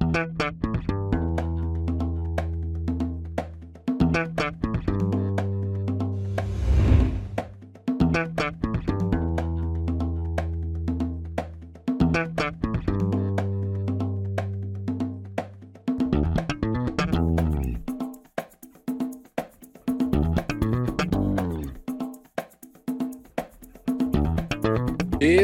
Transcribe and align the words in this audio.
Thank 0.00 0.64
you. 0.64 0.75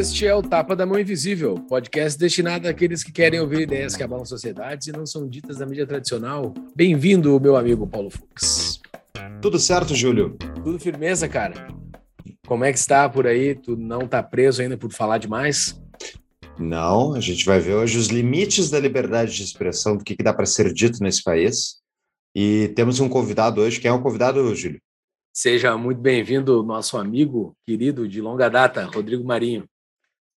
Este 0.03 0.27
é 0.27 0.35
o 0.35 0.43
Tapa 0.43 0.75
da 0.75 0.85
Mão 0.85 0.99
Invisível, 0.99 1.55
podcast 1.69 2.19
destinado 2.19 2.67
àqueles 2.67 3.05
que 3.05 3.13
querem 3.13 3.39
ouvir 3.39 3.61
ideias 3.61 3.95
que 3.95 4.03
abalam 4.03 4.25
sociedades 4.25 4.89
e 4.89 4.93
não 4.93 5.07
são 5.07 5.29
ditas 5.29 5.59
da 5.59 5.65
mídia 5.65 5.87
tradicional. 5.87 6.53
Bem-vindo, 6.75 7.39
meu 7.39 7.55
amigo 7.55 7.87
Paulo 7.87 8.11
Fux. 8.11 8.81
Tudo 9.41 9.61
certo, 9.61 9.95
Júlio? 9.95 10.37
Tudo 10.65 10.81
firmeza, 10.81 11.29
cara. 11.29 11.69
Como 12.49 12.65
é 12.65 12.73
que 12.73 12.79
está 12.81 13.09
por 13.09 13.29
aí? 13.29 13.55
Tu 13.55 13.77
não 13.77 14.01
tá 14.09 14.21
preso 14.21 14.61
ainda 14.61 14.77
por 14.77 14.93
falar 14.93 15.19
demais? 15.19 15.81
Não, 16.59 17.15
a 17.15 17.21
gente 17.21 17.47
vai 17.47 17.61
ver 17.61 17.75
hoje 17.75 17.97
os 17.97 18.09
limites 18.09 18.71
da 18.71 18.81
liberdade 18.81 19.37
de 19.37 19.45
expressão, 19.45 19.97
do 19.97 20.03
que, 20.03 20.17
que 20.17 20.25
dá 20.25 20.35
para 20.35 20.47
ser 20.47 20.73
dito 20.73 21.01
nesse 21.01 21.23
país. 21.23 21.77
E 22.35 22.73
temos 22.75 22.99
um 22.99 23.09
convidado 23.09 23.61
hoje. 23.61 23.79
Quem 23.79 23.89
é 23.89 23.95
o 23.95 24.03
convidado, 24.03 24.53
Júlio? 24.53 24.81
Seja 25.33 25.79
muito 25.79 26.01
bem-vindo, 26.01 26.61
nosso 26.65 26.99
amigo 26.99 27.57
querido 27.65 28.09
de 28.09 28.21
longa 28.21 28.51
data, 28.51 28.85
Rodrigo 28.85 29.25
Marinho. 29.25 29.65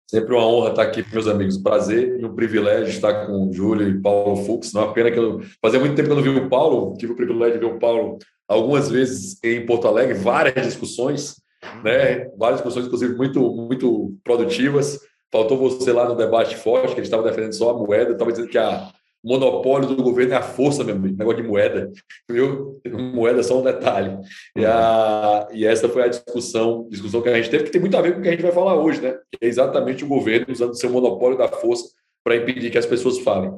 Sempre 0.07 0.35
uma 0.35 0.47
honra 0.47 0.71
estar 0.71 0.83
aqui, 0.83 1.05
meus 1.13 1.27
amigos. 1.27 1.59
Prazer 1.59 2.21
e 2.21 2.25
um 2.25 2.35
privilégio 2.35 2.89
estar 2.89 3.27
com 3.27 3.49
o 3.49 3.53
Júlio 3.53 3.89
e 3.89 4.01
Paulo 4.01 4.37
Fux. 4.45 4.73
Não 4.73 4.91
é 4.91 4.93
pena 4.93 5.11
que 5.11 5.19
eu. 5.19 5.41
Fazia 5.63 5.81
muito 5.81 5.95
tempo 5.95 6.09
que 6.09 6.13
eu 6.13 6.17
não 6.17 6.23
vi 6.23 6.29
o 6.29 6.49
Paulo, 6.49 6.95
tive 6.97 7.13
o 7.13 7.17
privilégio 7.17 7.55
de 7.55 7.67
ver 7.67 7.75
o 7.75 7.79
Paulo 7.79 8.19
algumas 8.47 8.91
vezes 8.91 9.43
em 9.43 9.65
Porto 9.65 9.89
Alegre, 9.89 10.15
várias 10.15 10.67
discussões, 10.67 11.37
né? 11.83 12.29
Várias 12.37 12.61
discussões, 12.61 12.87
inclusive, 12.87 13.15
muito, 13.15 13.41
muito 13.55 14.15
produtivas. 14.23 15.01
Faltou 15.33 15.57
você 15.57 15.93
lá 15.93 16.09
no 16.09 16.15
debate 16.15 16.57
forte, 16.57 16.95
que 16.95 17.01
ele 17.01 17.07
estava 17.07 17.23
defendendo 17.23 17.55
só 17.55 17.71
a 17.71 17.79
moeda, 17.79 18.13
estava 18.13 18.31
dizendo 18.31 18.49
que 18.49 18.59
a 18.59 18.93
monopólio 19.25 19.89
do 19.89 20.03
governo 20.03 20.35
é 20.35 20.37
a 20.37 20.43
força, 20.43 20.85
meu 20.85 20.95
amigo, 20.95 21.17
negócio 21.17 21.43
de 21.43 21.49
moeda, 21.49 21.91
viu? 22.31 22.79
Moeda 22.87 23.41
é 23.41 23.43
só 23.43 23.59
um 23.59 23.65
detalhe. 23.65 24.19
E, 24.55 24.67
a, 24.67 25.49
e 25.51 25.65
essa 25.65 25.89
foi 25.89 26.03
a 26.03 26.09
discussão, 26.09 26.87
discussão 26.91 27.23
que 27.23 27.31
a 27.31 27.37
gente 27.37 27.49
teve, 27.49 27.65
que 27.65 27.71
tem 27.71 27.81
muito 27.81 27.97
a 27.97 28.03
ver 28.03 28.13
com 28.13 28.21
o 28.21 28.23
que 28.23 28.29
a 28.29 28.33
gente 28.33 28.43
vai 28.43 28.53
falar 28.53 28.75
hoje, 28.75 29.01
né? 29.01 29.19
Que 29.33 29.47
é 29.47 29.49
exatamente 29.49 30.05
o 30.05 30.09
governo 30.09 30.53
usando 30.53 30.79
seu 30.79 30.91
monopólio 30.91 31.39
da 31.39 31.49
força 31.49 31.89
para 32.23 32.37
impedir 32.37 32.71
que 32.71 32.79
as 32.79 32.87
pessoas 32.87 33.19
falem. 33.21 33.53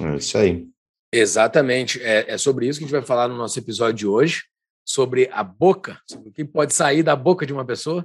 É 0.00 0.16
isso 0.16 0.36
aí. 0.36 0.66
Exatamente. 1.12 2.02
É, 2.02 2.32
é 2.32 2.36
sobre 2.36 2.66
isso 2.66 2.80
que 2.80 2.84
a 2.84 2.88
gente 2.88 2.96
vai 2.96 3.06
falar 3.06 3.28
no 3.28 3.36
nosso 3.36 3.56
episódio 3.56 3.94
de 3.94 4.06
hoje, 4.08 4.42
sobre 4.84 5.30
a 5.32 5.44
boca, 5.44 6.00
sobre 6.10 6.30
o 6.30 6.32
que 6.32 6.44
pode 6.44 6.74
sair 6.74 7.04
da 7.04 7.14
boca 7.14 7.46
de 7.46 7.52
uma 7.52 7.64
pessoa. 7.64 8.04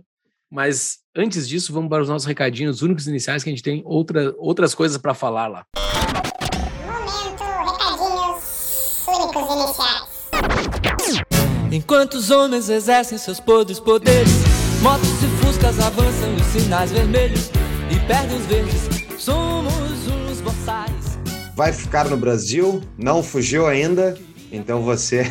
Mas 0.52 1.00
antes 1.16 1.50
disso, 1.50 1.74
vamos 1.74 1.90
para 1.90 2.04
os 2.04 2.10
nossos 2.10 2.28
recadinhos 2.28 2.82
únicos 2.84 3.08
iniciais, 3.08 3.44
que 3.44 3.50
a 3.50 3.54
gente 3.54 3.64
tem 3.64 3.82
outra, 3.86 4.34
outras 4.38 4.76
coisas 4.76 4.98
para 4.98 5.14
falar 5.14 5.48
lá. 5.48 5.66
Enquanto 11.72 12.16
os 12.16 12.32
homens 12.32 12.68
exercem 12.68 13.16
seus 13.20 13.40
podres 13.40 13.80
poderes, 13.80 14.32
motos 14.82 15.08
e 15.22 15.46
fuscas 15.46 15.80
avançam 15.80 16.36
os 16.36 16.46
sinais 16.48 16.92
vermelhos 16.92 17.52
e 17.92 18.08
perdem 18.08 18.38
os 18.38 18.46
verdes. 18.48 18.90
Somos 19.20 20.08
uns 20.08 20.42
boçais. 20.42 21.20
Vai 21.56 21.72
ficar 21.72 22.10
no 22.10 22.18
Brasil? 22.18 22.82
Não 22.98 23.22
fugiu 23.22 23.68
ainda? 23.68 24.18
Então 24.52 24.82
você, 24.82 25.24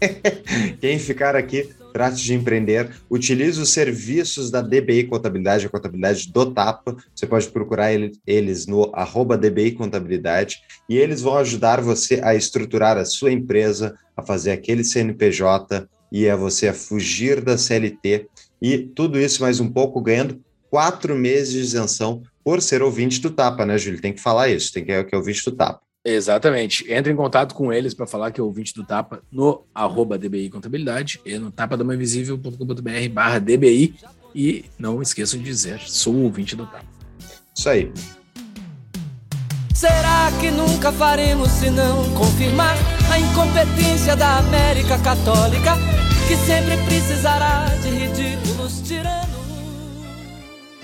quem 0.80 0.98
ficar 0.98 1.36
aqui, 1.36 1.68
trate 1.94 2.24
de 2.24 2.34
empreender, 2.34 2.90
utilize 3.08 3.60
os 3.60 3.70
serviços 3.70 4.50
da 4.50 4.60
DBI 4.60 5.04
Contabilidade, 5.04 5.64
a 5.64 5.70
contabilidade 5.70 6.32
do 6.32 6.52
Tapa. 6.52 6.96
Você 7.14 7.24
pode 7.24 7.46
procurar 7.46 7.92
eles 8.26 8.66
no 8.66 8.90
arroba 8.92 9.38
DBI 9.38 9.70
Contabilidade 9.70 10.56
e 10.88 10.98
eles 10.98 11.22
vão 11.22 11.36
ajudar 11.36 11.80
você 11.80 12.20
a 12.24 12.34
estruturar 12.34 12.98
a 12.98 13.04
sua 13.04 13.30
empresa, 13.30 13.96
a 14.16 14.22
fazer 14.24 14.50
aquele 14.50 14.82
CNPJ 14.82 15.88
e 16.10 16.28
a 16.28 16.34
você 16.34 16.66
a 16.66 16.74
fugir 16.74 17.40
da 17.40 17.56
CLT 17.56 18.26
e 18.60 18.78
tudo 18.78 19.20
isso 19.20 19.40
mais 19.40 19.60
um 19.60 19.70
pouco 19.70 20.00
ganhando 20.00 20.42
quatro 20.68 21.14
meses 21.14 21.52
de 21.52 21.60
isenção 21.60 22.24
por 22.42 22.60
ser 22.60 22.82
ouvinte 22.82 23.20
do 23.20 23.30
Tapa, 23.30 23.64
né, 23.64 23.78
Júlio? 23.78 24.00
Tem 24.00 24.12
que 24.12 24.20
falar 24.20 24.48
isso, 24.48 24.72
tem 24.72 24.84
que, 24.84 25.04
que 25.04 25.14
é 25.14 25.18
ouvinte 25.18 25.44
do 25.44 25.52
Tapa. 25.52 25.83
Exatamente. 26.04 26.84
Entre 26.92 27.12
em 27.12 27.16
contato 27.16 27.54
com 27.54 27.72
eles 27.72 27.94
para 27.94 28.06
falar 28.06 28.30
que 28.30 28.40
é 28.40 28.44
ouvinte 28.44 28.74
do 28.74 28.84
Tapa 28.84 29.22
no 29.32 29.64
arroba 29.74 30.18
DBI 30.18 30.50
Contabilidade 30.50 31.20
e 31.24 31.38
no 31.38 31.50
tapadamainvisível.com.br 31.50 33.08
barra 33.10 33.38
DBI. 33.38 33.94
E 34.34 34.64
não 34.78 35.00
esqueçam 35.00 35.38
de 35.38 35.44
dizer, 35.46 35.80
sou 35.80 36.14
ouvinte 36.16 36.54
do 36.54 36.66
Tapa. 36.66 36.84
Isso 37.56 37.68
aí. 37.68 37.92
Será 39.74 40.30
que 40.40 40.50
nunca 40.50 40.92
faremos 40.92 41.50
se 41.50 41.70
não 41.70 42.12
confirmar 42.14 42.76
a 43.10 43.18
incompetência 43.18 44.14
da 44.14 44.38
América 44.38 44.98
Católica, 44.98 45.76
que 46.28 46.36
sempre 46.36 46.76
precisará 46.84 47.66
de 47.82 47.88
ridículos 47.88 48.80
tiranos? 48.82 49.34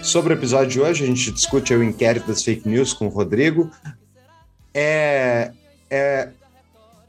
Sobre 0.03 0.33
o 0.33 0.37
episódio 0.37 0.69
de 0.69 0.81
hoje, 0.81 1.05
a 1.05 1.07
gente 1.07 1.31
discute 1.31 1.75
o 1.75 1.83
inquérito 1.83 2.27
das 2.27 2.43
fake 2.43 2.69
news 2.69 2.93
com 2.93 3.07
o 3.07 3.11
Rodrigo, 3.11 3.71
é. 4.75 5.53
É. 5.91 6.29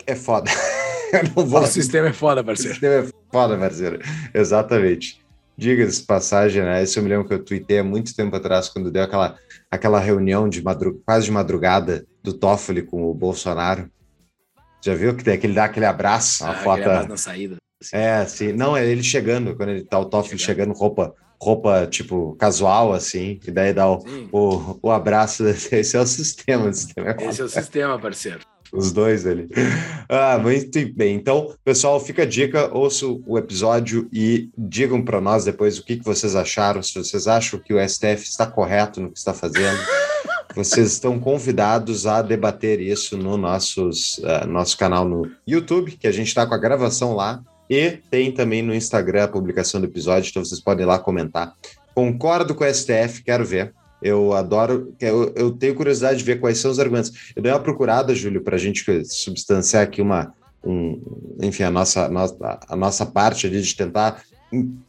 É 0.08 0.16
foda. 0.16 0.50
Vou... 1.36 1.62
O 1.62 1.68
sistema 1.68 2.08
é 2.08 2.14
foda, 2.14 2.44
parceiro. 2.44 2.72
O 2.72 2.74
sistema 2.74 2.94
é 2.96 3.08
foda, 3.32 3.58
parceiro. 3.58 4.00
Exatamente. 4.34 5.22
Diga-se 5.58 6.04
passagem, 6.04 6.64
né? 6.64 6.82
Esse 6.82 6.98
eu 6.98 7.04
me 7.04 7.10
lembro 7.10 7.28
que 7.28 7.34
eu 7.34 7.44
tuitei 7.44 7.80
há 7.80 7.84
muito 7.84 8.16
tempo 8.16 8.36
atrás, 8.36 8.70
quando 8.70 8.90
deu 8.90 9.04
aquela, 9.04 9.38
aquela 9.70 10.00
reunião 10.00 10.50
de 10.50 10.64
madrug... 10.64 11.00
quase 11.06 11.26
de 11.26 11.32
madrugada 11.32 12.06
do 12.24 12.34
Toffoli 12.34 12.82
com 12.82 13.04
o 13.04 13.14
Bolsonaro. 13.14 13.90
Já 14.84 14.96
viu 14.96 15.16
que 15.16 15.24
tem 15.24 15.36
aquele 15.36 15.54
dá 15.54 15.66
aquele 15.66 15.86
abraço, 15.86 16.44
a 16.44 16.52
ah, 16.52 16.56
foto. 16.56 16.82
na 17.08 17.18
saída. 17.18 17.58
Assim. 17.80 17.96
É, 17.96 18.26
sim. 18.26 18.54
Não, 18.54 18.76
é 18.76 18.86
ele 18.86 19.04
chegando, 19.04 19.56
quando 19.56 19.70
ele 19.70 19.84
tá 19.84 20.00
o 20.00 20.06
Toffoli 20.06 20.40
chegando, 20.40 20.70
chegando 20.70 20.78
roupa 20.78 21.14
roupa, 21.42 21.88
tipo, 21.88 22.36
casual, 22.36 22.94
assim, 22.94 23.40
e 23.46 23.52
daí 23.52 23.74
dá 23.74 23.90
o, 23.90 24.04
o, 24.32 24.80
o, 24.84 24.92
abraço. 24.92 25.44
Esse 25.50 25.98
é 25.98 26.00
o 26.00 26.06
sistema. 26.06 26.70
O 26.70 26.74
sistema 26.74 27.16
é 27.18 27.26
Esse 27.28 27.42
é 27.42 27.44
o 27.46 27.50
sistema, 27.50 27.98
parceiro. 27.98 28.40
Os 28.72 28.94
dois 28.94 29.26
ali. 29.26 29.50
Ah, 30.08 30.38
muito 30.38 30.80
bem. 30.94 31.16
Então, 31.16 31.54
pessoal, 31.64 32.00
fica 32.00 32.22
a 32.22 32.26
dica, 32.26 32.70
ouçam 32.74 33.22
o 33.26 33.38
episódio 33.38 34.08
e 34.14 34.50
digam 34.58 35.04
para 35.04 35.20
nós 35.20 35.44
depois 35.44 35.78
o 35.78 35.84
que, 35.84 35.98
que 35.98 36.06
vocês 36.06 36.36
acharam, 36.36 36.82
se 36.82 36.94
vocês 36.94 37.28
acham 37.28 37.60
que 37.60 37.74
o 37.74 37.90
STF 37.90 38.24
está 38.24 38.46
correto 38.46 39.02
no 39.02 39.12
que 39.12 39.18
está 39.18 39.34
fazendo. 39.34 39.80
Vocês 40.54 40.92
estão 40.92 41.18
convidados 41.18 42.06
a 42.06 42.22
debater 42.22 42.82
isso 42.82 43.18
no 43.18 43.38
nossos, 43.38 44.18
uh, 44.18 44.46
nosso 44.46 44.78
canal 44.78 45.08
no 45.08 45.32
YouTube, 45.48 45.94
que 45.94 46.06
a 46.06 46.12
gente 46.12 46.28
está 46.28 46.46
com 46.46 46.54
a 46.54 46.58
gravação 46.58 47.16
lá. 47.16 47.42
E 47.72 47.92
tem 48.10 48.34
também 48.34 48.62
no 48.62 48.76
Instagram 48.76 49.24
a 49.24 49.28
publicação 49.30 49.80
do 49.80 49.88
episódio, 49.88 50.30
então 50.30 50.44
vocês 50.44 50.60
podem 50.60 50.84
ir 50.84 50.88
lá 50.88 51.00
comentar. 51.00 51.56
Concordo 51.96 52.54
com 52.54 52.66
o 52.66 52.68
STF, 52.68 53.24
quero 53.24 53.46
ver. 53.46 53.74
Eu 54.04 54.34
adoro, 54.34 54.94
eu, 55.00 55.32
eu 55.38 55.52
tenho 55.52 55.74
curiosidade 55.74 56.20
de 56.20 56.26
ver 56.26 56.42
quais 56.42 56.58
são 56.58 56.70
os 56.70 56.80
argumentos. 56.80 57.32
Eu 57.34 57.42
dei 57.42 57.50
uma 57.50 57.62
procurada, 57.62 58.14
Júlio, 58.14 58.42
para 58.42 58.58
a 58.58 58.60
gente 58.60 58.84
substanciar 59.06 59.84
aqui 59.84 60.02
uma, 60.02 60.34
um, 60.62 61.02
enfim, 61.42 61.64
a 61.64 61.72
nossa, 61.72 62.10
nossa, 62.10 62.60
a 62.68 62.76
nossa 62.76 63.06
parte 63.06 63.48
ali 63.48 63.62
de 63.62 63.74
tentar 63.74 64.22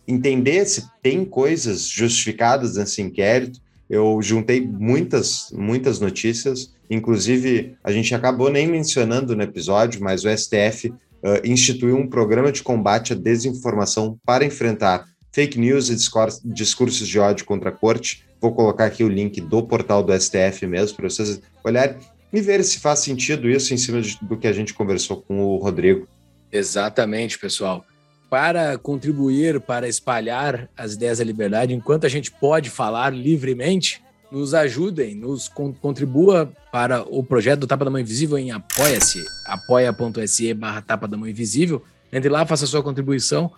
entender 0.09 0.67
se 0.67 0.85
tem 1.01 1.25
coisas 1.25 1.87
justificadas 1.87 2.75
nesse 2.75 3.01
inquérito. 3.01 3.61
Eu 3.89 4.21
juntei 4.21 4.61
muitas, 4.61 5.53
muitas 5.53 6.01
notícias, 6.01 6.75
inclusive 6.91 7.77
a 7.85 7.93
gente 7.93 8.13
acabou 8.13 8.51
nem 8.51 8.67
mencionando 8.67 9.37
no 9.37 9.43
episódio, 9.45 10.03
mas 10.03 10.25
o 10.25 10.37
STF 10.37 10.93
uh, 11.23 11.47
instituiu 11.47 11.97
um 11.97 12.07
programa 12.07 12.51
de 12.51 12.63
combate 12.63 13.13
à 13.13 13.17
desinformação 13.17 14.19
para 14.25 14.45
enfrentar 14.45 15.07
fake 15.33 15.59
news 15.59 15.89
e 15.89 15.97
discursos 16.45 17.09
de 17.09 17.19
ódio 17.19 17.45
contra 17.45 17.71
a 17.71 17.73
corte. 17.73 18.25
Vou 18.41 18.55
colocar 18.55 18.87
aqui 18.87 19.03
o 19.03 19.09
link 19.09 19.41
do 19.41 19.63
portal 19.63 20.03
do 20.03 20.13
STF 20.19 20.67
mesmo 20.67 20.97
para 20.97 21.09
vocês 21.09 21.41
olharem 21.65 21.97
e 22.33 22.41
ver 22.41 22.63
se 22.65 22.81
faz 22.81 23.01
sentido 23.01 23.49
isso 23.49 23.73
em 23.73 23.77
cima 23.77 24.01
de, 24.01 24.19
do 24.23 24.37
que 24.37 24.47
a 24.47 24.53
gente 24.53 24.75
conversou 24.75 25.23
com 25.23 25.41
o 25.41 25.59
Rodrigo. 25.59 26.09
Exatamente, 26.51 27.39
pessoal. 27.39 27.85
Para 28.29 28.79
contribuir 28.79 29.61
para 29.61 29.89
espalhar 29.89 30.69
as 30.77 30.95
ideias 30.95 31.19
da 31.19 31.25
liberdade, 31.25 31.75
enquanto 31.75 32.07
a 32.07 32.09
gente 32.09 32.31
pode 32.31 32.71
falar 32.71 33.11
livremente, 33.11 34.02
nos 34.33 34.55
ajudem, 34.55 35.15
nos 35.15 35.47
contribua 35.47 36.51
para 36.73 37.03
o 37.03 37.23
projeto 37.23 37.61
do 37.61 37.67
Tapa 37.67 37.85
da 37.85 37.91
Mão 37.91 38.01
Invisível 38.01 38.39
em 38.39 38.51
apoia-se, 38.51 39.23
apoia.se 39.45 40.55
barra 40.55 40.81
Tapa 40.81 41.07
da 41.07 41.19
Mão 41.19 41.29
Invisível. 41.29 41.85
Entre 42.11 42.31
lá, 42.31 42.47
faça 42.47 42.67
sua 42.67 42.83
contribuição. 42.83 43.53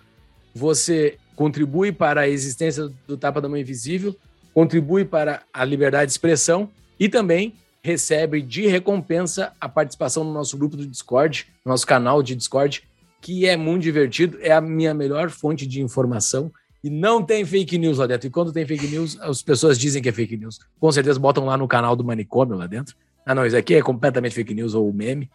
Você 0.53 1.17
contribui 1.37 1.93
para 1.93 2.23
a 2.23 2.29
existência 2.29 2.91
do 3.06 3.17
Tapa 3.17 3.41
da 3.41 3.49
Mão 3.49 3.56
Invisível, 3.56 4.17
contribui 4.53 5.05
para 5.05 5.43
a 5.53 5.65
liberdade 5.65 6.06
de 6.06 6.12
expressão 6.12 6.69
e 6.99 7.09
também 7.09 7.55
recebe 7.81 8.43
de 8.43 8.67
recompensa 8.67 9.53
a 9.61 9.69
participação 9.69 10.25
no 10.25 10.32
nosso 10.32 10.56
grupo 10.56 10.76
do 10.76 10.87
Discord, 10.87 11.47
nosso 11.65 11.87
canal 11.87 12.21
de 12.21 12.35
Discord, 12.35 12.82
que 13.21 13.47
é 13.47 13.56
muito 13.56 13.82
divertido, 13.82 14.38
é 14.41 14.50
a 14.50 14.61
minha 14.61 14.93
melhor 14.93 15.31
fonte 15.31 15.67
de 15.67 15.81
informação. 15.81 16.50
E 16.85 16.91
não 16.91 17.23
tem 17.23 17.47
fake 17.47 17.79
news 17.79 17.97
lá 17.97 18.07
dentro. 18.07 18.27
E 18.27 18.31
quando 18.31 18.53
tem 18.53 18.67
fake 18.67 18.87
news, 18.89 19.19
as 19.23 19.41
pessoas 19.41 19.79
dizem 19.79 20.03
que 20.03 20.09
é 20.11 20.13
fake 20.13 20.37
news. 20.37 20.61
Com 20.79 20.93
certeza 20.93 21.19
botam 21.19 21.47
lá 21.47 21.57
no 21.57 21.67
canal 21.67 21.97
do 21.97 22.05
Manicômio 22.05 22.59
lá 22.59 22.67
dentro. 22.67 22.95
Ah, 23.25 23.35
não, 23.35 23.47
isso 23.47 23.57
aqui 23.57 23.75
é 23.75 23.81
completamente 23.81 24.35
fake 24.35 24.53
news 24.53 24.75
ou 24.75 24.93
meme. 24.93 25.31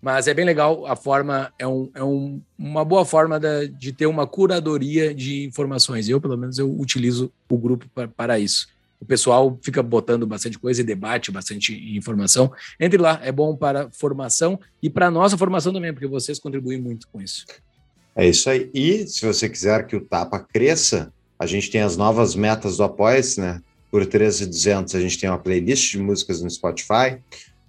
Mas 0.00 0.28
é 0.28 0.32
bem 0.32 0.46
legal, 0.46 0.86
a 0.86 0.96
forma 0.96 1.52
é, 1.58 1.66
um, 1.66 1.90
é 1.94 2.02
um, 2.02 2.40
uma 2.58 2.86
boa 2.86 3.04
forma 3.04 3.38
de, 3.38 3.68
de, 3.68 3.92
ter 3.92 4.06
uma 4.06 4.26
curadoria 4.26 5.14
de 5.14 5.44
informações. 5.44 6.08
Eu, 6.08 6.22
pelo 6.22 6.38
menos, 6.38 6.58
eu 6.58 6.74
utilizo 6.74 7.30
o 7.50 7.58
grupo 7.58 7.86
para, 7.94 8.08
para 8.08 8.38
isso. 8.38 8.66
O 8.98 9.04
pessoal 9.04 9.58
fica 9.62 9.82
botando 9.82 10.26
bastante 10.26 10.58
coisa 10.58 10.80
e 10.80 10.84
debate 10.84 11.30
bastante 11.30 11.74
informação. 11.94 12.50
Entre 12.80 12.96
lá, 12.98 13.20
é 13.22 13.30
bom 13.30 13.54
para 13.54 13.90
formação 13.90 14.58
e 14.82 14.88
para 14.88 15.10
nossa 15.10 15.36
formação 15.36 15.70
também, 15.70 15.92
porque 15.92 16.06
vocês 16.06 16.38
contribuem 16.38 16.80
muito 16.80 17.06
com 17.08 17.20
isso. 17.20 17.44
É 18.16 18.26
isso 18.26 18.48
aí. 18.48 18.70
E 18.72 19.06
se 19.06 19.24
você 19.24 19.48
quiser 19.48 19.86
que 19.86 19.96
o 19.96 20.00
Tapa 20.00 20.38
cresça, 20.38 21.12
a 21.38 21.46
gente 21.46 21.70
tem 21.70 21.80
as 21.80 21.96
novas 21.96 22.34
metas 22.34 22.76
do 22.76 22.84
Apoia-se, 22.84 23.40
né? 23.40 23.60
Por 23.90 24.06
13,200 24.06 24.94
a 24.94 25.00
gente 25.00 25.18
tem 25.18 25.28
uma 25.28 25.38
playlist 25.38 25.92
de 25.92 25.98
músicas 25.98 26.40
no 26.40 26.50
Spotify. 26.50 27.18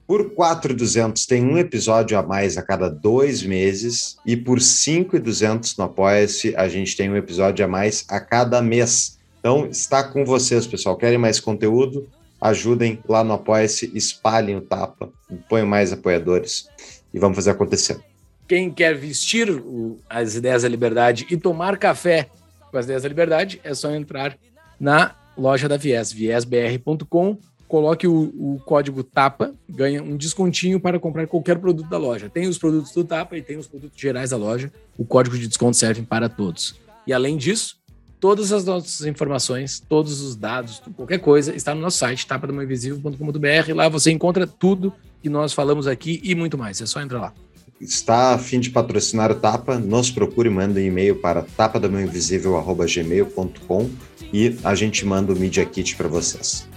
Por 0.08 0.32
4,200 0.32 1.26
tem 1.26 1.44
um 1.44 1.58
episódio 1.58 2.18
a 2.18 2.22
mais 2.22 2.58
a 2.58 2.62
cada 2.62 2.90
dois 2.90 3.42
meses. 3.42 4.18
E 4.26 4.38
por 4.38 4.62
5,200 4.62 5.76
no 5.78 5.86
Apoia-se 5.86 6.56
a 6.56 6.68
gente 6.68 6.96
tem 6.96 7.10
um 7.10 7.18
episódio 7.18 7.66
a 7.66 7.68
mais 7.68 8.06
a 8.08 8.20
cada 8.20 8.62
mês. 8.62 9.18
Então 9.40 9.68
está 9.68 10.04
com 10.04 10.24
vocês, 10.24 10.68
pessoal. 10.68 10.96
Querem 10.96 11.18
mais 11.18 11.40
conteúdo? 11.40 12.08
Ajudem 12.40 13.00
lá 13.08 13.24
no 13.24 13.34
Apoia-se, 13.34 13.92
espalhem 13.96 14.58
o 14.58 14.62
tapa, 14.62 15.10
ponham 15.50 15.66
mais 15.66 15.92
apoiadores 15.92 16.68
e 17.12 17.18
vamos 17.18 17.36
fazer 17.36 17.52
acontecer. 17.52 18.00
Quem 18.48 18.72
quer 18.72 18.96
vestir 18.96 19.50
o, 19.50 20.00
as 20.10 20.36
ideias 20.36 20.64
da 20.64 20.70
liberdade 20.70 21.26
e 21.30 21.38
tomar 21.38 21.78
café 21.78 22.30
com 22.72 22.78
as 22.78 22.86
ideias 22.86 23.04
da 23.04 23.10
liberdade, 23.10 23.60
é 23.64 23.74
só 23.74 23.92
entrar 23.92 24.38
na 24.80 25.16
loja 25.38 25.68
da 25.68 25.78
Viés, 25.78 26.12
viesbr.com 26.12 27.38
coloque 27.68 28.08
o, 28.08 28.14
o, 28.14 28.62
código 28.66 29.04
TAPA, 29.04 29.54
ganha 29.68 30.02
um 30.02 30.16
descontinho 30.16 30.80
para 30.80 31.00
comprar 31.00 31.28
qualquer 31.28 31.58
produto 31.58 31.90
da 31.90 31.98
loja. 31.98 32.30
Tem 32.30 32.48
os 32.48 32.58
produtos 32.58 32.92
do 32.92 33.04
TAPA 33.04 33.38
e 33.38 33.42
tem 33.42 33.58
os 33.58 33.68
produtos 33.68 34.00
gerais 34.00 34.30
da 34.30 34.38
loja. 34.38 34.72
O 34.98 35.06
código 35.06 35.38
de 35.38 35.48
desconto 35.48 35.76
serve 35.76 36.04
para 36.04 36.30
todos. 36.30 36.76
E 37.08 37.14
além 37.14 37.38
disso, 37.38 37.78
todas 38.20 38.52
as 38.52 38.66
nossas 38.66 39.06
informações, 39.06 39.80
todos 39.80 40.22
os 40.22 40.36
dados, 40.36 40.82
qualquer 40.96 41.20
coisa, 41.20 41.56
está 41.56 41.74
no 41.74 41.82
nosso 41.82 41.98
site, 41.98 42.26
tapadamainvisível.com.br. 42.28 43.74
Lá 43.74 43.90
você 43.90 44.12
encontra 44.12 44.46
tudo 44.46 44.94
que 45.22 45.30
nós 45.30 45.54
falamos 45.54 45.88
aqui 45.88 46.22
e 46.24 46.36
muito 46.36 46.58
mais. 46.58 46.80
É 46.82 46.86
só 46.86 47.02
entrar 47.02 47.20
lá. 47.20 47.34
Está 47.80 48.34
a 48.34 48.38
fim 48.38 48.60
de 48.62 48.70
patrocinar 48.70 49.32
o 49.32 49.36
Tapa? 49.36 49.78
Nos 49.78 50.10
procure, 50.10 50.50
manda 50.50 50.80
um 50.80 50.84
e-mail 50.84 51.20
para 51.20 51.42
tapadamainvisível.gmail.com 51.42 53.90
e 54.32 54.58
a 54.64 54.74
gente 54.74 55.06
manda 55.06 55.34
o 55.34 55.36
Media 55.36 55.66
Kit 55.66 55.98
para 55.98 56.08
vocês. 56.08 56.70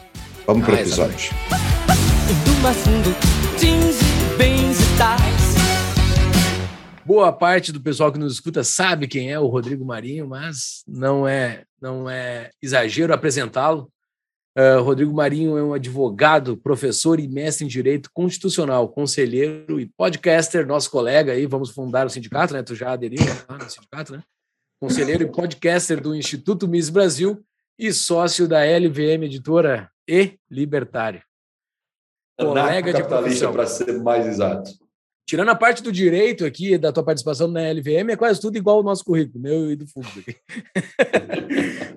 Vamos 0.45 0.65
para 0.65 0.75
o 0.75 0.77
ah, 0.77 0.81
episódio. 0.81 1.31
Boa 7.05 7.33
parte 7.33 7.71
do 7.71 7.81
pessoal 7.81 8.11
que 8.12 8.19
nos 8.19 8.33
escuta 8.35 8.65
sabe 8.65 9.06
quem 9.06 9.31
é 9.31 9.39
o 9.39 9.47
Rodrigo 9.47 9.85
Marinho, 9.85 10.27
mas 10.27 10.83
não 10.87 11.29
é 11.29 11.62
não 11.81 12.11
é 12.11 12.50
exagero 12.61 13.15
apresentá-lo. 13.15 13.89
Uh, 14.59 14.83
Rodrigo 14.83 15.15
Marinho 15.15 15.57
é 15.57 15.63
um 15.63 15.73
advogado, 15.73 16.57
professor 16.57 17.21
e 17.21 17.29
mestre 17.29 17.65
em 17.65 17.69
direito 17.69 18.11
constitucional, 18.13 18.89
conselheiro 18.89 19.79
e 19.79 19.87
podcaster, 19.87 20.67
nosso 20.67 20.91
colega 20.91 21.31
aí, 21.31 21.47
vamos 21.47 21.71
fundar 21.71 22.09
o 22.09 22.11
sindicato, 22.11 22.55
né? 22.55 22.63
Tu 22.65 22.75
já 22.75 22.91
aderiu 22.91 23.21
no 23.49 23.71
sindicato, 23.71 24.15
né? 24.15 24.23
Conselheiro 24.81 25.23
e 25.23 25.31
podcaster 25.31 26.01
do 26.01 26.13
Instituto 26.13 26.67
Miss 26.67 26.89
Brasil 26.89 27.41
e 27.79 27.93
sócio 27.93 28.49
da 28.49 28.65
LVM 28.65 29.27
Editora 29.27 29.93
e 30.09 30.37
libertário. 30.51 31.23
Colega 32.37 32.93
de 32.93 33.05
profissão. 33.05 33.53
para 33.53 33.65
ser 33.65 34.03
mais 34.03 34.27
exato. 34.27 34.73
Tirando 35.25 35.51
a 35.51 35.55
parte 35.55 35.85
do 35.85 35.93
direito 35.93 36.45
aqui, 36.45 36.77
da 36.77 36.91
tua 36.91 37.05
participação 37.05 37.47
na 37.47 37.61
LVM, 37.71 38.11
é 38.11 38.17
quase 38.17 38.41
tudo 38.41 38.57
igual 38.57 38.79
ao 38.79 38.83
nosso 38.83 39.05
currículo, 39.05 39.41
meu 39.41 39.71
e 39.71 39.77
do 39.77 39.85
aqui. 39.85 40.37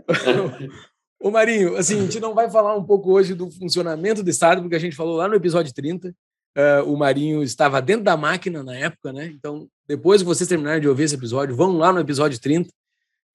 Ô 1.21 1.29
Marinho, 1.29 1.77
assim, 1.77 1.99
a 1.99 2.01
gente 2.01 2.19
não 2.19 2.33
vai 2.33 2.49
falar 2.49 2.75
um 2.75 2.83
pouco 2.83 3.11
hoje 3.11 3.35
do 3.35 3.51
funcionamento 3.51 4.23
do 4.23 4.29
Estado, 4.31 4.59
porque 4.59 4.75
a 4.75 4.79
gente 4.79 4.95
falou 4.95 5.17
lá 5.17 5.27
no 5.27 5.35
episódio 5.35 5.71
30. 5.71 6.09
Uh, 6.09 6.13
eh, 6.55 6.81
o 6.81 6.97
Marinho 6.97 7.43
estava 7.43 7.79
dentro 7.79 8.03
da 8.03 8.17
máquina 8.17 8.63
na 8.63 8.75
época, 8.75 9.13
né? 9.13 9.27
Então, 9.27 9.67
depois 9.87 10.23
que 10.23 10.27
vocês 10.27 10.49
terminarem 10.49 10.81
de 10.81 10.87
ouvir 10.87 11.03
esse 11.03 11.13
episódio, 11.13 11.55
vão 11.55 11.77
lá 11.77 11.93
no 11.93 11.99
episódio 11.99 12.41
30, 12.41 12.71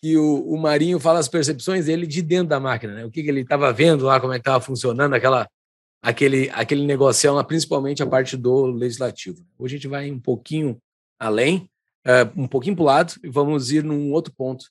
que 0.02 0.16
o, 0.16 0.42
o 0.48 0.58
Marinho 0.58 0.98
fala 0.98 1.20
as 1.20 1.28
percepções 1.28 1.86
dele 1.86 2.08
de 2.08 2.22
dentro 2.22 2.48
da 2.48 2.58
máquina, 2.58 2.92
né? 2.92 3.04
O 3.04 3.10
que, 3.10 3.22
que 3.22 3.28
ele 3.28 3.42
estava 3.42 3.72
vendo 3.72 4.04
lá, 4.04 4.18
como 4.20 4.32
é 4.32 4.36
que 4.36 4.40
estava 4.40 4.60
funcionando 4.60 5.14
aquela, 5.14 5.48
aquele, 6.02 6.50
aquele 6.50 6.84
negocião 6.84 7.42
principalmente 7.44 8.02
a 8.02 8.06
parte 8.06 8.36
do 8.36 8.66
legislativo. 8.66 9.46
Hoje 9.56 9.76
a 9.76 9.78
gente 9.78 9.88
vai 9.88 10.10
um 10.10 10.18
pouquinho 10.18 10.76
além, 11.20 11.70
uh, 12.04 12.42
um 12.42 12.48
pouquinho 12.48 12.74
para 12.74 12.82
o 12.82 12.86
lado, 12.86 13.14
e 13.22 13.28
vamos 13.28 13.70
ir 13.70 13.84
num 13.84 14.10
outro 14.10 14.34
ponto. 14.36 14.66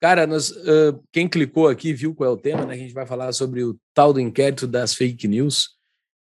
Cara, 0.00 0.26
nós, 0.26 0.50
uh, 0.50 1.02
quem 1.12 1.28
clicou 1.28 1.68
aqui 1.68 1.92
viu 1.92 2.14
qual 2.14 2.30
é 2.30 2.32
o 2.32 2.36
tema, 2.36 2.64
né? 2.64 2.74
A 2.74 2.78
gente 2.78 2.94
vai 2.94 3.04
falar 3.04 3.32
sobre 3.32 3.64
o 3.64 3.76
tal 3.92 4.12
do 4.12 4.20
inquérito 4.20 4.66
das 4.66 4.94
fake 4.94 5.26
news. 5.26 5.76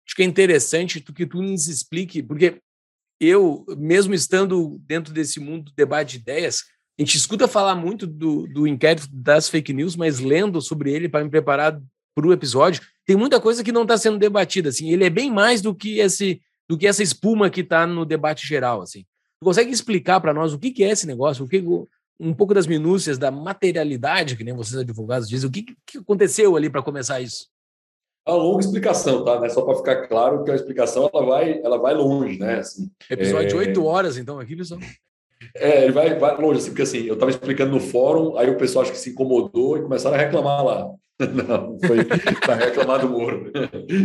Acho 0.08 0.16
que 0.16 0.24
é 0.24 0.26
interessante 0.26 1.00
que 1.00 1.26
tu 1.26 1.42
nos 1.42 1.68
explique, 1.68 2.24
porque 2.24 2.60
eu, 3.20 3.66
mesmo 3.78 4.14
estando 4.14 4.80
dentro 4.86 5.14
desse 5.14 5.40
mundo 5.40 5.66
do 5.66 5.74
debate 5.76 6.12
de 6.12 6.18
ideias, 6.18 6.64
a 6.98 7.02
gente 7.04 7.18
escuta 7.18 7.48
falar 7.48 7.76
muito 7.76 8.08
do, 8.08 8.48
do 8.48 8.66
inquérito 8.66 9.08
das 9.12 9.48
fake 9.48 9.74
news, 9.74 9.96
mas 9.96 10.20
lendo 10.20 10.60
sobre 10.62 10.92
ele 10.92 11.08
para 11.08 11.24
me 11.24 11.30
preparar 11.30 11.80
para 12.16 12.28
o 12.28 12.34
episódio, 12.34 12.82
tem 13.06 13.16
muita 13.16 13.40
coisa 13.40 13.64
que 13.64 13.72
não 13.72 13.84
está 13.84 13.96
sendo 13.98 14.18
debatida. 14.18 14.70
Assim, 14.70 14.90
ele 14.92 15.06
é 15.06 15.10
bem 15.10 15.32
mais 15.32 15.62
do 15.62 15.76
que 15.76 16.00
esse, 16.00 16.42
do 16.68 16.76
que 16.76 16.88
essa 16.88 17.04
espuma 17.04 17.50
que 17.50 17.62
está 17.62 17.86
no 17.86 18.06
debate 18.06 18.48
geral. 18.48 18.82
Assim, 18.82 19.02
tu 19.40 19.46
consegue 19.46 19.72
explicar 19.72 20.20
para 20.20 20.34
nós 20.34 20.54
o 20.54 20.58
que, 20.58 20.72
que 20.72 20.84
é 20.84 20.90
esse 20.90 21.06
negócio? 21.06 21.46
O 21.46 21.48
que 21.48 21.62
um 22.20 22.34
pouco 22.34 22.54
das 22.54 22.68
minúcias 22.68 23.18
da 23.18 23.30
materialidade, 23.30 24.36
que 24.36 24.44
nem 24.44 24.54
vocês 24.54 24.80
advogados 24.80 25.30
dizem, 25.30 25.48
o 25.48 25.52
que, 25.52 25.66
que 25.86 25.98
aconteceu 26.00 26.56
ali 26.56 26.70
para 26.70 26.82
começar 26.82 27.22
isso? 27.22 27.48
É 28.28 28.32
uma 28.32 28.44
longa 28.44 28.60
explicação, 28.60 29.24
tá? 29.24 29.40
Né? 29.40 29.48
Só 29.50 29.62
para 29.62 29.76
ficar 29.76 30.08
claro 30.08 30.44
que 30.44 30.52
a 30.52 30.56
explicação 30.56 31.10
ela 31.14 31.26
vai, 31.26 31.62
ela 31.62 31.78
vai 31.78 31.94
longe, 31.94 32.38
né? 32.38 32.60
Assim, 32.60 32.92
Episódio 33.10 33.48
de 33.48 33.56
é... 33.56 33.58
oito 33.58 33.86
horas, 33.86 34.18
então, 34.18 34.40
aqui, 34.40 34.56
pessoal. 34.56 34.82
É, 35.56 35.84
ele 35.84 35.94
vai, 35.94 36.18
vai 36.18 36.36
longe, 36.36 36.60
assim, 36.60 36.70
porque 36.70 36.82
assim, 36.82 37.04
eu 37.04 37.14
estava 37.14 37.32
explicando 37.32 37.72
no 37.72 37.80
fórum, 37.80 38.38
aí 38.38 38.50
o 38.50 38.58
pessoal 38.58 38.84
acho 38.84 38.92
que 38.92 38.98
se 38.98 39.12
incomodou 39.12 39.78
e 39.78 39.84
começaram 39.84 40.16
a 40.16 40.20
reclamar 40.20 40.66
lá. 40.66 40.92
Não, 41.48 41.78
foi 41.80 42.04
para 42.06 42.54
reclamar 42.56 43.02
do 43.02 43.10
Moro. 43.10 43.52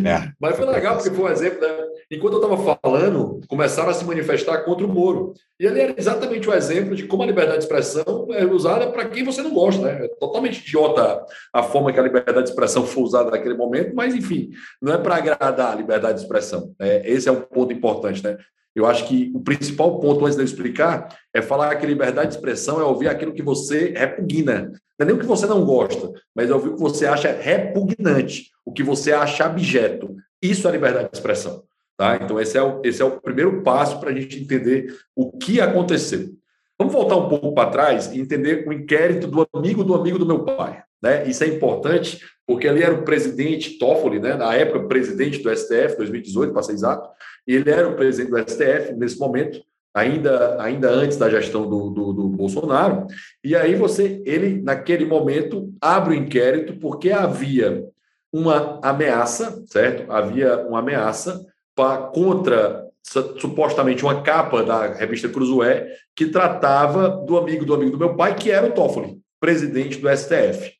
É, 0.04 0.32
Mas 0.40 0.56
foi 0.56 0.66
legal, 0.66 0.96
porque 0.96 1.10
foi 1.10 1.24
um 1.24 1.28
exemplo, 1.28 1.60
né? 1.60 1.68
Enquanto 2.10 2.34
eu 2.34 2.42
estava 2.42 2.78
falando, 2.82 3.40
começaram 3.48 3.90
a 3.90 3.94
se 3.94 4.04
manifestar 4.04 4.58
contra 4.64 4.86
o 4.86 4.88
Moro. 4.88 5.34
E 5.58 5.66
ele 5.66 5.80
era 5.80 5.94
exatamente 5.96 6.48
o 6.48 6.54
exemplo 6.54 6.94
de 6.94 7.04
como 7.06 7.22
a 7.22 7.26
liberdade 7.26 7.58
de 7.58 7.64
expressão 7.64 8.26
é 8.30 8.44
usada 8.44 8.90
para 8.90 9.06
quem 9.06 9.24
você 9.24 9.42
não 9.42 9.52
gosta, 9.52 9.82
né? 9.82 10.04
É 10.04 10.08
totalmente 10.08 10.60
idiota 10.60 11.24
a 11.52 11.62
forma 11.62 11.92
que 11.92 12.00
a 12.00 12.02
liberdade 12.02 12.44
de 12.44 12.50
expressão 12.50 12.86
foi 12.86 13.02
usada 13.02 13.30
naquele 13.30 13.54
momento, 13.54 13.94
mas 13.94 14.14
enfim, 14.14 14.50
não 14.80 14.92
é 14.92 14.98
para 14.98 15.16
agradar 15.16 15.72
a 15.72 15.76
liberdade 15.76 16.18
de 16.18 16.24
expressão. 16.24 16.74
É, 16.80 17.08
esse 17.10 17.28
é 17.28 17.32
um 17.32 17.40
ponto 17.40 17.72
importante, 17.72 18.22
né? 18.22 18.36
Eu 18.74 18.86
acho 18.86 19.06
que 19.06 19.30
o 19.34 19.40
principal 19.40 20.00
ponto, 20.00 20.24
antes 20.24 20.36
de 20.36 20.42
eu 20.42 20.46
explicar, 20.46 21.16
é 21.34 21.42
falar 21.42 21.74
que 21.76 21.86
liberdade 21.86 22.28
de 22.28 22.34
expressão 22.36 22.80
é 22.80 22.84
ouvir 22.84 23.08
aquilo 23.08 23.34
que 23.34 23.42
você 23.42 23.92
repugna. 23.94 24.72
Não 24.98 25.04
é 25.04 25.04
nem 25.04 25.14
o 25.14 25.18
que 25.18 25.26
você 25.26 25.46
não 25.46 25.64
gosta, 25.64 26.10
mas 26.34 26.48
é 26.48 26.54
ouvir 26.54 26.70
o 26.70 26.74
que 26.76 26.80
você 26.80 27.06
acha 27.06 27.30
repugnante, 27.32 28.50
o 28.64 28.72
que 28.72 28.82
você 28.82 29.12
acha 29.12 29.44
abjeto. 29.44 30.16
Isso 30.40 30.66
é 30.66 30.70
liberdade 30.70 31.10
de 31.10 31.16
expressão. 31.16 31.62
Tá? 31.96 32.16
Então, 32.16 32.40
esse 32.40 32.56
é 32.56 32.62
o, 32.62 32.80
esse 32.84 33.02
é 33.02 33.04
o 33.04 33.20
primeiro 33.20 33.62
passo 33.62 34.00
para 34.00 34.10
a 34.10 34.14
gente 34.14 34.40
entender 34.40 34.94
o 35.14 35.30
que 35.30 35.60
aconteceu. 35.60 36.30
Vamos 36.78 36.94
voltar 36.94 37.16
um 37.16 37.28
pouco 37.28 37.54
para 37.54 37.70
trás 37.70 38.12
e 38.12 38.20
entender 38.20 38.66
o 38.66 38.72
inquérito 38.72 39.26
do 39.26 39.46
amigo 39.54 39.84
do 39.84 39.94
amigo 39.94 40.18
do 40.18 40.26
meu 40.26 40.44
pai. 40.44 40.82
Né? 41.02 41.28
Isso 41.28 41.44
é 41.44 41.48
importante, 41.48 42.20
porque 42.46 42.66
ali 42.66 42.82
era 42.82 42.94
o 42.94 43.04
presidente 43.04 43.78
Toffoli, 43.78 44.18
né? 44.18 44.34
na 44.34 44.54
época, 44.54 44.88
presidente 44.88 45.38
do 45.42 45.54
STF, 45.54 45.96
2018, 45.96 46.52
para 46.52 46.62
ser 46.62 46.72
exato, 46.72 47.08
e 47.46 47.54
ele 47.54 47.70
era 47.70 47.88
o 47.88 47.96
presidente 47.96 48.30
do 48.30 48.38
STF 48.38 48.92
nesse 48.94 49.18
momento, 49.18 49.60
ainda, 49.94 50.60
ainda 50.62 50.90
antes 50.90 51.16
da 51.16 51.28
gestão 51.28 51.68
do, 51.68 51.90
do, 51.90 52.12
do, 52.12 52.28
Bolsonaro. 52.28 53.06
E 53.44 53.54
aí 53.54 53.74
você, 53.74 54.22
ele, 54.24 54.62
naquele 54.62 55.04
momento, 55.04 55.72
abre 55.80 56.14
o 56.14 56.18
inquérito 56.18 56.78
porque 56.78 57.10
havia 57.10 57.84
uma 58.32 58.80
ameaça, 58.82 59.62
certo? 59.66 60.10
Havia 60.10 60.66
uma 60.66 60.78
ameaça 60.78 61.44
para, 61.74 61.98
contra 61.98 62.82
supostamente 63.02 64.04
uma 64.04 64.22
capa 64.22 64.62
da 64.62 64.86
revista 64.94 65.28
Cruzoé 65.28 65.88
que 66.16 66.26
tratava 66.26 67.08
do 67.08 67.36
amigo 67.36 67.64
do 67.64 67.74
amigo 67.74 67.90
do 67.92 67.98
meu 67.98 68.16
pai, 68.16 68.34
que 68.34 68.50
era 68.50 68.66
o 68.66 68.72
Toffoli, 68.72 69.18
presidente 69.40 69.98
do 69.98 70.08
STF. 70.08 70.72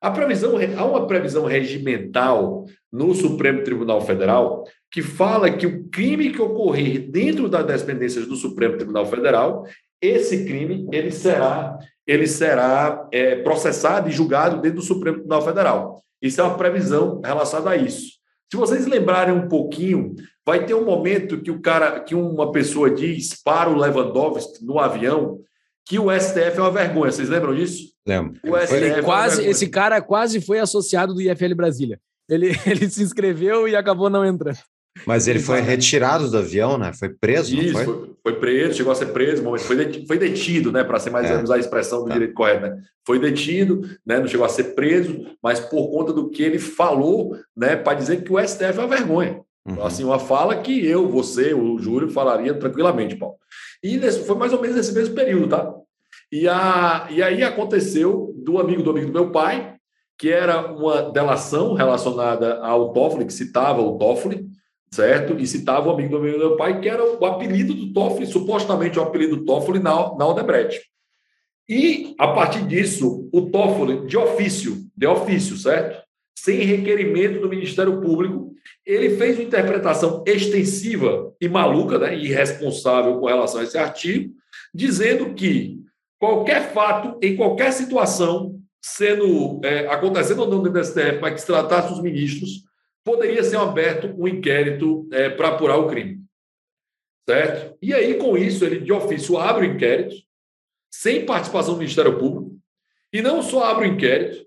A 0.00 0.10
previsão, 0.10 0.54
há 0.76 0.84
uma 0.84 1.06
previsão 1.06 1.44
regimental 1.44 2.64
no 2.92 3.14
Supremo 3.14 3.64
Tribunal 3.64 4.00
Federal 4.00 4.64
que 4.90 5.02
fala 5.02 5.50
que 5.50 5.66
o 5.66 5.88
crime 5.88 6.30
que 6.30 6.40
ocorrer 6.40 7.10
dentro 7.10 7.48
das 7.48 7.82
dependências 7.82 8.26
do 8.26 8.36
Supremo 8.36 8.76
Tribunal 8.76 9.06
Federal, 9.06 9.66
esse 10.00 10.44
crime 10.44 10.88
ele 10.92 11.10
será, 11.10 11.76
ele 12.06 12.26
será 12.26 13.08
é, 13.12 13.36
processado 13.36 14.08
e 14.08 14.12
julgado 14.12 14.62
dentro 14.62 14.78
do 14.78 14.84
Supremo 14.84 15.18
Tribunal 15.18 15.42
Federal. 15.42 16.02
Isso 16.22 16.40
é 16.40 16.44
uma 16.44 16.56
previsão 16.56 17.20
relacionada 17.22 17.70
a 17.70 17.76
isso. 17.76 18.18
Se 18.50 18.56
vocês 18.56 18.86
lembrarem 18.86 19.34
um 19.34 19.46
pouquinho, 19.46 20.14
vai 20.46 20.64
ter 20.64 20.74
um 20.74 20.84
momento 20.84 21.42
que 21.42 21.50
o 21.50 21.60
cara, 21.60 22.00
que 22.00 22.14
uma 22.14 22.50
pessoa 22.50 22.90
diz 22.90 23.34
para 23.42 23.68
o 23.68 23.76
Lewandowski 23.76 24.64
no 24.64 24.78
avião 24.78 25.40
que 25.84 25.98
o 25.98 26.10
STF 26.10 26.58
é 26.58 26.60
uma 26.60 26.70
vergonha. 26.70 27.12
Vocês 27.12 27.28
lembram 27.28 27.54
disso? 27.54 27.87
Lembro. 28.06 28.38
O 28.44 28.58
STF 28.58 28.74
ele 28.74 28.86
é 28.86 29.02
quase, 29.02 29.44
é 29.44 29.50
esse 29.50 29.68
cara 29.68 30.00
quase 30.00 30.40
foi 30.40 30.58
associado 30.58 31.14
do 31.14 31.20
IFL 31.20 31.54
Brasília. 31.54 32.00
Ele, 32.28 32.48
ele 32.66 32.88
se 32.88 33.02
inscreveu 33.02 33.68
e 33.68 33.76
acabou 33.76 34.10
não 34.10 34.24
entrando. 34.24 34.58
Mas 35.06 35.28
ele 35.28 35.38
foi 35.38 35.60
retirado 35.60 36.28
do 36.28 36.38
avião, 36.38 36.76
né? 36.76 36.92
Foi 36.92 37.08
preso, 37.08 37.54
Isso, 37.54 37.72
foi? 37.72 37.84
foi? 37.84 38.10
foi? 38.22 38.34
preso, 38.40 38.74
chegou 38.74 38.92
a 38.92 38.96
ser 38.96 39.06
preso, 39.06 39.44
mas 39.44 39.62
foi 39.62 39.76
detido, 39.76 40.06
foi 40.06 40.18
detido 40.18 40.72
né? 40.72 40.82
Para 40.82 40.98
ser 40.98 41.10
mais 41.10 41.30
é. 41.30 41.40
usar 41.42 41.54
a 41.54 41.58
expressão 41.58 42.04
do 42.04 42.10
é. 42.10 42.12
direito 42.14 42.34
correto, 42.34 42.62
né? 42.62 42.82
Foi 43.06 43.18
detido, 43.18 43.82
né? 44.04 44.18
Não 44.18 44.26
chegou 44.26 44.44
a 44.44 44.48
ser 44.48 44.74
preso, 44.74 45.24
mas 45.42 45.60
por 45.60 45.90
conta 45.90 46.12
do 46.12 46.28
que 46.30 46.42
ele 46.42 46.58
falou, 46.58 47.36
né? 47.56 47.76
Para 47.76 47.98
dizer 47.98 48.22
que 48.22 48.32
o 48.32 48.44
STF 48.44 48.78
é 48.78 48.80
uma 48.80 48.88
vergonha. 48.88 49.40
Uhum. 49.68 49.84
Assim, 49.84 50.04
uma 50.04 50.18
fala 50.18 50.56
que 50.56 50.84
eu, 50.86 51.08
você, 51.08 51.52
o 51.52 51.78
Júlio 51.78 52.10
falaria 52.10 52.54
tranquilamente, 52.54 53.16
Paulo. 53.16 53.36
E 53.82 53.96
nesse, 53.96 54.24
foi 54.24 54.36
mais 54.36 54.52
ou 54.52 54.60
menos 54.60 54.76
nesse 54.76 54.92
mesmo 54.92 55.14
período, 55.14 55.48
tá? 55.48 55.74
E, 56.30 56.46
a, 56.48 57.08
e 57.10 57.22
aí 57.22 57.42
aconteceu 57.42 58.34
do 58.36 58.58
amigo 58.58 58.82
do 58.82 58.90
amigo 58.90 59.06
do 59.06 59.12
meu 59.12 59.30
pai, 59.30 59.76
que 60.18 60.30
era 60.30 60.72
uma 60.72 61.10
delação 61.10 61.74
relacionada 61.74 62.58
ao 62.58 62.92
Toffoli, 62.92 63.24
que 63.24 63.32
citava 63.32 63.80
o 63.80 63.96
Toffoli, 63.96 64.46
certo? 64.90 65.38
E 65.38 65.46
citava 65.46 65.88
o 65.88 65.92
amigo 65.92 66.10
do 66.10 66.16
amigo 66.16 66.38
do 66.38 66.48
meu 66.48 66.56
pai, 66.56 66.80
que 66.80 66.88
era 66.88 67.04
o 67.04 67.24
apelido 67.24 67.72
do 67.72 67.92
Toffoli, 67.92 68.26
supostamente 68.26 68.98
o 68.98 69.02
apelido 69.02 69.36
do 69.36 69.44
Toffoli 69.44 69.78
na, 69.78 69.94
na 70.16 70.26
Odebrecht. 70.26 70.80
E, 71.68 72.14
a 72.18 72.28
partir 72.28 72.66
disso, 72.66 73.28
o 73.32 73.42
Toffoli, 73.42 74.06
de 74.06 74.16
ofício, 74.16 74.78
de 74.96 75.06
ofício, 75.06 75.56
certo? 75.56 76.02
Sem 76.36 76.60
requerimento 76.60 77.40
do 77.40 77.48
Ministério 77.48 78.00
Público, 78.00 78.54
ele 78.84 79.16
fez 79.16 79.36
uma 79.36 79.44
interpretação 79.44 80.24
extensiva 80.26 81.32
e 81.40 81.48
maluca, 81.48 81.98
né, 81.98 82.16
irresponsável 82.16 83.18
com 83.18 83.26
relação 83.26 83.60
a 83.60 83.64
esse 83.64 83.76
artigo, 83.76 84.32
dizendo 84.74 85.34
que 85.34 85.78
qualquer 86.18 86.72
fato, 86.72 87.18
em 87.22 87.36
qualquer 87.36 87.72
situação, 87.72 88.58
sendo 88.82 89.60
é, 89.64 89.86
acontecendo 89.88 90.40
ou 90.40 90.48
não 90.48 90.62
dentro 90.62 90.80
do 90.80 90.84
STF, 90.84 91.20
mas 91.20 91.34
que 91.34 91.40
se 91.40 91.46
tratasse 91.46 91.88
dos 91.88 92.02
ministros, 92.02 92.64
poderia 93.04 93.42
ser 93.42 93.56
aberto 93.56 94.14
um 94.18 94.28
inquérito 94.28 95.08
é, 95.12 95.30
para 95.30 95.48
apurar 95.48 95.76
o 95.76 95.86
crime. 95.86 96.22
Certo? 97.28 97.76
E 97.82 97.92
aí, 97.92 98.14
com 98.14 98.36
isso, 98.36 98.64
ele 98.64 98.80
de 98.80 98.92
ofício 98.92 99.36
abre 99.38 99.66
o 99.66 99.74
inquérito, 99.74 100.16
sem 100.90 101.26
participação 101.26 101.74
do 101.74 101.78
Ministério 101.78 102.18
Público, 102.18 102.58
e 103.12 103.22
não 103.22 103.42
só 103.42 103.64
abre 103.64 103.88
o 103.88 103.92
inquérito, 103.92 104.46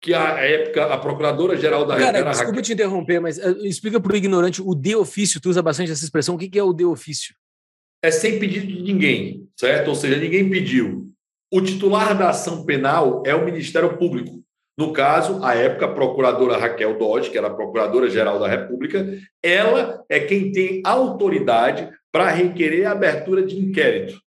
que 0.00 0.12
a 0.12 0.38
época 0.40 0.84
a 0.92 0.98
procuradora-geral 0.98 1.86
da 1.86 1.96
Cara, 1.96 2.22
desculpa 2.22 2.60
te 2.60 2.74
interromper, 2.74 3.20
mas 3.20 3.38
uh, 3.38 3.64
explica 3.64 3.98
para 3.98 4.12
o 4.12 4.16
ignorante 4.16 4.60
o 4.60 4.74
de 4.74 4.94
ofício, 4.94 5.40
tu 5.40 5.48
usa 5.48 5.62
bastante 5.62 5.90
essa 5.90 6.04
expressão, 6.04 6.34
o 6.34 6.38
que, 6.38 6.48
que 6.48 6.58
é 6.58 6.62
o 6.62 6.74
de 6.74 6.84
ofício? 6.84 7.34
É 8.04 8.10
sem 8.10 8.38
pedido 8.38 8.66
de 8.66 8.82
ninguém, 8.82 9.48
certo? 9.56 9.88
Ou 9.88 9.94
seja, 9.94 10.18
ninguém 10.18 10.50
pediu. 10.50 11.08
O 11.50 11.62
titular 11.62 12.14
da 12.14 12.28
ação 12.28 12.62
penal 12.66 13.22
é 13.24 13.34
o 13.34 13.46
Ministério 13.46 13.96
Público. 13.96 14.42
No 14.76 14.92
caso, 14.92 15.42
a 15.42 15.54
época, 15.54 15.86
a 15.86 15.94
procuradora 15.94 16.58
Raquel 16.58 16.98
Dodge, 16.98 17.30
que 17.30 17.38
era 17.38 17.46
a 17.46 17.54
procuradora-geral 17.54 18.38
da 18.38 18.46
República, 18.46 19.18
ela 19.42 20.04
é 20.06 20.20
quem 20.20 20.52
tem 20.52 20.82
autoridade 20.84 21.88
para 22.12 22.28
requerer 22.28 22.84
a 22.86 22.92
abertura 22.92 23.42
de 23.42 23.58
inquérito. 23.58 24.20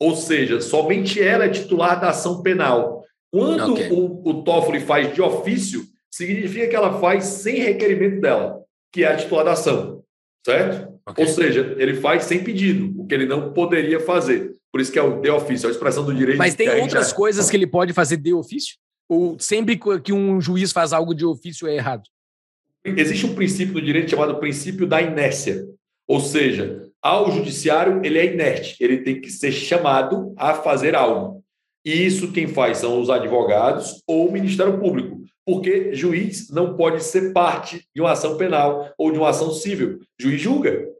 Ou 0.00 0.16
seja, 0.16 0.60
somente 0.60 1.22
ela 1.22 1.44
é 1.44 1.50
titular 1.50 2.00
da 2.00 2.08
ação 2.08 2.42
penal. 2.42 3.04
Quando 3.32 3.74
okay. 3.74 3.90
o, 3.92 4.28
o 4.28 4.42
Toffoli 4.42 4.80
faz 4.80 5.14
de 5.14 5.22
ofício, 5.22 5.84
significa 6.10 6.66
que 6.66 6.74
ela 6.74 6.98
faz 6.98 7.26
sem 7.26 7.60
requerimento 7.60 8.20
dela, 8.20 8.60
que 8.92 9.04
é 9.04 9.06
a 9.06 9.16
titular 9.16 9.44
da 9.44 9.52
ação. 9.52 10.02
Certo? 10.44 10.93
Okay. 11.06 11.24
Ou 11.24 11.30
seja, 11.30 11.74
ele 11.78 11.94
faz 11.94 12.24
sem 12.24 12.42
pedido, 12.42 13.00
o 13.00 13.06
que 13.06 13.14
ele 13.14 13.26
não 13.26 13.52
poderia 13.52 14.00
fazer. 14.00 14.52
Por 14.72 14.80
isso 14.80 14.90
que 14.90 14.98
é 14.98 15.02
o 15.02 15.20
de 15.20 15.30
ofício, 15.30 15.68
a 15.68 15.72
expressão 15.72 16.04
do 16.04 16.14
direito. 16.14 16.38
Mas 16.38 16.54
tem 16.54 16.68
outras 16.80 17.10
já... 17.10 17.14
coisas 17.14 17.50
que 17.50 17.56
ele 17.56 17.66
pode 17.66 17.92
fazer 17.92 18.16
de 18.16 18.32
ofício? 18.32 18.76
Ou 19.08 19.38
sempre 19.38 19.78
que 20.02 20.12
um 20.12 20.40
juiz 20.40 20.72
faz 20.72 20.92
algo 20.92 21.14
de 21.14 21.24
ofício 21.24 21.68
é 21.68 21.76
errado? 21.76 22.04
Existe 22.84 23.26
um 23.26 23.34
princípio 23.34 23.74
do 23.74 23.82
direito 23.82 24.10
chamado 24.10 24.38
princípio 24.38 24.86
da 24.86 25.00
inércia. 25.00 25.64
Ou 26.06 26.20
seja, 26.20 26.88
ao 27.00 27.30
judiciário, 27.30 28.00
ele 28.04 28.18
é 28.18 28.32
inerte, 28.32 28.76
ele 28.80 28.98
tem 28.98 29.20
que 29.20 29.30
ser 29.30 29.52
chamado 29.52 30.34
a 30.36 30.54
fazer 30.54 30.94
algo. 30.94 31.42
E 31.84 31.92
isso 31.92 32.32
quem 32.32 32.46
faz 32.46 32.78
são 32.78 33.00
os 33.00 33.10
advogados 33.10 34.02
ou 34.06 34.28
o 34.28 34.32
Ministério 34.32 34.78
Público, 34.78 35.20
porque 35.44 35.94
juiz 35.94 36.48
não 36.50 36.76
pode 36.76 37.04
ser 37.04 37.32
parte 37.32 37.86
de 37.94 38.00
uma 38.00 38.12
ação 38.12 38.38
penal 38.38 38.92
ou 38.96 39.12
de 39.12 39.18
uma 39.18 39.28
ação 39.28 39.52
civil. 39.52 40.00
Juiz 40.18 40.40
julga. 40.40 40.93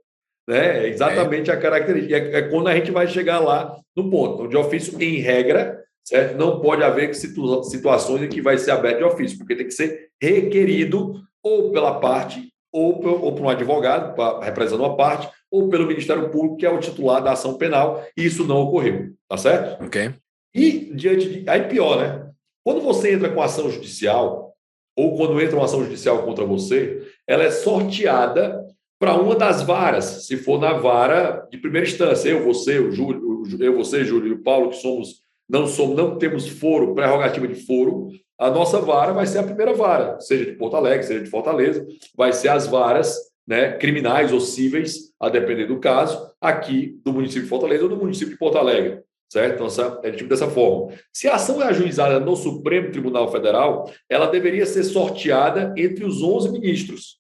Né? 0.49 0.85
É 0.85 0.89
exatamente 0.89 1.51
é. 1.51 1.55
a 1.55 1.61
característica. 1.61 2.17
É, 2.17 2.39
é 2.39 2.43
quando 2.43 2.69
a 2.69 2.75
gente 2.75 2.91
vai 2.91 3.07
chegar 3.07 3.39
lá 3.41 3.77
no 3.97 4.11
ponto. 4.11 4.49
De 4.49 4.57
ofício, 4.57 5.01
em 5.03 5.19
regra, 5.19 5.83
certo? 6.05 6.37
Não 6.37 6.61
pode 6.61 6.83
haver 6.83 7.15
situações 7.15 8.23
em 8.23 8.29
que 8.29 8.43
vai 8.43 8.59
ser 8.59 8.73
aberto 8.73 8.99
de 8.99 9.05
ofício, 9.05 9.39
porque 9.39 9.57
tem 9.57 9.67
que 9.67 9.73
ser 9.73 10.09
requerido 10.21 11.23
ou 11.43 11.73
pela 11.73 12.01
parte, 12.01 12.53
ou 12.73 12.99
por, 13.01 13.25
ou 13.25 13.35
por 13.35 13.45
um 13.45 13.49
advogado, 13.49 14.15
representando 14.41 14.85
uma 14.85 14.97
parte, 14.97 15.29
ou 15.51 15.69
pelo 15.69 15.87
Ministério 15.87 16.31
Público, 16.31 16.57
que 16.57 16.67
é 16.67 16.71
o 16.71 16.81
titular 16.81 17.23
da 17.23 17.33
ação 17.33 17.57
penal, 17.57 18.05
e 18.17 18.25
isso 18.25 18.45
não 18.45 18.63
ocorreu, 18.63 19.11
tá 19.29 19.37
certo? 19.37 19.85
Ok. 19.85 20.13
E 20.55 20.93
diante 20.95 21.29
de. 21.29 21.51
Aí 21.51 21.69
pior, 21.69 21.99
né? 21.99 22.31
Quando 22.65 22.81
você 22.81 23.13
entra 23.13 23.29
com 23.29 23.43
ação 23.43 23.71
judicial, 23.71 24.55
ou 24.97 25.17
quando 25.17 25.41
entra 25.41 25.57
uma 25.57 25.67
ação 25.67 25.83
judicial 25.85 26.23
contra 26.23 26.45
você, 26.45 27.03
ela 27.27 27.45
é 27.45 27.51
sorteada 27.51 28.63
para 28.99 29.17
uma 29.17 29.35
das 29.35 29.63
varas, 29.63 30.27
se 30.27 30.37
for 30.37 30.61
na 30.61 30.73
vara 30.75 31.47
de 31.51 31.59
primeira 31.59 31.87
instância. 31.87 32.29
Eu, 32.29 32.45
você, 32.45 32.79
o 32.79 32.91
Júlio, 32.91 33.43
eu, 33.61 33.77
você, 33.77 34.05
Júlio 34.05 34.29
e 34.29 34.33
o 34.33 34.43
Paulo, 34.43 34.71
que 34.71 34.77
somos 34.77 35.25
não 35.49 35.67
somos, 35.67 35.97
não 35.97 36.17
temos 36.17 36.49
foro, 36.49 36.95
prerrogativa 36.95 37.47
de 37.47 37.55
foro, 37.55 38.09
a 38.39 38.51
nossa 38.51 38.81
vara 38.81 39.13
vai 39.13 39.27
ser 39.27 39.39
a 39.39 39.45
primeira 39.45 39.73
vara, 39.73 40.19
seja 40.21 40.47
de 40.47 40.53
Porto 40.53 40.77
Alegre, 40.77 41.07
seja 41.07 41.23
de 41.23 41.31
Fortaleza, 41.31 41.87
vai 42.17 42.33
ser 42.33 42.49
as 42.49 42.67
varas 42.67 43.17
né, 43.47 43.73
criminais 43.77 44.33
ou 44.33 44.41
cíveis, 44.41 45.13
a 45.21 45.29
depender 45.29 45.67
do 45.67 45.79
caso, 45.79 46.31
aqui 46.41 46.99
do 47.05 47.13
município 47.13 47.43
de 47.43 47.49
Fortaleza 47.49 47.85
ou 47.85 47.89
do 47.89 47.97
município 47.97 48.33
de 48.33 48.39
Porto 48.39 48.59
Alegre. 48.59 49.03
Certo? 49.31 49.65
Então, 49.65 50.01
é 50.05 50.13
tipo 50.13 50.29
dessa 50.29 50.49
forma. 50.49 50.93
Se 51.13 51.27
a 51.27 51.35
ação 51.35 51.61
é 51.61 51.67
ajuizada 51.67 52.21
no 52.21 52.37
Supremo 52.37 52.93
Tribunal 52.93 53.31
Federal, 53.33 53.91
ela 54.09 54.27
deveria 54.27 54.65
ser 54.65 54.85
sorteada 54.85 55.75
entre 55.77 56.05
os 56.05 56.23
11 56.23 56.53
ministros. 56.53 57.19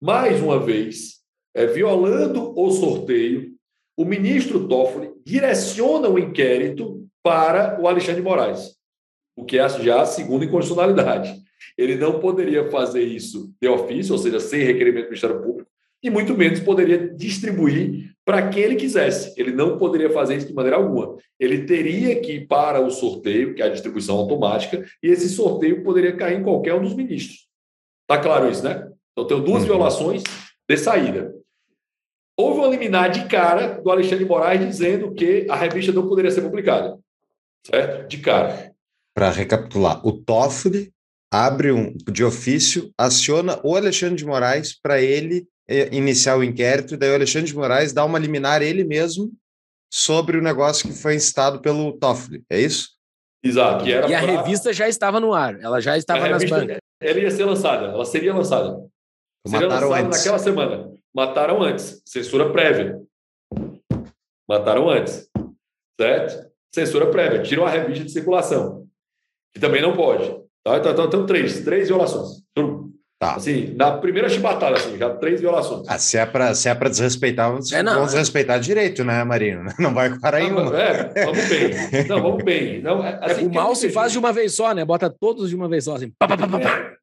Mais 0.00 0.40
uma 0.40 0.60
vez, 0.60 1.18
é, 1.54 1.66
violando 1.66 2.52
o 2.56 2.70
sorteio, 2.70 3.52
o 3.96 4.04
ministro 4.04 4.68
Toffoli 4.68 5.10
direciona 5.26 6.08
o 6.08 6.18
inquérito 6.18 7.04
para 7.22 7.80
o 7.80 7.88
Alexandre 7.88 8.20
de 8.20 8.28
Moraes, 8.28 8.76
o 9.36 9.44
que 9.44 9.58
é 9.58 9.68
já 9.68 10.02
a 10.02 10.06
segunda 10.06 10.44
inconstitucionalidade. 10.44 11.34
Ele 11.76 11.96
não 11.96 12.20
poderia 12.20 12.70
fazer 12.70 13.02
isso 13.02 13.52
de 13.60 13.68
ofício, 13.68 14.12
ou 14.12 14.18
seja, 14.18 14.38
sem 14.38 14.62
requerimento 14.62 15.04
do 15.04 15.08
Ministério 15.08 15.42
Público, 15.42 15.68
e 16.00 16.08
muito 16.10 16.36
menos 16.36 16.60
poderia 16.60 17.08
distribuir 17.08 18.14
para 18.24 18.48
quem 18.48 18.62
ele 18.62 18.76
quisesse. 18.76 19.34
Ele 19.36 19.50
não 19.50 19.78
poderia 19.78 20.10
fazer 20.10 20.36
isso 20.36 20.46
de 20.46 20.54
maneira 20.54 20.76
alguma. 20.76 21.16
Ele 21.40 21.64
teria 21.64 22.20
que 22.20 22.34
ir 22.34 22.46
para 22.46 22.80
o 22.80 22.90
sorteio, 22.90 23.52
que 23.54 23.62
é 23.62 23.66
a 23.66 23.70
distribuição 23.70 24.16
automática, 24.16 24.84
e 25.02 25.08
esse 25.08 25.28
sorteio 25.28 25.82
poderia 25.82 26.16
cair 26.16 26.38
em 26.38 26.44
qualquer 26.44 26.74
um 26.74 26.82
dos 26.82 26.94
ministros. 26.94 27.48
Está 28.02 28.22
claro 28.22 28.48
isso, 28.48 28.62
né? 28.62 28.88
Então, 29.20 29.38
tem 29.38 29.44
duas 29.44 29.62
uhum. 29.62 29.68
violações 29.68 30.22
de 30.68 30.76
saída. 30.76 31.34
Houve 32.38 32.60
uma 32.60 32.68
liminar 32.68 33.10
de 33.10 33.26
cara 33.26 33.80
do 33.80 33.90
Alexandre 33.90 34.24
de 34.24 34.30
Moraes 34.30 34.60
dizendo 34.60 35.12
que 35.12 35.46
a 35.50 35.56
revista 35.56 35.92
não 35.92 36.08
poderia 36.08 36.30
ser 36.30 36.42
publicada 36.42 36.98
certo? 37.64 38.08
De 38.08 38.18
cara. 38.18 38.72
Para 39.14 39.30
recapitular, 39.30 40.06
o 40.06 40.12
Toffoli 40.12 40.92
abre 41.32 41.72
um 41.72 41.94
de 42.10 42.24
ofício, 42.24 42.90
aciona 42.96 43.58
o 43.62 43.76
Alexandre 43.76 44.16
de 44.16 44.24
Moraes 44.24 44.78
para 44.80 45.00
ele 45.00 45.46
eh, 45.68 45.88
iniciar 45.92 46.36
o 46.36 46.44
inquérito, 46.44 46.94
e 46.94 46.96
daí 46.96 47.10
o 47.10 47.14
Alexandre 47.14 47.48
de 47.48 47.54
Moraes 47.54 47.92
dá 47.92 48.04
uma 48.04 48.18
liminar 48.18 48.62
ele 48.62 48.84
mesmo 48.84 49.30
sobre 49.92 50.38
o 50.38 50.42
negócio 50.42 50.88
que 50.88 50.94
foi 50.94 51.14
instado 51.14 51.60
pelo 51.60 51.92
Toffoli, 51.92 52.42
é 52.50 52.60
isso? 52.60 52.90
Exato. 53.42 53.86
e 53.86 53.94
a 53.94 54.02
pra... 54.06 54.18
revista 54.18 54.72
já 54.72 54.88
estava 54.88 55.20
no 55.20 55.32
ar, 55.34 55.58
ela 55.60 55.80
já 55.80 55.96
estava 55.96 56.26
a 56.26 56.30
nas 56.30 56.44
bancas. 56.44 56.78
Ela 57.00 57.20
ia 57.20 57.30
ser 57.30 57.44
lançada, 57.44 57.86
ela 57.86 58.04
seria 58.04 58.34
lançada. 58.34 58.84
Seria 59.46 59.68
Mataram 59.68 59.94
antes. 59.94 60.18
naquela 60.18 60.38
semana. 60.38 60.92
Mataram 61.14 61.62
antes. 61.62 62.02
Censura 62.04 62.50
prévia. 62.52 63.00
Mataram 64.48 64.88
antes. 64.88 65.28
Certo? 66.00 66.48
censura 66.72 67.10
prévia, 67.10 67.42
tiram 67.42 67.64
a 67.66 67.70
revista 67.70 68.04
de 68.04 68.12
circulação, 68.12 68.86
que 69.52 69.58
também 69.58 69.82
não 69.82 69.96
pode, 69.96 70.38
Tá? 70.64 70.76
Então, 70.76 70.92
então, 70.92 71.04
então 71.06 71.26
três, 71.26 71.64
três 71.64 71.88
violações. 71.88 72.42
Tá. 73.18 73.34
Assim, 73.34 73.74
na 73.74 73.96
primeira 73.96 74.28
chibatada, 74.28 74.76
assim, 74.76 74.96
já 74.96 75.10
três 75.16 75.40
violações. 75.40 75.88
Ah, 75.88 75.98
se 75.98 76.16
é 76.18 76.26
para 76.26 76.54
se 76.54 76.68
é 76.68 76.74
para 76.74 76.88
desrespeitar, 76.88 77.50
vamos, 77.50 77.72
É, 77.72 77.82
não, 77.82 77.94
vamos 77.94 78.14
é. 78.14 78.18
respeitar 78.18 78.58
direito, 78.58 79.02
né, 79.02 79.24
Marino? 79.24 79.64
Não 79.78 79.92
vai 79.92 80.16
parar 80.20 80.40
em 80.40 80.52
uma. 80.52 80.80
é, 80.80 81.24
vamos 81.24 81.48
bem. 81.48 81.70
Não, 82.06 82.22
vamos 82.22 82.44
bem. 82.44 82.80
Não, 82.80 83.04
é, 83.04 83.18
assim, 83.22 83.46
o 83.46 83.52
mal 83.52 83.74
se 83.74 83.90
faz 83.90 84.12
de 84.12 84.18
uma 84.18 84.32
vez 84.32 84.54
só, 84.54 84.72
né? 84.72 84.84
Bota 84.84 85.10
todos 85.10 85.48
de 85.48 85.56
uma 85.56 85.68
vez 85.68 85.84
só, 85.84 85.96
assim. 85.96 86.12
Pá, 86.16 86.28
pá, 86.28 86.36
pá, 86.36 86.46
pá, 86.46 86.60
pá. 86.60 86.70
É. 86.70 86.96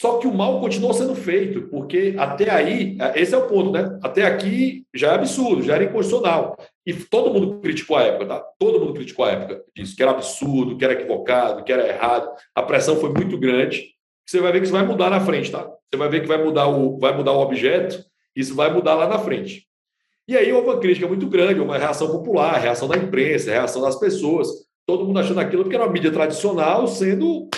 Só 0.00 0.16
que 0.16 0.26
o 0.26 0.32
mal 0.32 0.58
continuou 0.60 0.94
sendo 0.94 1.14
feito, 1.14 1.68
porque 1.68 2.14
até 2.16 2.50
aí, 2.50 2.96
esse 3.14 3.34
é 3.34 3.36
o 3.36 3.46
ponto, 3.46 3.70
né? 3.70 3.98
Até 4.02 4.24
aqui 4.24 4.86
já 4.94 5.08
é 5.08 5.14
absurdo, 5.14 5.62
já 5.62 5.74
era 5.74 5.84
inconstitucional. 5.84 6.56
E 6.86 6.94
todo 6.94 7.30
mundo 7.30 7.60
criticou 7.60 7.98
a 7.98 8.04
época, 8.04 8.24
tá? 8.24 8.42
Todo 8.58 8.80
mundo 8.80 8.94
criticou 8.94 9.26
a 9.26 9.32
época 9.32 9.62
disso, 9.76 9.94
que 9.94 10.02
era 10.02 10.12
absurdo, 10.12 10.78
que 10.78 10.84
era 10.86 10.94
equivocado, 10.94 11.62
que 11.64 11.70
era 11.70 11.86
errado. 11.86 12.30
A 12.54 12.62
pressão 12.62 12.96
foi 12.96 13.10
muito 13.10 13.36
grande. 13.36 13.88
Você 14.26 14.40
vai 14.40 14.50
ver 14.52 14.60
que 14.60 14.64
isso 14.64 14.72
vai 14.72 14.86
mudar 14.86 15.10
na 15.10 15.20
frente, 15.20 15.52
tá? 15.52 15.70
Você 15.92 15.98
vai 15.98 16.08
ver 16.08 16.22
que 16.22 16.28
vai 16.28 16.42
mudar 16.42 16.66
o, 16.66 16.98
vai 16.98 17.14
mudar 17.14 17.32
o 17.32 17.40
objeto, 17.42 18.02
isso 18.34 18.54
vai 18.54 18.72
mudar 18.72 18.94
lá 18.94 19.06
na 19.06 19.18
frente. 19.18 19.66
E 20.26 20.34
aí 20.34 20.50
houve 20.50 20.70
uma 20.70 20.80
crítica 20.80 21.06
muito 21.06 21.26
grande, 21.26 21.60
uma 21.60 21.76
reação 21.76 22.10
popular, 22.10 22.58
reação 22.58 22.88
da 22.88 22.96
imprensa, 22.96 23.50
reação 23.50 23.82
das 23.82 23.96
pessoas, 23.96 24.48
todo 24.86 25.04
mundo 25.04 25.18
achando 25.18 25.40
aquilo 25.40 25.68
que 25.68 25.74
era 25.74 25.84
uma 25.84 25.92
mídia 25.92 26.10
tradicional 26.10 26.86
sendo 26.86 27.50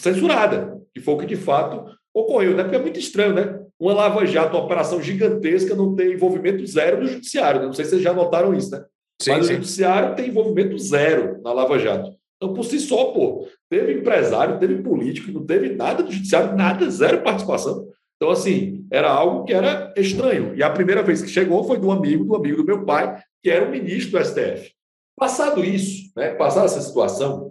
censurada, 0.00 0.80
que 0.92 1.00
foi 1.00 1.14
o 1.14 1.18
que 1.18 1.26
de 1.26 1.36
fato 1.36 1.84
ocorreu, 2.14 2.54
né? 2.54 2.62
Porque 2.62 2.76
é 2.76 2.82
muito 2.82 2.98
estranho, 2.98 3.34
né? 3.34 3.60
Uma 3.78 3.92
Lava-Jato, 3.92 4.56
uma 4.56 4.64
operação 4.64 5.02
gigantesca, 5.02 5.74
não 5.74 5.94
tem 5.94 6.12
envolvimento 6.12 6.64
zero 6.66 7.00
do 7.00 7.06
judiciário. 7.06 7.60
né? 7.60 7.66
Não 7.66 7.72
sei 7.72 7.84
se 7.84 7.90
vocês 7.92 8.02
já 8.02 8.12
notaram 8.12 8.54
isso, 8.54 8.70
né? 8.70 8.84
Mas 9.26 9.48
o 9.48 9.52
judiciário 9.52 10.14
tem 10.14 10.28
envolvimento 10.28 10.78
zero 10.78 11.40
na 11.42 11.52
Lava 11.52 11.78
Jato. 11.78 12.10
Então, 12.36 12.52
por 12.54 12.64
si 12.64 12.78
só, 12.78 13.06
pô, 13.06 13.48
teve 13.70 13.94
empresário, 13.94 14.58
teve 14.58 14.82
político, 14.82 15.32
não 15.32 15.44
teve 15.44 15.70
nada 15.74 16.02
do 16.02 16.12
judiciário, 16.12 16.56
nada, 16.56 16.88
zero 16.90 17.22
participação. 17.22 17.86
Então, 18.16 18.30
assim, 18.30 18.86
era 18.92 19.10
algo 19.10 19.44
que 19.44 19.52
era 19.52 19.92
estranho. 19.96 20.54
E 20.54 20.62
a 20.62 20.70
primeira 20.70 21.02
vez 21.02 21.22
que 21.22 21.28
chegou 21.28 21.64
foi 21.64 21.78
do 21.78 21.90
amigo, 21.90 22.24
do 22.24 22.34
amigo 22.34 22.58
do 22.58 22.64
meu 22.64 22.84
pai, 22.84 23.20
que 23.42 23.50
era 23.50 23.66
o 23.66 23.70
ministro 23.70 24.18
do 24.18 24.24
STF. 24.24 24.72
Passado 25.16 25.64
isso, 25.64 26.10
né, 26.16 26.34
passada 26.34 26.66
essa 26.66 26.80
situação, 26.80 27.43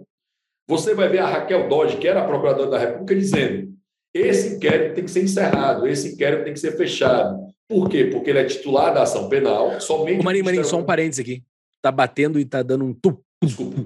você 0.68 0.94
vai 0.94 1.08
ver 1.08 1.18
a 1.18 1.26
Raquel 1.26 1.68
Dodge, 1.68 1.96
que 1.98 2.08
era 2.08 2.22
a 2.22 2.26
procuradora 2.26 2.70
da 2.70 2.78
República, 2.78 3.14
dizendo: 3.14 3.72
esse 4.14 4.56
inquérito 4.56 4.94
tem 4.94 5.04
que 5.04 5.10
ser 5.10 5.22
encerrado, 5.22 5.86
esse 5.86 6.14
inquérito 6.14 6.44
tem 6.44 6.52
que 6.52 6.60
ser 6.60 6.72
fechado. 6.76 7.38
Por 7.68 7.88
quê? 7.88 8.04
Porque 8.06 8.30
ele 8.30 8.38
é 8.40 8.44
titular 8.44 8.92
da 8.92 9.02
ação 9.02 9.28
penal, 9.28 9.80
somente. 9.80 10.20
Ô, 10.20 10.22
Marinho, 10.24 10.44
Marinho, 10.44 10.64
só 10.64 10.76
um 10.78 10.84
parênteses 10.84 11.20
aqui. 11.20 11.42
Tá 11.82 11.90
batendo 11.90 12.38
e 12.38 12.44
tá 12.44 12.62
dando 12.62 12.84
um 12.84 12.92
tu. 12.94 13.18
Desculpa. 13.42 13.84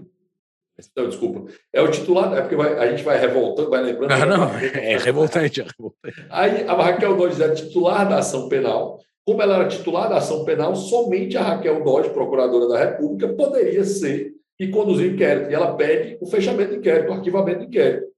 Não, 0.97 1.09
desculpa. 1.09 1.51
É 1.73 1.83
o 1.83 1.91
titular, 1.91 2.33
é 2.37 2.41
porque 2.41 2.55
vai- 2.55 2.79
a 2.79 2.89
gente 2.91 3.03
vai 3.03 3.19
revoltando, 3.19 3.69
vai 3.71 3.83
lembrando. 3.83 4.13
Ah, 4.13 4.25
não, 4.27 4.45
é 4.59 4.97
revoltante. 4.99 5.61
É 5.61 5.65
revoltante. 5.65 6.27
Aí 6.31 6.63
a 6.69 6.75
Raquel 6.75 7.17
Dodge 7.17 7.43
era 7.43 7.55
titular 7.55 8.09
da 8.09 8.19
ação 8.19 8.49
penal. 8.49 9.01
Como 9.27 9.43
ela 9.43 9.57
era 9.57 9.69
titular 9.69 10.09
da 10.09 10.19
ação 10.19 10.45
penal, 10.45 10.75
somente 10.77 11.37
a 11.37 11.43
Raquel 11.43 11.83
Dodge, 11.83 12.11
procuradora 12.11 12.69
da 12.69 12.79
República, 12.79 13.29
poderia 13.35 13.85
ser 13.85 14.33
e 14.59 14.69
conduzir 14.69 15.11
o 15.11 15.15
inquérito. 15.15 15.51
E 15.51 15.55
ela 15.55 15.77
pede 15.77 16.19
o 16.21 16.27
fechamento 16.27 16.73
do 16.73 16.77
inquérito, 16.79 17.11
o 17.11 17.15
arquivamento 17.15 17.61
do 17.61 17.65
inquérito. 17.65 18.09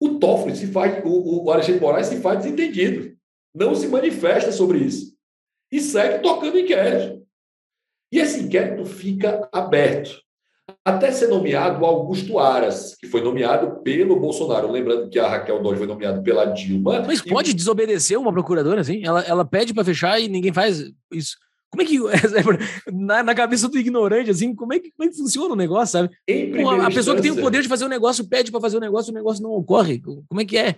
O 0.00 0.18
Toffoli 0.18 0.54
se 0.56 0.68
faz, 0.68 1.02
o, 1.04 1.44
o 1.44 1.50
Alexandre 1.50 1.80
Moraes 1.80 2.06
se 2.06 2.20
faz 2.20 2.44
desentendido. 2.44 3.16
Não 3.54 3.74
se 3.74 3.88
manifesta 3.88 4.52
sobre 4.52 4.78
isso. 4.78 5.16
E 5.72 5.80
segue 5.80 6.22
tocando 6.22 6.58
inquérito. 6.58 7.26
E 8.12 8.18
esse 8.18 8.40
inquérito 8.40 8.84
fica 8.84 9.48
aberto. 9.52 10.22
Até 10.84 11.10
ser 11.10 11.28
nomeado 11.28 11.84
Augusto 11.84 12.38
Aras, 12.38 12.94
que 12.94 13.06
foi 13.06 13.22
nomeado 13.22 13.82
pelo 13.82 14.20
Bolsonaro. 14.20 14.70
Lembrando 14.70 15.08
que 15.08 15.18
a 15.18 15.28
Raquel 15.28 15.62
Dodge 15.62 15.78
foi 15.78 15.86
nomeada 15.86 16.22
pela 16.22 16.46
Dilma. 16.46 17.02
Mas 17.06 17.20
E 17.20 17.28
pode 17.28 17.54
desobedecer 17.54 18.18
uma 18.18 18.32
procuradora, 18.32 18.80
assim? 18.80 19.04
Ela, 19.04 19.22
ela 19.22 19.44
pede 19.44 19.74
pra 19.74 19.84
fechar 19.84 20.20
e 20.20 20.28
ninguém 20.28 20.52
faz 20.52 20.90
isso. 21.12 21.36
Como 21.70 21.82
é 21.82 21.84
que. 21.84 21.98
Na, 22.92 23.22
na 23.22 23.34
cabeça 23.34 23.68
do 23.68 23.78
ignorante, 23.78 24.30
assim, 24.30 24.54
como 24.54 24.72
é, 24.72 24.78
que, 24.78 24.90
como 24.90 25.08
é 25.08 25.12
que 25.12 25.18
funciona 25.18 25.52
o 25.52 25.56
negócio, 25.56 25.92
sabe? 25.92 26.08
Pô, 26.08 26.14
primeira 26.24 26.86
a 26.86 26.90
pessoa 26.90 27.16
que 27.16 27.22
tem 27.22 27.30
o 27.30 27.40
poder 27.40 27.62
de 27.62 27.68
fazer 27.68 27.84
o 27.84 27.88
negócio 27.88 28.28
pede 28.28 28.50
pra 28.50 28.60
fazer 28.60 28.78
o 28.78 28.80
negócio, 28.80 29.12
o 29.12 29.14
negócio 29.14 29.42
não 29.42 29.50
ocorre. 29.52 30.00
Como 30.00 30.40
é 30.40 30.44
que 30.44 30.56
é? 30.56 30.76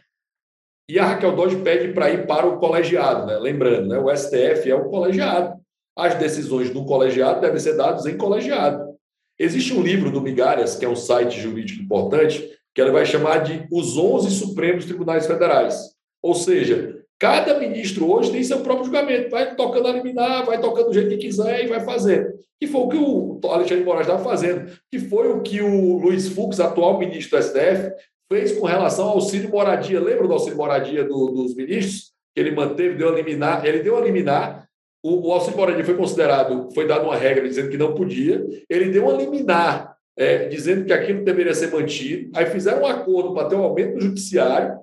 E 0.89 0.99
a 0.99 1.07
Raquel 1.07 1.37
Dodge 1.37 1.57
pede 1.63 1.93
para 1.93 2.11
ir 2.11 2.27
para 2.27 2.47
o 2.47 2.59
colegiado, 2.59 3.25
né? 3.25 3.39
lembrando, 3.39 3.89
né? 3.89 3.99
o 3.99 4.15
STF 4.15 4.69
é 4.69 4.75
o 4.75 4.91
colegiado. 4.91 5.61
As 5.97 6.17
decisões 6.17 6.71
do 6.71 6.85
colegiado 6.85 7.41
devem 7.41 7.61
ser 7.61 7.77
dadas 7.77 8.07
em 8.07 8.17
colegiado. 8.17 8.91
Existe 9.39 9.73
um 9.73 9.83
livro 9.83 10.11
do 10.11 10.21
Migalhas, 10.21 10.75
que 10.75 10.85
é 10.85 10.89
um 10.89 10.97
site 10.97 11.41
jurídico 11.41 11.81
importante, 11.81 12.45
que 12.75 12.81
ele 12.81 12.91
vai 12.91 13.07
chamar 13.07 13.39
de 13.39 13.67
Os 13.71 13.97
11 13.97 14.31
Supremos 14.31 14.85
Tribunais 14.85 15.27
Federais. 15.27 15.95
Ou 16.21 16.35
seja, 16.35 17.00
cada 17.21 17.59
ministro 17.59 18.11
hoje 18.11 18.33
tem 18.33 18.43
seu 18.43 18.61
próprio 18.61 18.87
julgamento, 18.87 19.31
vai 19.31 19.55
tocando 19.55 19.87
a 19.89 19.93
liminar, 19.93 20.47
vai 20.47 20.59
tocando 20.59 20.87
do 20.87 20.95
jeito 20.95 21.11
que 21.11 21.19
quiser 21.19 21.65
e 21.65 21.69
vai 21.69 21.81
fazendo. 21.81 22.33
Que 22.59 22.67
foi 22.67 22.81
o 22.81 22.89
que 22.89 22.97
o 22.97 23.41
Alexandre 23.53 23.81
de 23.81 23.85
Moraes 23.85 24.07
estava 24.07 24.25
fazendo, 24.25 24.71
que 24.91 24.99
foi 24.99 25.31
o 25.31 25.41
que 25.43 25.61
o 25.61 25.99
Luiz 25.99 26.29
Fux, 26.29 26.59
atual 26.59 26.99
ministro 26.99 27.39
do 27.39 27.45
STF, 27.45 27.93
fez 28.33 28.53
com 28.59 28.67
relação 28.67 29.07
ao 29.07 29.15
auxílio 29.17 29.51
moradia. 29.51 30.01
Lembra 30.01 30.27
do 30.27 30.33
auxílio 30.33 30.57
moradia 30.57 31.05
do- 31.05 31.29
dos 31.31 31.55
ministros? 31.55 32.13
Que 32.35 32.41
ele 32.41 32.53
manteve, 32.53 32.95
deu 32.97 33.09
a 33.09 33.13
liminar, 33.13 33.67
ele 33.67 33.81
deu 33.81 33.97
a 33.97 34.01
liminar. 34.01 34.67
O, 35.03 35.29
o 35.29 35.33
auxílio 35.33 35.59
moradia 35.59 35.85
foi 35.85 35.97
considerado, 35.97 36.69
foi 36.75 36.87
dada 36.87 37.05
uma 37.05 37.17
regra 37.17 37.47
dizendo 37.47 37.71
que 37.71 37.77
não 37.79 37.95
podia. 37.95 38.47
Ele 38.69 38.91
deu 38.91 39.05
uma 39.05 39.13
liminar, 39.15 39.95
é, 40.17 40.47
dizendo 40.49 40.85
que 40.85 40.93
aquilo 40.93 41.25
deveria 41.25 41.55
ser 41.55 41.71
mantido. 41.73 42.31
Aí 42.35 42.47
fizeram 42.47 42.83
um 42.83 42.87
acordo 42.87 43.35
para 43.35 43.49
ter 43.49 43.57
um 43.57 43.63
aumento 43.63 43.95
do 43.95 44.01
judiciário. 44.01 44.79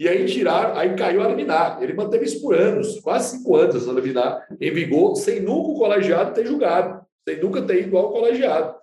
E 0.00 0.08
aí 0.08 0.24
tiraram, 0.24 0.76
aí 0.76 0.96
caiu 0.96 1.22
a 1.22 1.28
liminar. 1.28 1.80
Ele 1.80 1.92
manteve 1.92 2.24
isso 2.24 2.40
por 2.40 2.54
anos, 2.54 2.98
quase 3.00 3.36
cinco 3.36 3.54
anos, 3.54 3.76
essa 3.76 3.92
liminar, 3.92 4.46
em 4.60 4.72
vigor, 4.72 5.14
sem 5.14 5.40
nunca 5.40 5.68
o 5.68 5.78
colegiado 5.78 6.34
ter 6.34 6.46
julgado, 6.46 7.04
sem 7.28 7.38
nunca 7.38 7.62
ter 7.62 7.82
ido 7.82 7.96
ao 7.96 8.10
colegiado 8.10 8.80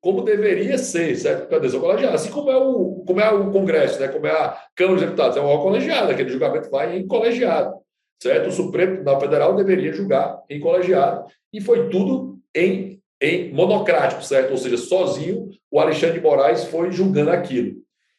como 0.00 0.22
deveria 0.22 0.78
ser, 0.78 1.14
certo? 1.16 1.48
Cadê 1.48 1.68
o 1.68 1.80
colegiado? 1.80 2.14
Assim 2.14 2.30
como 2.30 2.50
é 2.50 2.56
o, 2.56 3.04
como 3.06 3.20
é 3.20 3.30
o 3.30 3.50
Congresso, 3.52 4.00
né? 4.00 4.08
como 4.08 4.26
é 4.26 4.30
a 4.30 4.58
Câmara 4.74 4.96
dos 4.96 5.04
Deputados, 5.04 5.36
é 5.36 5.40
o 5.40 5.62
colegiado, 5.62 6.10
aquele 6.10 6.30
julgamento 6.30 6.70
vai 6.70 6.96
em 6.96 7.06
colegiado, 7.06 7.76
certo? 8.20 8.48
O 8.48 8.52
Supremo 8.52 8.94
Tribunal 8.94 9.20
Federal 9.20 9.54
deveria 9.54 9.92
julgar 9.92 10.42
em 10.48 10.58
colegiado, 10.58 11.26
e 11.52 11.60
foi 11.60 11.90
tudo 11.90 12.38
em, 12.54 13.00
em 13.20 13.52
monocrático, 13.52 14.24
certo? 14.24 14.52
Ou 14.52 14.56
seja, 14.56 14.78
sozinho, 14.78 15.50
o 15.70 15.78
Alexandre 15.78 16.18
de 16.18 16.24
Moraes 16.24 16.64
foi 16.64 16.90
julgando 16.90 17.30
aquilo. 17.30 17.76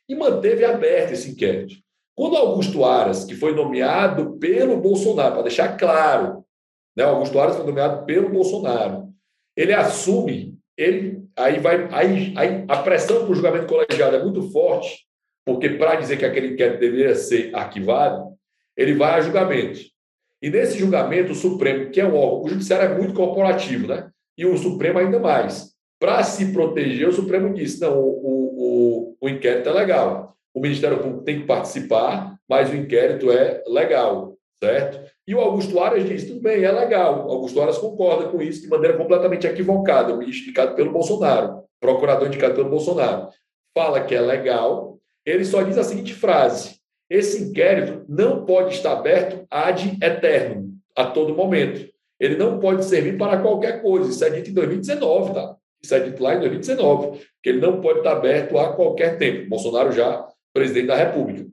E 0.08 0.14
manteve 0.14 0.64
aberto 0.64 1.14
esse 1.14 1.32
inquérito. 1.32 1.76
Quando 2.16 2.38
Augusto 2.38 2.84
Aras, 2.84 3.24
que 3.24 3.36
foi 3.36 3.56
nomeado 3.56 4.38
pelo 4.38 4.78
Bolsonaro, 4.78 5.34
para 5.34 5.44
deixar 5.44 5.78
claro, 5.78 6.44
né? 6.96 7.04
Augusto 7.04 7.40
Aras 7.40 7.56
foi 7.56 7.66
nomeado 7.66 8.06
pelo 8.06 8.30
Bolsonaro, 8.30 9.10
ele 9.56 9.74
assume, 9.74 10.58
ele 10.78 11.24
aí 11.38 11.60
vai 11.60 11.88
aí, 11.92 12.34
aí 12.38 12.66
a 12.68 12.78
pressão 12.78 13.24
para 13.24 13.32
o 13.32 13.36
julgamento 13.36 13.68
colegiado 13.68 14.16
é 14.16 14.24
muito 14.24 14.42
forte, 14.52 15.06
porque 15.46 15.70
para 15.70 15.96
dizer 15.96 16.18
que 16.18 16.26
aquele 16.26 16.54
inquérito 16.54 16.80
deveria 16.80 17.16
ser 17.16 17.56
arquivado, 17.56 18.32
ele 18.76 18.94
vai 18.94 19.20
a 19.20 19.22
julgamento. 19.22 19.80
E 20.42 20.50
nesse 20.50 20.78
julgamento, 20.78 21.34
o 21.34 21.36
Supremo, 21.36 21.92
que 21.92 22.02
é 22.02 22.06
um 22.06 22.16
órgão, 22.16 22.44
o 22.44 22.50
Judiciário 22.50 22.92
é 22.92 22.98
muito 22.98 23.14
corporativo, 23.14 23.88
né? 23.88 24.10
E 24.38 24.46
o 24.46 24.58
Supremo 24.58 24.98
ainda 24.98 25.20
mais. 25.20 25.72
Para 26.00 26.24
se 26.24 26.52
proteger, 26.52 27.08
o 27.08 27.14
Supremo 27.14 27.54
disse: 27.54 27.80
não, 27.80 28.00
o, 28.00 28.10
o, 28.24 29.18
o 29.22 29.30
inquérito 29.30 29.70
é 29.70 29.74
legal. 29.74 30.36
O 30.54 30.60
Ministério 30.60 31.00
Público 31.00 31.24
tem 31.24 31.42
que 31.42 31.48
participar, 31.48 32.36
mas 32.48 32.70
o 32.70 32.76
inquérito 32.76 33.32
é 33.32 33.64
legal, 33.68 34.36
certo? 34.62 35.10
E 35.28 35.34
o 35.34 35.40
Augusto 35.40 35.80
Aras 35.80 36.08
disse: 36.08 36.28
tudo 36.28 36.42
bem, 36.42 36.64
é 36.64 36.72
legal. 36.72 37.28
O 37.28 37.32
Augusto 37.32 37.62
Aras 37.62 37.78
concorda 37.78 38.30
com 38.30 38.42
isso 38.42 38.62
de 38.62 38.68
maneira 38.68 38.98
completamente 38.98 39.48
equivocada. 39.48 40.14
O 40.14 40.18
ministro 40.18 40.44
indicado 40.44 40.76
pelo 40.76 40.92
Bolsonaro, 40.92 41.64
procurador 41.80 42.28
indicado 42.28 42.56
pelo 42.56 42.70
Bolsonaro, 42.70 43.30
fala 43.74 44.04
que 44.04 44.14
é 44.14 44.22
legal. 44.22 44.98
Ele 45.26 45.46
só 45.46 45.62
diz 45.62 45.78
a 45.78 45.84
seguinte 45.84 46.14
frase: 46.14 46.82
esse 47.10 47.44
inquérito 47.44 48.06
não 48.10 48.46
pode 48.46 48.74
estar 48.74 48.94
aberto 48.94 49.46
ad 49.50 49.98
eterno, 50.02 50.74
a 50.96 51.06
todo 51.06 51.36
momento. 51.36 51.90
Ele 52.20 52.36
não 52.36 52.60
pode 52.60 52.86
servir 52.86 53.18
para 53.18 53.42
qualquer 53.42 53.82
coisa. 53.82 54.10
Isso 54.10 54.24
é 54.24 54.30
dito 54.30 54.50
em 54.50 54.54
2019, 54.54 55.34
tá? 55.34 55.56
Isso 55.84 55.96
é 55.96 56.00
dito 56.00 56.22
lá 56.22 56.36
em 56.36 56.40
2019, 56.40 57.20
que 57.42 57.50
ele 57.50 57.60
não 57.60 57.82
pode 57.82 58.00
estar 58.00 58.12
aberto 58.12 58.58
a 58.60 58.74
qualquer 58.74 59.18
tempo. 59.18 59.50
Bolsonaro 59.50 59.92
já 59.92 60.28
presidente 60.54 60.88
da 60.88 60.96
República. 60.96 61.50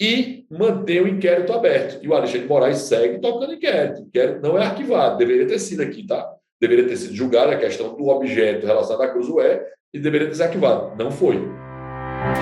E 0.00 0.44
manter 0.50 1.02
o 1.02 1.08
inquérito 1.08 1.52
aberto. 1.52 2.04
E 2.04 2.08
o 2.08 2.14
Alexandre 2.14 2.48
Moraes 2.48 2.78
segue 2.78 3.20
tocando 3.20 3.54
inquérito. 3.54 4.02
O 4.02 4.06
inquérito 4.06 4.40
não 4.42 4.58
é 4.58 4.64
arquivado. 4.64 5.18
Deveria 5.18 5.46
ter 5.46 5.58
sido 5.58 5.82
aqui, 5.82 6.06
tá? 6.06 6.34
Deveria 6.60 6.86
ter 6.86 6.96
sido 6.96 7.14
julgado 7.14 7.52
a 7.52 7.56
questão 7.56 7.96
do 7.96 8.08
objeto 8.08 8.66
relacionado 8.66 9.02
à 9.02 9.12
Cruzoé 9.12 9.64
e 9.92 9.98
deveria 9.98 10.26
ter 10.28 10.34
sido 10.34 10.44
arquivado. 10.44 10.96
Não 10.96 11.10
foi. 11.10 11.40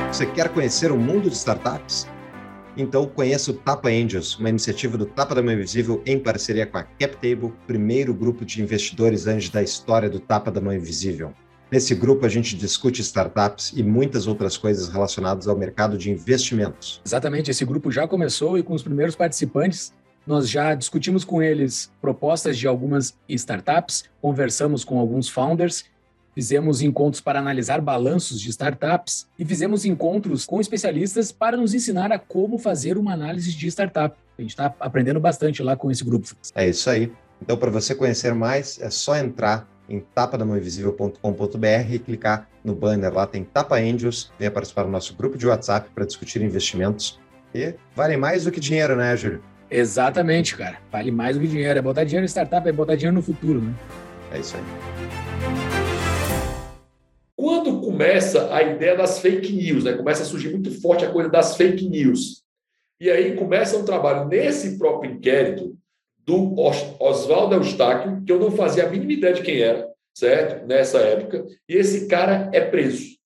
Você 0.08 0.26
quer 0.26 0.48
conhecer 0.48 0.90
o 0.90 0.96
mundo 0.96 1.28
de 1.28 1.37
startups? 1.37 2.06
Então 2.76 3.06
conheça 3.06 3.50
o 3.50 3.54
Tapa 3.54 3.90
Angels, 3.90 4.38
uma 4.38 4.48
iniciativa 4.48 4.96
do 4.96 5.04
Tapa 5.04 5.35
da 5.35 5.42
Mão 5.42 5.52
Invisível 5.52 6.02
em 6.06 6.18
parceria 6.18 6.66
com 6.66 6.78
a 6.78 6.82
CapTable, 6.82 7.52
primeiro 7.66 8.14
grupo 8.14 8.46
de 8.46 8.62
investidores 8.62 9.26
anjos 9.26 9.50
da 9.50 9.62
história 9.62 10.08
do 10.08 10.18
Tapa 10.18 10.50
da 10.50 10.61
Mão 10.61 10.72
Invisível. 10.72 11.35
Nesse 11.72 11.94
grupo, 11.94 12.26
a 12.26 12.28
gente 12.28 12.54
discute 12.54 13.00
startups 13.00 13.72
e 13.74 13.82
muitas 13.82 14.26
outras 14.26 14.58
coisas 14.58 14.90
relacionadas 14.90 15.48
ao 15.48 15.56
mercado 15.56 15.96
de 15.96 16.11
investimentos. 16.11 17.00
Exatamente, 17.02 17.50
esse 17.50 17.64
grupo 17.64 17.90
já 17.90 18.06
começou 18.06 18.58
e 18.58 18.62
com 18.62 18.74
os 18.74 18.82
primeiros 18.82 19.16
participantes, 19.16 19.90
nós 20.26 20.50
já 20.50 20.74
discutimos 20.74 21.24
com 21.24 21.42
eles 21.42 21.90
propostas 21.98 22.58
de 22.58 22.68
algumas 22.68 23.16
startups, 23.26 24.04
conversamos 24.20 24.85
com 24.85 24.98
alguns 24.98 25.30
founders, 25.30 25.87
fizemos 26.35 26.82
encontros 26.82 27.22
para 27.22 27.38
analisar 27.38 27.80
balanços 27.80 28.38
de 28.38 28.50
startups 28.50 29.26
e 29.38 29.44
fizemos 29.46 29.87
encontros 29.87 30.44
com 30.44 30.61
especialistas 30.61 31.32
para 31.32 31.56
nos 31.56 31.72
ensinar 31.72 32.12
a 32.12 32.18
como 32.18 32.58
fazer 32.58 32.98
uma 32.98 33.14
análise 33.14 33.50
de 33.50 33.66
startup. 33.68 34.14
A 34.37 34.42
gente 34.42 34.50
está 34.50 34.74
aprendendo 34.78 35.18
bastante 35.18 35.62
lá 35.62 35.74
com 35.74 35.90
esse 35.90 36.04
grupo. 36.04 36.37
É 36.54 36.68
isso 36.68 36.90
aí. 36.90 37.11
Então, 37.40 37.56
para 37.56 37.70
você 37.70 37.94
conhecer 37.94 38.35
mais, 38.35 38.78
é 38.78 38.90
só 38.90 39.16
entrar 39.16 39.71
em 39.92 40.00
tapadamãoinvisível.com.br 40.00 41.92
e 41.92 41.98
clicar 41.98 42.48
no 42.64 42.74
banner 42.74 43.12
lá, 43.12 43.26
tem 43.26 43.44
Tapa 43.44 43.76
Angels, 43.76 44.33
venha 44.38 44.50
participar 44.50 44.85
do 44.85 44.90
nosso 44.90 45.14
grupo 45.14 45.37
de 45.37 45.46
WhatsApp 45.46 45.90
para 45.94 46.07
discutir 46.07 46.40
investimentos 46.42 47.20
e 47.55 47.74
vale 47.94 48.16
mais 48.16 48.44
do 48.44 48.50
que 48.50 48.59
dinheiro, 48.59 48.96
né, 48.96 49.14
Júlio? 49.16 49.42
Exatamente, 49.70 50.57
cara. 50.57 50.78
Vale 50.90 51.11
mais 51.11 51.37
do 51.37 51.42
que 51.42 51.48
dinheiro. 51.48 51.78
É 51.78 51.83
botar 51.83 52.05
dinheiro 52.05 52.24
em 52.24 52.28
startup, 52.28 52.66
é 52.68 52.72
botar 52.72 52.94
dinheiro 52.94 53.14
no 53.14 53.22
futuro, 53.22 53.61
né? 53.61 53.74
É 54.31 54.38
isso 54.38 54.57
aí. 54.57 54.62
Quando 57.37 57.81
começa 57.81 58.55
a 58.55 58.62
ideia 58.62 58.96
das 58.96 59.18
fake 59.18 59.52
news, 59.52 59.85
né? 59.85 59.94
Começa 59.94 60.22
a 60.22 60.26
surgir 60.26 60.50
muito 60.50 60.70
forte 60.81 61.05
a 61.05 61.11
coisa 61.11 61.28
das 61.28 61.57
fake 61.57 61.88
news. 61.88 62.42
E 63.00 63.11
aí 63.11 63.35
começa 63.35 63.76
um 63.76 63.85
trabalho 63.85 64.28
nesse 64.28 64.78
próprio 64.78 65.11
inquérito 65.11 65.76
do 66.24 66.54
Oswaldo 67.00 67.54
Eustáquio, 67.54 68.22
que 68.24 68.32
eu 68.32 68.38
não 68.38 68.50
fazia 68.50 68.87
a 68.87 68.88
mínima 68.88 69.12
ideia 69.12 69.35
de 69.35 69.42
quem 69.42 69.61
era, 69.61 69.88
certo? 70.16 70.66
Nessa 70.66 70.98
época. 70.98 71.44
E 71.68 71.74
esse 71.74 72.06
cara 72.06 72.50
é 72.52 72.61
preso 72.61 73.16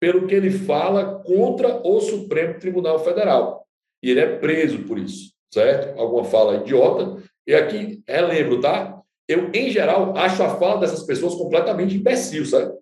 pelo 0.00 0.26
que 0.26 0.34
ele 0.34 0.50
fala 0.50 1.22
contra 1.24 1.80
o 1.86 2.00
Supremo 2.00 2.58
Tribunal 2.58 3.02
Federal. 3.02 3.66
E 4.02 4.10
ele 4.10 4.20
é 4.20 4.36
preso 4.36 4.80
por 4.84 4.98
isso, 4.98 5.32
certo? 5.52 5.98
Alguma 5.98 6.24
fala 6.24 6.56
idiota. 6.56 7.22
E 7.46 7.54
aqui, 7.54 8.02
relembro, 8.06 8.60
tá? 8.60 9.00
Eu, 9.26 9.50
em 9.54 9.70
geral, 9.70 10.16
acho 10.16 10.42
a 10.42 10.56
fala 10.56 10.80
dessas 10.80 11.04
pessoas 11.04 11.34
completamente 11.34 11.96
imbecil, 11.96 12.44
sabe? 12.44 12.72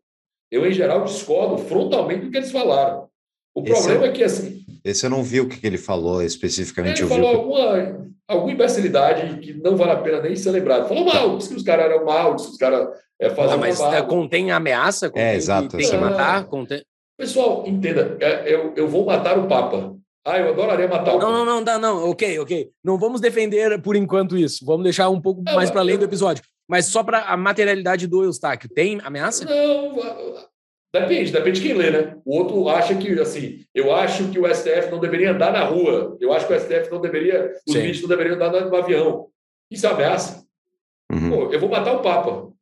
Eu, 0.50 0.66
em 0.66 0.72
geral, 0.72 1.04
discordo 1.04 1.58
frontalmente 1.58 2.24
do 2.24 2.30
que 2.30 2.36
eles 2.36 2.50
falaram. 2.50 3.08
O 3.54 3.62
esse 3.62 3.72
problema 3.72 4.06
é, 4.06 4.08
é, 4.08 4.12
que, 4.12 4.24
assim. 4.24 4.61
Esse 4.84 5.06
eu 5.06 5.10
não 5.10 5.22
vi 5.22 5.40
o 5.40 5.48
que 5.48 5.64
ele 5.66 5.78
falou 5.78 6.22
especificamente. 6.22 7.00
Ele 7.00 7.08
falou 7.08 7.28
alguma, 7.28 8.12
alguma 8.26 8.52
imbecilidade 8.52 9.38
que 9.38 9.54
não 9.54 9.76
vale 9.76 9.92
a 9.92 9.96
pena 9.96 10.20
nem 10.20 10.34
ser 10.34 10.50
lembrado. 10.50 10.88
Falou 10.88 11.04
mal, 11.04 11.36
disse 11.36 11.50
que 11.50 11.56
os 11.56 11.62
caras 11.62 11.86
eram 11.86 12.04
mal, 12.04 12.34
disse 12.34 12.48
que 12.48 12.52
os 12.54 12.58
caras 12.58 12.88
é, 13.20 13.30
faziam. 13.30 13.58
mas 13.58 13.80
é, 13.80 14.02
contém 14.02 14.50
ameaça? 14.50 15.08
Contém 15.08 15.24
é, 15.24 15.34
exato. 15.36 15.76
Tem 15.76 15.88
que 15.88 15.96
matar? 15.96 16.44
Contém... 16.46 16.82
Pessoal, 17.16 17.64
entenda, 17.66 18.16
é, 18.20 18.52
eu, 18.52 18.72
eu 18.74 18.88
vou 18.88 19.06
matar 19.06 19.38
o 19.38 19.46
Papa. 19.46 19.94
Ah, 20.24 20.38
eu 20.38 20.50
adoraria 20.50 20.88
matar 20.88 21.14
o 21.14 21.18
Papa. 21.18 21.32
Não, 21.32 21.44
não, 21.44 21.60
não, 21.60 21.78
não, 21.78 22.10
ok, 22.10 22.38
ok. 22.40 22.70
Não 22.82 22.98
vamos 22.98 23.20
defender 23.20 23.80
por 23.80 23.94
enquanto 23.94 24.36
isso. 24.36 24.64
Vamos 24.64 24.82
deixar 24.82 25.08
um 25.08 25.20
pouco 25.20 25.42
mais 25.42 25.70
para 25.70 25.80
além 25.80 25.98
do 25.98 26.04
episódio. 26.04 26.42
Mas 26.68 26.86
só 26.86 27.02
para 27.02 27.20
a 27.24 27.36
materialidade 27.36 28.06
do 28.06 28.24
Eustáquio, 28.24 28.68
tem 28.68 29.00
ameaça? 29.04 29.44
Não, 29.44 29.92
Depende, 30.92 31.32
depende 31.32 31.60
de 31.60 31.66
quem 31.66 31.76
lê, 31.76 31.90
né? 31.90 32.18
O 32.22 32.36
outro 32.36 32.68
acha 32.68 32.94
que, 32.94 33.18
assim, 33.18 33.64
eu 33.74 33.94
acho 33.94 34.30
que 34.30 34.38
o 34.38 34.54
STF 34.54 34.90
não 34.90 35.00
deveria 35.00 35.32
andar 35.32 35.50
na 35.50 35.64
rua. 35.64 36.18
Eu 36.20 36.32
acho 36.32 36.46
que 36.46 36.52
o 36.52 36.60
STF 36.60 36.90
não 36.90 37.00
deveria, 37.00 37.50
os 37.66 37.74
ministros 37.74 38.02
não 38.02 38.08
deveriam 38.10 38.36
andar 38.36 38.50
no 38.50 38.76
avião. 38.76 39.28
Isso 39.70 39.86
é 39.86 39.90
ameaça. 39.90 40.44
Uhum. 41.10 41.30
Pô, 41.30 41.52
eu 41.52 41.58
vou 41.58 41.70
matar 41.70 41.94
o 41.94 42.02
Papa. 42.02 42.52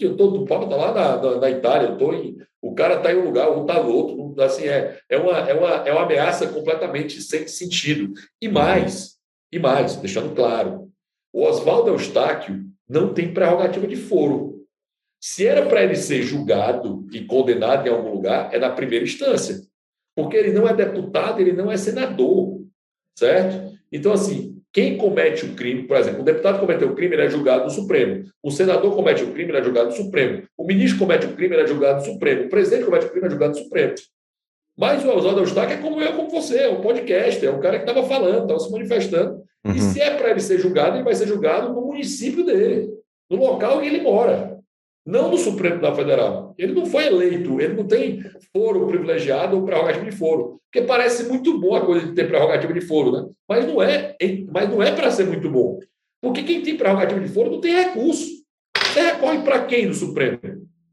Eu 0.00 0.16
tô, 0.16 0.42
o 0.42 0.46
Papa 0.46 0.64
está 0.64 0.76
lá 0.76 0.92
na, 0.92 1.16
na, 1.20 1.40
na, 1.40 1.50
Itália, 1.50 1.88
eu 1.88 1.96
tô 1.98 2.12
em, 2.12 2.38
o 2.62 2.74
cara 2.74 2.94
está 2.94 3.12
em 3.12 3.16
um 3.16 3.24
lugar, 3.24 3.48
ou 3.48 3.62
está 3.62 3.82
no 3.82 3.90
outro. 3.90 4.40
Assim, 4.40 4.66
é, 4.66 4.96
é, 5.08 5.16
uma, 5.16 5.38
é, 5.38 5.54
uma, 5.54 5.70
é 5.88 5.92
uma 5.92 6.02
ameaça 6.02 6.46
completamente 6.46 7.20
sem 7.20 7.48
sentido. 7.48 8.12
E 8.40 8.48
mais, 8.48 9.16
e 9.52 9.58
mais, 9.58 9.96
deixando 9.96 10.34
claro, 10.34 10.88
o 11.32 11.42
Oswaldo 11.42 11.90
Eustáquio 11.90 12.64
não 12.88 13.12
tem 13.12 13.34
prerrogativa 13.34 13.86
de 13.86 13.96
foro. 13.96 14.57
Se 15.20 15.46
era 15.46 15.66
para 15.66 15.82
ele 15.82 15.96
ser 15.96 16.22
julgado 16.22 17.06
e 17.12 17.24
condenado 17.24 17.86
em 17.86 17.90
algum 17.90 18.12
lugar, 18.12 18.54
é 18.54 18.58
na 18.58 18.70
primeira 18.70 19.04
instância. 19.04 19.60
Porque 20.14 20.36
ele 20.36 20.52
não 20.52 20.66
é 20.68 20.74
deputado, 20.74 21.40
ele 21.40 21.52
não 21.52 21.70
é 21.70 21.76
senador, 21.76 22.60
certo? 23.16 23.76
Então, 23.90 24.12
assim, 24.12 24.60
quem 24.72 24.96
comete 24.96 25.44
o 25.44 25.54
crime, 25.54 25.84
por 25.84 25.96
exemplo, 25.96 26.20
o 26.20 26.24
deputado 26.24 26.60
cometeu 26.60 26.88
o 26.88 26.94
crime, 26.94 27.14
ele 27.14 27.22
é 27.22 27.30
julgado 27.30 27.64
no 27.64 27.70
Supremo. 27.70 28.24
O 28.42 28.50
senador 28.50 28.94
comete 28.94 29.24
o 29.24 29.32
crime, 29.32 29.50
ele 29.50 29.58
é 29.58 29.64
julgado 29.64 29.86
no 29.86 29.96
Supremo. 29.96 30.42
O 30.56 30.64
ministro 30.64 30.98
comete 30.98 31.26
o 31.26 31.34
crime, 31.34 31.54
ele 31.54 31.62
é 31.62 31.66
julgado 31.66 31.98
no 31.98 32.12
Supremo. 32.12 32.44
O 32.44 32.48
presidente 32.48 32.84
comete 32.84 33.06
o 33.06 33.10
crime, 33.10 33.26
ele 33.26 33.26
é 33.26 33.30
julgado 33.30 33.58
no 33.58 33.64
Supremo. 33.64 33.94
Mas 34.76 35.04
o 35.04 35.10
Oswaldo 35.10 35.40
Eustáquio 35.40 35.74
é 35.74 35.80
como 35.80 36.00
eu, 36.00 36.12
como 36.12 36.30
você, 36.30 36.58
é 36.58 36.68
um 36.68 36.80
podcast, 36.80 37.44
é 37.44 37.50
um 37.50 37.58
cara 37.58 37.80
que 37.80 37.90
estava 37.90 38.06
falando, 38.06 38.42
estava 38.42 38.60
se 38.60 38.70
manifestando. 38.70 39.42
Uhum. 39.64 39.74
E 39.74 39.80
se 39.80 40.00
é 40.00 40.16
para 40.16 40.30
ele 40.30 40.40
ser 40.40 40.60
julgado, 40.60 40.96
ele 40.96 41.04
vai 41.04 41.14
ser 41.14 41.26
julgado 41.26 41.72
no 41.72 41.80
município 41.86 42.44
dele, 42.44 42.88
no 43.28 43.38
local 43.38 43.80
que 43.80 43.88
ele 43.88 44.02
mora 44.02 44.57
não 45.08 45.30
do 45.30 45.38
Supremo 45.38 45.76
Tribunal 45.76 45.96
Federal. 45.96 46.54
Ele 46.58 46.74
não 46.74 46.84
foi 46.84 47.06
eleito, 47.06 47.58
ele 47.58 47.72
não 47.72 47.86
tem 47.86 48.22
foro 48.52 48.86
privilegiado 48.86 49.56
ou 49.56 49.64
prerrogativa 49.64 50.04
de 50.04 50.14
foro. 50.14 50.60
Porque 50.70 50.86
parece 50.86 51.24
muito 51.24 51.58
bom 51.58 51.74
a 51.74 51.86
coisa 51.86 52.06
de 52.06 52.12
ter 52.12 52.28
prerrogativa 52.28 52.74
de 52.74 52.82
foro, 52.82 53.12
né? 53.12 53.26
Mas 53.48 53.66
não 53.66 53.82
é, 53.82 54.14
mas 54.52 54.68
não 54.68 54.82
é 54.82 54.92
para 54.94 55.10
ser 55.10 55.26
muito 55.26 55.48
bom. 55.48 55.80
Porque 56.20 56.42
quem 56.42 56.60
tem 56.60 56.76
prerrogativa 56.76 57.18
de 57.20 57.28
foro 57.28 57.50
não 57.50 57.60
tem 57.60 57.74
recurso. 57.74 58.26
Você 58.76 59.00
recorre 59.00 59.38
para 59.38 59.64
quem 59.64 59.86
no 59.86 59.94
Supremo? 59.94 60.38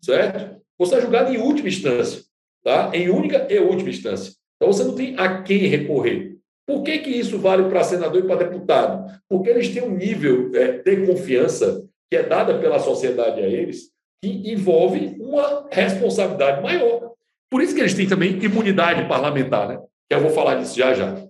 Certo? 0.02 0.62
Você 0.80 0.96
é 0.96 1.02
julgado 1.02 1.34
em 1.34 1.38
última 1.38 1.68
instância, 1.68 2.24
tá? 2.64 2.92
Em 2.94 3.10
única 3.10 3.46
e 3.50 3.60
última 3.60 3.90
instância. 3.90 4.32
Então 4.56 4.72
você 4.72 4.86
não 4.86 4.96
tem 4.96 5.14
a 5.18 5.42
quem 5.42 5.58
recorrer. 5.58 6.38
Por 6.66 6.84
que, 6.84 7.00
que 7.00 7.10
isso 7.10 7.38
vale 7.38 7.68
para 7.68 7.84
senador 7.84 8.24
e 8.24 8.28
para 8.28 8.48
deputado? 8.48 9.12
Porque 9.28 9.50
eles 9.50 9.68
têm 9.70 9.84
um 9.84 9.94
nível 9.94 10.52
é, 10.56 10.78
de 10.78 11.06
confiança 11.06 11.86
que 12.10 12.16
é 12.16 12.24
dada 12.24 12.58
pela 12.60 12.80
sociedade 12.80 13.42
a 13.42 13.48
eles, 13.48 13.94
que 14.22 14.52
envolve 14.52 15.16
uma 15.20 15.68
responsabilidade 15.72 16.62
maior. 16.62 17.12
Por 17.50 17.62
isso 17.62 17.74
que 17.74 17.82
eles 17.82 17.94
têm 17.94 18.08
também 18.08 18.38
imunidade 18.44 19.08
parlamentar, 19.08 19.68
né? 19.68 19.80
Que 20.10 20.16
eu 20.16 20.22
vou 20.22 20.32
falar 20.32 20.56
disso 20.56 20.78
já 20.78 20.94
já. 20.94 21.26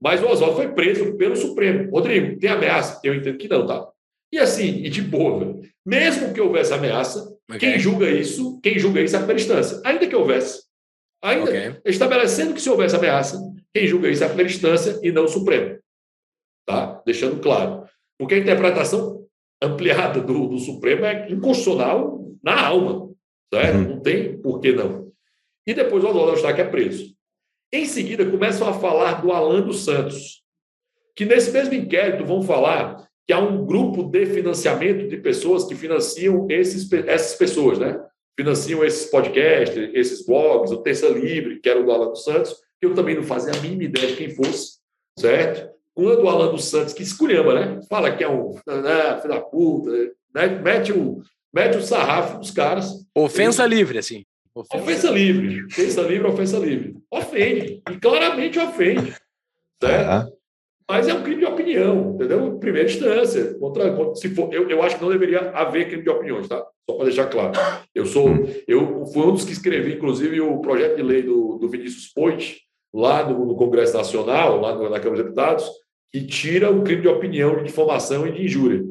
Mas 0.00 0.22
o 0.22 0.28
Oswaldo 0.28 0.56
foi 0.56 0.68
preso 0.72 1.16
pelo 1.16 1.36
Supremo. 1.36 1.90
Rodrigo, 1.90 2.38
tem 2.38 2.50
ameaça? 2.50 3.00
Eu 3.02 3.14
entendo 3.14 3.38
que 3.38 3.48
não, 3.48 3.66
tá? 3.66 3.88
E 4.32 4.38
assim, 4.38 4.82
e 4.84 4.90
de 4.90 5.02
boa, 5.02 5.38
velho. 5.38 5.60
mesmo 5.84 6.32
que 6.34 6.40
houvesse 6.40 6.72
ameaça, 6.72 7.26
okay. 7.48 7.58
quem 7.58 7.78
julga 7.78 8.10
isso, 8.10 8.60
quem 8.60 8.78
julga 8.78 9.00
isso 9.00 9.14
é 9.14 9.18
a 9.18 9.20
primeira 9.20 9.40
instância. 9.40 9.80
Ainda 9.84 10.06
que 10.06 10.16
houvesse. 10.16 10.62
Ainda 11.22 11.44
okay. 11.44 11.76
estabelecendo 11.84 12.52
que 12.52 12.60
se 12.60 12.68
houvesse 12.68 12.96
ameaça, 12.96 13.40
quem 13.72 13.86
julga 13.86 14.08
isso 14.08 14.22
é 14.22 14.26
a 14.26 14.28
primeira 14.28 14.50
instância 14.50 14.98
e 15.02 15.10
não 15.10 15.24
o 15.24 15.28
Supremo. 15.28 15.78
Tá? 16.66 17.02
Deixando 17.06 17.40
claro. 17.40 17.84
Porque 18.18 18.34
a 18.34 18.38
interpretação 18.38 19.26
ampliada 19.62 20.20
do, 20.20 20.48
do 20.48 20.58
Supremo 20.58 21.04
é 21.04 21.30
inconstitucional 21.30 22.25
na 22.46 22.64
alma. 22.64 23.10
Certo? 23.52 23.76
Uhum. 23.76 23.88
Não 23.88 24.00
tem 24.00 24.40
por 24.40 24.60
que 24.60 24.72
não. 24.72 25.10
E 25.66 25.74
depois 25.74 26.04
o 26.04 26.08
Oswaldo 26.08 26.32
Eustáquio 26.32 26.62
é 26.62 26.68
preso. 26.68 27.14
Em 27.72 27.84
seguida, 27.84 28.24
começam 28.24 28.68
a 28.68 28.72
falar 28.72 29.20
do 29.20 29.32
Alan 29.32 29.62
dos 29.62 29.84
Santos, 29.84 30.44
que 31.16 31.24
nesse 31.24 31.50
mesmo 31.50 31.74
inquérito 31.74 32.24
vão 32.24 32.42
falar 32.42 33.04
que 33.26 33.32
há 33.32 33.38
um 33.40 33.66
grupo 33.66 34.04
de 34.04 34.24
financiamento 34.26 35.08
de 35.08 35.16
pessoas 35.16 35.64
que 35.64 35.74
financiam 35.74 36.46
esses, 36.48 36.90
essas 36.92 37.36
pessoas, 37.36 37.78
né? 37.80 38.00
Financiam 38.38 38.84
esses 38.84 39.10
podcasts, 39.10 39.76
esses 39.92 40.24
blogs, 40.24 40.70
o 40.70 40.82
Terça 40.82 41.08
Livre, 41.08 41.58
que 41.58 41.68
era 41.68 41.80
o 41.80 41.84
do 41.84 41.90
Alan 41.90 42.10
dos 42.10 42.22
Santos, 42.22 42.54
que 42.80 42.86
eu 42.86 42.94
também 42.94 43.16
não 43.16 43.24
fazia 43.24 43.52
a 43.52 43.60
mínima 43.60 43.84
ideia 43.84 44.06
de 44.08 44.16
quem 44.16 44.30
fosse, 44.30 44.78
certo? 45.18 45.74
Quando 45.92 46.22
o 46.22 46.28
Alan 46.28 46.52
dos 46.52 46.66
Santos, 46.66 46.92
que 46.92 47.02
esculhamba, 47.02 47.54
né? 47.54 47.80
Fala 47.88 48.14
que 48.14 48.22
é 48.22 48.28
um 48.28 48.54
né, 48.66 49.18
filho 49.20 49.34
da 49.34 49.40
puta, 49.40 49.90
né? 50.34 50.60
mete 50.62 50.92
o, 50.92 51.22
mete 51.56 51.78
o 51.78 51.82
sarrafo 51.82 52.38
dos 52.38 52.50
caras. 52.50 52.92
Ofensa 53.14 53.64
livre, 53.64 53.96
assim. 53.96 54.26
Ofensa, 54.54 54.84
ofensa 54.84 55.10
livre. 55.10 55.64
Ofensa 55.64 56.02
livre, 56.02 56.28
ofensa 56.28 56.58
livre. 56.58 56.96
Ofende. 57.10 57.82
E 57.90 57.96
claramente 57.98 58.58
ofende. 58.58 59.14
Certo? 59.82 60.26
Uhum. 60.26 60.36
Mas 60.88 61.08
é 61.08 61.14
um 61.14 61.22
crime 61.22 61.40
de 61.40 61.46
opinião, 61.46 62.14
entendeu? 62.14 62.58
Primeira 62.58 62.88
instância. 62.88 63.54
Contra, 63.58 64.14
se 64.14 64.28
for, 64.34 64.52
eu, 64.52 64.68
eu 64.68 64.82
acho 64.82 64.96
que 64.96 65.02
não 65.02 65.10
deveria 65.10 65.50
haver 65.50 65.88
crime 65.88 66.02
de 66.02 66.10
opiniões, 66.10 66.46
tá? 66.46 66.62
Só 66.88 66.94
para 66.94 67.06
deixar 67.06 67.26
claro. 67.26 67.52
Eu 67.94 68.04
sou, 68.04 68.28
eu 68.68 69.04
fui 69.06 69.22
um 69.22 69.32
dos 69.32 69.44
que 69.44 69.52
escrevi, 69.52 69.94
inclusive, 69.94 70.40
o 70.42 70.60
projeto 70.60 70.96
de 70.96 71.02
lei 71.02 71.22
do, 71.22 71.56
do 71.58 71.68
Vinícius 71.68 72.12
Poit, 72.12 72.60
lá 72.94 73.28
no, 73.28 73.46
no 73.46 73.56
Congresso 73.56 73.96
Nacional, 73.96 74.60
lá 74.60 74.74
no, 74.74 74.90
na 74.90 75.00
Câmara 75.00 75.22
dos 75.22 75.24
Deputados, 75.24 75.68
que 76.12 76.24
tira 76.26 76.70
o 76.70 76.84
crime 76.84 77.02
de 77.02 77.08
opinião, 77.08 77.56
de 77.56 77.64
difamação 77.64 78.26
e 78.26 78.32
de 78.32 78.44
injúria 78.44 78.84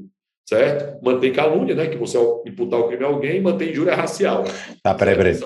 certo? 0.47 1.03
Mantém 1.03 1.34
calúnia, 1.34 1.75
né? 1.75 1.88
Que 1.88 1.97
você 1.97 2.17
imputar 2.45 2.79
o 2.79 2.88
crime 2.88 3.03
a 3.03 3.08
alguém, 3.08 3.41
mantém 3.41 3.71
injúria 3.71 3.95
racial. 3.95 4.45
Tá, 4.84 4.93
peraí, 4.93 5.15
peraí. 5.15 5.39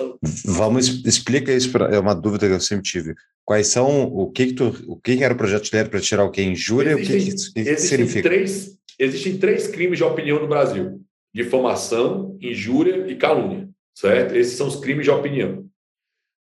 Vamos, 0.44 1.04
explica 1.04 1.52
isso, 1.52 1.72
pra, 1.72 1.86
é 1.86 1.98
uma 1.98 2.14
dúvida 2.14 2.46
que 2.46 2.54
eu 2.54 2.60
sempre 2.60 2.84
tive. 2.84 3.14
Quais 3.44 3.68
são, 3.68 4.04
o 4.04 4.30
que 4.30 4.48
que, 4.48 4.52
tu, 4.52 4.76
o 4.86 4.96
que, 4.96 5.16
que 5.16 5.24
era 5.24 5.34
o 5.34 5.36
projeto 5.36 5.64
de 5.64 5.74
lei 5.74 5.84
para 5.84 6.00
tirar 6.00 6.24
o 6.24 6.30
que? 6.30 6.42
Injúria? 6.42 6.92
Existem, 6.92 7.62
o 7.62 7.64
que, 7.64 7.70
que, 7.70 7.76
que 7.76 7.80
significa? 7.80 8.28
Três, 8.28 8.78
existem 8.98 9.38
três 9.38 9.66
crimes 9.66 9.98
de 9.98 10.04
opinião 10.04 10.40
no 10.40 10.46
Brasil. 10.46 11.00
Difamação, 11.34 12.36
injúria 12.40 13.06
e 13.08 13.16
calúnia, 13.16 13.68
certo? 13.94 14.34
Esses 14.34 14.56
são 14.56 14.66
os 14.66 14.76
crimes 14.76 15.04
de 15.04 15.10
opinião. 15.10 15.64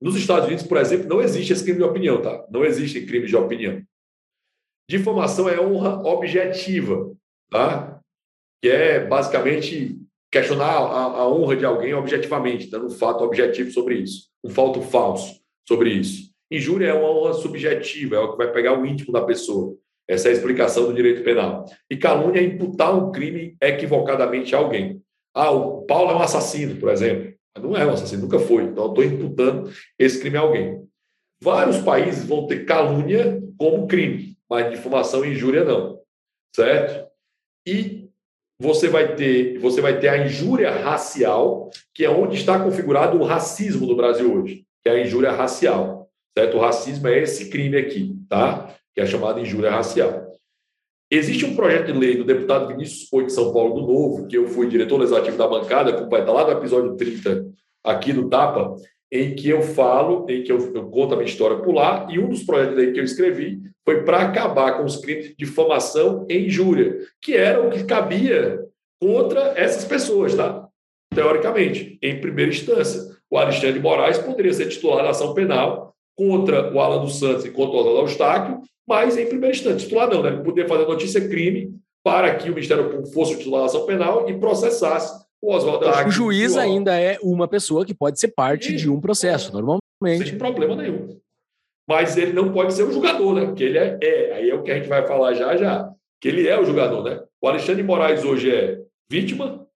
Nos 0.01 0.15
Estados 0.15 0.45
Unidos, 0.45 0.65
por 0.65 0.77
exemplo, 0.77 1.07
não 1.07 1.21
existe 1.21 1.53
esse 1.53 1.63
crime 1.63 1.79
de 1.79 1.83
opinião, 1.85 2.21
tá? 2.21 2.45
Não 2.51 2.63
existem 2.63 3.05
crimes 3.05 3.29
de 3.29 3.35
opinião. 3.35 3.81
Difamação 4.89 5.49
é 5.49 5.59
honra 5.59 5.99
objetiva, 6.03 7.11
tá? 7.49 7.94
Que 8.61 8.69
é 8.69 8.99
basicamente 9.05 9.97
questionar 10.31 10.65
a, 10.65 11.03
a 11.21 11.29
honra 11.29 11.55
de 11.55 11.65
alguém 11.65 11.93
objetivamente, 11.93 12.69
dando 12.69 12.87
um 12.87 12.89
fato 12.89 13.23
objetivo 13.23 13.71
sobre 13.71 13.95
isso, 13.95 14.27
um 14.43 14.49
fato 14.49 14.81
falso 14.81 15.39
sobre 15.67 15.91
isso. 15.91 16.29
Injúria 16.51 16.87
é 16.87 16.93
uma 16.93 17.09
honra 17.09 17.33
subjetiva, 17.33 18.15
é 18.15 18.19
o 18.19 18.31
que 18.31 18.37
vai 18.37 18.51
pegar 18.51 18.79
o 18.79 18.85
íntimo 18.85 19.11
da 19.11 19.23
pessoa. 19.23 19.75
Essa 20.07 20.27
é 20.27 20.31
a 20.31 20.33
explicação 20.33 20.85
do 20.85 20.93
direito 20.93 21.23
penal. 21.23 21.65
E 21.89 21.97
calúnia 21.97 22.39
é 22.39 22.43
imputar 22.43 22.95
um 22.95 23.11
crime 23.11 23.55
equivocadamente 23.59 24.55
a 24.55 24.59
alguém. 24.59 25.01
Ah, 25.33 25.51
o 25.51 25.81
Paulo 25.85 26.11
é 26.11 26.15
um 26.15 26.21
assassino, 26.21 26.75
por 26.79 26.89
exemplo. 26.89 27.33
Não 27.59 27.75
é 27.75 27.85
um 27.85 27.91
assassino, 27.91 28.23
nunca 28.23 28.39
foi. 28.39 28.63
Então, 28.63 28.89
estou 28.89 29.03
imputando 29.03 29.71
esse 29.97 30.19
crime 30.19 30.37
a 30.37 30.41
alguém. 30.41 30.85
Vários 31.41 31.79
países 31.79 32.25
vão 32.25 32.45
ter 32.45 32.65
calúnia 32.65 33.41
como 33.57 33.87
crime, 33.87 34.37
mas 34.49 34.69
difamação 34.69 35.25
e 35.25 35.31
injúria 35.31 35.63
não. 35.63 35.99
Certo? 36.55 37.09
E 37.65 37.94
você 38.59 38.87
vai 38.87 39.15
ter, 39.15 39.59
você 39.59 39.81
vai 39.81 39.99
ter 39.99 40.07
a 40.07 40.25
injúria 40.25 40.71
racial, 40.71 41.69
que 41.93 42.05
é 42.05 42.09
onde 42.09 42.37
está 42.37 42.59
configurado 42.59 43.17
o 43.19 43.23
racismo 43.23 43.85
no 43.85 43.95
Brasil 43.95 44.33
hoje, 44.33 44.65
que 44.81 44.89
é 44.89 44.93
a 44.93 45.01
injúria 45.01 45.31
racial. 45.31 46.09
Certo? 46.37 46.57
O 46.57 46.59
racismo 46.59 47.07
é 47.07 47.21
esse 47.21 47.49
crime 47.49 47.77
aqui, 47.77 48.15
tá? 48.29 48.75
que 48.93 49.01
é 49.01 49.05
chamada 49.05 49.41
injúria 49.41 49.69
racial. 49.69 50.31
Existe 51.11 51.45
um 51.45 51.55
projeto 51.55 51.91
de 51.91 51.99
lei 51.99 52.17
do 52.17 52.23
deputado 52.23 52.67
Vinícius 52.69 53.09
Poi 53.09 53.25
de 53.25 53.33
São 53.33 53.53
Paulo 53.53 53.75
do 53.75 53.87
Novo, 53.87 54.27
que 54.27 54.37
eu 54.37 54.47
fui 54.47 54.67
diretor 54.67 54.97
legislativo 54.97 55.37
da 55.37 55.47
bancada, 55.47 55.93
que 55.93 56.09
vai 56.09 56.21
estar 56.21 56.31
lá 56.31 56.45
no 56.45 56.51
episódio 56.51 56.95
30 56.95 57.45
aqui 57.83 58.11
do 58.11 58.27
Tapa, 58.27 58.75
em 59.11 59.35
que 59.35 59.49
eu 59.49 59.61
falo, 59.61 60.25
em 60.29 60.43
que 60.43 60.51
eu, 60.51 60.57
eu 60.73 60.89
conto 60.89 61.13
a 61.13 61.17
minha 61.17 61.29
história 61.29 61.57
por 61.57 61.73
lá, 61.73 62.07
e 62.09 62.17
um 62.17 62.29
dos 62.29 62.43
projetos 62.43 62.75
de 62.75 62.81
lei 62.81 62.93
que 62.93 62.99
eu 62.99 63.03
escrevi 63.03 63.61
foi 63.85 64.03
para 64.03 64.21
acabar 64.21 64.77
com 64.77 64.83
os 64.83 64.97
crimes 64.97 65.27
de 65.27 65.35
difamação 65.35 66.25
e 66.27 66.47
injúria, 66.47 66.97
que 67.21 67.35
era 67.35 67.61
o 67.61 67.69
que 67.69 67.83
cabia 67.83 68.59
contra 68.99 69.53
essas 69.55 69.85
pessoas, 69.85 70.33
tá? 70.33 70.67
Teoricamente, 71.13 71.99
em 72.01 72.19
primeira 72.19 72.51
instância. 72.51 73.15
O 73.29 73.37
Alexandre 73.37 73.73
de 73.73 73.79
Moraes 73.79 74.17
poderia 74.17 74.53
ser 74.53 74.69
titular 74.69 75.03
da 75.03 75.11
ação 75.11 75.33
penal 75.33 75.93
contra 76.17 76.73
o 76.73 76.79
Alan 76.79 77.01
dos 77.01 77.19
Santos 77.19 77.45
e 77.45 77.51
contra 77.51 77.75
o 77.75 77.79
Oswaldo 77.79 78.01
Eustáquio, 78.01 78.61
mas 78.87 79.17
em 79.17 79.27
primeira 79.27 79.55
instância, 79.55 79.79
titular 79.79 80.09
não, 80.09 80.23
né? 80.23 80.31
Poder 80.43 80.67
fazer 80.67 80.85
notícia 80.85 81.27
crime 81.27 81.75
para 82.03 82.35
que 82.35 82.49
o 82.49 82.53
Ministério 82.53 82.85
Público 82.85 83.11
fosse 83.11 83.33
o 83.33 83.37
titular 83.37 83.61
da 83.61 83.65
ação 83.67 83.85
penal 83.85 84.29
e 84.29 84.39
processasse 84.39 85.25
o 85.41 85.53
Oswaldo 85.53 85.85
O 86.07 86.11
juiz 86.11 86.57
ainda 86.57 86.99
é 86.99 87.17
uma 87.21 87.47
pessoa 87.47 87.85
que 87.85 87.93
pode 87.93 88.19
ser 88.19 88.29
parte 88.29 88.73
e... 88.73 88.75
de 88.75 88.89
um 88.89 88.99
processo, 88.99 89.51
normalmente. 89.51 90.29
Sem 90.29 90.37
problema 90.37 90.75
nenhum. 90.75 91.19
Mas 91.87 92.17
ele 92.17 92.33
não 92.33 92.51
pode 92.51 92.73
ser 92.73 92.83
o 92.83 92.91
julgador, 92.91 93.35
né? 93.35 93.45
Porque 93.45 93.63
ele 93.63 93.77
é, 93.77 93.97
é, 94.01 94.33
aí 94.33 94.49
é 94.49 94.55
o 94.55 94.63
que 94.63 94.71
a 94.71 94.75
gente 94.75 94.89
vai 94.89 95.05
falar 95.05 95.33
já 95.33 95.55
já, 95.55 95.91
que 96.19 96.27
ele 96.27 96.47
é 96.47 96.59
o 96.59 96.65
julgador, 96.65 97.03
né? 97.03 97.23
O 97.39 97.47
Alexandre 97.47 97.81
de 97.81 97.87
Moraes 97.87 98.23
hoje 98.23 98.53
é 98.53 98.81
vítima, 99.09 99.67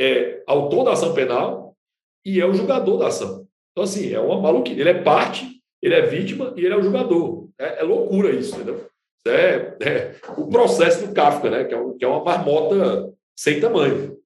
é 0.00 0.42
autor 0.46 0.84
da 0.84 0.92
ação 0.92 1.12
penal 1.14 1.76
e 2.24 2.40
é 2.40 2.46
o 2.46 2.54
julgador 2.54 2.98
da 2.98 3.08
ação. 3.08 3.46
Então, 3.72 3.84
assim, 3.84 4.12
é 4.12 4.20
uma 4.20 4.40
maluquice. 4.40 4.78
Ele 4.78 4.90
é 4.90 5.02
parte, 5.02 5.60
ele 5.82 5.94
é 5.94 6.06
vítima 6.06 6.52
e 6.56 6.64
ele 6.64 6.74
é 6.74 6.76
o 6.76 6.82
julgador. 6.82 7.48
É, 7.58 7.80
é 7.80 7.82
loucura 7.82 8.30
isso, 8.30 8.54
entendeu? 8.54 8.86
É, 9.26 9.76
é, 9.80 10.14
o 10.36 10.46
processo 10.48 11.06
do 11.06 11.12
Kafka, 11.12 11.50
né? 11.50 11.64
Que 11.64 11.74
é, 11.74 11.92
que 11.98 12.04
é 12.04 12.08
uma 12.08 12.22
marmota 12.22 13.12
sem 13.36 13.60
tamanho. 13.60 14.16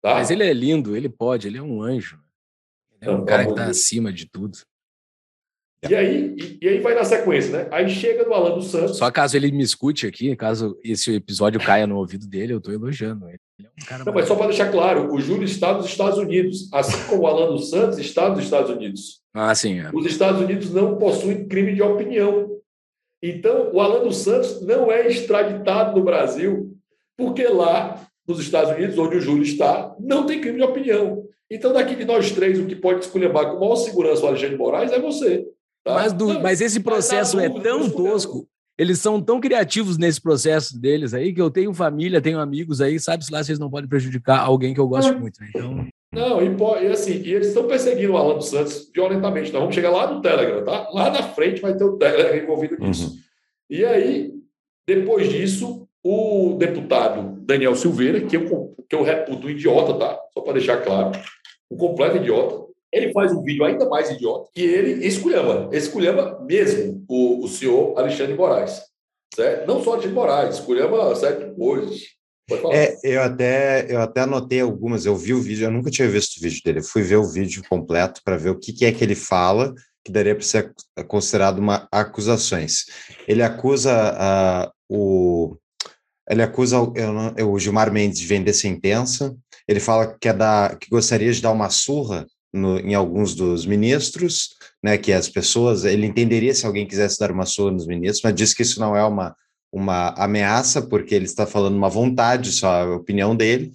Tá? 0.00 0.14
Mas 0.14 0.30
ele 0.30 0.44
é 0.44 0.52
lindo, 0.52 0.96
ele 0.96 1.08
pode, 1.08 1.46
ele 1.46 1.58
é 1.58 1.62
um 1.62 1.82
anjo. 1.82 2.18
Ele 3.00 3.10
é 3.10 3.14
um 3.14 3.24
cara 3.24 3.44
que 3.44 3.50
está 3.50 3.66
acima 3.66 4.12
de 4.12 4.26
tudo. 4.26 4.58
E 5.88 5.94
aí, 5.96 6.36
e, 6.38 6.58
e, 6.62 6.68
aí 6.68 6.80
vai 6.80 6.94
na 6.94 7.04
sequência, 7.04 7.50
né? 7.50 7.68
Aí 7.72 7.88
chega 7.90 8.24
no 8.24 8.32
Alan 8.32 8.54
dos 8.54 8.70
Santos. 8.70 8.98
Só 8.98 9.10
caso 9.10 9.36
ele 9.36 9.50
me 9.50 9.64
escute 9.64 10.06
aqui, 10.06 10.34
caso 10.36 10.78
esse 10.84 11.16
episódio 11.16 11.58
caia 11.58 11.88
no 11.88 11.96
ouvido 11.96 12.28
dele, 12.28 12.52
eu 12.52 12.58
estou 12.58 12.72
elogiando 12.72 13.28
ele. 13.28 13.40
é 13.60 13.64
um 13.64 13.84
cara 13.84 14.04
Não, 14.04 14.12
mas 14.12 14.28
só 14.28 14.36
para 14.36 14.46
deixar 14.46 14.70
claro, 14.70 15.12
o 15.12 15.20
Júlio 15.20 15.44
está 15.44 15.74
nos 15.74 15.86
Estados 15.86 16.18
Unidos, 16.18 16.68
assim 16.72 17.04
como 17.08 17.22
o 17.22 17.26
Alan 17.26 17.52
dos 17.52 17.68
Santos 17.68 17.98
está 17.98 18.28
nos 18.28 18.44
Estados 18.44 18.70
Unidos. 18.70 19.22
Ah, 19.34 19.52
sim. 19.56 19.80
É. 19.80 19.90
Os 19.92 20.06
Estados 20.06 20.40
Unidos 20.40 20.70
não 20.70 20.98
possuem 20.98 21.48
crime 21.48 21.74
de 21.74 21.82
opinião. 21.82 22.48
Então, 23.20 23.72
o 23.72 23.80
Alan 23.80 24.04
dos 24.04 24.18
Santos 24.18 24.62
não 24.62 24.90
é 24.90 25.08
extraditado 25.08 25.98
no 25.98 26.04
Brasil, 26.04 26.76
porque 27.16 27.44
lá, 27.44 28.06
nos 28.26 28.38
Estados 28.38 28.70
Unidos, 28.72 28.96
onde 28.98 29.16
o 29.16 29.20
Júlio 29.20 29.42
está, 29.42 29.96
não 29.98 30.26
tem 30.26 30.40
crime 30.40 30.58
de 30.58 30.64
opinião. 30.64 31.24
Então, 31.50 31.72
daqui 31.72 31.96
de 31.96 32.04
nós 32.04 32.30
três, 32.30 32.58
o 32.58 32.66
que 32.66 32.76
pode 32.76 33.00
escolher 33.00 33.32
com 33.32 33.58
maior 33.60 33.76
segurança 33.76 34.24
o 34.24 34.28
Alexandre 34.28 34.56
Moraes 34.56 34.92
é 34.92 35.00
você. 35.00 35.44
Tá? 35.84 35.94
Mas, 35.94 36.12
do, 36.12 36.40
mas, 36.40 36.60
esse 36.60 36.80
processo 36.80 37.36
mas 37.36 37.46
é 37.46 37.60
tão 37.60 37.90
tosco, 37.90 38.46
eles 38.78 38.98
são 39.00 39.20
tão 39.20 39.40
criativos 39.40 39.98
nesse 39.98 40.20
processo 40.20 40.80
deles 40.80 41.12
aí, 41.12 41.32
que 41.32 41.40
eu 41.40 41.50
tenho 41.50 41.74
família, 41.74 42.20
tenho 42.20 42.38
amigos 42.38 42.80
aí, 42.80 42.98
sabe-se 42.98 43.32
lá 43.32 43.42
se 43.42 43.50
eles 43.50 43.58
não 43.58 43.70
podem 43.70 43.88
prejudicar 43.88 44.40
alguém 44.40 44.72
que 44.72 44.80
eu 44.80 44.88
gosto 44.88 45.18
muito. 45.18 45.40
Né? 45.40 45.48
Então... 45.50 45.86
Não, 46.12 46.42
e, 46.42 46.84
e, 46.84 46.86
assim, 46.88 47.22
e 47.22 47.32
eles 47.32 47.48
estão 47.48 47.66
perseguindo 47.66 48.12
o 48.12 48.16
Alan 48.16 48.36
dos 48.36 48.48
Santos 48.48 48.90
violentamente. 48.94 49.50
Nós 49.50 49.60
vamos 49.60 49.74
chegar 49.74 49.90
lá 49.90 50.12
no 50.12 50.20
Telegram, 50.20 50.62
tá? 50.62 50.90
Lá 50.92 51.10
na 51.10 51.22
frente 51.22 51.62
vai 51.62 51.74
ter 51.74 51.84
o 51.84 51.96
Telegram 51.96 52.36
envolvido 52.36 52.76
nisso. 52.78 53.10
Uhum. 53.10 53.18
E 53.70 53.84
aí, 53.84 54.30
depois 54.86 55.30
disso, 55.30 55.88
o 56.04 56.56
deputado 56.58 57.40
Daniel 57.40 57.74
Silveira, 57.74 58.20
que 58.20 58.36
eu, 58.36 58.76
que 58.88 58.94
eu 58.94 59.02
reputo 59.02 59.46
um 59.46 59.50
idiota, 59.50 59.94
tá? 59.94 60.18
Só 60.34 60.42
para 60.42 60.52
deixar 60.54 60.82
claro, 60.82 61.12
um 61.70 61.76
completo 61.76 62.18
idiota, 62.18 62.66
ele 62.92 63.12
faz 63.12 63.32
um 63.32 63.42
vídeo 63.42 63.64
ainda 63.64 63.88
mais 63.88 64.10
idiota, 64.10 64.50
que 64.52 64.62
ele 64.62 65.06
esculhamba, 65.06 65.74
esculhamba 65.74 66.38
mesmo 66.44 67.04
o, 67.08 67.44
o 67.44 67.48
senhor 67.48 67.98
Alexandre 67.98 68.34
Moraes. 68.34 68.82
Certo? 69.34 69.66
Não 69.66 69.82
só 69.82 69.92
Alexandre 69.92 70.14
Moraes, 70.14 70.54
esculhamba 70.56 71.14
certo 71.16 71.56
coisas. 71.56 72.02
É, 72.70 72.98
eu 73.02 73.22
até, 73.22 73.86
eu 73.88 74.00
até 74.00 74.20
anotei 74.20 74.60
algumas, 74.60 75.06
eu 75.06 75.16
vi 75.16 75.32
o 75.32 75.40
vídeo, 75.40 75.64
eu 75.64 75.70
nunca 75.70 75.90
tinha 75.90 76.08
visto 76.08 76.36
o 76.36 76.42
vídeo 76.42 76.60
dele, 76.62 76.80
eu 76.80 76.84
fui 76.84 77.00
ver 77.00 77.16
o 77.16 77.24
vídeo 77.24 77.62
completo 77.66 78.20
para 78.22 78.36
ver 78.36 78.50
o 78.50 78.58
que, 78.58 78.72
que 78.74 78.84
é 78.84 78.92
que 78.92 79.02
ele 79.02 79.14
fala, 79.14 79.72
que 80.04 80.12
daria 80.12 80.34
para 80.34 80.44
ser 80.44 80.72
considerado 81.08 81.58
uma 81.58 81.88
acusações. 81.90 82.84
Ele 83.26 83.42
acusa 83.42 84.12
uh, 84.12 84.72
o 84.88 85.56
ele 86.28 86.42
acusa 86.42 86.78
o, 86.78 86.92
o 87.52 87.58
Gilmar 87.58 87.92
Mendes 87.92 88.20
de 88.20 88.26
vender 88.26 88.52
sentença. 88.52 89.34
Ele 89.66 89.80
fala 89.80 90.16
que 90.18 90.28
é 90.28 90.32
da, 90.32 90.76
que 90.80 90.88
gostaria 90.88 91.32
de 91.32 91.42
dar 91.42 91.50
uma 91.50 91.68
surra 91.68 92.26
no, 92.52 92.78
em 92.78 92.94
alguns 92.94 93.34
dos 93.34 93.64
ministros, 93.66 94.50
né? 94.82 94.98
Que 94.98 95.12
as 95.12 95.28
pessoas 95.28 95.84
ele 95.84 96.06
entenderia 96.06 96.54
se 96.54 96.66
alguém 96.66 96.86
quisesse 96.86 97.18
dar 97.18 97.30
uma 97.30 97.46
surra 97.46 97.72
nos 97.72 97.86
ministros, 97.86 98.22
mas 98.22 98.34
diz 98.34 98.54
que 98.54 98.62
isso 98.62 98.80
não 98.80 98.96
é 98.96 99.04
uma 99.04 99.34
uma 99.74 100.10
ameaça, 100.22 100.82
porque 100.82 101.14
ele 101.14 101.24
está 101.24 101.46
falando 101.46 101.76
uma 101.76 101.88
vontade, 101.88 102.52
só 102.52 102.82
a 102.82 102.96
opinião 102.96 103.34
dele. 103.34 103.72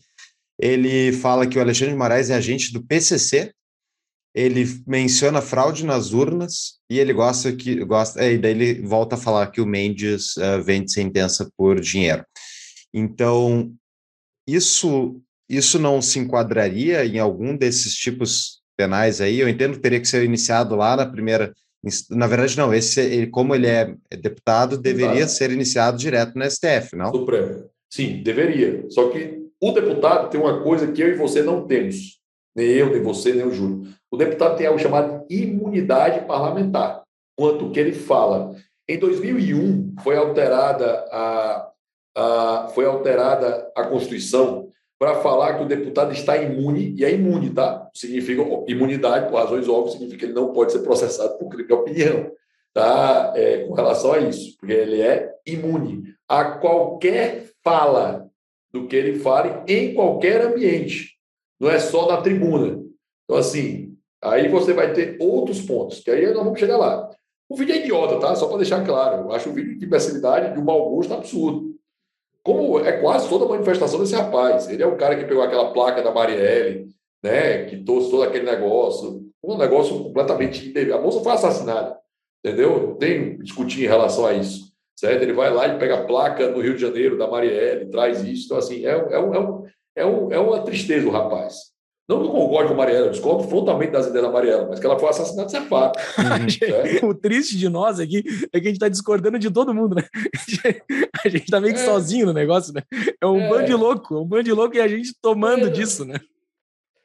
Ele 0.60 1.12
fala 1.12 1.48
que 1.48 1.58
o 1.58 1.62
Alexandre 1.62 1.94
de 1.94 1.98
Moraes 1.98 2.30
é 2.30 2.36
agente 2.36 2.72
do 2.72 2.84
PCC, 2.84 3.52
ele 4.38 4.66
menciona 4.86 5.42
fraude 5.42 5.84
nas 5.84 6.13
urnas 6.13 6.78
e 6.88 7.00
ele 7.00 7.12
gosta 7.12 7.52
que 7.52 7.84
gosta 7.84 8.24
é, 8.24 8.34
e 8.34 8.38
daí 8.38 8.52
ele 8.52 8.82
volta 8.86 9.16
a 9.16 9.18
falar 9.18 9.48
que 9.48 9.60
o 9.60 9.66
Mendes 9.66 10.38
uh, 10.38 10.62
vende 10.63 10.92
sentença 10.92 11.50
por 11.58 11.80
dinheiro. 11.80 12.24
Então 12.94 13.74
isso 14.48 15.20
isso 15.50 15.80
não 15.80 16.02
se 16.04 16.20
enquadraria 16.20 17.04
em 17.04 17.18
algum 17.18 17.58
desses 17.58 17.96
tipos 17.96 18.57
penais 18.78 19.20
aí? 19.20 19.40
Eu 19.40 19.50
entendo 19.50 19.74
que 19.74 19.80
teria 19.80 20.00
que 20.00 20.08
ser 20.08 20.24
iniciado 20.24 20.76
lá 20.76 20.96
na 20.96 21.06
primeira 21.06 21.54
na 22.10 22.28
verdade, 22.28 22.58
não. 22.58 22.74
Esse, 22.74 23.00
ele, 23.00 23.28
como 23.28 23.56
ele 23.56 23.68
é 23.68 23.96
deputado, 24.20 24.78
deveria 24.78 25.22
Exato. 25.22 25.32
ser 25.32 25.52
iniciado 25.52 25.98
direto 25.98 26.36
no 26.36 26.50
STF, 26.50 26.96
não? 26.96 27.12
Supremo. 27.12 27.70
Sim, 27.90 28.22
deveria. 28.24 28.86
Só 28.90 29.10
que 29.10 29.48
o 29.62 29.72
deputado 29.72 30.30
tem 30.30 30.40
uma 30.40 30.62
coisa 30.62 30.92
que 30.92 31.02
eu 31.02 31.10
e 31.10 31.16
você 31.16 31.42
não 31.42 31.66
temos. 31.66 32.20
Nem 32.56 32.68
eu, 32.68 32.90
nem 32.92 33.02
você, 33.02 33.34
nem 33.34 33.46
o 33.46 33.52
Júlio. 33.52 33.88
O 34.12 34.18
deputado 34.18 34.58
tem 34.58 34.68
algo 34.68 34.80
chamado 34.80 35.26
imunidade 35.30 36.26
parlamentar. 36.26 37.04
Quanto 37.38 37.70
que 37.72 37.80
ele 37.80 37.94
fala. 37.94 38.56
Em 38.90 38.98
2001, 38.98 39.96
foi 40.02 40.18
alterada 40.18 41.06
a, 41.12 41.72
a, 42.16 42.68
foi 42.74 42.86
alterada 42.86 43.70
a 43.76 43.84
Constituição 43.84 44.70
para 45.00 45.22
falar 45.22 45.56
que 45.56 45.64
o 45.64 45.68
deputado 45.68 46.12
está 46.12 46.38
imune, 46.38 46.96
e 46.98 47.06
é 47.06 47.14
imune, 47.14 47.52
tá? 47.52 47.90
Significa 47.94 48.42
imunidade, 48.68 49.30
por 49.30 49.38
razões 49.38 49.70
óbvias, 49.70 49.94
significa 49.94 50.20
que 50.20 50.26
ele 50.26 50.34
não 50.34 50.52
pode 50.52 50.72
ser 50.72 50.80
processado 50.80 51.38
por 51.38 51.50
crime 51.50 51.68
de 51.68 51.74
opinião, 51.74 52.32
tá? 52.74 53.34
É, 53.36 53.66
com 53.66 53.74
relação 53.74 54.14
a 54.14 54.20
isso, 54.20 54.58
porque 54.58 54.74
ele 54.74 55.02
é 55.02 55.32
imune 55.46 56.16
a 56.28 56.46
qualquer 56.46 57.52
fala 57.64 58.28
do 58.72 58.88
que 58.88 58.96
ele 58.96 59.20
fale 59.20 59.64
em 59.68 59.94
qualquer 59.94 60.42
ambiente, 60.42 61.16
não 61.60 61.70
é 61.70 61.80
só 61.80 62.08
na 62.08 62.22
tribuna. 62.22 62.84
Então, 63.24 63.38
assim, 63.38 63.96
aí 64.22 64.48
você 64.48 64.74
vai 64.74 64.94
ter 64.94 65.18
outros 65.20 65.62
pontos, 65.62 66.00
que 66.00 66.12
aí 66.12 66.26
nós 66.26 66.44
vamos 66.44 66.60
chegar 66.60 66.78
lá. 66.78 67.10
O 67.50 67.56
vídeo 67.56 67.76
é 67.76 67.80
idiota, 67.80 68.20
tá? 68.20 68.36
Só 68.36 68.48
para 68.48 68.58
deixar 68.58 68.86
claro. 68.86 69.24
Eu 69.24 69.32
acho 69.32 69.50
o 69.50 69.54
vídeo 69.54 69.78
de 69.78 69.86
imbecilidade 69.86 70.54
de 70.54 70.60
um 70.60 70.64
mau 70.64 70.90
gosto 70.90 71.14
absurdo. 71.14 71.66
Como 72.48 72.80
é 72.80 72.94
quase 72.94 73.28
toda 73.28 73.44
a 73.44 73.50
manifestação 73.50 74.00
desse 74.00 74.16
rapaz. 74.16 74.70
Ele 74.70 74.82
é 74.82 74.88
o 74.88 74.96
cara 74.96 75.18
que 75.18 75.26
pegou 75.26 75.44
aquela 75.44 75.74
placa 75.74 76.02
da 76.02 76.14
Marielle, 76.14 76.88
né, 77.22 77.66
que 77.66 77.84
trouxe 77.84 78.10
todo 78.10 78.24
aquele 78.24 78.46
negócio, 78.46 79.22
um 79.44 79.58
negócio 79.58 80.02
completamente 80.02 80.74
A 80.94 80.98
moça 80.98 81.20
foi 81.20 81.34
assassinada, 81.34 81.98
entendeu? 82.42 82.88
Não 82.88 82.96
tem 82.96 83.38
discutir 83.40 83.84
em 83.84 83.88
relação 83.88 84.26
a 84.26 84.32
isso, 84.32 84.72
certo? 84.98 85.24
Ele 85.24 85.34
vai 85.34 85.54
lá 85.54 85.68
e 85.68 85.78
pega 85.78 85.96
a 85.96 86.06
placa 86.06 86.50
no 86.50 86.62
Rio 86.62 86.76
de 86.76 86.80
Janeiro 86.80 87.18
da 87.18 87.28
Marielle, 87.28 87.90
traz 87.90 88.24
isso. 88.24 88.46
Então, 88.46 88.58
assim, 88.58 88.86
é, 88.86 88.92
é, 88.92 89.16
é, 89.16 89.20
um, 89.20 89.66
é, 89.94 90.06
um, 90.06 90.32
é 90.32 90.40
uma 90.40 90.62
tristeza 90.62 91.06
o 91.06 91.12
rapaz. 91.12 91.74
Não 92.08 92.22
que 92.22 92.28
eu 92.28 92.32
concorde 92.32 92.70
com 92.70 92.74
a 92.74 92.78
Mariela, 92.78 93.08
eu 93.08 93.12
discordo 93.12 93.43
frontalmente 93.50 93.91
das 93.91 94.08
ideias 94.08 94.26
da 94.26 94.32
Mariela, 94.32 94.65
mas 94.70 94.80
que 94.80 94.86
ela 94.86 94.98
foi 94.98 95.10
assassinada, 95.10 95.48
isso 95.48 95.58
é 95.58 95.62
fato. 95.62 96.00
o 97.04 97.13
triste 97.13 97.58
de 97.58 97.67
nós 97.67 98.00
aqui 98.00 98.24
é 98.54 98.62
que 98.62 98.67
a 98.67 98.70
gente 98.70 98.76
está 98.76 98.88
discordando 98.88 99.38
de 99.38 99.52
todo 99.52 99.74
mundo, 99.74 99.96
né? 99.96 100.04
A 101.26 101.28
gente 101.28 101.43
está 101.43 101.60
meio 101.60 101.74
que 101.74 101.82
é. 101.82 101.84
sozinho 101.84 102.28
no 102.28 102.34
negócio, 102.34 102.74
né? 102.74 102.82
É 103.22 103.26
um 103.26 103.41
é. 103.41 103.50
bando 103.50 103.65
de 103.65 103.74
louco, 103.74 104.15
é 104.15 104.20
um 104.20 104.26
bando 104.26 104.43
de 104.43 104.54
louco 104.54 104.76
e 104.76 104.80
a 104.80 104.88
gente 104.88 105.13
tomando 105.22 105.67
é. 105.67 105.70
disso, 105.70 106.06
né? 106.06 106.17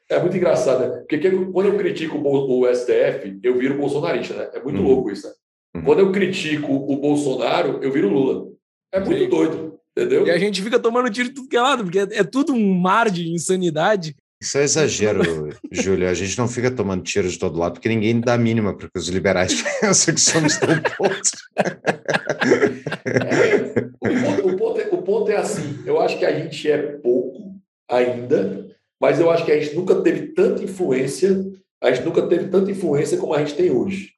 É 0.09 0.19
muito 0.19 0.37
engraçado, 0.37 0.79
né? 0.79 1.03
Porque 1.09 1.31
quando 1.51 1.67
eu 1.67 1.77
critico 1.77 2.17
o 2.17 2.73
STF, 2.73 3.39
eu 3.43 3.57
viro 3.57 3.77
bolsonarista, 3.77 4.35
né? 4.35 4.49
É 4.53 4.63
muito 4.63 4.79
hum. 4.79 4.83
louco 4.83 5.11
isso, 5.11 5.27
né? 5.27 5.33
Hum. 5.75 5.81
Quando 5.83 5.99
eu 5.99 6.11
critico 6.11 6.71
o 6.71 6.95
Bolsonaro, 6.95 7.79
eu 7.81 7.91
viro 7.91 8.07
Lula. 8.07 8.47
É 8.91 8.99
muito 8.99 9.23
Sim. 9.23 9.29
doido, 9.29 9.79
entendeu? 9.97 10.27
E 10.27 10.31
a 10.31 10.37
gente 10.37 10.61
fica 10.61 10.79
tomando 10.79 11.09
tiro 11.09 11.27
de 11.27 11.35
tudo 11.35 11.49
que 11.49 11.57
é 11.57 11.61
lado, 11.61 11.83
porque 11.83 11.99
é 11.99 12.23
tudo 12.23 12.53
um 12.53 12.73
mar 12.75 13.09
de 13.09 13.29
insanidade 13.29 14.15
isso 14.43 14.57
é 14.57 14.63
exagero, 14.63 15.49
Júlio. 15.71 16.09
A 16.09 16.13
gente 16.13 16.37
não 16.37 16.49
fica 16.49 16.69
tomando 16.69 17.01
tiro 17.01 17.29
de 17.29 17.39
todo 17.39 17.57
lado, 17.57 17.73
porque 17.73 17.87
ninguém 17.87 18.19
dá 18.19 18.33
a 18.33 18.37
mínima 18.37 18.75
para 18.75 18.89
que 18.89 18.99
os 18.99 19.07
liberais 19.07 19.63
pensam 19.79 20.13
que 20.13 20.19
somos 20.19 20.57
tão 20.57 20.81
poucos. 20.97 21.31
É, 23.05 23.79
o, 24.01 24.21
ponto, 24.21 24.47
o, 24.49 24.57
ponto 24.57 24.81
é, 24.81 24.87
o 24.91 25.01
ponto 25.01 25.31
é 25.31 25.37
assim: 25.37 25.81
eu 25.85 25.99
acho 26.01 26.19
que 26.19 26.25
a 26.25 26.37
gente 26.37 26.69
é 26.69 26.77
pouco 26.77 27.55
ainda, 27.89 28.67
mas 28.99 29.21
eu 29.21 29.31
acho 29.31 29.45
que 29.45 29.51
a 29.51 29.59
gente 29.59 29.75
nunca 29.75 30.01
teve 30.01 30.33
tanta 30.33 30.61
influência, 30.61 31.41
a 31.81 31.91
gente 31.91 32.03
nunca 32.03 32.27
teve 32.27 32.49
tanta 32.49 32.69
influência 32.69 33.17
como 33.17 33.33
a 33.33 33.39
gente 33.39 33.55
tem 33.55 33.71
hoje. 33.71 34.11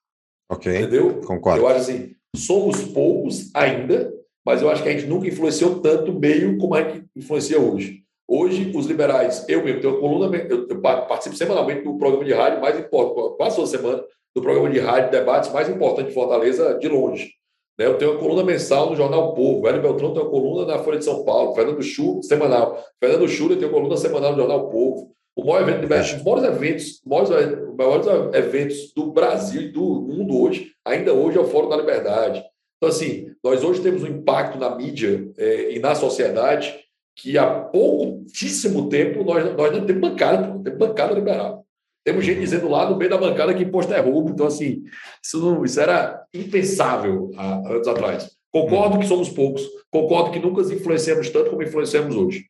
Ok. 0.49 0.75
Entendeu? 0.75 1.21
Concordo. 1.21 1.61
Eu 1.61 1.67
acho 1.67 1.81
assim: 1.81 2.15
somos 2.35 2.81
poucos 2.81 3.51
ainda, 3.53 4.11
mas 4.43 4.63
eu 4.63 4.71
acho 4.71 4.81
que 4.81 4.89
a 4.89 4.91
gente 4.91 5.05
nunca 5.05 5.27
influenciou 5.27 5.81
tanto 5.81 6.11
meio 6.11 6.57
como 6.57 6.73
a 6.73 6.81
gente 6.81 7.05
influencia 7.15 7.59
hoje. 7.59 8.04
Hoje, 8.27 8.71
os 8.75 8.87
liberais, 8.87 9.45
eu 9.47 9.63
mesmo 9.63 9.81
tenho 9.81 9.99
coluna, 9.99 10.35
eu, 10.35 10.81
participo 10.81 11.35
semanalmente 11.35 11.83
do 11.83 11.97
programa 11.97 12.25
de 12.25 12.33
rádio 12.33 12.59
mais 12.59 12.79
importante, 12.79 13.37
quase 13.37 13.55
toda 13.55 13.67
semana, 13.67 14.03
do 14.35 14.41
programa 14.41 14.69
de 14.69 14.79
rádio 14.79 15.11
debates 15.11 15.51
mais 15.51 15.69
importante 15.69 16.07
de 16.07 16.13
Fortaleza, 16.13 16.77
de 16.79 16.87
longe. 16.87 17.33
Né? 17.77 17.85
Eu 17.85 17.97
tenho 17.97 18.11
uma 18.11 18.19
coluna 18.19 18.43
mensal 18.43 18.89
no 18.89 18.95
Jornal 18.95 19.33
Povo, 19.33 19.67
Hélio 19.67 19.81
Beltrão 19.81 20.13
tem 20.13 20.23
uma 20.23 20.31
coluna 20.31 20.65
na 20.65 20.79
Folha 20.79 20.97
de 20.97 21.05
São 21.05 21.23
Paulo, 21.23 21.53
Fernando 21.53 21.81
Chu, 21.83 22.21
semanal. 22.23 22.83
Fernando 22.99 23.27
Schulli 23.27 23.57
tem 23.57 23.67
uma 23.67 23.73
coluna 23.73 23.97
semanal 23.97 24.31
no 24.31 24.37
Jornal 24.37 24.69
Povo. 24.69 25.11
O 25.35 25.43
maior 25.43 25.67
evento 25.67 25.85
de 25.85 26.15
os 26.15 26.23
maiores 26.23 26.43
eventos, 26.45 27.01
maiores, 27.05 27.59
maiores 27.77 28.07
eventos 28.33 28.93
do 28.93 29.11
Brasil 29.11 29.63
e 29.63 29.67
do 29.71 29.81
mundo 29.81 30.41
hoje, 30.41 30.71
ainda 30.85 31.13
hoje 31.13 31.37
é 31.37 31.41
o 31.41 31.45
Fórum 31.45 31.67
da 31.67 31.75
Liberdade. 31.75 32.43
Então, 32.77 32.89
assim, 32.89 33.27
nós 33.43 33.63
hoje 33.63 33.81
temos 33.81 34.03
um 34.03 34.07
impacto 34.07 34.57
na 34.57 34.73
mídia 34.73 35.29
é, 35.37 35.73
e 35.73 35.79
na 35.79 35.93
sociedade 35.93 36.73
que 37.15 37.37
há 37.37 37.49
pouquíssimo 37.49 38.89
tempo 38.89 39.23
nós, 39.23 39.55
nós 39.55 39.71
não 39.71 39.85
temos 39.85 40.01
bancada, 40.01 40.47
não 40.47 40.61
temos 40.61 40.79
bancada 40.79 41.13
liberal. 41.13 41.65
Temos 42.03 42.23
gente 42.23 42.41
dizendo 42.41 42.69
lá 42.69 42.87
no 42.87 42.97
meio 42.97 43.09
da 43.09 43.17
bancada 43.17 43.53
que 43.53 43.63
imposto 43.63 43.93
é 43.93 43.99
roubo. 43.99 44.29
Então, 44.29 44.45
assim, 44.45 44.83
isso, 45.23 45.39
não, 45.39 45.65
isso 45.65 45.79
era 45.79 46.23
impensável 46.33 47.31
há 47.35 47.55
anos 47.67 47.87
atrás. 47.87 48.35
Concordo 48.51 48.99
que 48.99 49.07
somos 49.07 49.29
poucos, 49.29 49.63
concordo 49.89 50.31
que 50.31 50.39
nunca 50.39 50.61
influenciamos 50.61 51.29
tanto 51.29 51.49
como 51.49 51.63
influenciamos 51.63 52.15
hoje. 52.15 52.45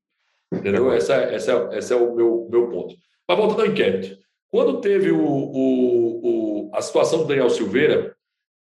Entendeu? 0.54 0.93
Esse 0.93 1.12
é, 1.12 1.34
é, 1.34 1.78
esse 1.78 1.93
é 1.93 1.95
o 1.95 2.15
meu, 2.15 2.47
meu 2.51 2.69
ponto. 2.69 2.95
Mas 3.28 3.38
voltando 3.38 3.62
ao 3.62 3.67
inquérito. 3.67 4.17
Quando 4.49 4.80
teve 4.82 5.12
o, 5.12 5.25
o, 5.25 6.67
o, 6.67 6.71
a 6.73 6.82
situação 6.82 7.19
do 7.19 7.25
Daniel 7.25 7.49
Silveira, 7.49 8.15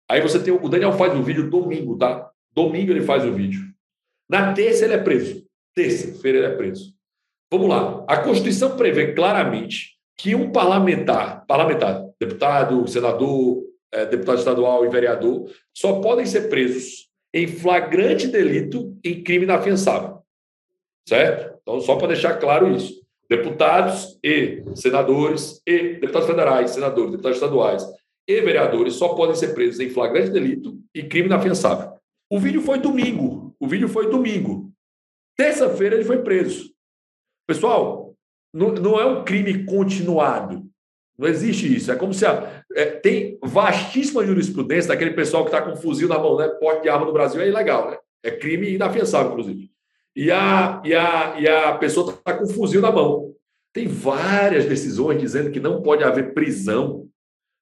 aí 0.09 0.21
você 0.21 0.39
tem. 0.39 0.55
O 0.55 0.69
Daniel 0.69 0.93
faz 0.93 1.15
o 1.15 1.23
vídeo 1.23 1.51
domingo, 1.51 1.99
tá? 1.99 2.31
Domingo 2.53 2.93
ele 2.93 3.03
faz 3.03 3.25
o 3.25 3.33
vídeo. 3.33 3.63
Na 4.29 4.53
terça 4.55 4.85
ele 4.85 4.95
é 4.95 4.99
preso. 4.99 5.44
Terça-feira 5.75 6.39
ele 6.39 6.47
é 6.47 6.57
preso. 6.57 6.95
Vamos 7.51 7.69
lá. 7.69 8.05
A 8.09 8.19
Constituição 8.19 8.77
prevê 8.77 9.13
claramente 9.13 9.95
que 10.17 10.35
um 10.35 10.51
parlamentar, 10.51 11.45
parlamentar, 11.47 12.05
deputado, 12.21 12.87
senador, 12.89 13.63
é, 13.93 14.07
deputado 14.07 14.39
estadual 14.39 14.85
e 14.85 14.89
vereador, 14.89 15.51
só 15.73 16.01
podem 16.01 16.27
ser 16.27 16.49
presos 16.49 17.09
em 17.33 17.47
flagrante 17.47 18.29
delito 18.29 18.97
em 19.05 19.23
crime 19.23 19.45
inafiançável. 19.45 20.19
Certo? 21.09 21.59
Então, 21.63 21.81
só 21.81 21.97
para 21.97 22.09
deixar 22.09 22.39
claro 22.39 22.71
isso. 22.71 23.03
Deputados 23.29 24.19
e 24.23 24.63
senadores, 24.75 25.61
e 25.67 25.95
deputados 25.95 26.29
federais, 26.29 26.71
senadores, 26.71 27.11
deputados 27.11 27.39
estaduais 27.39 27.85
e 28.27 28.41
vereadores 28.41 28.95
só 28.95 29.15
podem 29.15 29.35
ser 29.35 29.55
presos 29.55 29.81
em 29.81 29.91
flagrante 29.91 30.31
delito 30.31 30.79
e 30.95 31.03
crime 31.03 31.27
inafiançável. 31.27 31.93
O 32.31 32.39
vídeo 32.39 32.63
foi 32.63 32.79
domingo. 32.79 33.55
O 33.61 33.67
vídeo 33.67 33.89
foi 33.89 34.11
domingo. 34.11 34.73
Terça-feira 35.37 35.97
ele 35.97 36.05
foi 36.05 36.23
preso. 36.23 36.73
Pessoal, 37.47 38.15
não, 38.53 38.73
não, 38.73 39.01
é 39.01 39.05
um 39.05 39.25
crime 39.25 39.65
continuado. 39.65 40.65
Não 41.19 41.29
existe 41.29 41.75
isso. 41.75 41.91
É 41.93 41.97
como 41.97 42.15
se 42.15 42.25
a, 42.25 42.65
é, 42.75 42.87
tem 42.87 43.39
vastíssima 43.43 44.25
jurisprudência 44.25 44.89
daquele 44.89 45.13
pessoal 45.13 45.45
que 45.45 45.51
está 45.51 45.63
com 45.63 45.73
um 45.73 45.77
fuzil 45.77 46.09
na 46.09 46.19
mão, 46.19 46.37
né? 46.37 46.49
Porte 46.49 46.83
de 46.83 46.89
arma 46.89 47.07
no 47.07 47.13
Brasil 47.13 47.41
é 47.41 47.49
ilegal, 47.49 47.91
né? 47.91 47.99
É 48.23 48.31
crime 48.31 48.75
inafiançável, 48.75 49.33
inclusive. 49.33 49.71
E 50.17 50.31
a, 50.31 50.81
e 50.85 50.95
a, 50.95 51.41
e 51.41 51.49
a 51.49 51.77
pessoa 51.77 52.13
está 52.13 52.35
com 52.37 52.45
um 52.45 52.49
fuzil 52.49 52.81
na 52.81 52.91
mão. 52.91 53.35
Tem 53.73 53.89
várias 53.89 54.67
decisões 54.67 55.21
dizendo 55.21 55.51
que 55.51 55.59
não 55.59 55.83
pode 55.83 56.05
haver 56.05 56.33
prisão, 56.33 57.09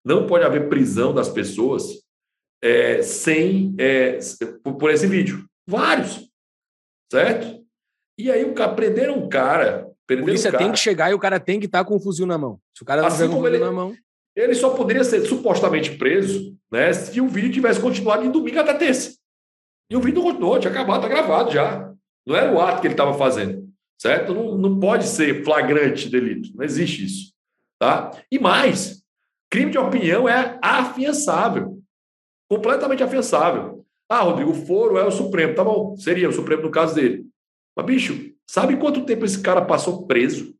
não 0.05 0.27
pode 0.27 0.45
haver 0.45 0.69
prisão 0.69 1.15
das 1.15 1.31
pessoas 1.31 2.03
é, 2.63 3.03
sem 3.03 3.75
é, 3.79 4.19
por, 4.63 4.75
por 4.75 4.91
esse 4.91 5.07
vídeo. 5.07 5.47
Vários, 5.67 6.31
certo? 7.11 7.62
E 8.19 8.31
aí 8.31 8.45
o 8.45 8.55
cara, 8.55 8.75
prenderam 8.75 9.19
um 9.19 9.29
cara. 9.29 9.89
Prenderam 10.07 10.27
Polícia 10.27 10.49
um 10.49 10.53
cara. 10.53 10.65
tem 10.65 10.73
que 10.73 10.79
chegar 10.79 11.11
e 11.11 11.15
o 11.15 11.19
cara 11.19 11.41
tem 11.41 11.59
que 11.59 11.67
estar 11.67 11.81
tá 11.81 11.85
com 11.85 11.97
um 11.97 12.01
fuzil 12.01 12.27
na 12.27 12.37
mão. 12.37 12.61
Se 12.77 12.83
o 12.83 12.87
cara 12.87 13.03
não 13.03 13.09
assim 13.09 13.29
com 13.29 13.35
um 13.35 13.37
fuzil 13.37 13.55
ele, 13.55 13.65
na 13.65 13.73
mão. 13.73 13.95
Ele 14.35 14.55
só 14.55 14.71
poderia 14.71 15.05
ser 15.05 15.25
supostamente 15.27 15.97
preso 15.97 16.57
né, 16.71 16.93
se 16.93 17.21
o 17.21 17.29
vídeo 17.29 17.53
tivesse 17.53 17.81
continuado 17.81 18.25
em 18.25 18.31
domingo 18.31 18.59
até 18.59 18.75
terça. 18.75 19.15
E 19.91 19.97
o 19.97 20.01
vídeo 20.01 20.23
não 20.23 20.31
continuou, 20.31 20.59
tinha 20.59 20.71
acabado, 20.71 21.05
está 21.05 21.09
gravado 21.09 21.51
já. 21.51 21.93
Não 22.27 22.35
era 22.35 22.53
o 22.53 22.61
ato 22.61 22.81
que 22.81 22.87
ele 22.87 22.95
estava 22.95 23.15
fazendo. 23.15 23.69
Certo? 24.01 24.35
Não, 24.35 24.57
não 24.57 24.81
pode 24.81 25.07
ser 25.07 25.45
flagrante 25.45 26.09
delito. 26.09 26.51
Não 26.57 26.65
existe 26.65 27.05
isso. 27.05 27.33
Tá? 27.79 28.11
E 28.31 28.39
mais, 28.39 29.03
crime 29.51 29.71
de 29.71 29.79
opinião 29.79 30.29
é 30.29 30.59
afiançável. 30.63 31.79
Completamente 32.49 33.03
afiançável. 33.03 33.85
Ah, 34.09 34.21
Rodrigo, 34.21 34.51
o 34.51 34.67
foro 34.67 34.99
é 34.99 35.05
o 35.05 35.11
Supremo. 35.11 35.55
Tá 35.55 35.65
bom, 35.65 35.97
seria 35.97 36.29
o 36.29 36.33
Supremo 36.33 36.63
no 36.63 36.71
caso 36.71 36.95
dele. 36.95 37.27
Mas, 37.77 37.87
bicho, 37.87 38.35
sabe 38.47 38.77
quanto 38.77 39.07
tempo 39.07 39.25
esse 39.25 39.41
cara 39.41 39.65
passou 39.65 40.07
preso? 40.07 40.55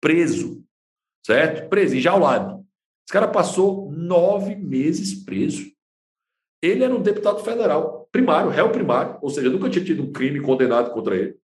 Preso. 0.00 0.64
Certo? 1.24 1.68
Preso, 1.68 1.96
enjaulado. 1.96 2.64
Esse 3.06 3.12
cara 3.12 3.28
passou 3.28 3.90
nove 3.90 4.54
meses 4.54 5.24
preso. 5.24 5.70
Ele 6.62 6.84
era 6.84 6.94
um 6.94 7.02
deputado 7.02 7.38
federal, 7.40 8.08
primário, 8.10 8.50
réu 8.50 8.70
primário, 8.70 9.16
ou 9.22 9.30
seja, 9.30 9.48
nunca 9.48 9.70
tinha 9.70 9.84
tido 9.84 10.02
um 10.02 10.12
crime 10.12 10.40
condenado 10.40 10.90
contra 10.90 11.16
ele. 11.16 11.36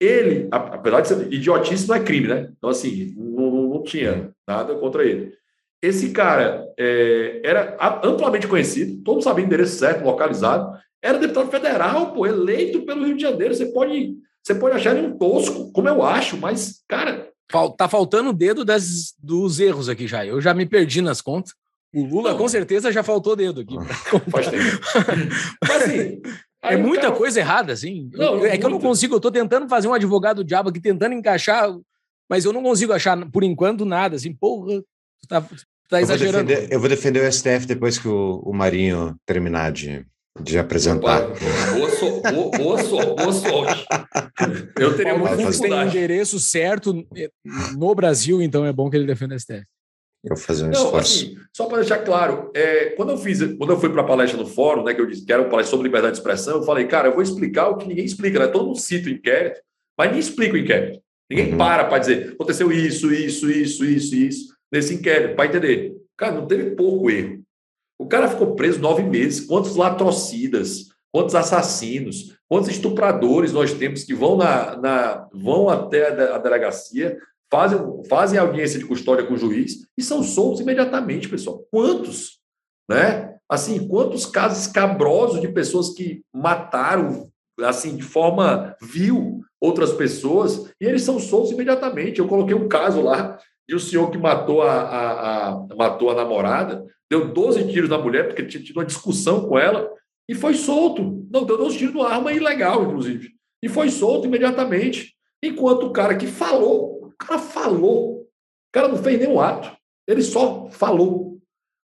Ele, 0.00 0.48
apesar 0.50 1.00
de 1.00 1.08
ser 1.08 1.32
idiotice, 1.32 1.88
não 1.88 1.96
é 1.96 2.04
crime, 2.04 2.28
né? 2.28 2.52
Então, 2.56 2.70
assim, 2.70 3.14
não, 3.16 3.50
não 3.50 3.82
tinha 3.82 4.32
nada 4.46 4.76
contra 4.76 5.04
ele. 5.04 5.36
Esse 5.82 6.12
cara 6.12 6.72
é, 6.78 7.40
era 7.44 7.76
amplamente 8.04 8.46
conhecido, 8.46 9.02
todos 9.02 9.24
sabiam 9.24 9.44
o 9.44 9.46
endereço 9.46 9.76
certo, 9.76 10.04
localizado, 10.04 10.78
era 11.02 11.18
deputado 11.18 11.50
federal, 11.50 12.12
pô, 12.12 12.26
eleito 12.26 12.82
pelo 12.82 13.04
Rio 13.04 13.16
de 13.16 13.22
Janeiro. 13.22 13.54
Você 13.54 13.66
pode, 13.66 14.14
você 14.42 14.54
pode 14.54 14.76
achar 14.76 14.96
ele 14.96 15.06
um 15.06 15.18
tosco, 15.18 15.70
como 15.72 15.88
eu 15.88 16.02
acho, 16.02 16.36
mas, 16.36 16.82
cara. 16.88 17.28
Tá 17.76 17.88
faltando 17.88 18.30
o 18.30 18.34
dedo 18.34 18.64
das, 18.64 19.14
dos 19.18 19.58
erros 19.58 19.88
aqui 19.88 20.06
já. 20.06 20.26
Eu 20.26 20.40
já 20.40 20.52
me 20.52 20.66
perdi 20.66 21.00
nas 21.00 21.20
contas. 21.20 21.54
O 21.94 22.04
Lula, 22.04 22.32
não. 22.32 22.38
com 22.38 22.48
certeza, 22.48 22.92
já 22.92 23.02
faltou 23.02 23.34
dedo 23.34 23.62
aqui. 23.62 23.74
Faz 24.30 24.48
tempo. 24.48 24.78
mas, 25.66 25.82
assim, 25.82 26.20
é 26.62 26.76
muita 26.76 27.06
cara... 27.06 27.14
coisa 27.14 27.40
errada, 27.40 27.72
assim. 27.72 28.10
Não, 28.12 28.44
é 28.44 28.58
que 28.58 28.66
eu 28.66 28.70
não 28.70 28.80
consigo, 28.80 29.14
eu 29.14 29.20
tô 29.20 29.30
tentando 29.30 29.68
fazer 29.68 29.88
um 29.88 29.94
advogado 29.94 30.44
diabo 30.44 30.68
aqui, 30.68 30.80
tentando 30.80 31.14
encaixar, 31.14 31.72
mas 32.28 32.44
eu 32.44 32.52
não 32.52 32.62
consigo 32.62 32.92
achar, 32.92 33.18
por 33.30 33.42
enquanto, 33.42 33.86
nada. 33.86 34.16
Assim, 34.16 34.34
porra, 34.34 34.82
tu 35.22 35.28
tá, 35.28 35.40
tu 35.40 35.56
tá 35.88 36.02
exagerando. 36.02 36.38
Eu 36.38 36.44
vou, 36.44 36.56
defender, 36.56 36.74
eu 36.74 36.80
vou 36.80 36.88
defender 36.88 37.26
o 37.26 37.32
STF 37.32 37.66
depois 37.66 37.96
que 37.96 38.08
o, 38.08 38.42
o 38.44 38.52
Marinho 38.52 39.16
terminar 39.24 39.72
de 39.72 40.04
de 40.40 40.58
apresentar. 40.58 41.26
Boa, 41.74 41.90
so, 41.90 42.20
boa, 42.20 42.50
boa, 42.50 42.82
so, 42.82 42.96
boa 43.14 43.32
sorte. 43.32 43.86
Eu 44.78 44.96
teria 44.96 45.16
muito 45.16 45.36
Fux 45.36 45.58
tem 45.58 45.72
endereço 45.72 46.38
certo 46.38 47.06
no 47.76 47.94
Brasil, 47.94 48.40
então 48.42 48.64
é 48.64 48.72
bom 48.72 48.88
que 48.90 48.96
ele 48.96 49.06
defenda 49.06 49.34
a 49.34 49.38
STF. 49.38 49.64
Eu 50.24 50.36
fazer 50.36 50.64
um 50.64 50.70
Não, 50.70 50.84
esforço. 50.84 51.26
Assim, 51.26 51.36
só 51.56 51.66
para 51.66 51.78
deixar 51.78 51.98
claro, 51.98 52.50
é, 52.54 52.86
quando 52.90 53.10
eu 53.10 53.18
fiz, 53.18 53.38
quando 53.56 53.70
eu 53.70 53.80
fui 53.80 53.88
para 53.88 54.02
a 54.02 54.06
palestra 54.06 54.38
no 54.38 54.46
fórum, 54.46 54.82
né, 54.82 54.92
que 54.92 55.00
eu 55.00 55.06
disse 55.06 55.24
que 55.24 55.32
era 55.32 55.42
uma 55.42 55.50
palestra 55.50 55.70
sobre 55.70 55.86
liberdade 55.86 56.14
de 56.14 56.18
expressão, 56.18 56.56
eu 56.56 56.64
falei, 56.64 56.86
cara, 56.86 57.08
eu 57.08 57.14
vou 57.14 57.22
explicar 57.22 57.68
o 57.68 57.76
que 57.76 57.86
ninguém 57.86 58.04
explica, 58.04 58.38
né? 58.38 58.48
Todo 58.48 58.66
mundo 58.66 58.78
cita 58.78 59.08
o 59.08 59.12
inquérito, 59.12 59.60
mas 59.96 60.10
nem 60.10 60.18
explica 60.18 60.54
o 60.54 60.58
inquérito. 60.58 61.00
Ninguém 61.30 61.52
uhum. 61.52 61.58
para 61.58 61.84
para 61.84 61.98
dizer, 61.98 62.32
aconteceu 62.32 62.72
isso, 62.72 63.12
isso, 63.12 63.50
isso, 63.50 63.84
isso, 63.84 64.14
isso, 64.14 64.54
nesse 64.72 64.94
inquérito, 64.94 65.36
para 65.36 65.46
entender. 65.46 65.94
Cara, 66.16 66.34
não 66.34 66.46
teve 66.46 66.70
pouco 66.72 67.10
erro. 67.10 67.37
O 67.98 68.06
cara 68.06 68.28
ficou 68.28 68.54
preso 68.54 68.80
nove 68.80 69.02
meses. 69.02 69.44
Quantos 69.44 69.74
latrocidas, 69.76 70.86
quantos 71.12 71.34
assassinos, 71.34 72.36
quantos 72.48 72.70
estupradores 72.70 73.52
nós 73.52 73.72
temos 73.72 74.04
que 74.04 74.14
vão, 74.14 74.36
na, 74.36 74.76
na 74.76 75.28
vão 75.32 75.68
até 75.68 76.32
a 76.32 76.38
delegacia, 76.38 77.18
fazem, 77.50 77.78
fazem 78.08 78.38
audiência 78.38 78.78
de 78.78 78.86
custódia 78.86 79.26
com 79.26 79.34
o 79.34 79.38
juiz 79.38 79.86
e 79.96 80.02
são 80.02 80.22
soltos 80.22 80.60
imediatamente, 80.60 81.28
pessoal. 81.28 81.64
Quantos? 81.70 82.38
Né? 82.88 83.34
Assim, 83.50 83.88
quantos 83.88 84.26
casos 84.26 84.66
escabrosos 84.66 85.40
de 85.40 85.48
pessoas 85.48 85.90
que 85.90 86.22
mataram 86.32 87.30
assim 87.60 87.96
de 87.96 88.02
forma 88.02 88.76
vil 88.80 89.40
outras 89.60 89.92
pessoas 89.92 90.70
e 90.80 90.86
eles 90.86 91.02
são 91.02 91.18
soltos 91.18 91.50
imediatamente. 91.50 92.20
Eu 92.20 92.28
coloquei 92.28 92.54
um 92.54 92.68
caso 92.68 93.00
lá 93.00 93.38
de 93.68 93.74
um 93.74 93.78
senhor 93.78 94.10
que 94.10 94.18
matou 94.18 94.62
a, 94.62 94.72
a, 94.72 95.48
a, 95.48 95.66
matou 95.76 96.10
a 96.10 96.14
namorada, 96.14 96.84
deu 97.10 97.32
12 97.32 97.72
tiros 97.72 97.88
na 97.88 97.98
mulher 97.98 98.26
porque 98.26 98.44
tinha 98.44 98.62
tido 98.62 98.76
uma 98.76 98.84
discussão 98.84 99.48
com 99.48 99.58
ela 99.58 99.90
e 100.28 100.34
foi 100.34 100.54
solto. 100.54 101.26
Não, 101.30 101.44
deu 101.44 101.56
12 101.56 101.78
tiros 101.78 101.94
numa 101.94 102.08
arma 102.08 102.32
ilegal, 102.32 102.84
inclusive. 102.84 103.32
E 103.62 103.68
foi 103.68 103.90
solto 103.90 104.26
imediatamente. 104.26 105.14
Enquanto 105.42 105.86
o 105.86 105.92
cara 105.92 106.16
que 106.16 106.26
falou, 106.26 107.06
o 107.06 107.12
cara 107.18 107.38
falou, 107.38 108.20
o 108.20 108.26
cara 108.72 108.88
não 108.88 108.98
fez 108.98 109.18
nenhum 109.18 109.40
ato, 109.40 109.76
ele 110.06 110.22
só 110.22 110.68
falou. 110.70 111.38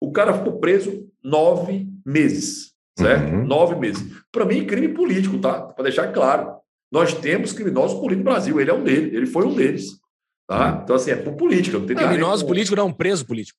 O 0.00 0.12
cara 0.12 0.32
ficou 0.32 0.58
preso 0.58 1.08
nove 1.22 1.86
meses, 2.06 2.72
certo? 2.98 3.34
Uhum. 3.34 3.44
Nove 3.44 3.74
meses. 3.76 4.02
Para 4.32 4.46
mim, 4.46 4.66
crime 4.66 4.88
político, 4.88 5.38
tá? 5.38 5.60
Para 5.60 5.84
deixar 5.84 6.12
claro. 6.12 6.58
Nós 6.90 7.12
temos 7.14 7.52
criminosos 7.52 7.98
políticos 7.98 8.24
no 8.24 8.30
Brasil, 8.30 8.60
ele 8.60 8.70
é 8.70 8.74
um 8.74 8.82
deles, 8.82 9.12
ele 9.12 9.26
foi 9.26 9.46
um 9.46 9.54
deles. 9.54 10.00
Tá? 10.48 10.80
Então, 10.82 10.96
assim, 10.96 11.12
é 11.12 11.16
por 11.16 11.34
política. 11.34 11.78
Não 11.78 11.86
tem 11.86 11.96
criminoso 11.96 12.44
político 12.44 12.74
não, 12.74 12.92
preso 12.92 13.24
político. 13.24 13.58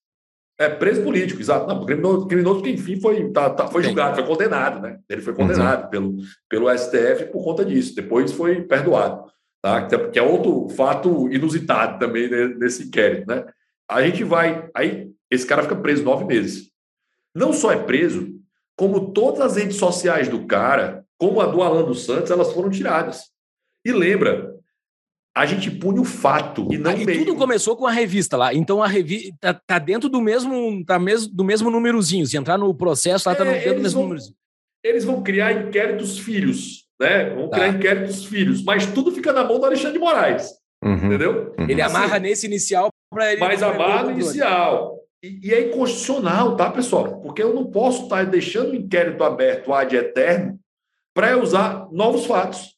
É, 0.58 0.70
preso 0.70 1.04
político, 1.04 1.42
exato. 1.42 1.68
Não, 1.68 1.86
criminoso, 1.86 2.28
criminoso 2.28 2.62
que, 2.62 2.70
enfim, 2.70 3.00
foi, 3.00 3.32
tá, 3.32 3.50
tá, 3.50 3.68
foi 3.68 3.84
julgado, 3.84 4.16
foi 4.16 4.26
condenado, 4.26 4.82
né? 4.82 5.00
Ele 5.10 5.22
foi 5.22 5.34
condenado 5.34 5.86
uhum. 5.86 5.90
pelo, 5.90 6.16
pelo 6.48 6.78
STF 6.78 7.26
por 7.32 7.44
conta 7.44 7.66
disso. 7.66 7.96
Depois 7.96 8.32
foi 8.32 8.62
perdoado, 8.62 9.26
tá? 9.62 9.88
Que 9.88 10.20
é 10.20 10.22
outro 10.22 10.70
fato 10.70 11.32
inusitado 11.32 11.98
também 12.00 12.30
nesse 12.58 12.88
inquérito, 12.88 13.28
né? 13.28 13.46
A 13.90 14.04
gente 14.04 14.24
vai... 14.24 14.70
Aí, 14.76 15.10
esse 15.30 15.48
cara 15.48 15.64
fica 15.64 15.76
preso 15.76 16.04
nove 16.04 16.26
meses. 16.26 16.70
Não 17.34 17.54
só 17.54 17.72
é 17.72 17.78
preso, 17.78 18.30
como 18.76 19.12
todas 19.12 19.42
as 19.42 19.56
redes 19.56 19.78
sociais 19.78 20.28
do 20.28 20.46
cara, 20.46 21.06
como 21.18 21.42
a 21.42 21.46
do 21.46 21.62
Alan 21.62 21.84
dos 21.84 22.06
Santos, 22.06 22.32
elas 22.32 22.52
foram 22.54 22.70
tiradas. 22.70 23.32
E 23.86 23.92
lembra, 23.92 24.56
a 25.36 25.46
gente 25.46 25.72
pune 25.72 26.00
o 26.00 26.04
fato 26.04 26.68
e 26.72 26.78
não 26.78 26.92
ah, 26.92 26.96
e 26.96 27.06
meio. 27.06 27.20
tudo 27.20 27.38
começou 27.38 27.76
com 27.76 27.88
a 27.88 27.92
revista 27.92 28.36
lá. 28.36 28.54
Então 28.54 28.84
a 28.84 28.88
revista 28.88 29.34
tá, 29.40 29.54
tá, 29.54 29.80
dentro 29.80 30.10
do 30.10 30.22
mesmo, 30.22 30.84
tá 30.86 31.00
mesmo 31.00 31.34
do 31.34 31.44
mesmo 31.44 31.72
númerozinho. 31.72 32.26
Se 32.26 32.38
entrar 32.38 32.58
no 32.58 32.74
processo, 32.74 33.30
lá 33.30 33.36
tá 33.36 33.46
no, 33.46 33.52
é, 33.52 33.60
dentro 33.60 33.76
do 33.76 33.82
mesmo 33.82 34.02
númerozinho. 34.02 34.36
Eles 34.84 35.06
vão 35.06 35.22
criar 35.24 35.54
inquéritos 35.54 36.20
filhos, 36.20 36.86
né? 37.00 37.30
Vão 37.30 37.50
tá. 37.50 37.58
criar 37.58 37.70
inquéritos 37.70 38.26
filhos, 38.26 38.64
mas 38.64 38.86
tudo 38.88 39.12
fica 39.12 39.32
na 39.32 39.44
mão 39.44 39.60
do 39.60 39.66
Alexandre 39.66 39.94
de 39.94 40.00
Moraes. 40.00 40.52
Uhum. 40.84 40.96
Entendeu? 40.96 41.56
Uhum. 41.58 41.70
Ele 41.70 41.82
amarra 41.82 42.18
assim, 42.18 42.24
nesse 42.24 42.48
inicial 42.48 42.90
para 43.10 43.32
ele. 43.32 43.40
Mas 43.40 43.64
amarra 43.64 44.04
no 44.04 44.12
inicial. 44.12 44.98
E, 45.24 45.40
e, 45.44 45.54
é 45.54 45.70
inconstitucional, 45.70 46.56
tá, 46.56 46.72
pessoal? 46.72 47.22
Porque 47.22 47.44
eu 47.44 47.54
não 47.54 47.66
posso 47.66 48.04
estar 48.04 48.26
deixando 48.26 48.72
o 48.72 48.76
inquérito 48.76 49.24
aberto 49.24 49.72
ad 49.72 49.96
eterno 49.96 50.60
para 51.14 51.38
usar 51.38 51.88
novos 51.92 52.26
fatos. 52.26 52.76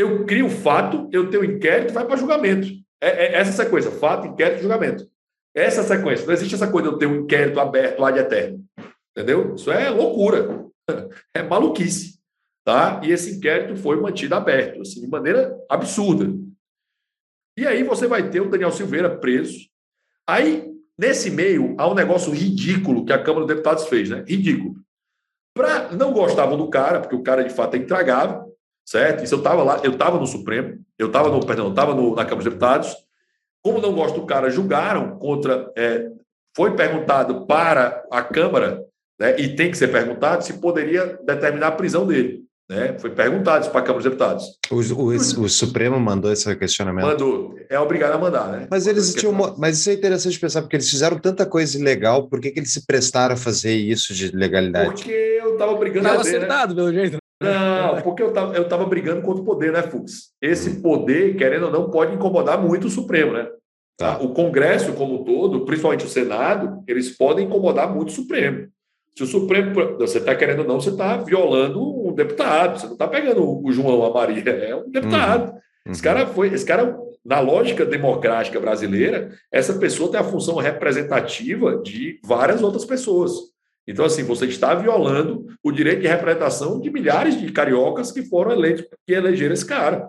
Eu 0.00 0.24
crio 0.24 0.46
o 0.46 0.50
fato, 0.50 1.10
eu 1.12 1.28
tenho 1.28 1.44
inquérito, 1.44 1.92
vai 1.92 2.06
para 2.06 2.16
julgamento. 2.16 2.68
É, 3.02 3.08
é, 3.08 3.34
essa 3.34 3.52
sequência, 3.52 3.90
fato, 3.90 4.28
inquérito, 4.28 4.62
julgamento. 4.62 5.06
Essa 5.54 5.82
sequência. 5.82 6.24
Não 6.24 6.32
existe 6.32 6.54
essa 6.54 6.70
coisa 6.70 6.88
de 6.88 6.94
eu 6.94 6.98
ter 6.98 7.04
um 7.04 7.16
inquérito 7.16 7.60
aberto 7.60 8.02
ad 8.02 8.18
eterno. 8.18 8.64
Entendeu? 9.10 9.54
Isso 9.54 9.70
é 9.70 9.90
loucura. 9.90 10.66
É 11.32 11.42
maluquice. 11.42 12.18
Tá? 12.64 13.00
E 13.04 13.12
esse 13.12 13.36
inquérito 13.36 13.76
foi 13.76 14.00
mantido 14.00 14.34
aberto, 14.34 14.80
assim, 14.80 15.00
de 15.00 15.06
maneira 15.06 15.56
absurda. 15.68 16.34
E 17.56 17.64
aí 17.66 17.84
você 17.84 18.08
vai 18.08 18.28
ter 18.28 18.40
o 18.40 18.48
Daniel 18.48 18.72
Silveira 18.72 19.18
preso. 19.18 19.68
Aí, 20.26 20.68
nesse 20.98 21.30
meio, 21.30 21.76
há 21.78 21.88
um 21.88 21.94
negócio 21.94 22.32
ridículo 22.32 23.04
que 23.04 23.12
a 23.12 23.22
Câmara 23.22 23.46
dos 23.46 23.54
Deputados 23.54 23.86
fez, 23.86 24.10
né? 24.10 24.24
Ridículo. 24.26 24.74
Pra, 25.54 25.92
não 25.92 26.12
gostavam 26.12 26.56
do 26.56 26.68
cara, 26.68 27.00
porque 27.00 27.14
o 27.14 27.22
cara 27.22 27.44
de 27.44 27.54
fato 27.54 27.74
é 27.74 27.78
intragável, 27.78 28.49
certo? 28.90 29.22
Isso 29.22 29.34
eu 29.34 29.38
estava 29.38 29.62
lá, 29.62 29.80
eu 29.84 29.92
estava 29.92 30.18
no 30.18 30.26
Supremo, 30.26 30.78
eu 30.98 31.06
estava 31.06 31.28
no, 31.28 31.46
perdão, 31.46 31.66
eu 31.66 31.70
estava 31.70 31.94
na 31.94 32.24
Câmara 32.24 32.36
dos 32.36 32.44
Deputados. 32.44 32.96
Como 33.62 33.80
não 33.80 33.94
gosto 33.94 34.20
do 34.20 34.26
cara, 34.26 34.50
julgaram 34.50 35.16
contra. 35.18 35.70
É, 35.76 36.08
foi 36.56 36.74
perguntado 36.74 37.46
para 37.46 38.02
a 38.10 38.20
Câmara, 38.22 38.84
né, 39.18 39.38
e 39.38 39.54
tem 39.54 39.70
que 39.70 39.78
ser 39.78 39.88
perguntado, 39.88 40.42
se 40.42 40.54
poderia 40.54 41.18
determinar 41.24 41.68
a 41.68 41.72
prisão 41.72 42.04
dele. 42.04 42.40
Né? 42.68 42.96
Foi 42.98 43.10
perguntado 43.10 43.62
isso 43.62 43.70
para 43.70 43.80
a 43.80 43.84
Câmara 43.84 44.02
dos 44.02 44.12
Deputados. 44.12 44.44
O, 44.70 44.76
o, 44.76 45.14
o, 45.44 45.48
Supremo 45.48 45.98
mandou 46.00 46.32
esse 46.32 46.52
questionamento? 46.56 47.04
Mandou. 47.04 47.54
É 47.68 47.78
obrigado 47.78 48.14
a 48.14 48.18
mandar, 48.18 48.48
né? 48.48 48.66
Mas 48.70 48.86
eles 48.86 49.14
tinham. 49.14 49.32
Mas 49.58 49.78
isso 49.78 49.90
é 49.90 49.94
interessante 49.94 50.38
pensar, 50.38 50.62
porque 50.62 50.76
eles 50.76 50.88
fizeram 50.88 51.18
tanta 51.18 51.46
coisa 51.46 51.78
ilegal, 51.78 52.28
por 52.28 52.40
que, 52.40 52.50
que 52.50 52.60
eles 52.60 52.72
se 52.72 52.86
prestaram 52.86 53.34
a 53.34 53.36
fazer 53.36 53.74
isso 53.74 54.14
de 54.14 54.34
legalidade? 54.34 54.94
Porque 54.94 55.10
eu 55.10 55.52
estava 55.52 55.74
brigando. 55.74 56.06
Estava 56.06 56.22
acertado, 56.22 56.74
né? 56.74 56.80
pelo 56.80 56.92
jeito. 56.92 57.20
Não, 57.40 58.00
porque 58.02 58.22
eu 58.22 58.28
estava 58.28 58.54
eu 58.54 58.68
tava 58.68 58.84
brigando 58.84 59.22
contra 59.22 59.42
o 59.42 59.44
poder, 59.44 59.72
né, 59.72 59.82
Fux? 59.82 60.32
Esse 60.40 60.80
poder, 60.80 61.36
querendo 61.36 61.66
ou 61.66 61.72
não, 61.72 61.90
pode 61.90 62.14
incomodar 62.14 62.60
muito 62.60 62.86
o 62.86 62.90
Supremo, 62.90 63.32
né? 63.32 63.48
Tá. 63.96 64.18
O 64.18 64.30
Congresso 64.30 64.94
como 64.94 65.20
um 65.20 65.24
todo, 65.24 65.64
principalmente 65.64 66.06
o 66.06 66.08
Senado, 66.08 66.82
eles 66.86 67.10
podem 67.10 67.46
incomodar 67.46 67.94
muito 67.94 68.08
o 68.08 68.12
Supremo. 68.12 68.68
Se 69.16 69.24
o 69.24 69.26
Supremo, 69.26 69.74
você 69.98 70.18
está 70.18 70.34
querendo 70.34 70.60
ou 70.60 70.66
não, 70.66 70.80
você 70.80 70.90
está 70.90 71.18
violando 71.18 72.08
um 72.08 72.12
deputado, 72.12 72.78
você 72.78 72.86
não 72.86 72.94
está 72.94 73.06
pegando 73.06 73.62
o 73.62 73.70
João, 73.72 74.04
a 74.04 74.10
Maria, 74.10 74.50
é 74.50 74.74
um 74.74 74.90
deputado. 74.90 75.52
Uhum. 75.52 75.92
Esse 75.92 76.02
cara 76.02 76.26
foi, 76.26 76.48
esse 76.48 76.64
cara, 76.64 76.96
na 77.24 77.40
lógica 77.40 77.84
democrática 77.84 78.58
brasileira, 78.58 79.30
essa 79.52 79.74
pessoa 79.74 80.10
tem 80.10 80.20
a 80.20 80.24
função 80.24 80.56
representativa 80.56 81.76
de 81.82 82.18
várias 82.24 82.62
outras 82.62 82.86
pessoas. 82.86 83.32
Então, 83.86 84.04
assim, 84.04 84.22
você 84.22 84.46
está 84.46 84.74
violando 84.74 85.46
o 85.62 85.72
direito 85.72 86.02
de 86.02 86.08
representação 86.08 86.80
de 86.80 86.90
milhares 86.90 87.40
de 87.40 87.50
cariocas 87.50 88.12
que 88.12 88.22
foram 88.22 88.52
eleitos, 88.52 88.84
que 89.06 89.12
elegeram 89.12 89.54
esse 89.54 89.66
cara. 89.66 90.08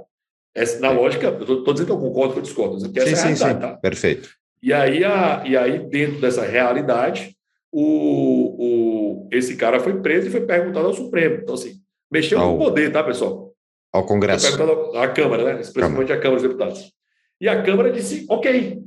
Essa, 0.54 0.80
na 0.80 0.92
lógica, 0.92 1.28
eu 1.28 1.60
estou 1.60 1.74
dizendo 1.74 1.88
que 1.88 1.94
eu 1.94 2.00
concordo 2.00 2.34
com 2.34 2.40
eu 2.40 2.44
discordo, 2.44 2.92
que 2.92 3.00
essa 3.00 3.16
sim, 3.16 3.30
é 3.30 3.32
a 3.32 3.36
sim, 3.36 3.36
sim. 3.36 3.60
Tá? 3.60 3.78
Perfeito. 3.78 4.30
E 4.62 4.72
aí, 4.74 5.04
a, 5.04 5.44
e 5.46 5.58
aí, 5.58 5.80
dentro 5.80 6.22
dessa 6.22 6.46
realidade, 6.46 7.36
o, 7.72 9.24
o, 9.24 9.30
esse 9.32 9.56
cara 9.56 9.80
foi 9.80 10.02
preso 10.02 10.28
e 10.28 10.32
foi 10.32 10.42
perguntado 10.42 10.86
ao 10.86 10.94
Supremo. 10.94 11.40
Então, 11.42 11.56
assim, 11.56 11.82
mexeu 12.12 12.40
ao, 12.40 12.50
com 12.50 12.56
o 12.56 12.66
poder, 12.66 12.92
tá, 12.92 13.04
pessoal? 13.04 13.52
Ao 13.92 14.06
Congresso. 14.06 14.48
À 14.96 15.08
Câmara, 15.08 15.44
né? 15.44 15.54
Principalmente 15.56 16.14
à 16.14 16.20
Câmara 16.20 16.42
dos 16.42 16.50
Deputados. 16.50 16.94
E 17.40 17.48
a 17.48 17.64
Câmara 17.64 17.92
disse, 17.92 18.26
ok. 18.30 18.84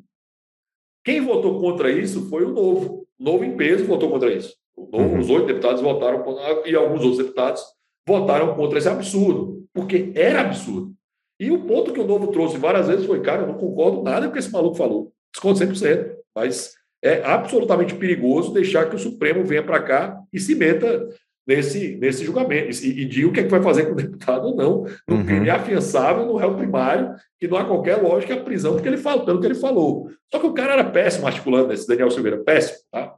Quem 1.05 1.21
votou 1.21 1.61
contra 1.61 1.91
isso 1.91 2.29
foi 2.29 2.45
o 2.45 2.51
Novo. 2.51 3.07
O 3.19 3.25
Novo 3.25 3.45
em 3.45 3.57
peso 3.57 3.85
votou 3.85 4.11
contra 4.11 4.33
isso. 4.33 4.55
Novo, 4.95 5.15
uhum. 5.15 5.21
Os 5.21 5.31
oito 5.31 5.47
deputados 5.47 5.83
votaram 5.83 6.25
e 6.65 6.75
alguns 6.75 7.01
outros 7.03 7.19
deputados 7.19 7.65
votaram 8.07 8.55
contra 8.55 8.79
esse 8.79 8.89
absurdo, 8.89 9.65
porque 9.73 10.13
era 10.15 10.41
absurdo. 10.43 10.93
E 11.41 11.51
o 11.51 11.61
ponto 11.65 11.93
que 11.93 12.01
o 12.01 12.07
Novo 12.07 12.29
trouxe 12.29 12.57
várias 12.57 12.87
vezes 12.87 13.07
foi, 13.07 13.21
cara, 13.21 13.43
eu 13.43 13.49
não 13.49 13.55
concordo 13.55 14.03
nada 14.03 14.27
com 14.27 14.31
o 14.31 14.33
que 14.33 14.39
esse 14.39 14.53
maluco 14.53 14.77
falou. 14.77 15.13
Desconto 15.33 15.59
100%. 15.59 16.15
Mas 16.35 16.75
é 17.03 17.23
absolutamente 17.25 17.95
perigoso 17.95 18.53
deixar 18.53 18.89
que 18.89 18.97
o 18.97 18.99
Supremo 18.99 19.45
venha 19.45 19.63
para 19.63 19.83
cá 19.83 20.21
e 20.33 20.39
se 20.39 20.55
meta 20.55 21.09
nesse, 21.47 21.97
nesse 21.97 22.25
julgamento 22.25 22.71
e, 22.85 23.03
e 23.03 23.05
diga 23.05 23.29
o 23.29 23.33
que, 23.33 23.41
é 23.41 23.43
que 23.43 23.51
vai 23.51 23.63
fazer 23.63 23.87
com 23.87 23.93
o 23.93 23.97
deputado 23.97 24.47
ou 24.47 24.57
não, 24.57 24.87
no 25.09 25.17
uhum. 25.17 25.27
crime 25.27 25.51
afiançável, 25.51 26.25
no 26.25 26.37
réu 26.37 26.55
primário, 26.55 27.15
que 27.39 27.47
não 27.47 27.59
há 27.59 27.65
qualquer 27.65 27.97
lógica 27.97 28.35
a 28.35 28.41
prisão 28.41 28.75
porque 28.75 28.89
ele 28.89 28.97
falou, 28.97 29.25
pelo 29.25 29.41
que 29.41 29.47
ele 29.47 29.55
falou. 29.55 30.09
Só 30.33 30.39
que 30.39 30.47
o 30.47 30.55
cara 30.55 30.75
era 30.75 30.85
péssimo 30.85 31.27
articulando 31.27 31.73
esse 31.73 31.87
Daniel 31.87 32.11
Silveira, 32.11 32.39
péssimo. 32.39 32.79
Tá? 32.91 33.15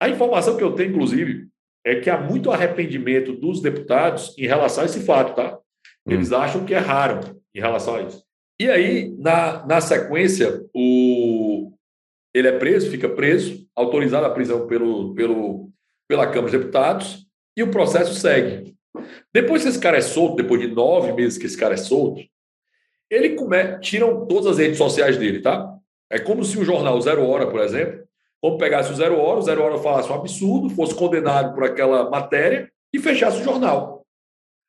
A 0.00 0.08
informação 0.08 0.56
que 0.56 0.64
eu 0.64 0.72
tenho, 0.72 0.90
inclusive, 0.90 1.48
é 1.84 1.96
que 1.96 2.10
há 2.10 2.18
muito 2.18 2.50
arrependimento 2.50 3.32
dos 3.32 3.60
deputados 3.60 4.34
em 4.38 4.46
relação 4.46 4.82
a 4.82 4.86
esse 4.86 5.00
fato, 5.00 5.34
tá? 5.34 5.58
Eles 6.06 6.30
uhum. 6.30 6.38
acham 6.38 6.64
que 6.64 6.74
erraram 6.74 7.20
em 7.54 7.60
relação 7.60 7.96
a 7.96 8.02
isso. 8.02 8.24
E 8.60 8.70
aí, 8.70 9.14
na, 9.18 9.66
na 9.66 9.80
sequência, 9.80 10.64
o, 10.74 11.72
ele 12.32 12.48
é 12.48 12.58
preso, 12.58 12.90
fica 12.90 13.08
preso, 13.08 13.66
autorizado 13.74 14.26
a 14.26 14.30
prisão 14.30 14.66
pelo, 14.66 15.14
pelo, 15.14 15.70
pela 16.08 16.26
Câmara 16.26 16.50
dos 16.50 16.52
Deputados, 16.52 17.26
e 17.56 17.62
o 17.62 17.70
processo 17.70 18.14
segue. 18.14 18.74
Depois 19.32 19.62
que 19.62 19.68
esse 19.68 19.80
cara 19.80 19.96
é 19.96 20.00
solto, 20.00 20.36
depois 20.36 20.60
de 20.60 20.68
nove 20.68 21.12
meses 21.12 21.38
que 21.38 21.46
esse 21.46 21.56
cara 21.56 21.74
é 21.74 21.78
solto, 21.78 22.22
ele 23.10 23.30
come... 23.30 23.78
tiram 23.80 24.26
todas 24.26 24.46
as 24.46 24.58
redes 24.58 24.78
sociais 24.78 25.16
dele, 25.16 25.40
tá? 25.40 25.72
É 26.10 26.18
como 26.18 26.44
se 26.44 26.58
o 26.58 26.64
jornal 26.64 27.00
Zero 27.00 27.26
Hora, 27.26 27.46
por 27.46 27.60
exemplo, 27.60 28.04
como 28.44 28.58
pegasse 28.58 28.92
o 28.92 28.94
Zero 28.94 29.18
Hora, 29.18 29.38
o 29.38 29.42
Zero 29.42 29.62
Hora 29.62 29.78
falasse 29.78 30.12
um 30.12 30.16
absurdo, 30.16 30.68
fosse 30.68 30.94
condenado 30.94 31.54
por 31.54 31.64
aquela 31.64 32.10
matéria 32.10 32.70
e 32.92 32.98
fechasse 32.98 33.40
o 33.40 33.42
jornal. 33.42 34.04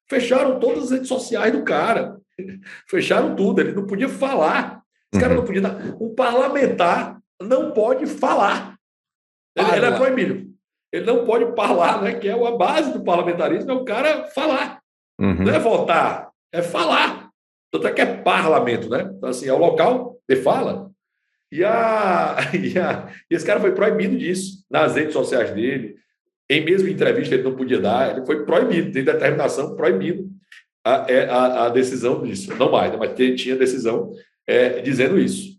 Fecharam 0.09 0.61
todas 0.61 0.85
as 0.85 0.91
redes 0.91 1.09
sociais 1.09 1.51
do 1.51 1.61
cara. 1.61 2.17
Fecharam 2.87 3.35
tudo, 3.35 3.59
ele 3.59 3.73
não 3.73 3.85
podia 3.85 4.07
falar. 4.07 4.81
Os 5.13 5.17
uhum. 5.17 5.19
caras 5.19 5.35
não 5.35 5.43
podiam 5.43 5.63
dar. 5.63 6.01
Um 6.01 6.15
parlamentar 6.15 7.19
não 7.41 7.73
pode 7.73 8.05
falar. 8.05 8.77
Ele, 9.57 9.69
ele, 9.75 9.85
é 9.87 9.91
proibido. 9.91 10.55
Ele 10.93 11.05
não 11.05 11.25
pode 11.25 11.53
falar, 11.53 12.01
né? 12.01 12.13
Que 12.13 12.29
é 12.29 12.31
a 12.31 12.51
base 12.51 12.93
do 12.93 13.03
parlamentarismo, 13.03 13.71
é 13.71 13.73
o 13.73 13.83
cara 13.83 14.23
falar. 14.27 14.79
Uhum. 15.19 15.43
Não 15.43 15.53
é 15.53 15.59
votar, 15.59 16.29
é 16.53 16.61
falar. 16.61 17.29
Tanto 17.73 17.87
é 17.87 17.91
que 17.91 17.99
é 17.99 18.05
parlamento, 18.05 18.87
né? 18.87 19.11
Então, 19.17 19.27
assim, 19.27 19.49
é 19.49 19.53
o 19.53 19.57
local 19.57 20.17
de 20.29 20.37
fala. 20.37 20.94
E, 21.51 21.63
a, 21.63 22.37
e, 22.53 22.77
a, 22.77 23.11
e 23.29 23.35
esse 23.35 23.45
cara 23.45 23.59
foi 23.59 23.73
proibido 23.73 24.17
disso 24.17 24.65
nas 24.69 24.95
redes 24.95 25.13
sociais 25.13 25.51
dele. 25.51 25.95
Em 26.49 26.63
mesmo 26.63 26.87
entrevista 26.87 27.33
ele 27.33 27.43
não 27.43 27.55
podia 27.55 27.79
dar, 27.79 28.15
ele 28.15 28.25
foi 28.25 28.45
proibido, 28.45 28.91
tem 28.91 29.03
determinação 29.03 29.75
proibido 29.75 30.29
a, 30.85 31.05
é, 31.09 31.27
a, 31.27 31.65
a 31.65 31.69
decisão 31.69 32.21
disso. 32.21 32.53
Não 32.55 32.71
mais, 32.71 32.91
né? 32.91 32.97
mas 32.97 33.15
tinha 33.15 33.55
decisão 33.55 34.11
é, 34.45 34.81
dizendo 34.81 35.17
isso. 35.17 35.55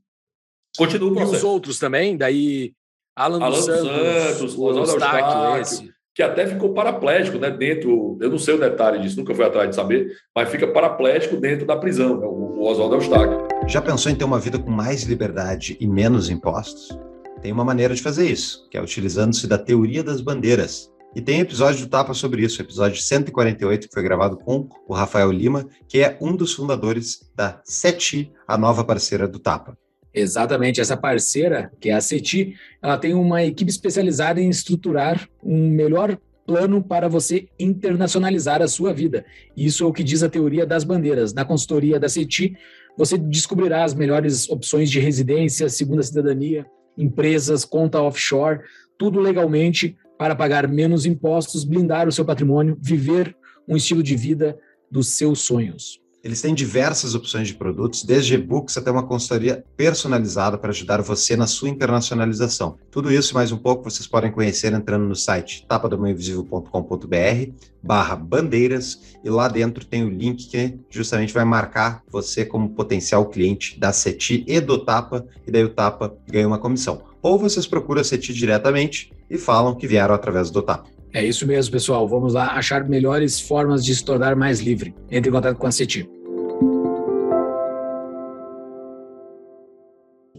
Continua 0.79 1.11
o 1.11 1.15
processo. 1.15 1.35
E 1.35 1.39
os 1.39 1.45
outros 1.45 1.79
também, 1.79 2.17
daí 2.17 2.73
Alan, 3.17 3.43
Alan 3.43 3.57
dos 3.57 3.65
Santos, 3.65 3.83
Santos 3.83 4.43
Oswaldo 4.43 4.79
Eustáquio, 4.79 5.95
que 6.17 6.23
até 6.23 6.47
ficou 6.47 6.73
paraplégico, 6.73 7.37
né? 7.37 7.51
Dentro, 7.51 8.17
eu 8.23 8.31
não 8.31 8.39
sei 8.39 8.55
o 8.55 8.59
detalhe 8.59 9.01
disso, 9.01 9.19
nunca 9.19 9.35
fui 9.35 9.45
atrás 9.45 9.69
de 9.69 9.77
saber, 9.77 10.17
mas 10.35 10.49
fica 10.49 10.67
paraplégico 10.67 11.37
dentro 11.37 11.67
da 11.67 11.77
prisão, 11.77 12.19
né? 12.19 12.27
o, 12.27 12.63
Oswaldo 12.63 12.95
Eustáquio. 12.95 13.47
Já 13.67 13.83
pensou 13.83 14.11
em 14.11 14.15
ter 14.15 14.25
uma 14.25 14.41
vida 14.41 14.59
com 14.59 14.71
mais 14.71 15.03
liberdade 15.03 15.77
e 15.79 15.87
menos 15.87 16.31
impostos? 16.31 16.99
Tem 17.43 17.53
uma 17.53 17.67
maneira 17.67 17.95
de 17.95 18.03
fazer 18.03 18.31
isso, 18.31 18.67
que 18.71 18.79
é 18.79 18.83
utilizando-se 18.83 19.47
da 19.47 19.59
teoria 19.59 20.03
das 20.03 20.23
bandeiras. 20.23 20.91
E 21.15 21.21
tem 21.21 21.41
episódio 21.41 21.85
do 21.85 21.91
Tapa 21.91 22.15
sobre 22.15 22.43
isso, 22.43 22.63
episódio 22.63 23.01
148, 23.01 23.87
que 23.87 23.93
foi 23.93 24.03
gravado 24.03 24.39
com 24.39 24.71
o 24.89 24.95
Rafael 24.95 25.31
Lima, 25.31 25.69
que 25.87 26.01
é 26.01 26.17
um 26.19 26.35
dos 26.35 26.55
fundadores 26.55 27.31
da 27.37 27.61
SETI, 27.63 28.33
a 28.49 28.57
nova 28.57 28.83
parceira 28.83 29.29
do 29.29 29.39
Tapa. 29.39 29.77
Exatamente, 30.19 30.81
essa 30.81 30.97
parceira, 30.97 31.71
que 31.79 31.91
é 31.91 31.93
a 31.93 32.01
CETI, 32.01 32.55
ela 32.81 32.97
tem 32.97 33.13
uma 33.13 33.45
equipe 33.45 33.71
especializada 33.71 34.41
em 34.41 34.49
estruturar 34.49 35.29
um 35.45 35.69
melhor 35.69 36.19
plano 36.47 36.83
para 36.83 37.07
você 37.07 37.49
internacionalizar 37.61 38.63
a 38.63 38.69
sua 38.69 38.95
vida. 38.95 39.27
Isso 39.55 39.85
é 39.85 39.87
o 39.87 39.93
que 39.93 40.03
diz 40.03 40.23
a 40.23 40.29
teoria 40.31 40.65
das 40.65 40.85
bandeiras. 40.85 41.35
Na 41.35 41.45
consultoria 41.45 42.01
da 42.01 42.09
CETI, 42.09 42.57
você 42.97 43.19
descobrirá 43.19 43.85
as 43.85 43.93
melhores 43.93 44.49
opções 44.49 44.91
de 44.91 44.99
residência, 45.01 45.69
segunda 45.69 46.03
cidadania, 46.03 46.65
empresas, 46.97 47.63
conta 47.67 48.01
offshore, 48.01 48.61
tudo 48.97 49.21
legalmente 49.21 49.99
para 50.17 50.35
pagar 50.35 50.67
menos 50.67 51.05
impostos, 51.05 51.63
blindar 51.63 52.09
o 52.09 52.13
seu 52.13 52.25
patrimônio, 52.25 52.79
viver 52.81 53.37
um 53.69 53.77
estilo 53.77 54.03
de 54.03 54.17
vida 54.17 54.59
dos 54.91 55.09
seus 55.09 55.41
sonhos. 55.41 56.01
Eles 56.27 56.41
têm 56.41 56.53
diversas 56.53 57.15
opções 57.15 57.47
de 57.47 57.55
produtos, 57.55 58.03
desde 58.03 58.35
e-books 58.35 58.77
até 58.77 58.91
uma 58.91 59.07
consultoria 59.07 59.65
personalizada 59.77 60.59
para 60.59 60.71
ajudar 60.71 61.01
você 61.01 61.37
na 61.37 61.47
sua 61.47 61.69
internacionalização. 61.69 62.77
Tudo 62.91 63.13
isso 63.13 63.33
e 63.33 63.35
mais 63.35 63.53
um 63.53 63.57
pouco 63.57 63.85
vocês 63.89 64.09
podem 64.09 64.33
conhecer 64.33 64.73
entrando 64.73 65.05
no 65.05 65.15
site 65.15 65.65
tapadomainvisível.com.br 65.69 67.53
barra 67.81 68.17
bandeiras 68.17 69.17
e 69.23 69.31
lá 69.31 69.47
dentro 69.47 69.85
tem 69.85 70.03
o 70.03 70.11
link 70.11 70.49
que 70.49 70.77
justamente 70.91 71.33
vai 71.33 71.45
marcar 71.45 72.03
você 72.11 72.45
como 72.45 72.71
potencial 72.71 73.27
cliente 73.27 73.79
da 73.79 73.93
CETI 73.93 74.45
e 74.49 74.59
do 74.61 74.79
Tapa, 74.79 75.25
e 75.47 75.53
daí 75.53 75.63
o 75.63 75.69
Tapa 75.69 76.13
ganha 76.29 76.49
uma 76.49 76.59
comissão. 76.59 77.03
Ou 77.23 77.39
vocês 77.39 77.69
procuram 77.69 78.01
a 78.01 78.05
CETI 78.05 78.35
diretamente 78.35 79.13
e 79.31 79.39
falam 79.39 79.77
que 79.77 79.87
vieram 79.87 80.13
através 80.13 80.51
do 80.51 80.61
Tapa. 80.61 80.91
É 81.13 81.25
isso 81.25 81.47
mesmo, 81.47 81.71
pessoal. 81.71 82.09
Vamos 82.09 82.35
lá 82.35 82.49
achar 82.57 82.83
melhores 82.89 83.41
formas 83.41 83.85
de 83.85 83.95
se 83.95 84.05
tornar 84.05 84.35
mais 84.35 84.59
livre. 84.59 84.93
Entre 85.09 85.31
em 85.31 85.33
contato 85.33 85.57
com 85.57 85.69
a 85.69 85.71
CETI. 85.71 86.16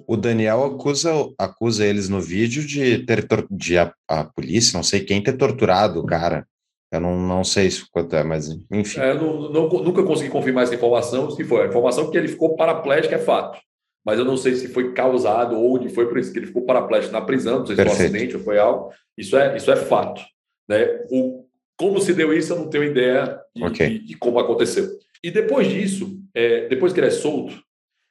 O 0.08 0.16
Daniel 0.16 0.64
acusa, 0.64 1.12
acusa 1.38 1.86
eles 1.86 2.08
no 2.08 2.22
vídeo 2.22 2.66
de 2.66 3.00
ter 3.00 3.28
de 3.52 3.78
a, 3.78 3.94
a, 4.08 4.24
polícia, 4.24 4.78
não 4.78 4.84
sei 4.84 5.02
quem, 5.02 5.22
ter 5.22 5.34
torturado 5.34 6.00
o 6.00 6.06
cara. 6.06 6.48
Eu 6.90 7.02
não, 7.02 7.20
não 7.20 7.44
sei 7.44 7.68
isso 7.68 7.86
quanto 7.92 8.16
é, 8.16 8.24
mas 8.24 8.48
enfim. 8.72 9.02
É, 9.02 9.14
não, 9.14 9.52
não, 9.52 9.68
nunca 9.68 10.02
consegui 10.04 10.30
confirmar 10.30 10.64
essa 10.64 10.76
informação. 10.76 11.30
Se 11.30 11.44
foi 11.44 11.64
a 11.64 11.68
informação 11.68 12.10
que 12.10 12.18
ele 12.18 12.30
ficou 12.30 12.56
paraplégico 12.56 13.14
é 13.14 13.18
fato, 13.18 13.60
mas 14.06 14.18
eu 14.18 14.24
não 14.24 14.38
sei 14.38 14.56
se 14.56 14.70
foi 14.70 14.94
causado 14.94 15.58
ou 15.58 15.76
onde 15.76 15.90
foi 15.90 16.08
por 16.08 16.18
isso 16.18 16.32
que 16.32 16.40
ele 16.40 16.48
ficou 16.48 16.62
paraplégico 16.62 17.12
na 17.12 17.20
prisão, 17.20 17.60
não 17.60 17.66
sei 17.66 17.76
se 17.76 17.82
foi 17.84 17.92
um 17.92 17.94
acidente 17.94 18.38
ou 18.38 18.44
foi 18.44 18.58
algo. 18.58 18.94
Isso 19.18 19.36
é, 19.36 19.58
isso 19.58 19.70
é 19.70 19.76
fato. 19.76 20.22
Né? 20.70 20.86
O, 21.12 21.46
como 21.76 22.00
se 22.00 22.14
deu 22.14 22.34
isso, 22.34 22.54
eu 22.54 22.60
não 22.60 22.70
tenho 22.70 22.86
ideia 22.86 23.38
de, 23.54 23.66
okay. 23.66 24.00
de, 24.00 24.06
de 24.06 24.18
como 24.18 24.40
aconteceu. 24.40 24.88
E 25.22 25.30
depois 25.30 25.68
disso, 25.68 26.18
é, 26.34 26.70
depois 26.70 26.94
que 26.94 27.02
ele 27.02 27.08
é 27.08 27.12
solto, 27.12 27.62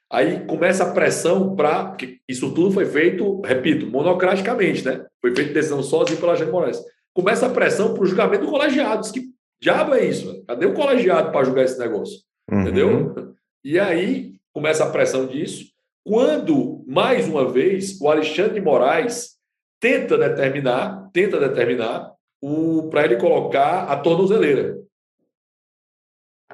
Aí 0.09 0.45
começa 0.45 0.83
a 0.83 0.93
pressão 0.93 1.55
para. 1.55 1.95
Isso 2.27 2.53
tudo 2.53 2.71
foi 2.71 2.85
feito, 2.85 3.41
repito, 3.41 3.87
monocraticamente, 3.87 4.85
né? 4.85 5.05
Foi 5.21 5.35
feito 5.35 5.53
decisão 5.53 5.83
sozinho 5.83 6.19
pela 6.19 6.35
Jane 6.35 6.51
Moraes. 6.51 6.81
Começa 7.13 7.45
a 7.45 7.49
pressão 7.49 7.93
para 7.93 8.03
o 8.03 8.05
julgamento 8.05 8.45
do 8.45 8.51
colegiado. 8.51 9.11
Que 9.11 9.21
diabo 9.61 9.95
é 9.95 10.05
isso? 10.05 10.43
Cadê 10.45 10.65
o 10.65 10.73
colegiado 10.73 11.31
para 11.31 11.43
julgar 11.43 11.65
esse 11.65 11.77
negócio? 11.77 12.21
Uhum. 12.49 12.61
Entendeu? 12.61 13.33
E 13.65 13.77
aí 13.77 14.35
começa 14.53 14.85
a 14.85 14.89
pressão 14.89 15.25
disso. 15.25 15.65
Quando, 16.05 16.85
mais 16.87 17.27
uma 17.27 17.51
vez, 17.51 17.99
o 17.99 18.09
Alexandre 18.09 18.53
de 18.53 18.61
Moraes 18.61 19.35
tenta 19.77 20.17
determinar, 20.17 21.09
tenta 21.11 21.37
determinar 21.37 22.13
o 22.41 22.87
para 22.89 23.03
ele 23.03 23.17
colocar 23.17 23.83
a 23.83 23.97
tornozeleira. 23.97 24.77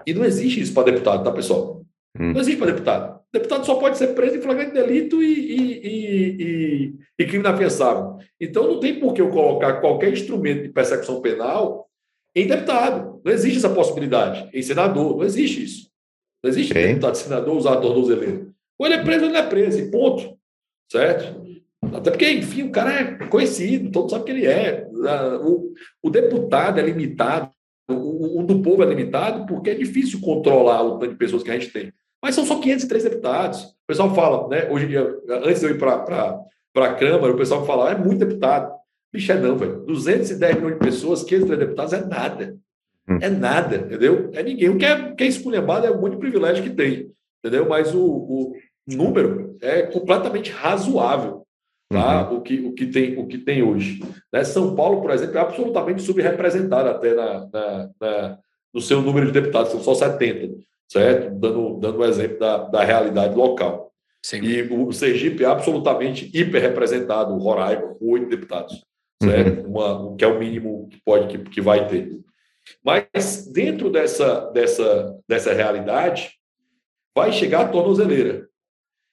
E 0.07 0.13
não 0.13 0.25
existe 0.25 0.59
isso 0.59 0.73
para 0.73 0.91
deputado, 0.91 1.23
tá, 1.23 1.31
pessoal? 1.31 1.85
Não 2.17 2.41
existe 2.41 2.57
para 2.57 2.71
deputado 2.71 3.12
deputado 3.33 3.65
só 3.65 3.75
pode 3.75 3.97
ser 3.97 4.09
preso 4.09 4.37
em 4.37 4.41
flagrante 4.41 4.73
delito 4.73 5.23
e, 5.23 5.33
e, 5.33 5.87
e, 5.87 6.95
e, 7.19 7.25
crime 7.25 7.39
inafiançável. 7.39 8.17
Então, 8.39 8.67
não 8.67 8.79
tem 8.79 8.99
por 8.99 9.13
que 9.13 9.21
eu 9.21 9.31
colocar 9.31 9.81
qualquer 9.81 10.13
instrumento 10.13 10.61
de 10.61 10.69
persecução 10.69 11.19
penal 11.19 11.89
em 12.35 12.45
deputado. 12.45 13.19
Não 13.25 13.31
existe 13.31 13.57
essa 13.57 13.69
possibilidade. 13.69 14.47
Em 14.53 14.61
senador, 14.61 15.17
não 15.17 15.23
existe 15.23 15.63
isso. 15.63 15.89
Não 16.43 16.51
existe 16.51 16.71
okay. 16.71 16.87
deputado 16.87 17.15
senador 17.15 17.57
usar 17.57 17.73
a 17.73 17.81
tornozeleira. 17.81 18.47
Ou 18.77 18.85
ele 18.85 18.95
é 18.95 19.03
preso 19.03 19.23
ou 19.23 19.29
ele 19.29 19.37
é 19.37 19.43
preso, 19.43 19.79
e 19.79 19.89
ponto. 19.89 20.37
Certo? 20.91 21.43
Até 21.91 22.11
porque, 22.11 22.29
enfim, 22.29 22.63
o 22.63 22.71
cara 22.71 22.93
é 22.93 23.27
conhecido, 23.27 23.91
todo 23.91 24.11
sabe 24.11 24.25
que 24.25 24.31
ele 24.31 24.45
é. 24.45 24.87
O, 25.43 25.73
o 26.03 26.09
deputado 26.09 26.79
é 26.79 26.83
limitado, 26.83 27.49
o, 27.89 28.41
o 28.41 28.43
do 28.43 28.61
povo 28.61 28.83
é 28.83 28.85
limitado, 28.85 29.45
porque 29.47 29.71
é 29.71 29.75
difícil 29.75 30.21
controlar 30.21 30.83
o 30.83 30.99
tanto 30.99 31.13
de 31.13 31.17
pessoas 31.17 31.41
que 31.41 31.49
a 31.49 31.57
gente 31.57 31.71
tem. 31.71 31.91
Mas 32.23 32.35
são 32.35 32.45
só 32.45 32.57
503 32.57 33.03
deputados. 33.03 33.63
O 33.63 33.85
pessoal 33.85 34.15
fala, 34.15 34.47
né? 34.47 34.69
Hoje 34.71 34.85
em 34.85 34.87
dia, 34.87 35.19
antes 35.43 35.59
de 35.59 35.65
eu 35.65 35.71
ir 35.71 35.77
para 35.77 36.39
a 36.75 36.93
Câmara, 36.93 37.33
o 37.33 37.37
pessoal 37.37 37.65
fala, 37.65 37.91
é 37.91 37.97
muito 37.97 38.25
deputado. 38.25 38.73
Bicho, 39.11 39.29
é 39.33 39.35
não, 39.35 39.57
velho. 39.57 39.81
210 39.85 40.55
milhões 40.55 40.73
de 40.75 40.79
pessoas, 40.79 41.21
503 41.23 41.59
deputados 41.59 41.91
é 41.91 42.05
nada. 42.05 42.55
Hum. 43.09 43.17
É 43.19 43.29
nada, 43.29 43.75
entendeu? 43.75 44.31
É 44.33 44.41
ninguém. 44.41 44.69
O 44.69 44.77
que 44.77 44.85
é, 44.85 45.11
que 45.11 45.23
é 45.25 45.27
esculhambado 45.27 45.85
é 45.85 45.91
um 45.91 45.99
monte 45.99 46.13
de 46.13 46.19
privilégio 46.19 46.63
que 46.63 46.69
tem, 46.69 47.11
entendeu? 47.43 47.67
Mas 47.67 47.93
o, 47.93 48.01
o 48.01 48.53
número 48.87 49.57
é 49.61 49.81
completamente 49.81 50.49
razoável. 50.49 51.45
Tá? 51.89 52.29
Uhum. 52.29 52.37
O, 52.37 52.41
que, 52.41 52.59
o, 52.61 52.73
que 52.73 52.85
tem, 52.85 53.19
o 53.19 53.27
que 53.27 53.37
tem 53.37 53.61
hoje. 53.61 53.99
Né? 54.31 54.45
São 54.45 54.75
Paulo, 54.75 55.01
por 55.01 55.11
exemplo, 55.11 55.37
é 55.37 55.41
absolutamente 55.41 56.01
subrepresentado 56.01 56.87
até 56.87 57.13
na, 57.13 57.49
na, 57.51 57.89
na, 57.99 58.39
no 58.73 58.79
seu 58.79 59.01
número 59.01 59.25
de 59.25 59.33
deputados, 59.33 59.71
são 59.71 59.81
só 59.81 59.93
70 59.93 60.63
certo? 60.91 61.33
Dando, 61.39 61.79
dando 61.79 61.99
um 61.99 62.05
exemplo 62.05 62.39
da, 62.39 62.57
da 62.57 62.83
realidade 62.83 63.35
local. 63.35 63.91
Sim. 64.23 64.41
E 64.41 64.61
o 64.61 64.91
Sergipe 64.93 65.43
é 65.43 65.47
absolutamente 65.47 66.29
hiperrepresentado, 66.33 67.33
o 67.33 67.39
Roraima, 67.39 67.95
com 67.95 68.11
oito 68.11 68.29
deputados, 68.29 68.81
certo? 69.21 69.65
Uhum. 69.65 69.71
Uma, 69.71 70.15
que 70.15 70.23
é 70.23 70.27
o 70.27 70.39
mínimo 70.39 70.87
que 70.89 71.01
pode 71.03 71.27
que, 71.27 71.49
que 71.49 71.61
vai 71.61 71.87
ter. 71.87 72.09
Mas 72.83 73.45
dentro 73.51 73.89
dessa, 73.89 74.49
dessa, 74.51 75.19
dessa 75.27 75.53
realidade, 75.53 76.31
vai 77.15 77.33
chegar 77.33 77.61
a 77.61 77.67
tornozeleira. 77.67 78.47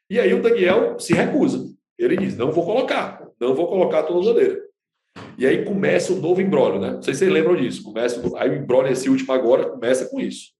E 0.08 0.18
aí 0.18 0.32
o 0.32 0.42
Daniel 0.42 0.98
se 0.98 1.12
recusa. 1.12 1.68
Ele 1.98 2.16
diz: 2.16 2.36
não 2.36 2.52
vou 2.52 2.64
colocar, 2.64 3.26
não 3.40 3.54
vou 3.54 3.68
colocar 3.68 4.00
a 4.00 4.02
tornozeleira. 4.04 4.60
E 5.36 5.46
aí 5.46 5.64
começa 5.64 6.12
o 6.12 6.20
novo 6.20 6.40
embrólio, 6.40 6.80
né? 6.80 6.92
Não 6.92 7.02
sei 7.02 7.14
se 7.14 7.20
vocês 7.20 7.32
lembram 7.32 7.56
disso. 7.56 7.82
Começa, 7.82 8.22
aí 8.38 8.50
o 8.50 8.54
embrólio, 8.54 8.92
esse 8.92 9.08
último 9.08 9.32
agora, 9.32 9.70
começa 9.70 10.08
com 10.08 10.20
isso. 10.20 10.52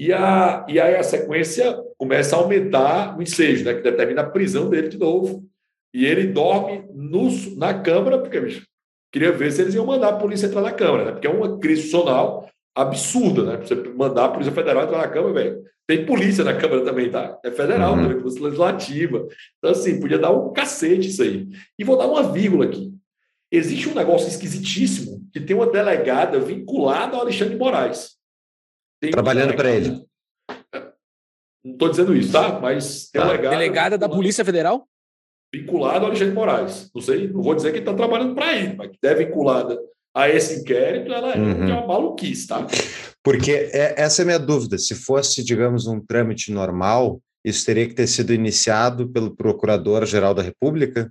E, 0.00 0.14
a, 0.14 0.64
e 0.66 0.80
aí 0.80 0.96
a 0.96 1.02
sequência 1.02 1.78
começa 1.98 2.34
a 2.34 2.38
aumentar 2.38 3.18
o 3.18 3.22
ensejo, 3.22 3.66
né, 3.66 3.74
que 3.74 3.82
determina 3.82 4.22
a 4.22 4.30
prisão 4.30 4.70
dele 4.70 4.88
de 4.88 4.96
novo. 4.96 5.44
E 5.92 6.06
ele 6.06 6.28
dorme 6.28 6.86
no, 6.94 7.28
na 7.58 7.74
Câmara, 7.74 8.18
porque 8.18 8.40
bicho, 8.40 8.66
queria 9.12 9.30
ver 9.30 9.52
se 9.52 9.60
eles 9.60 9.74
iam 9.74 9.84
mandar 9.84 10.08
a 10.08 10.16
polícia 10.16 10.46
entrar 10.46 10.62
na 10.62 10.72
Câmara, 10.72 11.04
né, 11.04 11.12
porque 11.12 11.26
é 11.26 11.30
uma 11.30 11.58
crise 11.58 11.90
social 11.90 12.48
absurda, 12.74 13.44
né? 13.44 13.56
Você 13.58 13.74
mandar 13.74 14.26
a 14.26 14.28
Polícia 14.30 14.54
Federal 14.54 14.84
entrar 14.84 14.98
na 14.98 15.08
Câmara, 15.08 15.34
velho. 15.34 15.64
Tem 15.86 16.06
polícia 16.06 16.44
na 16.44 16.54
Câmara 16.54 16.82
também, 16.82 17.10
tá? 17.10 17.38
É 17.44 17.50
federal, 17.50 17.92
uhum. 17.92 18.08
né? 18.08 18.14
polícia 18.14 18.42
legislativa. 18.42 19.26
Então, 19.58 19.72
assim, 19.72 20.00
podia 20.00 20.18
dar 20.18 20.30
um 20.30 20.50
cacete 20.52 21.08
isso 21.08 21.22
aí. 21.22 21.46
E 21.78 21.84
vou 21.84 21.98
dar 21.98 22.06
uma 22.06 22.22
vírgula 22.32 22.64
aqui. 22.64 22.90
Existe 23.52 23.88
um 23.88 23.94
negócio 23.94 24.28
esquisitíssimo 24.28 25.20
que 25.32 25.40
tem 25.40 25.54
uma 25.54 25.66
delegada 25.66 26.38
vinculada 26.38 27.16
ao 27.16 27.22
Alexandre 27.22 27.54
de 27.54 27.58
Moraes. 27.58 28.19
Tem 29.00 29.10
Trabalhando 29.10 29.54
para 29.54 29.70
ele. 29.70 30.04
Não 31.64 31.72
estou 31.72 31.88
dizendo 31.88 32.14
isso, 32.14 32.32
tá? 32.32 32.58
Mas 32.60 33.10
tá. 33.10 33.24
delegada, 33.24 33.50
delegada 33.50 33.98
da 33.98 34.08
Polícia 34.08 34.44
Federal? 34.44 34.86
Vinculado 35.52 36.04
ao 36.04 36.10
Alexandre 36.10 36.34
Moraes. 36.34 36.90
Não 36.94 37.02
sei, 37.02 37.28
não 37.28 37.42
vou 37.42 37.54
dizer 37.54 37.72
que 37.72 37.78
está 37.78 37.94
trabalhando 37.94 38.34
para 38.34 38.56
ele, 38.56 38.74
mas 38.76 38.90
que 38.90 38.98
é 39.02 39.14
vinculada 39.14 39.78
a 40.14 40.28
esse 40.28 40.60
inquérito, 40.60 41.12
ela 41.12 41.34
é 41.34 41.38
uhum. 41.38 41.68
é 41.68 41.72
uma 41.72 41.86
maluquice, 41.86 42.46
tá? 42.46 42.66
Porque 43.22 43.52
é, 43.52 44.00
essa 44.00 44.22
é 44.22 44.24
a 44.24 44.26
minha 44.26 44.38
dúvida. 44.38 44.76
Se 44.78 44.94
fosse, 44.94 45.44
digamos, 45.44 45.86
um 45.86 46.00
trâmite 46.00 46.52
normal, 46.52 47.20
isso 47.44 47.64
teria 47.64 47.86
que 47.86 47.94
ter 47.94 48.06
sido 48.06 48.32
iniciado 48.32 49.08
pelo 49.08 49.34
Procurador-Geral 49.34 50.34
da 50.34 50.42
República? 50.42 51.10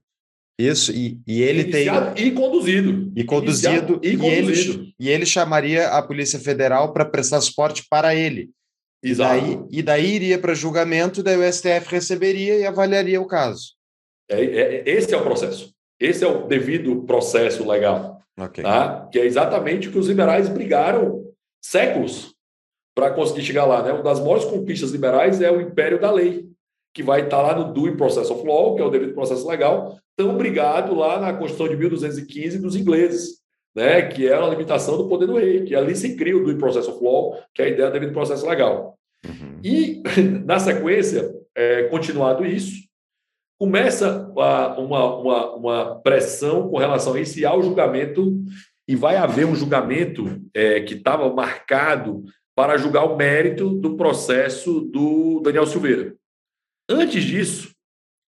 Isso, 0.60 0.91
e, 0.91 1.18
e 1.26 1.41
ele 1.41 1.62
Iniciado 1.62 2.14
tem. 2.14 2.28
E 2.28 2.32
conduzido. 2.32 3.14
E 3.16 3.24
conduzido. 3.24 4.01
E, 4.03 4.10
e, 4.10 4.18
conduzido. 4.18 4.74
Ele, 4.74 4.95
e 4.99 5.10
ele 5.10 5.26
chamaria 5.26 5.88
a 5.88 6.01
Polícia 6.01 6.38
Federal 6.38 6.91
para 6.91 7.05
prestar 7.05 7.39
suporte 7.39 7.86
para 7.89 8.14
ele. 8.14 8.49
Exato. 9.01 9.38
E 9.38 9.39
daí, 9.39 9.66
e 9.72 9.82
daí 9.82 10.16
iria 10.16 10.38
para 10.38 10.53
julgamento, 10.53 11.24
daí 11.24 11.38
o 11.38 11.53
STF 11.53 11.89
receberia 11.89 12.57
e 12.57 12.66
avaliaria 12.66 13.22
o 13.22 13.26
caso. 13.26 13.74
É, 14.30 14.43
é, 14.43 14.84
esse 14.86 15.14
é 15.14 15.18
o 15.18 15.24
processo. 15.24 15.74
Esse 15.97 16.26
é 16.26 16.28
o 16.28 16.45
devido 16.45 17.03
processo 17.03 17.66
legal. 17.66 18.22
Okay. 18.38 18.62
Tá? 18.62 19.07
Que 19.10 19.20
é 19.20 19.26
exatamente 19.26 19.88
o 19.88 19.91
que 19.93 19.97
os 19.97 20.07
liberais 20.07 20.49
brigaram 20.49 21.24
séculos 21.64 22.36
para 22.93 23.12
conseguir 23.12 23.43
chegar 23.43 23.64
lá. 23.64 23.82
Né? 23.82 23.93
Uma 23.93 24.03
das 24.03 24.20
maiores 24.20 24.43
conquistas 24.43 24.91
liberais 24.91 25.41
é 25.41 25.49
o 25.49 25.62
império 25.62 26.01
da 26.01 26.12
lei, 26.12 26.49
que 27.00 27.04
vai 27.04 27.22
estar 27.22 27.41
lá 27.41 27.58
no 27.58 27.72
Due 27.72 27.95
Process 27.95 28.30
of 28.30 28.45
Law, 28.45 28.76
que 28.76 28.82
é 28.82 28.86
o 28.86 28.89
devido 28.89 29.14
processo 29.14 29.47
legal, 29.47 29.97
tão 30.18 30.36
brigado 30.36 30.93
lá 30.93 31.18
na 31.18 31.32
Constituição 31.32 31.70
de 31.70 31.78
1215 31.78 32.60
dos 32.60 32.76
ingleses, 32.76 33.38
né? 33.74 34.02
que 34.02 34.28
é 34.28 34.34
a 34.34 34.45
limitação 34.45 34.97
do 34.97 35.08
poder 35.08 35.26
do 35.26 35.38
rei, 35.38 35.64
que 35.64 35.74
ali 35.74 35.95
se 35.95 36.18
cria 36.18 36.36
o 36.36 36.43
Due 36.43 36.58
Process 36.58 36.89
of 36.89 37.02
Law, 37.02 37.41
que 37.56 37.62
é 37.62 37.66
a 37.66 37.70
ideia 37.70 37.88
do 37.88 37.93
devido 37.93 38.12
processo 38.12 38.45
legal. 38.45 39.00
Uhum. 39.26 39.62
E, 39.64 40.04
na 40.43 40.60
sequência, 40.60 41.34
é, 41.56 41.84
continuado 41.84 42.45
isso, 42.45 42.84
começa 43.58 44.30
uma, 44.36 44.78
uma, 44.78 45.56
uma 45.56 45.95
pressão 46.02 46.68
com 46.68 46.78
relação 46.80 47.14
a 47.14 47.22
esse 47.22 47.45
ao 47.45 47.64
julgamento 47.64 48.43
e 48.86 48.93
vai 48.93 49.16
haver 49.16 49.45
um 49.45 49.56
julgamento 49.56 50.26
é, 50.54 50.82
que 50.82 50.95
estava 50.95 51.34
marcado 51.34 52.26
para 52.54 52.76
julgar 52.76 53.06
o 53.06 53.16
mérito 53.16 53.70
do 53.70 53.95
processo 53.95 54.82
do 54.82 55.39
Daniel 55.39 55.66
Silveira. 55.66 56.18
Antes 56.90 57.24
disso, 57.24 57.72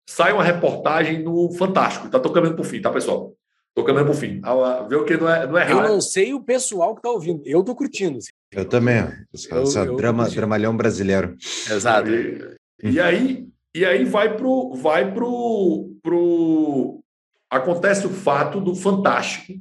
sai 0.08 0.32
uma 0.32 0.44
reportagem 0.44 1.22
no 1.22 1.50
Fantástico. 1.52 2.06
Está 2.06 2.20
tocando 2.20 2.54
por 2.54 2.64
fim, 2.64 2.80
tá, 2.80 2.90
pessoal? 2.90 3.34
Tô 3.74 3.84
caminhando 3.84 4.10
para 4.10 4.16
o 4.16 4.18
fim. 4.18 4.40
Vê 4.88 4.96
o 4.96 5.04
que 5.04 5.16
não 5.16 5.28
é, 5.28 5.46
não 5.46 5.58
é 5.58 5.70
Eu 5.70 5.82
não 5.82 6.00
sei 6.00 6.34
o 6.34 6.42
pessoal 6.42 6.94
que 6.94 6.98
está 6.98 7.10
ouvindo. 7.10 7.40
Eu 7.46 7.62
tô 7.62 7.74
curtindo. 7.74 8.18
Assim. 8.18 8.30
Eu 8.52 8.64
também. 8.64 8.96
Eu, 9.50 9.64
eu 9.64 9.96
drama, 9.96 10.28
dramalhão 10.28 10.76
brasileiro. 10.76 11.36
Exato. 11.70 12.10
E, 12.10 12.58
e, 12.82 13.00
aí, 13.00 13.48
e 13.74 13.84
aí 13.84 14.04
vai 14.04 14.36
pro, 14.36 14.74
vai 14.74 15.14
pro, 15.14 15.92
pro. 16.02 17.00
Acontece 17.48 18.06
o 18.06 18.10
fato 18.10 18.60
do 18.60 18.74
Fantástico 18.74 19.54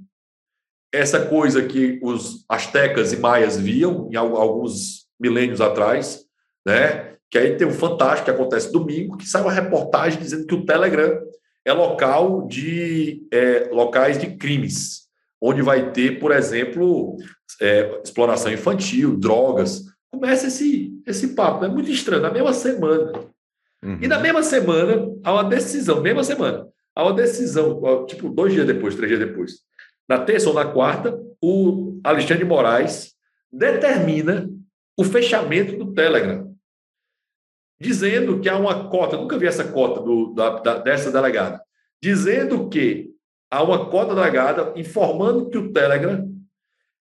essa 0.92 1.26
coisa 1.26 1.66
que 1.66 2.00
os 2.02 2.44
astecas 2.50 3.14
e 3.14 3.18
maias 3.18 3.58
viam 3.58 4.10
em 4.12 4.16
alguns 4.16 5.08
milênios 5.20 5.62
atrás, 5.62 6.26
né? 6.66 7.16
Que 7.30 7.38
aí 7.38 7.56
tem 7.56 7.68
o 7.68 7.72
fantástico 7.72 8.26
que 8.26 8.32
acontece 8.32 8.72
domingo, 8.72 9.18
que 9.18 9.28
sai 9.28 9.42
uma 9.42 9.52
reportagem 9.52 10.20
dizendo 10.20 10.48
que 10.48 10.56
o 10.56 10.66
Telegram 10.66 11.22
é 11.64 11.74
local 11.74 12.48
de 12.48 13.28
é, 13.32 13.70
locais 13.72 14.18
de 14.18 14.36
crimes, 14.36 15.08
onde 15.42 15.62
vai 15.62 15.92
ter, 15.92 16.20
por 16.20 16.32
exemplo, 16.32 17.18
é, 17.62 18.02
exploração 18.04 18.52
infantil, 18.52 19.18
drogas. 19.18 19.84
Começa 20.12 20.48
esse 20.48 20.90
esse 21.06 21.30
papo, 21.30 21.66
é 21.66 21.68
né? 21.68 21.74
muito 21.74 21.90
estranho. 21.90 22.22
Na 22.22 22.32
mesma 22.32 22.54
semana, 22.54 23.12
uhum. 23.84 23.98
e 24.02 24.08
na 24.08 24.20
mesma 24.20 24.44
semana 24.44 25.12
há 25.24 25.34
uma 25.34 25.44
decisão, 25.44 26.02
mesma 26.02 26.24
semana, 26.24 26.68
há 26.96 27.04
uma 27.04 27.14
decisão, 27.14 28.06
tipo 28.06 28.30
dois 28.30 28.54
dias 28.54 28.68
depois, 28.68 28.96
três 28.96 29.10
dias 29.10 29.28
depois, 29.28 29.54
na 30.08 30.20
terça 30.20 30.50
ou 30.50 30.56
na 30.56 30.66
quarta, 30.66 31.20
o 31.42 32.00
Alexandre 32.04 32.44
de 32.44 32.50
Moraes 32.50 33.14
determina 33.52 34.50
o 34.98 35.04
fechamento 35.04 35.78
do 35.78 35.94
Telegram, 35.94 36.49
dizendo 37.80 38.40
que 38.40 38.50
há 38.50 38.58
uma 38.58 38.90
cota, 38.90 39.18
nunca 39.18 39.38
vi 39.38 39.48
essa 39.48 39.64
cota 39.64 40.02
do, 40.02 40.34
da, 40.34 40.60
da, 40.60 40.78
dessa 40.80 41.12
delegada, 41.12 41.62
dizendo 42.02 42.68
que 42.68 43.12
há 43.50 43.64
uma 43.64 43.90
cota 43.90 44.14
delegada 44.14 44.74
informando 44.76 45.50
que 45.50 45.58
o 45.58 45.72
Telegram 45.72 46.30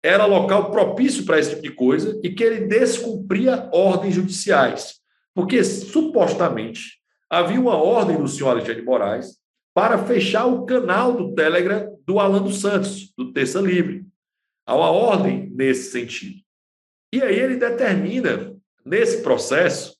era 0.04 0.26
local 0.26 0.70
propício 0.72 1.26
para 1.26 1.40
esse 1.40 1.50
tipo 1.50 1.64
de 1.64 1.72
coisa 1.72 2.20
e 2.24 2.30
que 2.30 2.44
ele 2.44 2.68
descumpria 2.68 3.68
ordens 3.74 4.16
judiciais, 4.16 5.00
porque 5.34 5.64
supostamente 5.64 6.98
havia 7.30 7.60
uma 7.60 7.76
ordem 7.76 8.18
do 8.18 8.28
senhor 8.28 8.52
Alexandre 8.52 8.82
de 8.82 8.86
Moraes 8.86 9.38
para 9.74 9.98
fechar 10.06 10.46
o 10.46 10.66
canal 10.66 11.14
do 11.14 11.34
Telegram 11.34 11.98
do 12.06 12.20
Alan 12.20 12.42
dos 12.42 12.62
Santos, 12.62 13.14
do 13.18 13.34
Terça 13.34 13.60
Livre. 13.60 14.06
Há 14.66 14.76
uma 14.76 14.90
ordem 14.90 15.52
nesse 15.54 15.92
sentido. 15.92 16.38
E 17.14 17.22
aí 17.22 17.38
ele 17.38 17.58
determina, 17.58 18.56
nesse 18.86 19.22
processo, 19.22 19.97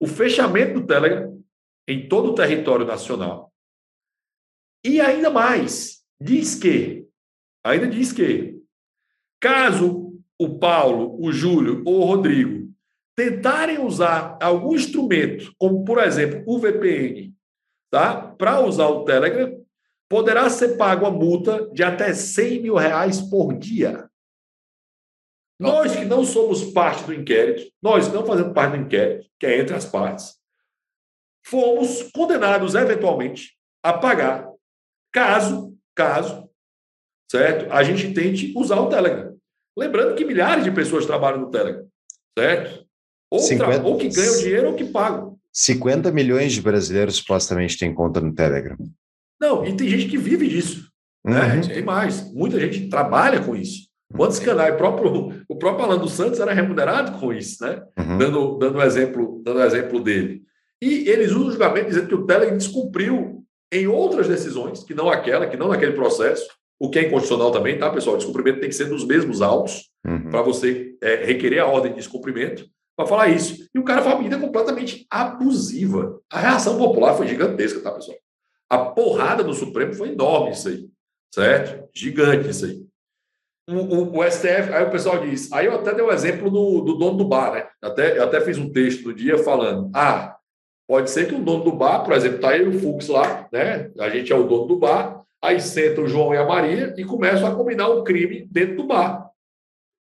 o 0.00 0.06
fechamento 0.06 0.80
do 0.80 0.86
Telegram 0.86 1.42
em 1.88 2.08
todo 2.08 2.30
o 2.30 2.34
território 2.34 2.86
nacional. 2.86 3.52
E 4.84 5.00
ainda 5.00 5.30
mais, 5.30 6.04
diz 6.20 6.54
que, 6.54 7.06
ainda 7.64 7.86
diz 7.86 8.12
que, 8.12 8.60
caso 9.40 10.14
o 10.38 10.58
Paulo, 10.58 11.16
o 11.20 11.32
Júlio 11.32 11.82
ou 11.86 12.00
o 12.00 12.04
Rodrigo 12.04 12.66
tentarem 13.16 13.78
usar 13.78 14.38
algum 14.42 14.74
instrumento, 14.74 15.52
como 15.58 15.84
por 15.84 15.98
exemplo 15.98 16.42
o 16.46 16.58
VPN, 16.58 17.34
tá? 17.90 18.20
para 18.20 18.60
usar 18.60 18.88
o 18.88 19.04
Telegram, 19.04 19.58
poderá 20.08 20.48
ser 20.50 20.76
pago 20.76 21.06
a 21.06 21.10
multa 21.10 21.68
de 21.72 21.82
até 21.82 22.12
100 22.12 22.62
mil 22.62 22.74
reais 22.74 23.20
por 23.20 23.56
dia. 23.56 24.08
Nós 25.58 25.96
que 25.96 26.04
não 26.04 26.24
somos 26.24 26.64
parte 26.64 27.04
do 27.04 27.14
inquérito, 27.14 27.70
nós 27.82 28.08
que 28.08 28.14
não 28.14 28.26
fazemos 28.26 28.52
parte 28.52 28.76
do 28.76 28.82
inquérito, 28.84 29.26
que 29.38 29.46
é 29.46 29.58
entre 29.58 29.74
as 29.74 29.86
partes, 29.86 30.36
fomos 31.44 32.02
condenados 32.12 32.74
eventualmente 32.74 33.56
a 33.82 33.92
pagar, 33.92 34.50
caso, 35.12 35.74
caso, 35.94 36.48
certo? 37.30 37.72
A 37.72 37.82
gente 37.82 38.12
tente 38.12 38.52
usar 38.56 38.80
o 38.80 38.88
Telegram. 38.88 39.36
Lembrando 39.76 40.14
que 40.14 40.24
milhares 40.24 40.64
de 40.64 40.70
pessoas 40.70 41.06
trabalham 41.06 41.40
no 41.40 41.50
Telegram, 41.50 41.86
certo? 42.38 42.86
Ou, 43.30 43.40
50... 43.40 43.82
ou 43.82 43.96
que 43.96 44.08
ganham 44.08 44.38
dinheiro 44.38 44.68
ou 44.68 44.74
que 44.74 44.84
pagam. 44.84 45.38
50 45.52 46.12
milhões 46.12 46.52
de 46.52 46.60
brasileiros 46.60 47.16
supostamente 47.16 47.78
têm 47.78 47.94
conta 47.94 48.20
no 48.20 48.34
Telegram. 48.34 48.76
Não, 49.40 49.64
e 49.64 49.74
tem 49.74 49.88
gente 49.88 50.08
que 50.08 50.18
vive 50.18 50.48
disso. 50.48 50.90
Né? 51.24 51.40
Uhum. 51.40 51.60
Né? 51.60 51.74
Tem 51.74 51.82
mais. 51.82 52.32
Muita 52.32 52.60
gente 52.60 52.88
trabalha 52.88 53.42
com 53.42 53.56
isso. 53.56 53.88
Quantos 54.14 54.38
canais? 54.38 54.74
O 54.74 54.76
próprio, 54.76 55.42
o 55.48 55.56
próprio 55.56 55.84
Alan 55.84 55.98
dos 55.98 56.12
Santos 56.12 56.38
era 56.38 56.52
remunerado 56.52 57.18
com 57.18 57.32
isso, 57.32 57.64
né? 57.64 57.82
Uhum. 57.98 58.18
Dando, 58.18 58.58
dando, 58.58 58.82
exemplo, 58.82 59.42
dando 59.44 59.62
exemplo 59.62 60.00
dele. 60.00 60.42
E 60.80 61.08
eles 61.08 61.32
usam 61.32 61.48
o 61.48 61.50
julgamento 61.52 61.88
dizendo 61.88 62.08
que 62.08 62.14
o 62.14 62.26
Telegram 62.26 62.56
descumpriu 62.56 63.44
em 63.72 63.86
outras 63.86 64.28
decisões, 64.28 64.84
que 64.84 64.94
não 64.94 65.08
aquela, 65.08 65.46
que 65.46 65.56
não 65.56 65.68
naquele 65.68 65.92
processo, 65.92 66.46
o 66.78 66.90
que 66.90 66.98
é 66.98 67.06
inconstitucional 67.06 67.50
também, 67.50 67.78
tá, 67.78 67.90
pessoal? 67.90 68.14
O 68.14 68.18
descumprimento 68.18 68.60
tem 68.60 68.68
que 68.68 68.74
ser 68.74 68.84
dos 68.84 69.04
mesmos 69.04 69.42
autos 69.42 69.90
uhum. 70.06 70.30
para 70.30 70.42
você 70.42 70.94
é, 71.02 71.24
requerer 71.24 71.60
a 71.60 71.66
ordem 71.66 71.92
de 71.92 71.98
descumprimento 71.98 72.66
para 72.96 73.06
falar 73.06 73.28
isso. 73.28 73.66
E 73.74 73.78
o 73.78 73.84
cara 73.84 74.02
foi 74.02 74.12
uma 74.12 74.22
medida 74.22 74.38
completamente 74.38 75.06
abusiva. 75.10 76.20
A 76.30 76.38
reação 76.38 76.78
popular 76.78 77.14
foi 77.14 77.26
gigantesca, 77.26 77.80
tá, 77.80 77.90
pessoal? 77.92 78.16
A 78.68 78.78
porrada 78.78 79.42
do 79.42 79.54
Supremo 79.54 79.94
foi 79.94 80.10
enorme 80.10 80.50
isso 80.50 80.68
aí, 80.68 80.88
certo? 81.32 81.88
Gigante 81.94 82.48
isso 82.48 82.66
aí. 82.66 82.85
O, 83.68 83.74
o, 83.74 84.18
o, 84.18 84.30
STF, 84.30 84.72
aí 84.72 84.84
o 84.84 84.90
pessoal 84.90 85.18
diz, 85.18 85.52
aí 85.52 85.66
eu 85.66 85.74
até 85.74 85.92
dei 85.92 86.04
o 86.04 86.08
um 86.08 86.12
exemplo 86.12 86.48
do, 86.48 86.82
do, 86.82 86.94
dono 86.94 87.16
do 87.16 87.24
bar, 87.24 87.52
né? 87.52 87.66
Até, 87.82 88.16
eu 88.16 88.22
até 88.22 88.40
fiz 88.40 88.56
um 88.58 88.70
texto 88.70 89.08
no 89.08 89.14
dia 89.14 89.38
falando, 89.38 89.90
ah, 89.92 90.36
pode 90.88 91.10
ser 91.10 91.26
que 91.26 91.34
o 91.34 91.42
dono 91.42 91.64
do 91.64 91.72
bar, 91.72 92.04
por 92.04 92.14
exemplo, 92.14 92.38
tá 92.38 92.50
aí 92.50 92.66
o 92.66 92.78
Fux 92.78 93.08
lá, 93.08 93.48
né? 93.52 93.90
A 93.98 94.08
gente 94.08 94.32
é 94.32 94.36
o 94.36 94.44
dono 94.44 94.66
do 94.66 94.78
bar, 94.78 95.20
aí 95.42 95.60
senta 95.60 96.00
o 96.00 96.06
João 96.06 96.32
e 96.32 96.36
a 96.36 96.46
Maria 96.46 96.94
e 96.96 97.04
começam 97.04 97.48
a 97.48 97.54
combinar 97.56 97.90
um 97.90 98.04
crime 98.04 98.46
dentro 98.50 98.76
do 98.76 98.86
bar. 98.86 99.30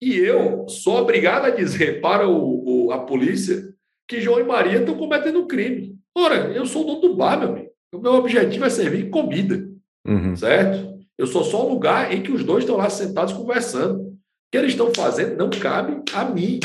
E 0.02 0.18
eu 0.18 0.68
sou 0.68 0.98
obrigado 0.98 1.46
a 1.46 1.50
dizer 1.50 2.00
para 2.00 2.28
o, 2.28 2.86
o 2.86 2.92
a 2.92 2.98
polícia 2.98 3.72
que 4.09 4.20
João 4.20 4.40
e 4.40 4.44
Maria 4.44 4.80
estão 4.80 4.96
cometendo 4.96 5.40
um 5.40 5.46
crime. 5.46 5.96
Ora, 6.16 6.48
eu 6.52 6.66
sou 6.66 6.82
o 6.82 6.86
dono 6.86 7.00
do 7.00 7.16
bar, 7.16 7.38
meu 7.38 7.50
amigo. 7.50 7.70
O 7.94 7.98
meu 7.98 8.14
objetivo 8.14 8.64
é 8.64 8.70
servir 8.70 9.11
comida, 9.11 9.68
uhum. 10.07 10.34
certo? 10.34 10.93
Eu 11.18 11.26
sou 11.26 11.44
só 11.44 11.66
um 11.66 11.70
lugar 11.70 12.12
em 12.12 12.22
que 12.22 12.32
os 12.32 12.44
dois 12.44 12.64
estão 12.64 12.76
lá 12.76 12.90
sentados 12.90 13.32
conversando. 13.32 14.00
O 14.00 14.18
que 14.50 14.58
eles 14.58 14.72
estão 14.72 14.92
fazendo 14.94 15.36
não 15.36 15.50
cabe 15.50 16.02
a 16.12 16.24
mim 16.24 16.60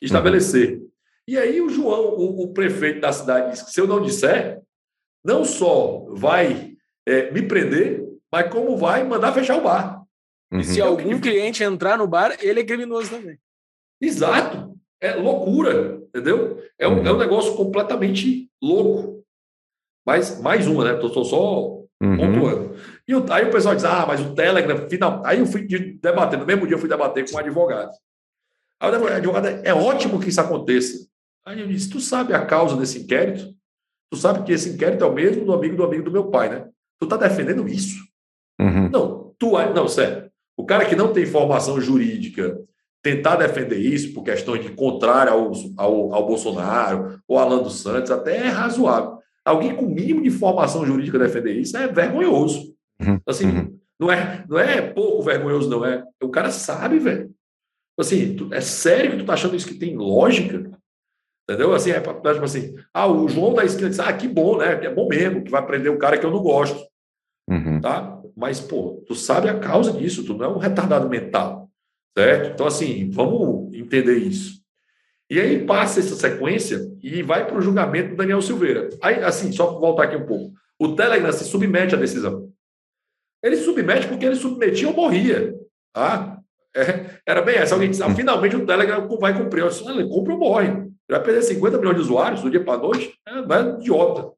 estabelecer. 0.00 0.78
Uhum. 0.78 0.88
E 1.28 1.38
aí 1.38 1.60
o 1.60 1.68
João, 1.68 2.14
o, 2.14 2.42
o, 2.42 2.52
prefeito 2.52 3.00
da 3.00 3.12
cidade, 3.12 3.52
disse 3.52 3.64
que 3.64 3.70
se 3.70 3.80
eu 3.80 3.86
não 3.86 4.02
disser, 4.02 4.60
não 5.24 5.44
só 5.44 6.06
vai 6.10 6.74
é, 7.06 7.30
me 7.30 7.42
prender, 7.42 8.04
mas 8.30 8.50
como 8.50 8.76
vai 8.76 9.04
mandar 9.04 9.32
fechar 9.32 9.56
o 9.56 9.62
bar. 9.62 10.02
Uhum. 10.52 10.60
E 10.60 10.64
se 10.64 10.80
algum 10.80 11.20
cliente 11.20 11.62
entrar 11.62 11.96
no 11.96 12.06
bar, 12.06 12.36
ele 12.40 12.60
é 12.60 12.64
criminoso 12.64 13.10
também. 13.10 13.38
Exato. 14.00 14.76
é 15.00 15.14
loucura, 15.14 16.00
entendeu? 16.08 16.60
É 16.78 16.88
um, 16.88 17.06
é 17.06 17.12
um 17.12 17.18
negócio 17.18 17.54
completamente 17.54 18.50
louco. 18.60 19.24
Mas, 20.04 20.40
mais 20.40 20.66
uma, 20.66 20.84
né? 20.84 20.94
Estou 20.94 21.24
só 21.24 21.81
uhum. 22.02 22.74
E 23.06 23.14
o, 23.14 23.32
aí 23.32 23.44
o 23.44 23.50
pessoal 23.50 23.74
diz, 23.74 23.84
ah, 23.84 24.04
mas 24.06 24.20
o 24.20 24.34
Telegram, 24.34 24.88
final. 24.88 25.22
Aí 25.24 25.38
eu 25.38 25.46
fui 25.46 25.66
debater, 25.66 26.38
no 26.38 26.46
mesmo 26.46 26.66
dia 26.66 26.74
eu 26.74 26.78
fui 26.78 26.88
debater 26.88 27.28
com 27.28 27.36
um 27.36 27.40
advogado. 27.40 27.92
Aí 28.80 28.90
o 28.90 29.06
advogado, 29.06 29.46
é 29.46 29.72
ótimo 29.72 30.20
que 30.20 30.28
isso 30.28 30.40
aconteça. 30.40 31.06
Aí 31.44 31.60
eu 31.60 31.66
disse, 31.66 31.90
tu 31.90 32.00
sabe 32.00 32.34
a 32.34 32.44
causa 32.44 32.76
desse 32.76 33.00
inquérito? 33.00 33.54
Tu 34.10 34.16
sabe 34.16 34.42
que 34.42 34.52
esse 34.52 34.70
inquérito 34.70 35.04
é 35.04 35.06
o 35.06 35.12
mesmo 35.12 35.44
do 35.44 35.52
amigo 35.52 35.76
do 35.76 35.84
amigo 35.84 36.04
do 36.04 36.10
meu 36.10 36.24
pai, 36.26 36.48
né? 36.48 36.68
Tu 37.00 37.06
tá 37.06 37.16
defendendo 37.16 37.66
isso? 37.66 38.04
Uhum. 38.60 38.88
Não, 38.90 39.34
tu. 39.38 39.52
Não, 39.74 39.88
sério. 39.88 40.30
O 40.56 40.64
cara 40.64 40.84
que 40.84 40.94
não 40.94 41.12
tem 41.12 41.26
formação 41.26 41.80
jurídica 41.80 42.56
tentar 43.02 43.36
defender 43.36 43.78
isso 43.78 44.12
por 44.14 44.22
questões 44.22 44.62
de 44.62 44.70
contrário 44.70 45.32
ao, 45.32 45.52
ao, 45.76 46.14
ao 46.14 46.26
Bolsonaro 46.26 47.20
ou 47.26 47.38
Alan 47.38 47.62
dos 47.62 47.80
Santos 47.80 48.10
até 48.10 48.36
é 48.36 48.48
razoável. 48.48 49.18
Alguém 49.44 49.74
com 49.74 49.86
mínimo 49.86 50.22
de 50.22 50.30
formação 50.30 50.86
jurídica 50.86 51.18
defender 51.18 51.54
isso 51.54 51.76
é 51.76 51.88
vergonhoso. 51.88 52.74
Uhum. 53.00 53.20
Assim, 53.26 53.46
uhum. 53.46 53.78
não 53.98 54.10
é, 54.10 54.44
não 54.48 54.58
é 54.58 54.80
pouco 54.80 55.22
vergonhoso, 55.22 55.68
não 55.68 55.84
é. 55.84 56.04
O 56.22 56.28
cara 56.28 56.50
sabe, 56.50 56.98
velho. 56.98 57.30
Assim, 57.98 58.34
tu, 58.34 58.52
é 58.52 58.60
sério 58.60 59.12
que 59.12 59.16
tu 59.18 59.24
tá 59.24 59.34
achando 59.34 59.56
isso 59.56 59.66
que 59.66 59.74
tem 59.74 59.96
lógica? 59.96 60.70
Entendeu? 61.48 61.74
Assim, 61.74 61.90
é 61.90 62.00
tipo 62.00 62.28
assim, 62.44 62.74
ah, 62.94 63.06
o 63.06 63.28
João 63.28 63.54
da 63.54 63.64
esquina 63.64 63.90
diz, 63.90 64.00
ah, 64.00 64.12
que 64.12 64.28
bom, 64.28 64.58
né? 64.58 64.84
É 64.84 64.94
bom 64.94 65.08
mesmo, 65.08 65.42
que 65.42 65.50
vai 65.50 65.64
prender 65.66 65.90
um 65.90 65.98
cara 65.98 66.16
que 66.16 66.24
eu 66.24 66.30
não 66.30 66.40
gosto. 66.40 66.80
Uhum. 67.50 67.80
Tá? 67.80 68.20
Mas, 68.36 68.60
pô, 68.60 69.02
tu 69.06 69.14
sabe 69.14 69.48
a 69.48 69.58
causa 69.58 69.92
disso, 69.92 70.24
tu 70.24 70.34
não 70.34 70.44
é 70.44 70.48
um 70.48 70.58
retardado 70.58 71.08
mental. 71.08 71.68
Certo? 72.16 72.52
Então, 72.52 72.66
assim, 72.66 73.10
vamos 73.10 73.74
entender 73.74 74.16
isso. 74.18 74.61
E 75.32 75.40
aí 75.40 75.64
passa 75.64 75.98
essa 75.98 76.14
sequência 76.14 76.78
e 77.02 77.22
vai 77.22 77.46
para 77.46 77.56
o 77.56 77.62
julgamento 77.62 78.10
do 78.10 78.16
Daniel 78.16 78.42
Silveira. 78.42 78.90
Aí, 79.00 79.24
assim, 79.24 79.50
só 79.50 79.78
voltar 79.78 80.02
aqui 80.02 80.14
um 80.14 80.26
pouco. 80.26 80.52
O 80.78 80.94
Telegram 80.94 81.32
se 81.32 81.46
submete 81.46 81.94
à 81.94 81.98
decisão. 81.98 82.50
Ele 83.42 83.56
se 83.56 83.64
submete 83.64 84.06
porque 84.06 84.26
ele 84.26 84.36
submetia 84.36 84.88
ou 84.88 84.94
morria. 84.94 85.54
Tá? 85.90 86.38
É, 86.76 87.18
era 87.26 87.40
bem 87.40 87.54
essa. 87.54 87.74
Alguém 87.74 87.88
disse, 87.88 88.02
ah, 88.02 88.14
finalmente 88.14 88.56
o 88.56 88.66
Telegram 88.66 89.08
vai 89.18 89.32
cumprir. 89.32 89.62
Eu 89.62 89.70
disse, 89.70 89.88
ele 89.88 90.06
cumpre 90.06 90.34
ou 90.34 90.38
morre. 90.38 90.68
Ele 90.68 90.92
vai 91.08 91.22
perder 91.22 91.40
50 91.40 91.78
milhões 91.78 91.96
de 91.96 92.02
usuários 92.02 92.42
do 92.42 92.50
dia 92.50 92.62
para 92.62 92.74
a 92.74 92.82
noite. 92.82 93.14
É, 93.26 93.38
é 93.38 93.80
idiota. 93.80 94.30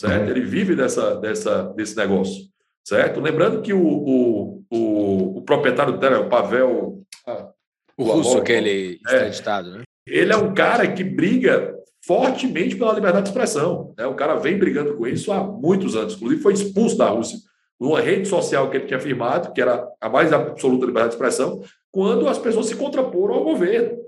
Certo? 0.00 0.30
Ele 0.30 0.40
vive 0.40 0.74
dessa, 0.74 1.16
dessa, 1.16 1.64
desse 1.74 1.94
negócio. 1.94 2.46
Certo? 2.86 3.20
Lembrando 3.20 3.60
que 3.60 3.74
o, 3.74 3.86
o, 3.86 4.64
o, 4.70 5.38
o 5.40 5.42
proprietário 5.42 5.92
do 5.92 6.00
Telegram, 6.00 6.24
o 6.26 6.30
Pavel. 6.30 7.02
Ah, 7.26 7.50
o, 7.98 8.04
o 8.04 8.12
russo, 8.12 8.38
aquele 8.38 8.98
é, 9.06 9.28
extraditado, 9.28 9.72
né? 9.72 9.82
Ele 10.08 10.32
é 10.32 10.36
um 10.36 10.54
cara 10.54 10.86
que 10.90 11.04
briga 11.04 11.76
fortemente 12.06 12.76
pela 12.76 12.94
liberdade 12.94 13.24
de 13.24 13.28
expressão. 13.30 13.94
Né? 13.96 14.06
O 14.06 14.14
cara 14.14 14.36
vem 14.36 14.58
brigando 14.58 14.96
com 14.96 15.06
isso 15.06 15.30
há 15.32 15.42
muitos 15.42 15.94
anos. 15.94 16.14
Inclusive, 16.14 16.42
foi 16.42 16.54
expulso 16.54 16.96
da 16.96 17.08
Rússia 17.08 17.38
numa 17.78 18.00
rede 18.00 18.26
social 18.26 18.70
que 18.70 18.76
ele 18.76 18.86
tinha 18.86 18.98
afirmado, 18.98 19.52
que 19.52 19.60
era 19.60 19.86
a 20.00 20.08
mais 20.08 20.32
absoluta 20.32 20.86
liberdade 20.86 21.10
de 21.10 21.14
expressão, 21.14 21.62
quando 21.92 22.28
as 22.28 22.38
pessoas 22.38 22.66
se 22.66 22.76
contraporam 22.76 23.34
ao 23.34 23.44
governo. 23.44 23.98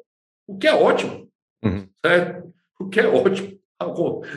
O 0.47 0.59
que 0.59 0.67
é 0.67 0.75
ótimo. 0.75 1.29
Uhum. 1.65 1.87
O 2.81 2.89
que 2.89 3.01
é 3.01 3.07
ótimo. 3.07 3.59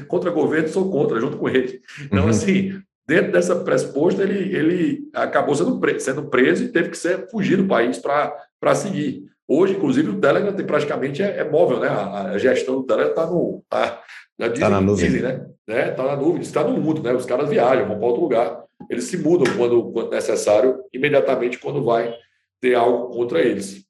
Contra 0.07 0.30
o 0.30 0.34
governo, 0.34 0.68
sou 0.68 0.91
contra, 0.91 1.20
junto 1.20 1.38
com 1.38 1.49
ele. 1.49 1.82
Então, 2.01 2.24
uhum. 2.24 2.30
assim, 2.30 2.80
dentro 3.07 3.32
dessa 3.32 3.55
pressuposta, 3.55 4.24
ele, 4.24 4.55
ele 4.55 5.09
acabou 5.14 5.55
sendo 5.55 5.80
preso, 5.80 5.99
sendo 5.99 6.26
preso 6.26 6.64
e 6.64 6.72
teve 6.72 6.89
que 6.89 6.97
ser, 6.97 7.30
fugir 7.30 7.57
do 7.57 7.68
país 7.68 7.97
para 7.97 8.76
seguir. 8.76 9.26
Hoje, 9.48 9.74
inclusive, 9.74 10.10
o 10.10 10.20
Telegram 10.20 10.54
tem 10.54 10.66
praticamente 10.66 11.22
é, 11.22 11.39
é 11.39 11.44
móvel, 11.44 11.80
né? 11.80 11.88
A, 11.88 12.32
a, 12.32 12.38
gestão 12.38 12.76
do 12.76 12.84
Telegram 12.84 13.10
está 13.10 13.26
no. 13.26 13.64
Tá, 13.70 14.02
na, 14.39 14.50
tá 14.50 14.70
na 14.70 14.82
nuvem. 14.82 15.06
Dizem, 15.06 15.22
né? 15.22 15.46
né? 15.68 15.91
Tá 15.91 16.04
na 16.04 16.16
nuvem, 16.16 16.41
está 16.41 16.64
no 16.64 16.80
mundo, 16.80 17.04
né? 17.04 17.14
Os 17.14 17.26
caras 17.26 17.50
viajam, 17.50 17.88
vão 17.88 17.98
para 17.98 18.08
outro 18.08 18.22
lugar. 18.22 18.64
Eles 18.89 19.06
se 19.06 19.18
mudam 19.18 19.54
quando, 19.56 19.91
quando 19.91 20.12
necessário, 20.12 20.84
imediatamente 20.94 21.60
quando 21.60 21.84
vai 21.84 22.14
ter 22.62 22.76
algo 22.76 23.14
contra 23.14 23.41
eles. 23.41 23.86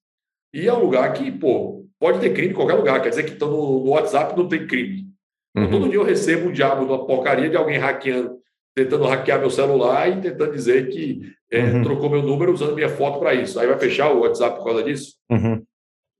E 0.54 0.68
é 0.68 0.74
um 0.74 0.82
lugar 0.82 1.12
que, 1.14 1.32
pô, 1.32 1.86
pode 1.99 2.20
ter 2.20 2.34
crime 2.34 2.54
em 2.54 2.56
qualquer 2.56 2.76
lugar. 2.76 3.01
Quer 3.01 3.10
dizer 3.10 3.24
que 3.24 3.34
então, 3.34 3.49
no, 3.49 3.84
no 3.84 3.89
WhatsApp 3.91 4.36
não 4.36 4.47
tem 4.47 4.68
crime. 4.68 5.08
Então, 5.56 5.66
uhum. 5.66 5.72
Todo 5.72 5.89
dia 5.89 5.99
eu 5.99 6.04
recebo 6.04 6.49
um 6.49 6.51
diabo 6.51 6.86
de 6.86 6.91
uma 6.91 7.06
porcaria 7.06 7.49
de 7.49 7.56
alguém 7.56 7.78
hackeando 7.78 8.43
tentando 8.76 9.06
hackear 9.06 9.39
meu 9.39 9.49
celular 9.49 10.10
e 10.10 10.22
tentando 10.22 10.51
dizer 10.51 10.89
que 10.89 11.22
é, 11.54 11.64
uhum. 11.64 11.84
trocou 11.84 12.10
meu 12.10 12.24
número 12.24 12.51
usando 12.51 12.74
minha 12.74 12.89
foto 12.89 13.20
para 13.20 13.36
isso. 13.36 13.60
Aí 13.60 13.68
vai 13.68 13.78
fechar 13.78 14.12
o 14.12 14.22
WhatsApp 14.22 14.58
por 14.58 14.66
causa 14.66 14.82
disso? 14.82 15.14
Uhum. 15.30 15.64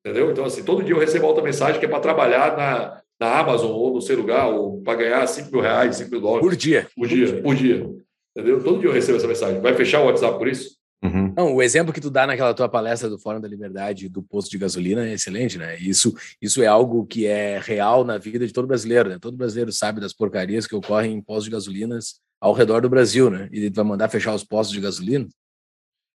Entendeu? 0.06 0.30
Então, 0.30 0.46
assim, 0.46 0.64
todo 0.64 0.84
dia 0.84 0.94
eu 0.94 1.00
recebo 1.00 1.26
outra 1.26 1.44
mensagem 1.44 1.80
que 1.80 1.86
é 1.88 1.90
para 1.90 2.00
trabalhar 2.00 2.56
na, 2.56 3.02
na 3.20 3.40
Amazon 3.40 3.72
ou 3.72 3.96
no 3.96 4.02
seu 4.02 4.16
lugar, 4.16 4.48
ou 4.50 4.82
para 4.84 5.00
ganhar 5.00 5.26
5 5.26 5.52
mil 5.52 5.62
reais, 5.62 5.96
5 5.96 6.12
mil 6.12 6.22
dólares. 6.22 6.48
Por 6.48 6.56
dia. 6.56 6.88
Por 6.96 7.08
dia, 7.08 7.42
por 7.42 7.56
dia. 7.56 7.90
Entendeu? 8.38 8.64
Todo 8.64 8.80
dia 8.80 8.90
eu 8.90 8.94
recebo 8.94 9.18
essa 9.18 9.28
mensagem. 9.28 9.60
Vai 9.60 9.74
fechar 9.74 10.02
o 10.02 10.06
WhatsApp 10.06 10.38
por 10.38 10.48
isso? 10.48 10.78
Uhum. 11.04 11.34
Não, 11.36 11.56
o 11.56 11.62
exemplo 11.62 11.92
que 11.92 12.00
tu 12.00 12.12
dá 12.12 12.28
naquela 12.28 12.54
tua 12.54 12.70
palestra 12.70 13.10
do 13.10 13.20
Fórum 13.20 13.42
da 13.42 13.48
Liberdade 13.48 14.08
do 14.08 14.22
posto 14.22 14.52
de 14.52 14.58
gasolina 14.58 15.08
é 15.08 15.14
excelente, 15.14 15.58
né? 15.58 15.78
Isso, 15.78 16.16
isso 16.42 16.62
é 16.62 16.68
algo 16.68 17.06
que 17.06 17.26
é 17.26 17.60
real 17.60 18.06
na 18.06 18.18
vida 18.18 18.46
de 18.46 18.54
todo 18.54 18.68
brasileiro, 18.68 19.10
né? 19.10 19.18
Todo 19.20 19.36
brasileiro 19.36 19.72
sabe 19.72 20.00
das 20.00 20.14
porcarias 20.14 20.66
que 20.68 20.76
ocorrem 20.76 21.14
em 21.14 21.22
postos 21.22 21.46
de 21.46 21.52
gasolinas 21.52 22.22
ao 22.44 22.52
redor 22.52 22.82
do 22.82 22.90
Brasil, 22.90 23.30
né? 23.30 23.48
E 23.54 23.70
vai 23.70 23.86
mandar 23.86 24.10
fechar 24.10 24.36
os 24.36 24.44
postos 24.44 24.76
de 24.76 24.82
gasolina. 24.82 25.26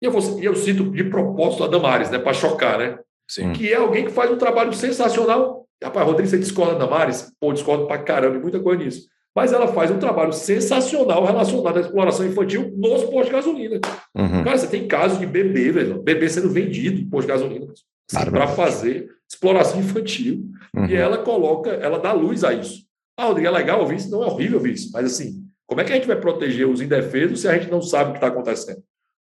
E 0.01 0.07
eu, 0.07 0.11
vou, 0.11 0.41
eu 0.41 0.57
cito 0.57 0.91
de 0.91 1.05
propósito 1.05 1.65
a 1.65 1.69
Damares, 1.69 2.09
né? 2.09 2.19
Para 2.19 2.33
chocar, 2.33 2.79
né? 2.79 2.99
Sim. 3.29 3.53
Que 3.53 3.71
é 3.71 3.77
alguém 3.77 4.07
que 4.07 4.11
faz 4.11 4.31
um 4.31 4.39
trabalho 4.39 4.73
sensacional. 4.73 5.67
Rapaz, 5.83 6.07
Rodrigo, 6.07 6.31
você 6.31 6.39
discorda 6.39 6.73
da 6.73 6.87
Damares? 6.87 7.31
Pô, 7.39 7.53
discordo 7.53 7.87
pra 7.87 7.99
caramba, 7.99 8.39
muita 8.39 8.59
coisa 8.59 8.83
nisso. 8.83 9.07
Mas 9.37 9.53
ela 9.53 9.69
faz 9.69 9.91
um 9.91 9.99
trabalho 9.99 10.33
sensacional 10.33 11.27
relacionado 11.27 11.77
à 11.77 11.81
exploração 11.81 12.27
infantil 12.27 12.73
nos 12.75 13.03
postos 13.03 13.27
de 13.27 13.33
gasolina. 13.33 13.81
Uhum. 14.17 14.45
Cara, 14.45 14.57
você 14.57 14.67
tem 14.67 14.89
casos 14.89 15.19
de 15.19 15.27
bebê, 15.27 15.73
velho, 15.73 16.03
bebê 16.03 16.27
sendo 16.31 16.49
vendido 16.49 17.03
em 17.03 17.07
posto 17.07 17.27
de 17.27 17.33
gasolina 17.35 17.67
assim, 18.11 18.31
para 18.31 18.47
fazer 18.47 19.11
exploração 19.31 19.79
infantil. 19.79 20.47
Uhum. 20.75 20.87
E 20.87 20.95
ela 20.95 21.19
coloca, 21.19 21.69
ela 21.71 21.99
dá 21.99 22.13
luz 22.13 22.45
a 22.45 22.55
isso. 22.55 22.83
Ah, 23.15 23.27
Rodrigo, 23.27 23.49
é 23.49 23.51
legal 23.51 23.81
ouvir 23.81 23.97
isso? 23.97 24.11
Não 24.11 24.23
é 24.23 24.27
horrível 24.27 24.57
ouvir 24.57 24.73
isso, 24.73 24.91
mas 24.91 25.05
assim, 25.05 25.44
como 25.67 25.81
é 25.81 25.85
que 25.85 25.93
a 25.93 25.97
gente 25.97 26.07
vai 26.07 26.21
proteger 26.21 26.69
os 26.69 26.81
indefesos 26.81 27.41
se 27.41 27.49
a 27.49 27.57
gente 27.57 27.71
não 27.71 27.81
sabe 27.81 28.11
o 28.11 28.13
que 28.13 28.19
está 28.19 28.29
acontecendo? 28.29 28.83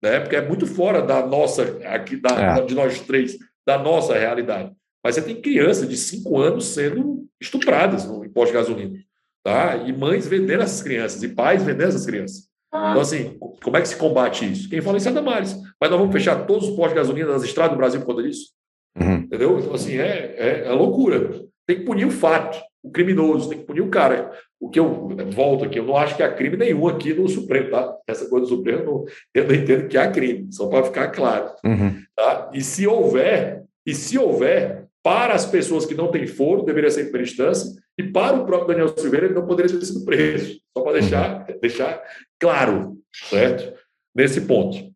Né? 0.02 0.20
Porque 0.20 0.36
é 0.36 0.46
muito 0.46 0.66
fora 0.66 1.02
da 1.02 1.26
nossa, 1.26 1.62
aqui 1.84 2.16
da, 2.16 2.58
é. 2.58 2.64
de 2.64 2.74
nós 2.74 3.00
três, 3.00 3.36
da 3.66 3.78
nossa 3.78 4.16
realidade. 4.16 4.72
Mas 5.04 5.14
você 5.14 5.22
tem 5.22 5.40
crianças 5.40 5.88
de 5.88 5.96
5 5.96 6.38
anos 6.38 6.66
sendo 6.66 7.26
estupradas 7.40 8.06
no 8.06 8.24
imposto 8.24 8.52
de 8.52 8.58
gasolina. 8.58 8.98
Tá? 9.42 9.76
E 9.76 9.92
mães 9.92 10.26
vendendo 10.26 10.62
essas 10.62 10.82
crianças, 10.82 11.22
e 11.22 11.28
pais 11.28 11.62
vendendo 11.62 11.88
essas 11.88 12.06
crianças. 12.06 12.50
Então, 12.68 13.00
assim, 13.00 13.36
como 13.62 13.76
é 13.76 13.80
que 13.80 13.88
se 13.88 13.96
combate 13.96 14.50
isso? 14.50 14.68
Quem 14.68 14.80
fala 14.80 14.98
isso 14.98 15.08
é 15.08 15.12
Damares. 15.12 15.56
Mas 15.80 15.90
nós 15.90 15.98
vamos 15.98 16.12
fechar 16.12 16.46
todos 16.46 16.68
os 16.68 16.76
postos 16.76 16.90
de 16.90 17.00
gasolina 17.00 17.32
das 17.32 17.42
estradas 17.42 17.72
do 17.72 17.78
Brasil 17.78 18.00
por 18.00 18.06
conta 18.06 18.22
disso? 18.22 18.52
Uhum. 18.96 19.14
Entendeu? 19.16 19.58
Então, 19.58 19.74
assim, 19.74 19.96
é, 19.96 20.34
é, 20.36 20.66
é 20.66 20.70
loucura. 20.70 21.42
Tem 21.66 21.78
que 21.78 21.84
punir 21.84 22.04
o 22.04 22.10
fato, 22.10 22.60
o 22.82 22.90
criminoso, 22.90 23.48
tem 23.48 23.58
que 23.58 23.64
punir 23.64 23.82
o 23.82 23.90
cara. 23.90 24.32
O 24.58 24.68
que 24.68 24.78
eu 24.78 25.08
volto 25.30 25.64
aqui, 25.64 25.78
eu 25.78 25.84
não 25.84 25.96
acho 25.96 26.16
que 26.16 26.22
há 26.22 26.32
crime 26.32 26.56
nenhum 26.56 26.86
aqui 26.88 27.14
no 27.14 27.28
Supremo, 27.28 27.70
tá? 27.70 27.96
Essa 28.06 28.28
coisa 28.28 28.46
do 28.46 28.56
Supremo, 28.56 29.06
eu 29.34 29.46
não 29.46 29.54
entendo 29.54 29.88
que 29.88 29.96
há 29.96 30.10
crime, 30.10 30.48
só 30.50 30.66
para 30.68 30.84
ficar 30.84 31.08
claro. 31.08 31.50
Uhum. 31.64 32.02
Tá? 32.14 32.50
E 32.52 32.60
se 32.62 32.86
houver, 32.86 33.64
e 33.86 33.94
se 33.94 34.18
houver, 34.18 34.86
para 35.02 35.34
as 35.34 35.46
pessoas 35.46 35.86
que 35.86 35.94
não 35.94 36.10
têm 36.10 36.26
foro, 36.26 36.62
deveria 36.62 36.90
ser 36.90 37.02
em 37.02 37.04
primeira 37.04 37.28
instância, 37.28 37.70
e 37.96 38.02
para 38.02 38.36
o 38.36 38.44
próprio 38.44 38.68
Daniel 38.68 38.88
Silveira, 38.88 39.26
ele 39.26 39.34
não 39.34 39.46
poderia 39.46 39.78
ter 39.78 39.84
sido 39.84 40.04
preso. 40.04 40.60
Só 40.76 40.82
para 40.82 40.92
deixar, 40.92 41.46
uhum. 41.48 41.58
deixar 41.60 42.02
claro, 42.38 42.96
certo? 43.12 43.78
Nesse 44.14 44.42
ponto. 44.42 44.89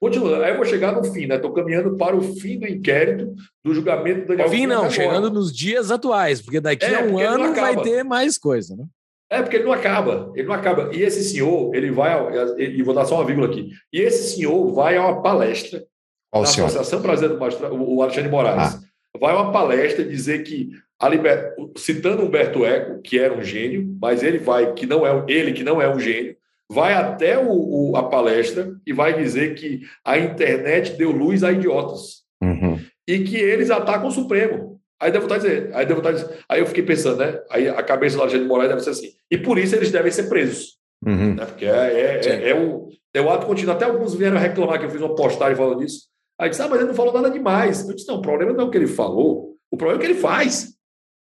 Continuando, 0.00 0.44
aí 0.44 0.52
eu 0.52 0.56
vou 0.56 0.64
chegar 0.64 0.92
no 0.92 1.02
fim, 1.04 1.26
né? 1.26 1.36
Estou 1.36 1.52
caminhando 1.52 1.96
para 1.96 2.16
o 2.16 2.20
fim 2.20 2.58
do 2.58 2.68
inquérito 2.68 3.34
do 3.64 3.74
julgamento 3.74 4.20
do 4.20 4.26
Daniel 4.28 4.48
Fim 4.48 4.66
não, 4.66 4.88
chegando 4.88 5.28
nos 5.28 5.52
dias 5.52 5.90
atuais, 5.90 6.40
porque 6.40 6.60
daqui 6.60 6.84
é, 6.84 7.00
a 7.00 7.04
um 7.04 7.18
ano 7.18 7.52
vai 7.52 7.76
ter 7.82 8.04
mais 8.04 8.38
coisa, 8.38 8.76
né? 8.76 8.84
É, 9.30 9.42
porque 9.42 9.56
ele 9.56 9.64
não 9.64 9.72
acaba, 9.72 10.32
ele 10.34 10.46
não 10.46 10.54
acaba. 10.54 10.90
E 10.94 11.02
esse 11.02 11.22
senhor, 11.22 11.74
ele 11.74 11.90
vai, 11.90 12.16
e 12.58 12.82
vou 12.82 12.94
dar 12.94 13.04
só 13.04 13.16
uma 13.16 13.24
vírgula 13.24 13.48
aqui, 13.48 13.70
e 13.92 14.00
esse 14.00 14.36
senhor 14.36 14.72
vai 14.72 14.96
a 14.96 15.06
uma 15.06 15.20
palestra 15.20 15.84
Qual 16.30 16.44
na 16.44 16.48
senhor? 16.48 16.66
Associação 16.66 17.02
Brasileira 17.02 17.34
do 17.34 17.40
Magistrado, 17.40 17.74
o 17.74 18.00
Alexandre 18.00 18.30
Moraes, 18.30 18.74
ah. 18.74 18.80
vai 19.20 19.34
a 19.34 19.42
uma 19.42 19.52
palestra 19.52 20.04
dizer 20.04 20.44
que, 20.44 20.70
a 20.98 21.08
liber... 21.08 21.54
citando 21.76 22.22
Humberto 22.22 22.64
Eco, 22.64 23.02
que 23.02 23.18
era 23.18 23.34
um 23.34 23.42
gênio, 23.42 23.98
mas 24.00 24.22
ele 24.22 24.38
vai, 24.38 24.72
que 24.72 24.86
não 24.86 25.04
é 25.04 25.24
ele 25.28 25.52
que 25.52 25.64
não 25.64 25.82
é 25.82 25.92
um 25.92 26.00
gênio, 26.00 26.37
vai 26.70 26.94
até 26.94 27.38
o, 27.38 27.50
o, 27.50 27.96
a 27.96 28.02
palestra 28.02 28.74
e 28.86 28.92
vai 28.92 29.18
dizer 29.18 29.54
que 29.54 29.82
a 30.04 30.18
internet 30.18 30.96
deu 30.96 31.10
luz 31.10 31.42
a 31.42 31.52
idiotas 31.52 32.22
uhum. 32.42 32.78
e 33.06 33.20
que 33.20 33.36
eles 33.36 33.70
atacam 33.70 34.08
o 34.08 34.12
Supremo. 34.12 34.78
Aí 35.00 35.12
devo 35.12 35.26
estar 35.26 35.38
dizendo, 35.38 35.74
aí 35.74 35.86
devo 35.86 36.00
estar 36.00 36.12
dizendo, 36.12 36.32
aí 36.48 36.60
eu 36.60 36.66
fiquei 36.66 36.82
pensando, 36.82 37.18
né? 37.18 37.40
Aí 37.50 37.68
a 37.68 37.82
cabeça 37.82 38.16
do 38.16 38.22
Alexandre 38.22 38.44
de 38.44 38.48
Moraes 38.48 38.68
deve 38.68 38.82
ser 38.82 38.90
assim. 38.90 39.10
E 39.30 39.38
por 39.38 39.56
isso 39.56 39.76
eles 39.76 39.92
devem 39.92 40.10
ser 40.10 40.28
presos. 40.28 40.76
Uhum. 41.06 41.36
Né? 41.36 41.46
Porque 41.46 41.64
é, 41.64 41.70
é, 41.70 42.20
é, 42.26 42.50
é, 42.50 42.60
o, 42.60 42.88
é 43.14 43.20
o 43.20 43.30
ato 43.30 43.46
contínuo. 43.46 43.74
Até 43.74 43.84
alguns 43.84 44.14
vieram 44.14 44.36
reclamar 44.38 44.80
que 44.80 44.86
eu 44.86 44.90
fiz 44.90 45.00
uma 45.00 45.14
postagem 45.14 45.56
falando 45.56 45.78
disso. 45.78 46.08
Aí 46.38 46.50
disse, 46.50 46.62
ah, 46.62 46.68
mas 46.68 46.80
ele 46.80 46.88
não 46.88 46.94
falou 46.94 47.12
nada 47.12 47.30
demais. 47.30 47.88
Eu 47.88 47.94
disse, 47.94 48.08
não, 48.08 48.16
o 48.16 48.22
problema 48.22 48.52
não 48.52 48.64
é 48.64 48.64
o 48.64 48.70
que 48.70 48.76
ele 48.76 48.88
falou. 48.88 49.56
O 49.70 49.76
problema 49.76 50.02
é 50.02 50.06
que 50.06 50.12
ele 50.12 50.20
faz, 50.20 50.74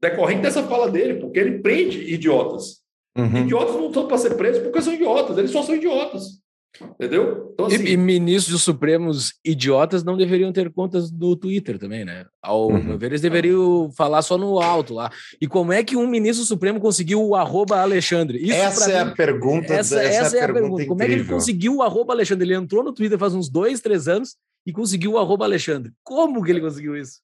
decorrente 0.01 0.41
dessa 0.41 0.63
fala 0.63 0.89
dele, 0.89 1.15
porque 1.15 1.39
ele 1.39 1.59
prende 1.59 2.13
idiotas. 2.13 2.80
Uhum. 3.17 3.37
Idiotas 3.37 3.75
não 3.75 3.87
estão 3.87 4.07
para 4.07 4.17
ser 4.17 4.35
presos 4.35 4.63
porque 4.63 4.81
são 4.81 4.93
idiotas, 4.93 5.37
eles 5.37 5.51
só 5.51 5.63
são 5.63 5.75
idiotas. 5.75 6.41
Entendeu? 6.79 7.51
Então, 7.53 7.65
assim, 7.65 7.83
e, 7.83 7.91
e, 7.91 7.97
ministros 7.97 8.63
supremos 8.63 9.33
idiotas 9.43 10.03
não 10.03 10.15
deveriam 10.15 10.53
ter 10.53 10.71
contas 10.71 11.11
do 11.11 11.35
Twitter 11.35 11.77
também, 11.77 12.05
né? 12.05 12.25
Ao 12.41 12.69
uhum. 12.69 12.81
meu 12.81 12.97
ver, 12.97 13.07
eles 13.07 13.21
deveriam 13.21 13.91
falar 13.91 14.21
só 14.21 14.37
no 14.37 14.59
alto 14.59 14.93
lá. 14.93 15.11
E 15.39 15.47
como 15.47 15.73
é 15.73 15.83
que 15.83 15.97
um 15.97 16.07
ministro 16.07 16.45
supremo 16.45 16.79
conseguiu 16.79 17.21
o 17.21 17.35
arroba 17.35 17.81
Alexandre? 17.81 18.41
Isso 18.41 18.53
essa 18.53 18.91
é 18.91 19.03
mim, 19.03 19.11
a 19.11 19.13
pergunta. 19.13 19.73
Essa, 19.73 20.01
essa, 20.01 20.25
essa 20.25 20.37
é 20.37 20.43
a 20.43 20.45
pergunta. 20.45 20.77
pergunta. 20.77 20.85
Como 20.87 21.03
é 21.03 21.07
que 21.07 21.11
ele 21.11 21.25
conseguiu 21.25 21.75
o 21.75 21.83
arroba 21.83 22.13
Alexandre? 22.13 22.47
Ele 22.47 22.55
entrou 22.55 22.83
no 22.83 22.93
Twitter 22.93 23.19
faz 23.19 23.35
uns 23.35 23.49
dois, 23.49 23.81
três 23.81 24.07
anos 24.07 24.37
e 24.65 24.71
conseguiu 24.71 25.13
o 25.13 25.17
arroba 25.19 25.45
Alexandre. 25.45 25.91
Como 26.03 26.41
que 26.41 26.51
ele 26.51 26.61
conseguiu 26.61 26.95
isso? 26.95 27.19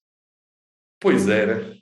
Pois 1.00 1.28
é, 1.30 1.46
né? 1.46 1.78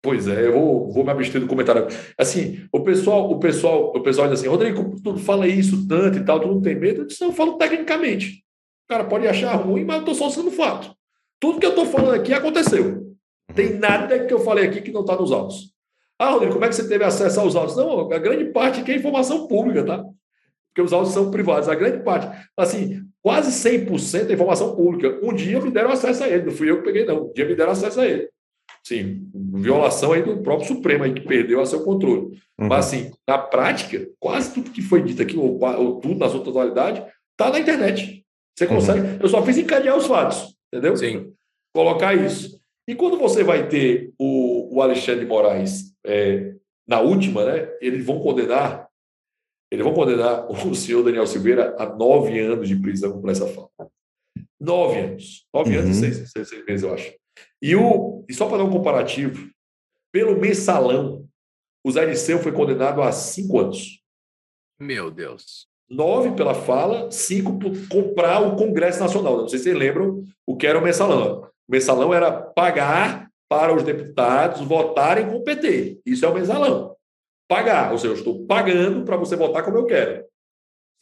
Pois 0.00 0.28
é, 0.28 0.46
eu 0.46 0.52
vou, 0.52 0.92
vou 0.92 1.04
me 1.04 1.10
abster 1.10 1.40
do 1.40 1.48
comentário. 1.48 1.86
Assim, 2.16 2.64
o 2.72 2.80
pessoal, 2.80 3.30
o 3.30 3.38
pessoal, 3.38 3.92
o 3.94 4.00
pessoal 4.00 4.28
diz 4.28 4.38
assim, 4.38 4.48
Rodrigo, 4.48 4.94
tu 5.02 5.16
fala 5.18 5.48
isso 5.48 5.88
tanto 5.88 6.18
e 6.18 6.24
tal, 6.24 6.38
tu 6.38 6.46
não 6.46 6.60
tem 6.60 6.76
medo? 6.76 7.02
Eu 7.02 7.06
disse, 7.06 7.20
não, 7.20 7.28
eu 7.28 7.34
falo 7.34 7.54
tecnicamente. 7.54 8.44
O 8.84 8.88
cara 8.88 9.04
pode 9.04 9.26
achar 9.26 9.54
ruim, 9.56 9.84
mas 9.84 9.96
eu 9.96 10.00
estou 10.00 10.14
só 10.14 10.30
sendo 10.30 10.50
fato. 10.50 10.94
Tudo 11.40 11.58
que 11.58 11.66
eu 11.66 11.70
estou 11.70 11.86
falando 11.86 12.14
aqui 12.14 12.32
aconteceu. 12.32 13.16
Tem 13.54 13.74
nada 13.74 14.24
que 14.24 14.32
eu 14.32 14.38
falei 14.38 14.66
aqui 14.66 14.80
que 14.80 14.92
não 14.92 15.00
está 15.00 15.16
nos 15.16 15.32
autos. 15.32 15.72
Ah, 16.18 16.30
Rodrigo, 16.30 16.52
como 16.54 16.64
é 16.64 16.68
que 16.68 16.74
você 16.74 16.88
teve 16.88 17.04
acesso 17.04 17.40
aos 17.40 17.56
autos? 17.56 17.76
Não, 17.76 18.12
a 18.12 18.18
grande 18.18 18.46
parte 18.46 18.80
aqui 18.80 18.92
é 18.92 18.96
informação 18.96 19.46
pública, 19.46 19.84
tá? 19.84 20.04
Porque 20.68 20.82
os 20.82 20.92
autos 20.92 21.12
são 21.12 21.30
privados. 21.30 21.68
A 21.68 21.74
grande 21.74 22.02
parte, 22.04 22.28
assim, 22.56 23.02
quase 23.22 23.50
100% 23.50 24.30
é 24.30 24.32
informação 24.32 24.74
pública. 24.74 25.18
Um 25.22 25.32
dia 25.32 25.60
me 25.60 25.70
deram 25.70 25.90
acesso 25.90 26.24
a 26.24 26.28
ele, 26.28 26.44
não 26.44 26.52
fui 26.52 26.70
eu 26.70 26.78
que 26.78 26.84
peguei, 26.84 27.04
não. 27.04 27.26
Um 27.26 27.32
dia 27.32 27.46
me 27.46 27.54
deram 27.54 27.72
acesso 27.72 28.00
a 28.00 28.06
ele. 28.06 28.28
Sim, 28.84 29.28
violação 29.34 30.12
aí 30.12 30.22
do 30.22 30.42
próprio 30.42 30.66
Supremo 30.68 31.04
aí 31.04 31.12
que 31.12 31.20
perdeu 31.20 31.60
a 31.60 31.66
seu 31.66 31.84
controle. 31.84 32.38
Uhum. 32.58 32.68
Mas 32.68 32.86
assim, 32.86 33.10
na 33.26 33.36
prática, 33.36 34.08
quase 34.18 34.54
tudo 34.54 34.70
que 34.70 34.80
foi 34.80 35.02
dito 35.02 35.20
aqui, 35.20 35.36
ou, 35.36 35.60
ou 35.62 36.00
tudo 36.00 36.18
na 36.18 36.28
sua 36.28 36.42
totalidade, 36.42 37.04
está 37.32 37.50
na 37.50 37.60
internet. 37.60 38.24
Você 38.56 38.64
uhum. 38.64 38.74
consegue. 38.74 39.00
Uhum. 39.00 39.18
Eu 39.20 39.28
só 39.28 39.42
fiz 39.44 39.58
encadear 39.58 39.96
os 39.96 40.06
fatos, 40.06 40.56
entendeu? 40.72 40.96
Sim. 40.96 41.32
Colocar 41.74 42.14
isso. 42.14 42.58
E 42.88 42.94
quando 42.94 43.18
você 43.18 43.44
vai 43.44 43.68
ter 43.68 44.12
o, 44.18 44.76
o 44.76 44.82
Alexandre 44.82 45.20
de 45.20 45.26
Moraes 45.26 45.94
é, 46.06 46.54
na 46.86 47.00
última, 47.00 47.44
né? 47.44 47.68
Eles 47.80 48.04
vão 48.04 48.18
condenar, 48.18 48.88
eles 49.70 49.84
vão 49.84 49.92
condenar 49.92 50.48
o 50.50 50.74
senhor 50.74 51.04
Daniel 51.04 51.26
Silveira 51.26 51.76
a 51.78 51.86
nove 51.94 52.38
anos 52.40 52.66
de 52.66 52.76
prisão 52.76 53.20
por 53.20 53.30
essa 53.30 53.46
falta. 53.46 53.88
Nove 54.58 54.98
anos. 54.98 55.46
Nove 55.54 55.76
uhum. 55.76 55.82
anos 55.82 55.98
e 55.98 56.00
seis, 56.00 56.30
seis, 56.32 56.48
seis 56.48 56.64
meses, 56.64 56.82
eu 56.82 56.94
acho. 56.94 57.14
E, 57.60 57.74
o, 57.74 58.24
e 58.28 58.34
só 58.34 58.46
para 58.48 58.58
dar 58.58 58.64
um 58.64 58.70
comparativo, 58.70 59.50
pelo 60.12 60.38
mensalão, 60.38 61.26
o 61.84 61.90
Zé 61.90 62.04
Liceu 62.04 62.38
foi 62.38 62.52
condenado 62.52 63.02
a 63.02 63.12
cinco 63.12 63.58
anos. 63.58 64.02
Meu 64.78 65.10
Deus. 65.10 65.66
Nove 65.88 66.32
pela 66.32 66.54
fala, 66.54 67.10
cinco 67.10 67.58
por 67.58 67.72
comprar 67.88 68.40
o 68.40 68.56
Congresso 68.56 69.00
Nacional. 69.00 69.38
Não 69.38 69.48
sei 69.48 69.58
se 69.58 69.64
vocês 69.64 69.76
lembram 69.76 70.22
o 70.46 70.56
que 70.56 70.66
era 70.66 70.78
o 70.78 70.82
mensalão. 70.82 71.42
O 71.66 71.72
mensalão 71.72 72.12
era 72.12 72.30
pagar 72.30 73.30
para 73.48 73.74
os 73.74 73.82
deputados 73.82 74.60
votarem 74.60 75.26
com 75.28 75.36
o 75.36 75.44
PT. 75.44 76.00
Isso 76.04 76.24
é 76.24 76.28
o 76.28 76.34
mensalão. 76.34 76.94
Pagar, 77.48 77.92
ou 77.92 77.98
seja, 77.98 78.12
eu 78.12 78.18
estou 78.18 78.46
pagando 78.46 79.04
para 79.04 79.16
você 79.16 79.34
votar 79.34 79.64
como 79.64 79.78
eu 79.78 79.86
quero. 79.86 80.24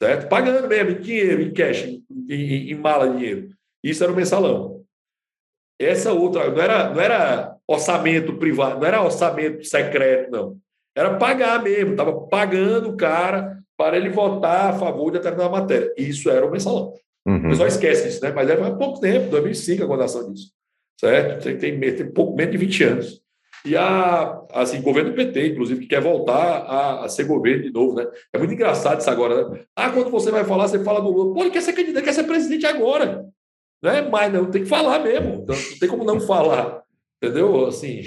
Certo? 0.00 0.28
Pagando 0.28 0.68
mesmo, 0.68 0.90
em 0.90 1.00
dinheiro, 1.00 1.42
em 1.42 1.52
cash, 1.52 1.84
em, 1.84 2.04
em, 2.28 2.70
em 2.70 2.74
mala 2.74 3.08
de 3.08 3.16
dinheiro. 3.16 3.48
Isso 3.82 4.04
era 4.04 4.12
o 4.12 4.16
mensalão. 4.16 4.75
Essa 5.78 6.12
outra, 6.12 6.50
não 6.50 6.62
era, 6.62 6.90
não 6.90 7.00
era 7.00 7.56
orçamento 7.68 8.34
privado, 8.34 8.80
não 8.80 8.86
era 8.86 9.02
orçamento 9.02 9.64
secreto, 9.64 10.30
não. 10.30 10.56
Era 10.96 11.16
pagar 11.16 11.62
mesmo, 11.62 11.90
estava 11.90 12.12
pagando 12.28 12.90
o 12.90 12.96
cara 12.96 13.58
para 13.76 13.96
ele 13.96 14.08
votar 14.08 14.70
a 14.70 14.78
favor 14.78 15.10
de 15.10 15.18
determinada 15.18 15.50
matéria. 15.50 15.92
Isso 15.96 16.30
era 16.30 16.46
o 16.46 16.50
mensalão. 16.50 16.94
Uhum. 17.26 17.38
O 17.38 17.48
pessoal 17.50 17.68
esquece 17.68 18.04
disso, 18.04 18.22
né? 18.22 18.32
Mas 18.34 18.48
é 18.48 18.54
há 18.54 18.70
pouco 18.70 19.00
tempo, 19.00 19.28
2005, 19.30 19.84
a 19.84 19.86
condenação 19.86 20.32
disso. 20.32 20.50
Certo? 20.98 21.42
Tem, 21.42 21.58
tem, 21.58 21.78
tem 21.78 22.10
pouco 22.10 22.34
menos 22.34 22.52
de 22.52 22.58
20 22.58 22.84
anos. 22.84 23.20
E 23.66 23.76
a, 23.76 24.40
assim, 24.52 24.80
governo 24.80 25.12
PT, 25.12 25.48
inclusive, 25.48 25.80
que 25.80 25.88
quer 25.88 26.00
voltar 26.00 26.34
a, 26.34 27.04
a, 27.04 27.08
ser 27.08 27.24
governo 27.24 27.64
de 27.64 27.72
novo, 27.72 27.96
né? 27.96 28.06
É 28.32 28.38
muito 28.38 28.54
engraçado 28.54 29.00
isso 29.00 29.10
agora, 29.10 29.48
né? 29.48 29.60
Ah, 29.74 29.90
quando 29.90 30.08
você 30.08 30.30
vai 30.30 30.44
falar, 30.44 30.68
você 30.68 30.82
fala 30.84 31.00
do 31.00 31.10
Lula. 31.10 31.34
Pô, 31.34 31.40
ele 31.40 31.50
quer 31.50 31.62
ser 31.62 31.72
candidato, 31.72 32.04
quer 32.04 32.14
ser 32.14 32.24
presidente 32.24 32.64
agora. 32.64 33.26
Não 33.86 33.92
é 33.92 34.02
mais, 34.08 34.32
não, 34.32 34.50
tem 34.50 34.64
que 34.64 34.68
falar 34.68 34.98
mesmo. 34.98 35.46
Não, 35.46 35.54
não 35.54 35.78
tem 35.78 35.88
como 35.88 36.02
não 36.02 36.20
falar. 36.20 36.82
Entendeu? 37.22 37.66
Assim, 37.66 38.02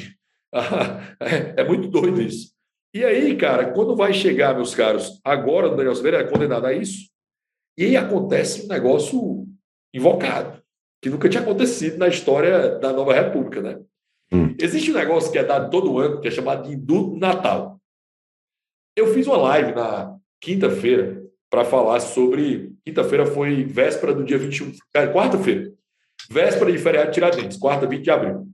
é, 1.56 1.64
muito 1.64 1.88
doido 1.88 2.22
isso. 2.22 2.52
E 2.94 3.06
aí, 3.06 3.38
cara, 3.38 3.72
quando 3.72 3.96
vai 3.96 4.14
chegar, 4.14 4.54
meus 4.54 4.76
caros, 4.76 5.22
agora 5.24 5.68
o 5.68 5.76
Daniel 5.76 5.96
Silveira 5.96 6.18
é 6.18 6.28
condenado 6.28 6.66
a 6.66 6.74
isso, 6.74 7.08
e 7.78 7.86
aí 7.86 7.96
acontece 7.96 8.66
um 8.66 8.68
negócio 8.68 9.48
invocado, 9.94 10.62
que 11.02 11.10
nunca 11.10 11.30
tinha 11.30 11.42
acontecido 11.42 11.98
na 11.98 12.10
história 12.10 12.78
da 12.78 12.92
nova 12.92 13.14
república, 13.14 13.62
né? 13.62 13.80
Hum. 14.34 14.56
Existe 14.60 14.92
um 14.92 14.96
negócio 14.96 15.32
que 15.32 15.38
é 15.38 15.44
dado 15.44 15.70
todo 15.70 15.98
ano, 15.98 16.20
que 16.20 16.28
é 16.28 16.32
chamado 16.32 16.68
de 16.68 16.76
indulto 16.76 17.18
natal. 17.18 17.80
Eu 18.98 19.14
fiz 19.14 19.28
uma 19.28 19.38
live 19.38 19.74
na 19.74 20.18
quinta-feira 20.42 21.24
para 21.50 21.64
falar 21.64 22.00
sobre. 22.02 22.76
Quinta-feira 22.90 23.24
foi 23.24 23.64
véspera 23.64 24.16
do 24.16 24.24
dia 24.24 24.40
21, 24.40 24.72
quarta-feira, 25.14 25.72
véspera 26.28 26.72
de 26.72 26.78
feriado 26.80 27.08
de 27.10 27.14
Tiradentes, 27.14 27.56
quarta, 27.56 27.86
20 27.86 28.02
de 28.02 28.10
abril. 28.10 28.48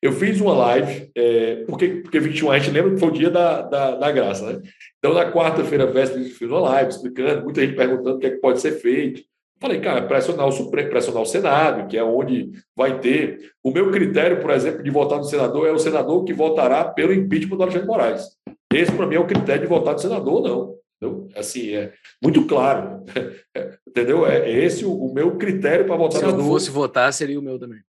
Eu 0.00 0.12
fiz 0.12 0.40
uma 0.40 0.54
live, 0.54 1.10
é, 1.14 1.56
porque, 1.66 1.88
porque 2.02 2.18
21 2.18 2.50
a 2.50 2.58
gente 2.58 2.72
lembra 2.72 2.94
que 2.94 2.98
foi 2.98 3.10
o 3.10 3.12
dia 3.12 3.30
da, 3.30 3.60
da, 3.60 3.96
da 3.96 4.10
graça, 4.10 4.50
né? 4.50 4.62
Então, 4.98 5.12
na 5.12 5.30
quarta-feira, 5.30 5.86
véspera, 5.86 6.22
eu 6.22 6.30
fiz 6.30 6.48
uma 6.48 6.60
live 6.60 6.90
explicando, 6.90 7.44
muita 7.44 7.60
gente 7.60 7.76
perguntando 7.76 8.16
o 8.16 8.18
que, 8.18 8.26
é 8.26 8.30
que 8.30 8.38
pode 8.38 8.62
ser 8.62 8.72
feito. 8.72 9.22
Falei, 9.60 9.78
cara, 9.78 10.00
pressionar 10.02 10.46
o 10.48 10.52
Supremo, 10.52 10.88
pressionar 10.88 11.22
o 11.22 11.26
Senado, 11.26 11.86
que 11.86 11.98
é 11.98 12.02
onde 12.02 12.50
vai 12.74 12.98
ter. 12.98 13.52
O 13.62 13.70
meu 13.70 13.90
critério, 13.90 14.40
por 14.40 14.50
exemplo, 14.52 14.82
de 14.82 14.90
votar 14.90 15.18
no 15.18 15.24
senador 15.24 15.68
é 15.68 15.70
o 15.70 15.78
senador 15.78 16.24
que 16.24 16.32
votará 16.32 16.82
pelo 16.84 17.12
impeachment 17.12 17.58
do 17.58 17.62
Alexandre 17.62 17.86
Moraes. 17.86 18.24
Esse, 18.72 18.90
para 18.90 19.06
mim, 19.06 19.16
é 19.16 19.20
o 19.20 19.26
critério 19.26 19.62
de 19.62 19.68
votar 19.68 19.92
no 19.92 20.00
senador, 20.00 20.42
não. 20.42 20.81
Entendeu? 21.02 21.28
Assim, 21.34 21.74
é 21.74 21.92
muito 22.22 22.46
claro. 22.46 23.04
Entendeu? 23.86 24.24
É, 24.24 24.48
é 24.48 24.64
esse 24.64 24.84
o, 24.84 24.92
o 24.92 25.12
meu 25.12 25.36
critério 25.36 25.84
para 25.84 25.96
votar. 25.96 26.20
Se 26.20 26.24
eu 26.24 26.38
fosse 26.38 26.70
votar, 26.70 27.12
seria 27.12 27.38
o 27.38 27.42
meu 27.42 27.58
também. 27.58 27.80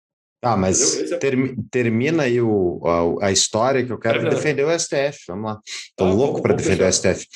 Ah, 0.42 0.56
mas 0.56 1.12
é... 1.12 1.18
ter, 1.18 1.36
termina 1.70 2.24
aí 2.24 2.40
o, 2.40 2.80
a, 3.20 3.26
a, 3.26 3.32
história 3.32 3.84
que 3.84 3.92
eu 3.92 3.98
quero 3.98 4.26
é 4.26 4.30
defender 4.30 4.64
o 4.64 4.78
STF. 4.78 5.24
Vamos 5.28 5.44
lá. 5.44 5.60
Estou 5.66 6.08
ah, 6.08 6.12
louco 6.12 6.42
para 6.42 6.54
defender 6.54 6.84
o 6.84 6.92
STF. 6.92 7.26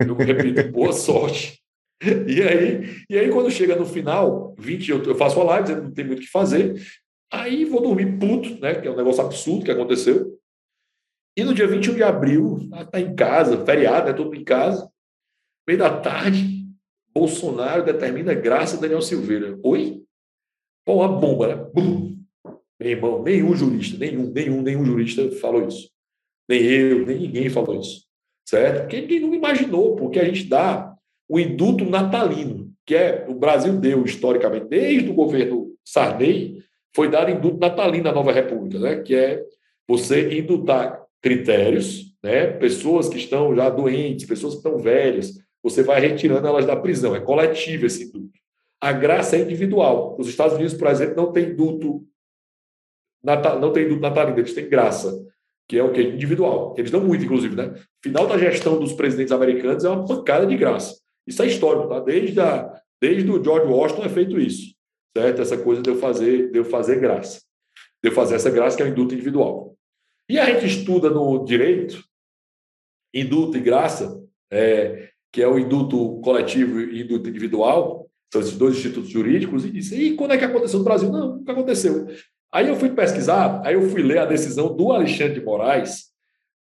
Eu 0.00 0.14
repito, 0.16 0.70
boa 0.72 0.92
sorte. 0.92 1.62
E 2.02 2.42
aí, 2.42 3.04
e 3.08 3.16
aí, 3.16 3.30
quando 3.30 3.48
chega 3.48 3.76
no 3.76 3.86
final, 3.86 4.56
20, 4.58 4.90
eu, 4.90 5.02
eu 5.04 5.14
faço 5.14 5.40
a 5.40 5.44
live, 5.44 5.68
dizendo 5.68 5.84
não 5.84 5.92
tem 5.92 6.04
muito 6.04 6.18
o 6.18 6.22
que 6.22 6.28
fazer. 6.28 6.82
Aí 7.32 7.64
vou 7.64 7.80
dormir 7.80 8.18
puto, 8.18 8.60
né? 8.60 8.74
Que 8.74 8.88
é 8.88 8.90
um 8.90 8.96
negócio 8.96 9.24
absurdo 9.24 9.64
que 9.64 9.70
aconteceu. 9.70 10.36
E 11.36 11.44
no 11.44 11.54
dia 11.54 11.66
21 11.66 11.94
de 11.94 12.02
abril, 12.02 12.68
está 12.72 13.00
em 13.00 13.14
casa, 13.14 13.64
feriado, 13.64 14.10
é 14.10 14.12
todo 14.12 14.34
em 14.34 14.44
casa. 14.44 14.90
Meio 15.66 15.78
da 15.78 16.00
tarde, 16.00 16.66
Bolsonaro 17.14 17.84
determina 17.84 18.34
graça 18.34 18.78
Daniel 18.78 19.00
Silveira. 19.00 19.58
Oi? 19.62 20.02
Pô, 20.84 20.96
uma 20.96 21.08
bomba, 21.08 21.48
né? 21.48 21.70
Bum. 21.72 22.18
Meu 22.80 22.90
irmão, 22.90 23.22
nenhum 23.22 23.54
jurista, 23.54 23.96
nenhum, 23.96 24.30
nenhum, 24.30 24.60
nenhum 24.60 24.84
jurista 24.84 25.30
falou 25.40 25.66
isso. 25.66 25.88
Nem 26.48 26.62
eu, 26.62 27.06
nem 27.06 27.20
ninguém 27.20 27.48
falou 27.48 27.80
isso. 27.80 28.04
Certo? 28.46 28.82
Porque 28.82 29.00
ninguém 29.00 29.20
não 29.20 29.32
imaginou, 29.32 29.96
porque 29.96 30.18
a 30.18 30.24
gente 30.24 30.44
dá 30.44 30.92
o 31.28 31.38
induto 31.38 31.84
natalino, 31.84 32.72
que 32.84 32.94
é 32.94 33.24
o 33.28 33.34
Brasil 33.34 33.78
deu 33.78 34.04
historicamente, 34.04 34.66
desde 34.66 35.08
o 35.08 35.14
governo 35.14 35.72
Sarney, 35.84 36.62
foi 36.94 37.08
dado 37.08 37.30
induto 37.30 37.58
natalino 37.58 38.04
na 38.04 38.12
nova 38.12 38.32
república, 38.32 38.78
né? 38.80 38.96
que 38.96 39.14
é 39.14 39.42
você 39.88 40.38
indutar 40.38 41.01
critérios, 41.22 42.14
né? 42.22 42.48
pessoas 42.48 43.08
que 43.08 43.16
estão 43.16 43.54
já 43.54 43.70
doentes, 43.70 44.26
pessoas 44.26 44.54
que 44.54 44.58
estão 44.58 44.78
velhas, 44.78 45.38
você 45.62 45.82
vai 45.82 46.00
retirando 46.00 46.46
elas 46.46 46.66
da 46.66 46.76
prisão, 46.76 47.14
é 47.14 47.20
coletivo 47.20 47.86
esse 47.86 48.04
induto. 48.04 48.38
A 48.80 48.92
graça 48.92 49.36
é 49.36 49.40
individual. 49.40 50.16
Os 50.18 50.28
Estados 50.28 50.54
Unidos, 50.54 50.74
por 50.74 50.88
exemplo, 50.88 51.14
não 51.16 51.32
tem 51.32 51.50
induto 51.50 52.04
não 53.24 53.72
tem 53.72 53.84
induto 53.84 54.00
natalino, 54.00 54.36
eles 54.36 54.52
têm 54.52 54.68
graça, 54.68 55.24
que 55.68 55.78
é 55.78 55.84
o 55.84 55.92
que 55.92 56.02
individual. 56.02 56.74
Eles 56.76 56.90
dão 56.90 57.00
muito, 57.00 57.24
inclusive, 57.24 57.54
né? 57.54 57.72
Final 58.02 58.26
da 58.26 58.36
gestão 58.36 58.80
dos 58.80 58.92
presidentes 58.92 59.32
americanos 59.32 59.84
é 59.84 59.88
uma 59.88 60.04
pancada 60.04 60.44
de 60.44 60.56
graça. 60.56 61.00
Isso 61.24 61.40
é 61.40 61.46
histórico, 61.46 61.88
tá? 61.88 62.00
Desde 62.00 62.40
a, 62.40 62.82
desde 63.00 63.30
o 63.30 63.42
George 63.42 63.72
Washington 63.72 64.04
é 64.04 64.08
feito 64.08 64.40
isso, 64.40 64.74
certo? 65.16 65.40
Essa 65.40 65.56
coisa 65.56 65.80
de 65.80 65.90
eu 65.90 65.96
fazer, 65.96 66.50
de 66.50 66.58
eu 66.58 66.64
fazer 66.64 66.98
graça, 66.98 67.40
de 68.02 68.10
eu 68.10 68.12
fazer 68.12 68.34
essa 68.34 68.50
graça 68.50 68.76
que 68.76 68.82
é 68.82 68.86
o 68.86 68.88
induto 68.88 69.14
individual. 69.14 69.76
E 70.28 70.38
a 70.38 70.46
gente 70.46 70.66
estuda 70.66 71.10
no 71.10 71.44
direito, 71.44 72.02
induto 73.12 73.56
e 73.56 73.60
graça, 73.60 74.20
é, 74.50 75.10
que 75.32 75.42
é 75.42 75.48
o 75.48 75.58
induto 75.58 76.20
coletivo 76.20 76.80
e 76.80 77.02
induto 77.02 77.28
individual, 77.28 78.08
são 78.32 78.40
esses 78.40 78.56
dois 78.56 78.76
institutos 78.76 79.10
jurídicos, 79.10 79.64
e 79.64 79.70
diz, 79.70 79.92
e 79.92 80.14
quando 80.14 80.32
é 80.32 80.38
que 80.38 80.44
aconteceu 80.44 80.78
no 80.78 80.84
Brasil? 80.84 81.10
Não, 81.10 81.36
nunca 81.36 81.52
aconteceu. 81.52 82.06
Aí 82.50 82.68
eu 82.68 82.76
fui 82.76 82.90
pesquisar, 82.90 83.60
aí 83.64 83.74
eu 83.74 83.82
fui 83.88 84.02
ler 84.02 84.18
a 84.18 84.26
decisão 84.26 84.74
do 84.74 84.90
Alexandre 84.92 85.40
de 85.40 85.44
Moraes, 85.44 86.12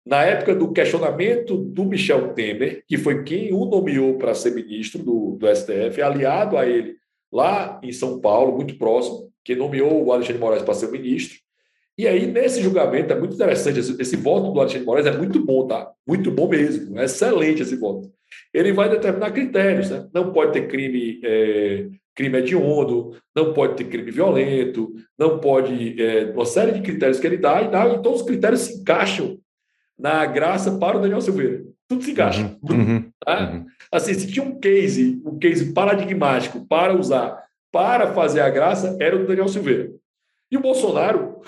na 0.06 0.22
época 0.22 0.54
do 0.54 0.72
questionamento 0.72 1.56
do 1.56 1.84
Michel 1.84 2.32
Temer, 2.32 2.82
que 2.86 2.96
foi 2.96 3.22
quem 3.24 3.52
o 3.52 3.66
nomeou 3.66 4.16
para 4.16 4.34
ser 4.34 4.54
ministro 4.54 5.02
do, 5.02 5.36
do 5.36 5.54
STF, 5.54 6.00
aliado 6.00 6.56
a 6.56 6.66
ele 6.66 6.96
lá 7.30 7.78
em 7.82 7.92
São 7.92 8.18
Paulo, 8.18 8.56
muito 8.56 8.78
próximo, 8.78 9.30
que 9.44 9.54
nomeou 9.54 10.04
o 10.04 10.12
Alexandre 10.12 10.34
de 10.34 10.40
Moraes 10.40 10.62
para 10.62 10.72
ser 10.72 10.90
ministro. 10.90 11.38
E 11.98 12.06
aí, 12.06 12.28
nesse 12.28 12.62
julgamento, 12.62 13.12
é 13.12 13.18
muito 13.18 13.34
interessante, 13.34 13.80
esse, 13.80 14.00
esse, 14.00 14.16
voto 14.16 14.52
do 14.52 14.60
Alexandre 14.60 14.80
de 14.80 14.86
Moraes 14.86 15.06
é 15.06 15.18
muito 15.18 15.44
bom, 15.44 15.66
tá? 15.66 15.90
Muito 16.06 16.30
bom 16.30 16.48
mesmo, 16.48 16.96
é 16.96 17.04
excelente 17.04 17.62
esse 17.62 17.74
voto. 17.74 18.08
Ele 18.54 18.72
vai 18.72 18.88
determinar 18.88 19.32
critérios, 19.32 19.90
né? 19.90 20.06
Não 20.14 20.32
pode 20.32 20.52
ter 20.52 20.68
crime 20.68 21.20
é, 21.24 21.88
crime 22.14 22.38
hediondo, 22.38 23.16
não 23.34 23.52
pode 23.52 23.76
ter 23.76 23.84
crime 23.84 24.10
violento, 24.10 24.92
não 25.18 25.38
pode. 25.38 26.00
É, 26.00 26.32
uma 26.32 26.44
série 26.44 26.72
de 26.72 26.82
critérios 26.82 27.18
que 27.18 27.26
ele 27.26 27.36
dá, 27.36 27.62
e, 27.62 27.70
dá, 27.70 27.88
e 27.88 28.02
todos 28.02 28.20
os 28.20 28.26
critérios 28.26 28.60
se 28.60 28.80
encaixam 28.80 29.38
na 29.98 30.24
graça 30.26 30.78
para 30.78 30.98
o 30.98 31.00
Daniel 31.00 31.20
Silveira. 31.20 31.64
Tudo 31.88 32.04
se 32.04 32.10
encaixa. 32.10 32.56
Uhum, 32.62 32.76
uhum, 32.76 33.10
tá? 33.24 33.50
uhum. 33.52 33.66
Assim, 33.90 34.14
se 34.14 34.30
tinha 34.30 34.44
um 34.44 34.58
case, 34.58 35.20
um 35.24 35.38
case 35.38 35.72
paradigmático 35.72 36.66
para 36.66 36.94
usar 36.94 37.42
para 37.72 38.12
fazer 38.14 38.40
a 38.40 38.50
graça, 38.50 38.96
era 39.00 39.16
o 39.16 39.26
Daniel 39.26 39.48
Silveira. 39.48 39.90
E 40.50 40.56
o 40.56 40.60
Bolsonaro, 40.60 41.40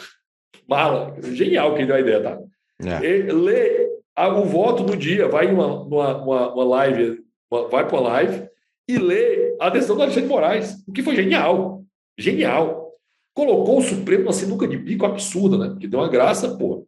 mala, 0.71 1.17
genial 1.33 1.75
que 1.75 1.85
deu 1.85 1.97
a 1.97 2.01
ideia, 2.01 2.23
tá? 2.23 2.39
É. 2.85 3.33
Lê 3.33 3.91
o 4.17 4.45
voto 4.45 4.85
no 4.85 4.97
dia, 4.97 5.27
vai 5.29 5.49
em 5.49 5.53
uma, 5.53 5.83
uma, 5.83 6.53
uma 6.55 6.65
live, 6.65 7.25
vai 7.51 7.87
para 7.87 7.97
uma 7.97 8.09
live, 8.09 8.49
e 8.89 8.97
ler 8.97 9.57
a 9.61 9.69
decisão 9.69 9.97
do 9.97 10.03
Alexandre 10.03 10.29
de 10.29 10.33
Moraes, 10.33 10.85
o 10.87 10.93
que 10.93 11.03
foi 11.03 11.17
genial. 11.17 11.83
Genial. 12.17 12.93
Colocou 13.35 13.79
o 13.79 13.83
Supremo 13.83 14.25
numa 14.25 14.33
sinuca 14.33 14.67
de 14.67 14.77
bico 14.77 15.07
absurda, 15.07 15.57
né? 15.57 15.77
Que 15.81 15.87
deu 15.87 16.01
uma 16.01 16.09
graça, 16.09 16.57
pô. 16.57 16.87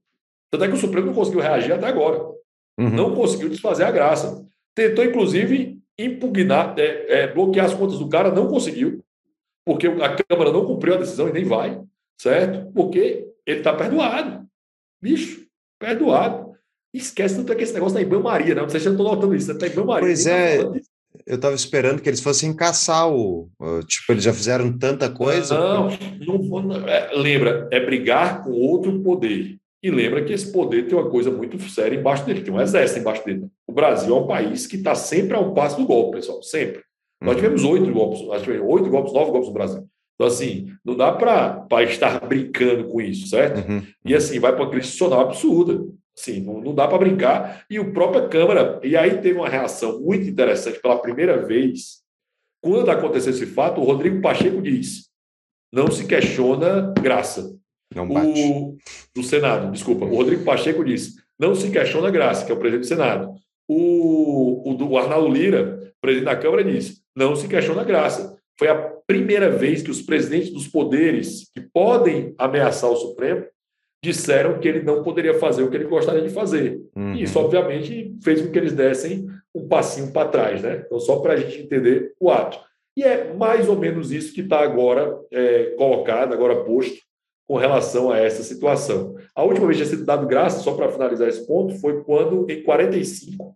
Tanto 0.51 0.65
é 0.65 0.69
que 0.69 0.75
o 0.75 0.79
Supremo 0.79 1.07
não 1.07 1.15
conseguiu 1.15 1.41
reagir 1.41 1.73
até 1.73 1.87
agora. 1.87 2.19
Uhum. 2.79 2.91
Não 2.91 3.15
conseguiu 3.15 3.49
desfazer 3.49 3.85
a 3.85 3.91
graça. 3.91 4.45
Tentou, 4.75 5.05
inclusive, 5.05 5.79
impugnar, 5.99 6.75
é, 6.79 7.23
é, 7.23 7.27
bloquear 7.33 7.67
as 7.67 7.75
contas 7.75 7.99
do 7.99 8.09
cara, 8.09 8.31
não 8.31 8.49
conseguiu, 8.49 9.03
porque 9.65 9.87
a 9.87 10.17
Câmara 10.17 10.53
não 10.53 10.67
cumpriu 10.67 10.95
a 10.95 10.99
decisão 10.99 11.29
e 11.29 11.33
nem 11.33 11.45
vai, 11.45 11.81
certo? 12.19 12.71
Porque 12.73 13.32
ele 13.47 13.59
está 13.59 13.73
perdoado. 13.73 14.47
Bicho, 15.01 15.47
perdoado. 15.79 16.53
Esquece 16.95 17.37
tanto 17.37 17.53
é 17.53 17.57
que 17.57 17.63
esse 17.63 17.73
negócio 17.73 17.97
tá 17.97 18.03
em 18.03 18.09
banho-maria, 18.09 18.55
né? 18.55 18.63
Vocês 18.63 18.83
já 18.83 18.91
estão 18.91 19.05
notando 19.05 19.35
isso, 19.35 19.51
está 19.51 19.67
em 19.67 19.71
banho-maria. 19.71 20.07
Pois 20.07 20.27
é, 20.27 20.59
eu 21.27 21.37
estava 21.37 21.55
esperando 21.55 22.03
que 22.03 22.09
eles 22.09 22.21
fossem 22.21 22.55
caçar 22.55 23.11
o. 23.11 23.49
Tipo, 23.87 24.13
eles 24.13 24.25
já 24.25 24.33
fizeram 24.33 24.77
tanta 24.77 25.09
coisa. 25.09 25.59
Não, 25.59 25.89
não, 26.21 26.63
não 26.63 26.89
é, 26.89 27.11
lembra, 27.15 27.69
é 27.71 27.81
brigar 27.81 28.45
com 28.45 28.51
outro 28.51 29.01
poder. 29.01 29.59
E 29.83 29.91
lembra 29.91 30.25
que 30.25 30.33
esse 30.33 30.53
poder 30.53 30.87
tem 30.87 30.97
uma 30.97 31.11
coisa 31.11 31.31
muito 31.31 31.59
séria 31.69 31.97
embaixo 31.97 32.25
dele, 32.25 32.43
tem 32.43 32.55
um 32.55 32.61
exército 32.61 33.01
embaixo 33.01 33.25
dele. 33.25 33.49
O 33.67 33.73
Brasil 33.73 34.15
é 34.15 34.21
um 34.21 34.27
país 34.29 34.67
que 34.67 34.77
está 34.77 34.95
sempre 34.95 35.37
a 35.37 35.41
um 35.41 35.55
passo 35.55 35.77
do 35.77 35.87
golpe, 35.87 36.19
pessoal, 36.19 36.41
sempre. 36.43 36.79
Uhum. 37.21 37.27
Nós 37.27 37.37
tivemos 37.37 37.65
oito 37.65 37.93
golpes, 37.93 38.23
nós 38.23 38.43
tivemos 38.43 38.69
oito 38.73 38.89
golpes, 38.89 39.13
nove 39.13 39.31
golpes 39.33 39.49
no 39.49 39.55
Brasil. 39.55 39.89
Então, 40.23 40.29
assim, 40.29 40.73
não 40.85 40.97
dá 40.97 41.11
para 41.11 41.67
estar 41.83 42.25
brincando 42.29 42.85
com 42.85 43.01
isso, 43.01 43.27
certo? 43.27 43.69
Uhum. 43.69 43.83
E 44.05 44.15
assim, 44.15 44.39
vai 44.39 44.53
para 44.53 44.63
uma 44.63 44.71
crise 44.71 44.93
social 44.93 45.21
absurda. 45.21 45.85
Sim, 46.15 46.43
não, 46.43 46.61
não 46.61 46.75
dá 46.75 46.87
para 46.87 46.99
brincar. 46.99 47.65
E 47.69 47.81
o 47.81 47.93
própria 47.93 48.29
Câmara, 48.29 48.79
e 48.85 48.97
aí 48.97 49.21
teve 49.21 49.37
uma 49.37 49.49
reação 49.49 50.01
muito 50.01 50.29
interessante 50.29 50.79
pela 50.79 51.01
primeira 51.01 51.45
vez. 51.45 52.03
Quando 52.63 52.89
aconteceu 52.89 53.33
esse 53.33 53.47
fato, 53.47 53.81
o 53.81 53.85
Rodrigo 53.85 54.21
Pacheco 54.21 54.63
diz: 54.63 55.09
não 55.73 55.91
se 55.91 56.07
questiona 56.07 56.95
graça. 57.01 57.59
Não 57.93 58.07
bate. 58.07 58.29
O, 58.29 58.77
do 59.17 59.25
Senado, 59.25 59.73
desculpa. 59.73 60.05
O 60.05 60.15
Rodrigo 60.15 60.45
Pacheco 60.45 60.85
diz: 60.85 61.17
não 61.37 61.53
se 61.53 61.69
questiona 61.69 62.13
graça, 62.13 62.47
que 62.47 62.53
é 62.53 62.55
o 62.55 62.59
presidente 62.59 62.85
do 62.85 62.89
Senado. 62.89 63.35
O, 63.67 64.71
o, 64.71 64.85
o 64.89 64.99
Arnaldo 64.99 65.35
Lira, 65.35 65.93
presidente 66.01 66.27
da 66.27 66.37
Câmara, 66.37 66.63
diz: 66.63 67.03
não 67.17 67.35
se 67.35 67.49
questiona 67.49 67.83
graça. 67.83 68.39
Foi 68.57 68.69
a 68.69 68.93
primeira 69.13 69.51
vez 69.51 69.83
que 69.83 69.91
os 69.91 70.01
presidentes 70.01 70.51
dos 70.51 70.67
poderes 70.67 71.51
que 71.53 71.61
podem 71.61 72.35
ameaçar 72.39 72.91
o 72.91 72.97
Supremo 72.97 73.45
disseram 74.03 74.59
que 74.59 74.67
ele 74.67 74.83
não 74.83 75.03
poderia 75.03 75.35
fazer 75.35 75.63
o 75.63 75.71
que 75.71 75.77
ele 75.77 75.85
gostaria 75.85 76.23
de 76.23 76.31
fazer. 76.31 76.81
Uhum. 76.97 77.15
E 77.15 77.23
isso, 77.23 77.39
obviamente, 77.39 78.17
fez 78.25 78.41
com 78.41 78.51
que 78.51 78.59
eles 78.59 78.73
dessem 78.73 79.29
um 79.55 79.69
passinho 79.69 80.11
para 80.13 80.29
trás, 80.29 80.63
né? 80.63 80.83
Então, 80.87 80.99
só 80.99 81.21
para 81.21 81.35
a 81.35 81.37
gente 81.37 81.61
entender 81.61 82.15
o 82.19 82.31
ato. 82.31 82.59
E 82.97 83.05
é 83.05 83.35
mais 83.35 83.69
ou 83.69 83.77
menos 83.77 84.11
isso 84.11 84.33
que 84.33 84.41
está 84.41 84.61
agora 84.61 85.15
é, 85.31 85.75
colocado, 85.77 86.33
agora 86.33 86.65
posto, 86.65 86.97
com 87.47 87.57
relação 87.57 88.11
a 88.11 88.19
essa 88.19 88.43
situação. 88.43 89.15
A 89.35 89.43
última 89.45 89.67
vez 89.67 89.79
que 89.79 89.85
tinha 89.85 89.97
sido 89.97 90.07
dado 90.07 90.27
graça, 90.27 90.61
só 90.61 90.73
para 90.75 90.91
finalizar 90.91 91.29
esse 91.29 91.47
ponto, 91.47 91.79
foi 91.81 92.03
quando, 92.03 92.51
em 92.51 92.63
45, 92.63 93.55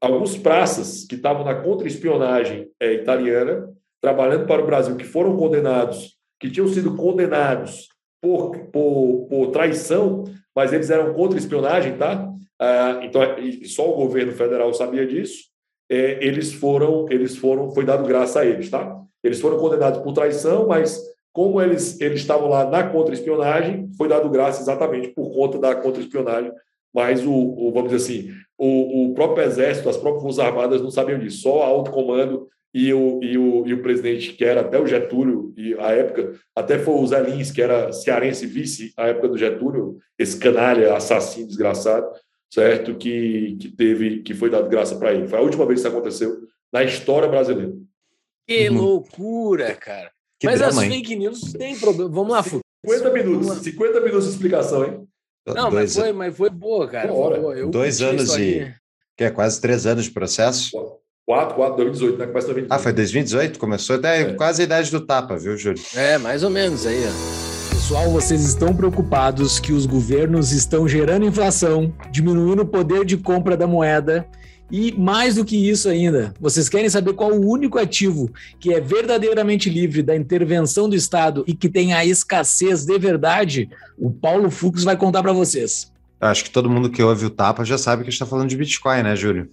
alguns 0.00 0.36
praças 0.36 1.04
que 1.04 1.14
estavam 1.14 1.44
na 1.44 1.54
contra-espionagem 1.54 2.68
é, 2.80 2.92
italiana, 2.92 3.70
trabalhando 4.00 4.46
para 4.46 4.62
o 4.62 4.66
Brasil, 4.66 4.96
que 4.96 5.04
foram 5.04 5.36
condenados, 5.36 6.16
que 6.38 6.50
tinham 6.50 6.68
sido 6.68 6.96
condenados 6.96 7.88
por, 8.20 8.56
por, 8.72 9.26
por 9.28 9.46
traição, 9.48 10.24
mas 10.54 10.72
eles 10.72 10.90
eram 10.90 11.12
contra 11.14 11.38
espionagem, 11.38 11.96
tá? 11.96 12.28
Ah, 12.58 13.00
então, 13.02 13.22
só 13.64 13.90
o 13.90 13.96
governo 13.96 14.32
federal 14.32 14.72
sabia 14.74 15.06
disso. 15.06 15.44
É, 15.90 16.24
eles 16.24 16.52
foram, 16.52 17.06
eles 17.10 17.36
foram, 17.36 17.70
foi 17.70 17.84
dado 17.84 18.06
graça 18.06 18.40
a 18.40 18.46
eles, 18.46 18.70
tá? 18.70 19.00
Eles 19.22 19.40
foram 19.40 19.58
condenados 19.58 20.00
por 20.00 20.12
traição, 20.12 20.66
mas 20.66 21.02
como 21.32 21.60
eles, 21.60 22.00
eles 22.00 22.20
estavam 22.20 22.48
lá 22.48 22.64
na 22.68 22.84
contra-espionagem, 22.88 23.90
foi 23.96 24.08
dado 24.08 24.28
graça 24.28 24.62
exatamente 24.62 25.08
por 25.08 25.32
conta 25.32 25.58
da 25.58 25.74
contra-espionagem. 25.74 26.52
Mas 26.92 27.24
o, 27.24 27.32
o, 27.32 27.72
vamos 27.72 27.92
dizer 27.92 28.04
assim, 28.04 28.32
o, 28.58 29.10
o 29.10 29.14
próprio 29.14 29.44
exército, 29.44 29.88
as 29.88 29.96
próprias 29.96 30.22
forças 30.22 30.44
armadas 30.44 30.82
não 30.82 30.90
sabiam 30.90 31.18
disso. 31.18 31.42
Só 31.42 31.58
o 31.58 31.62
alto 31.62 31.90
comando 31.90 32.48
e 32.72 32.92
o, 32.94 33.20
e 33.22 33.36
o, 33.36 33.66
e 33.66 33.74
o 33.74 33.82
presidente, 33.82 34.32
que 34.32 34.44
era 34.44 34.60
até 34.60 34.80
o 34.80 34.86
Getúlio, 34.86 35.52
e 35.56 35.74
a 35.74 35.90
época, 35.90 36.38
até 36.54 36.78
foi 36.78 36.94
o 36.94 37.06
Zé 37.06 37.20
Lins, 37.22 37.50
que 37.50 37.60
era 37.60 37.92
cearense 37.92 38.46
vice, 38.46 38.92
à 38.96 39.08
época 39.08 39.28
do 39.28 39.38
Getúlio, 39.38 39.98
esse 40.18 40.38
canalha, 40.38 40.94
assassino, 40.94 41.48
desgraçado, 41.48 42.08
certo? 42.52 42.94
Que, 42.94 43.56
que 43.60 43.68
teve, 43.68 44.22
que 44.22 44.34
foi 44.34 44.50
dado 44.50 44.68
graça 44.68 44.96
para 44.96 45.12
ele. 45.12 45.26
Foi 45.26 45.38
a 45.38 45.42
última 45.42 45.66
vez 45.66 45.80
que 45.80 45.88
isso 45.88 45.96
aconteceu 45.96 46.36
na 46.72 46.84
história 46.84 47.28
brasileira. 47.28 47.72
Que 48.46 48.68
uhum. 48.68 48.76
loucura, 48.76 49.74
cara. 49.74 50.10
Que 50.38 50.46
mas 50.46 50.58
drama, 50.58 50.82
as 50.82 50.88
fake 50.88 51.16
news 51.16 51.52
têm 51.52 51.78
problema. 51.78 52.10
Vamos 52.10 52.32
lá, 52.32 52.42
Fux. 52.42 52.60
50 52.86 53.10
minutos, 53.10 53.58
50 53.58 54.00
minutos 54.00 54.24
de 54.24 54.30
explicação, 54.30 54.84
hein? 54.84 55.06
Não, 55.46 55.70
mas 55.70 55.94
foi, 55.94 56.12
mas 56.12 56.36
foi 56.36 56.50
boa, 56.50 56.88
cara. 56.88 57.08
Foi 57.08 57.40
boa. 57.40 57.66
Dois 57.66 58.00
anos 58.00 58.36
e. 58.36 58.72
Que 59.16 59.24
é 59.24 59.30
quase 59.30 59.60
três 59.60 59.86
anos 59.86 60.04
de 60.04 60.12
processo. 60.12 60.70
4, 61.30 61.54
4, 61.54 61.76
2018, 61.76 62.18
né? 62.18 62.26
Começa 62.26 62.46
2018. 62.48 62.72
Ah, 62.72 62.78
foi 62.80 62.92
2018? 62.92 63.58
Começou 63.60 63.94
até 63.94 64.22
é. 64.22 64.32
quase 64.32 64.62
a 64.62 64.64
idade 64.64 64.90
do 64.90 65.00
tapa, 65.00 65.38
viu, 65.38 65.56
Júlio? 65.56 65.80
É, 65.94 66.18
mais 66.18 66.42
ou 66.42 66.50
menos 66.50 66.84
aí, 66.84 67.04
ó. 67.06 67.70
Pessoal, 67.72 68.10
vocês 68.10 68.42
estão 68.44 68.74
preocupados 68.74 69.60
que 69.60 69.72
os 69.72 69.86
governos 69.86 70.50
estão 70.50 70.88
gerando 70.88 71.24
inflação, 71.24 71.94
diminuindo 72.10 72.62
o 72.62 72.66
poder 72.66 73.04
de 73.04 73.16
compra 73.16 73.56
da 73.56 73.64
moeda 73.64 74.26
e 74.72 74.90
mais 74.98 75.36
do 75.36 75.44
que 75.44 75.56
isso 75.56 75.88
ainda, 75.88 76.34
vocês 76.40 76.68
querem 76.68 76.88
saber 76.88 77.12
qual 77.12 77.30
o 77.30 77.48
único 77.48 77.78
ativo 77.78 78.28
que 78.58 78.74
é 78.74 78.80
verdadeiramente 78.80 79.70
livre 79.70 80.02
da 80.02 80.16
intervenção 80.16 80.88
do 80.88 80.96
Estado 80.96 81.44
e 81.46 81.54
que 81.54 81.68
tem 81.68 81.92
a 81.92 82.04
escassez 82.04 82.84
de 82.84 82.98
verdade? 82.98 83.70
O 83.96 84.10
Paulo 84.10 84.50
Fux 84.50 84.82
vai 84.82 84.96
contar 84.96 85.22
para 85.22 85.32
vocês. 85.32 85.92
Acho 86.20 86.42
que 86.42 86.50
todo 86.50 86.68
mundo 86.68 86.90
que 86.90 87.04
ouve 87.04 87.24
o 87.24 87.30
Tapa 87.30 87.64
já 87.64 87.78
sabe 87.78 88.02
que 88.02 88.10
está 88.10 88.26
falando 88.26 88.48
de 88.48 88.56
Bitcoin, 88.56 89.04
né, 89.04 89.14
Júlio? 89.14 89.48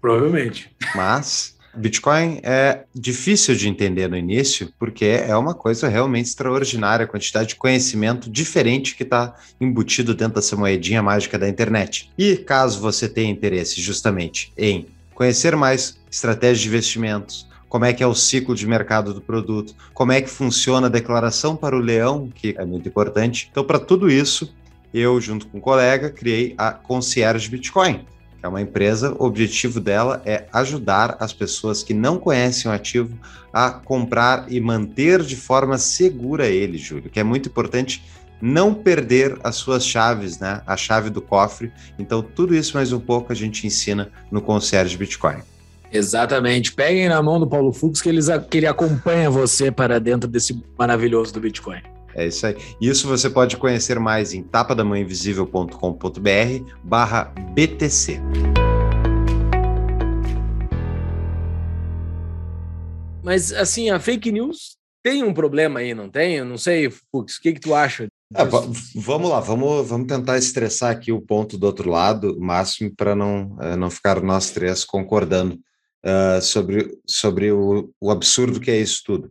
Provavelmente. 0.00 0.70
Mas 0.94 1.56
Bitcoin 1.74 2.40
é 2.42 2.84
difícil 2.94 3.54
de 3.54 3.68
entender 3.68 4.08
no 4.08 4.16
início, 4.16 4.72
porque 4.78 5.04
é 5.04 5.36
uma 5.36 5.54
coisa 5.54 5.88
realmente 5.88 6.26
extraordinária, 6.26 7.04
a 7.04 7.08
quantidade 7.08 7.50
de 7.50 7.56
conhecimento 7.56 8.30
diferente 8.30 8.96
que 8.96 9.04
está 9.04 9.34
embutido 9.60 10.14
dentro 10.14 10.34
dessa 10.36 10.56
moedinha 10.56 11.02
mágica 11.02 11.38
da 11.38 11.48
internet. 11.48 12.10
E 12.18 12.36
caso 12.36 12.80
você 12.80 13.08
tenha 13.08 13.30
interesse 13.30 13.80
justamente 13.80 14.52
em 14.56 14.86
conhecer 15.14 15.54
mais 15.54 15.98
estratégias 16.10 16.60
de 16.60 16.68
investimentos, 16.68 17.48
como 17.68 17.84
é 17.84 17.92
que 17.92 18.02
é 18.02 18.06
o 18.06 18.14
ciclo 18.14 18.54
de 18.54 18.66
mercado 18.66 19.14
do 19.14 19.20
produto, 19.20 19.74
como 19.94 20.10
é 20.10 20.20
que 20.20 20.28
funciona 20.28 20.88
a 20.88 20.90
declaração 20.90 21.54
para 21.54 21.76
o 21.76 21.78
leão, 21.78 22.28
que 22.34 22.54
é 22.58 22.64
muito 22.64 22.88
importante. 22.88 23.48
Então, 23.50 23.62
para 23.62 23.78
tudo 23.78 24.10
isso, 24.10 24.52
eu, 24.92 25.20
junto 25.20 25.46
com 25.46 25.58
um 25.58 25.60
colega, 25.60 26.10
criei 26.10 26.52
a 26.58 26.72
Concierge 26.72 27.48
Bitcoin 27.48 28.04
é 28.42 28.48
uma 28.48 28.60
empresa, 28.60 29.14
o 29.18 29.24
objetivo 29.24 29.80
dela 29.80 30.22
é 30.24 30.46
ajudar 30.52 31.16
as 31.20 31.32
pessoas 31.32 31.82
que 31.82 31.92
não 31.92 32.18
conhecem 32.18 32.70
o 32.70 32.74
ativo 32.74 33.18
a 33.52 33.70
comprar 33.70 34.46
e 34.50 34.60
manter 34.60 35.22
de 35.22 35.36
forma 35.36 35.76
segura 35.76 36.46
ele, 36.46 36.78
Júlio, 36.78 37.10
que 37.10 37.20
é 37.20 37.24
muito 37.24 37.48
importante 37.48 38.02
não 38.40 38.72
perder 38.72 39.38
as 39.44 39.56
suas 39.56 39.84
chaves, 39.84 40.38
né? 40.38 40.62
A 40.66 40.76
chave 40.76 41.10
do 41.10 41.20
cofre. 41.20 41.70
Então, 41.98 42.22
tudo 42.22 42.54
isso 42.54 42.74
mais 42.74 42.92
um 42.92 43.00
pouco 43.00 43.32
a 43.32 43.36
gente 43.36 43.66
ensina 43.66 44.10
no 44.30 44.40
Concierge 44.40 44.96
Bitcoin. 44.96 45.42
Exatamente. 45.92 46.72
Peguem 46.72 47.08
na 47.08 47.22
mão 47.22 47.38
do 47.38 47.46
Paulo 47.46 47.72
Fux 47.72 48.00
que, 48.00 48.08
eles, 48.08 48.28
que 48.48 48.58
ele 48.58 48.66
acompanha 48.66 49.28
você 49.28 49.70
para 49.70 49.98
dentro 49.98 50.28
desse 50.28 50.58
maravilhoso 50.78 51.34
do 51.34 51.40
Bitcoin. 51.40 51.82
É 52.20 52.26
isso 52.26 52.46
aí. 52.46 52.54
Isso 52.78 53.08
você 53.08 53.30
pode 53.30 53.56
conhecer 53.56 53.98
mais 53.98 54.34
em 54.34 54.42
tapadamãoinvisível.com.br 54.42 56.74
barra 56.84 57.32
BTC. 57.54 58.20
Mas, 63.22 63.54
assim, 63.54 63.88
a 63.88 63.98
fake 63.98 64.30
news 64.30 64.76
tem 65.02 65.24
um 65.24 65.32
problema 65.32 65.80
aí, 65.80 65.94
não 65.94 66.10
tem? 66.10 66.36
Eu 66.36 66.44
não 66.44 66.58
sei, 66.58 66.90
Fux, 66.90 67.36
o 67.36 67.40
que, 67.40 67.54
que 67.54 67.60
tu 67.60 67.74
acha? 67.74 68.06
É, 68.34 68.44
vamos 68.96 69.30
lá, 69.30 69.40
vamos, 69.40 69.88
vamos 69.88 70.06
tentar 70.06 70.36
estressar 70.36 70.90
aqui 70.90 71.10
o 71.10 71.22
ponto 71.22 71.56
do 71.56 71.64
outro 71.64 71.88
lado, 71.88 72.38
máximo, 72.38 72.94
para 72.94 73.16
não, 73.16 73.54
uh, 73.54 73.78
não 73.78 73.90
ficar 73.90 74.22
nós 74.22 74.50
três 74.50 74.84
concordando 74.84 75.58
uh, 76.04 76.42
sobre, 76.42 76.98
sobre 77.06 77.50
o, 77.50 77.90
o 77.98 78.10
absurdo 78.10 78.60
que 78.60 78.70
é 78.70 78.78
isso 78.78 79.02
tudo. 79.06 79.30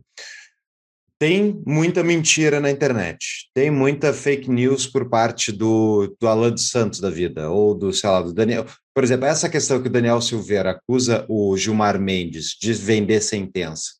Tem 1.20 1.62
muita 1.66 2.02
mentira 2.02 2.60
na 2.60 2.70
internet, 2.70 3.50
tem 3.52 3.70
muita 3.70 4.10
fake 4.10 4.50
news 4.50 4.86
por 4.86 5.10
parte 5.10 5.52
do, 5.52 6.16
do 6.18 6.26
Alan 6.26 6.50
dos 6.50 6.70
Santos 6.70 6.98
da 6.98 7.10
vida, 7.10 7.50
ou 7.50 7.74
do, 7.74 7.92
sei 7.92 8.08
lá, 8.08 8.22
do 8.22 8.32
Daniel. 8.32 8.64
Por 8.94 9.04
exemplo, 9.04 9.26
essa 9.26 9.46
questão 9.46 9.82
que 9.82 9.88
o 9.88 9.92
Daniel 9.92 10.22
Silveira 10.22 10.70
acusa 10.70 11.26
o 11.28 11.54
Gilmar 11.58 12.00
Mendes 12.00 12.56
de 12.58 12.72
vender 12.72 13.20
sentença. 13.20 13.90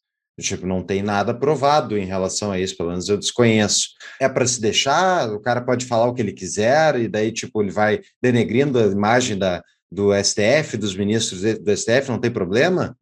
Tipo, 0.40 0.66
não 0.66 0.82
tem 0.82 1.02
nada 1.02 1.34
provado 1.34 1.98
em 1.98 2.06
relação 2.06 2.50
a 2.50 2.58
isso, 2.58 2.74
pelo 2.74 2.88
menos 2.88 3.06
eu 3.06 3.18
desconheço. 3.18 3.90
É 4.18 4.26
para 4.26 4.46
se 4.46 4.58
deixar, 4.58 5.30
o 5.30 5.40
cara 5.40 5.60
pode 5.60 5.84
falar 5.84 6.06
o 6.06 6.14
que 6.14 6.22
ele 6.22 6.32
quiser, 6.32 6.98
e 6.98 7.06
daí, 7.06 7.30
tipo, 7.30 7.60
ele 7.60 7.70
vai 7.70 8.00
denegrindo 8.22 8.78
a 8.78 8.86
imagem 8.86 9.36
da, 9.36 9.62
do 9.92 10.10
STF, 10.14 10.78
dos 10.78 10.96
ministros 10.96 11.42
do 11.42 11.76
STF, 11.76 12.08
não 12.08 12.18
tem 12.18 12.30
problema? 12.30 12.96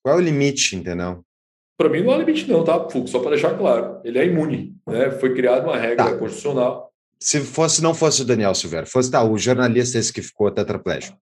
Qual 0.00 0.16
é 0.16 0.18
o 0.18 0.24
limite, 0.24 0.76
entendeu? 0.76 1.24
Para 1.82 1.90
mim 1.90 2.00
não 2.00 2.12
há 2.12 2.18
limite 2.18 2.48
não, 2.48 2.62
tá, 2.62 2.88
Fux? 2.88 3.10
Só 3.10 3.18
para 3.18 3.30
deixar 3.30 3.58
claro. 3.58 4.00
Ele 4.04 4.16
é 4.16 4.24
imune, 4.24 4.76
né? 4.86 5.10
Foi 5.10 5.34
criada 5.34 5.66
uma 5.66 5.76
regra 5.76 6.12
tá. 6.12 6.16
constitucional. 6.16 6.92
Se 7.18 7.40
fosse, 7.40 7.82
não 7.82 7.92
fosse 7.92 8.22
o 8.22 8.24
Daniel 8.24 8.54
Silveira, 8.54 8.86
fosse 8.86 9.10
tá, 9.10 9.24
o 9.24 9.36
jornalista 9.36 9.98
esse 9.98 10.12
que 10.12 10.22
ficou 10.22 10.48
tetraplégico. 10.52 11.18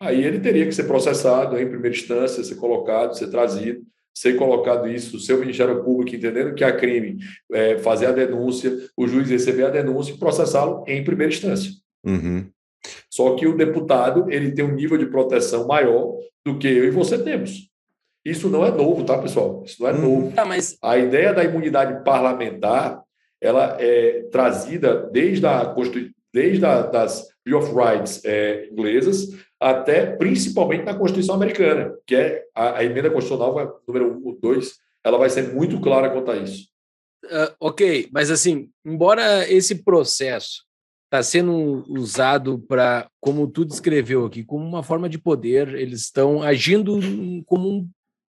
Aí 0.00 0.24
ele 0.24 0.40
teria 0.40 0.64
que 0.64 0.72
ser 0.72 0.84
processado 0.84 1.58
em 1.58 1.68
primeira 1.68 1.94
instância, 1.94 2.42
ser 2.42 2.54
colocado, 2.54 3.12
ser 3.14 3.28
trazido, 3.28 3.82
ser 4.14 4.38
colocado 4.38 4.88
isso, 4.88 5.18
o 5.18 5.20
seu 5.20 5.38
Ministério 5.38 5.84
Público 5.84 6.16
entendendo 6.16 6.54
que 6.54 6.64
há 6.64 6.74
crime, 6.74 7.18
é, 7.52 7.76
fazer 7.76 8.06
a 8.06 8.12
denúncia, 8.12 8.74
o 8.96 9.06
juiz 9.06 9.28
receber 9.28 9.64
a 9.64 9.70
denúncia 9.70 10.14
e 10.14 10.18
processá-lo 10.18 10.82
em 10.88 11.04
primeira 11.04 11.30
instância. 11.30 11.72
Uhum. 12.06 12.48
Só 13.10 13.34
que 13.34 13.46
o 13.46 13.54
deputado 13.54 14.30
ele 14.30 14.52
tem 14.52 14.64
um 14.64 14.74
nível 14.74 14.96
de 14.96 15.10
proteção 15.10 15.66
maior 15.66 16.16
do 16.42 16.58
que 16.58 16.68
eu 16.68 16.86
e 16.86 16.90
você 16.90 17.18
temos. 17.18 17.69
Isso 18.24 18.48
não 18.48 18.64
é 18.64 18.70
novo, 18.70 19.04
tá, 19.04 19.18
pessoal? 19.18 19.62
Isso 19.64 19.82
não 19.82 19.88
é 19.88 19.94
hum. 19.94 20.00
novo. 20.00 20.32
Ah, 20.36 20.44
mas... 20.44 20.76
A 20.82 20.98
ideia 20.98 21.32
da 21.32 21.44
imunidade 21.44 22.04
parlamentar 22.04 23.02
ela 23.40 23.76
é 23.80 24.24
trazida 24.30 25.08
desde, 25.10 25.46
a, 25.46 25.74
desde 26.32 26.64
a, 26.64 26.82
das 26.82 27.28
Bill 27.44 27.58
of 27.58 27.72
Rights 27.74 28.22
é, 28.24 28.68
inglesas 28.70 29.28
até 29.58 30.06
principalmente 30.16 30.84
na 30.84 30.94
Constituição 30.94 31.34
americana, 31.34 31.94
que 32.06 32.14
é 32.14 32.44
a, 32.54 32.78
a 32.78 32.84
emenda 32.84 33.10
constitucional 33.10 33.52
vai, 33.52 33.68
número 33.86 34.16
1 34.26 34.38
2, 34.40 34.72
ela 35.04 35.18
vai 35.18 35.28
ser 35.28 35.52
muito 35.52 35.78
clara 35.80 36.10
quanto 36.10 36.30
a 36.30 36.36
isso. 36.36 36.68
Uh, 37.26 37.54
ok, 37.60 38.08
mas 38.10 38.30
assim, 38.30 38.70
embora 38.84 39.46
esse 39.50 39.84
processo 39.84 40.64
está 41.04 41.22
sendo 41.22 41.84
usado 41.88 42.58
para, 42.60 43.06
como 43.20 43.46
tu 43.46 43.64
descreveu 43.64 44.24
aqui, 44.24 44.42
como 44.42 44.64
uma 44.64 44.82
forma 44.82 45.08
de 45.08 45.18
poder, 45.18 45.74
eles 45.74 46.02
estão 46.02 46.42
agindo 46.42 46.98
como 47.44 47.86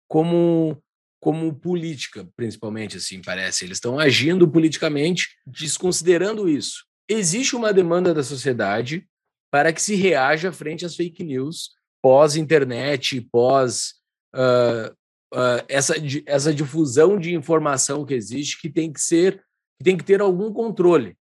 como 0.09 0.81
como 1.21 1.55
política, 1.55 2.29
principalmente 2.37 2.99
assim, 2.99 3.23
parece. 3.23 3.65
Eles 3.65 3.79
estão 3.79 3.99
agindo 3.99 4.47
politicamente, 4.47 5.29
desconsiderando 5.47 6.47
isso. 6.47 6.85
Existe 7.09 7.57
uma 7.57 7.73
demanda 7.73 8.13
da 8.13 8.23
sociedade 8.23 9.09
para 9.51 9.73
que 9.73 9.81
se 9.81 9.95
reaja 9.95 10.53
frente 10.53 10.85
às 10.85 10.95
fake 10.95 11.25
news 11.25 11.71
pós-internet, 12.05 13.23
pós 13.33 13.95
uh, 14.35 14.93
uh, 15.33 15.65
essa, 15.67 15.95
essa 16.27 16.53
difusão 16.53 17.19
de 17.19 17.35
informação 17.35 18.05
que 18.05 18.13
existe, 18.13 18.61
que 18.61 18.69
tem 18.69 18.93
que 18.93 19.01
ser, 19.01 19.43
que 19.79 19.85
tem 19.85 19.97
que 19.97 20.05
ter 20.05 20.21
algum 20.21 20.53
controle. 20.53 21.17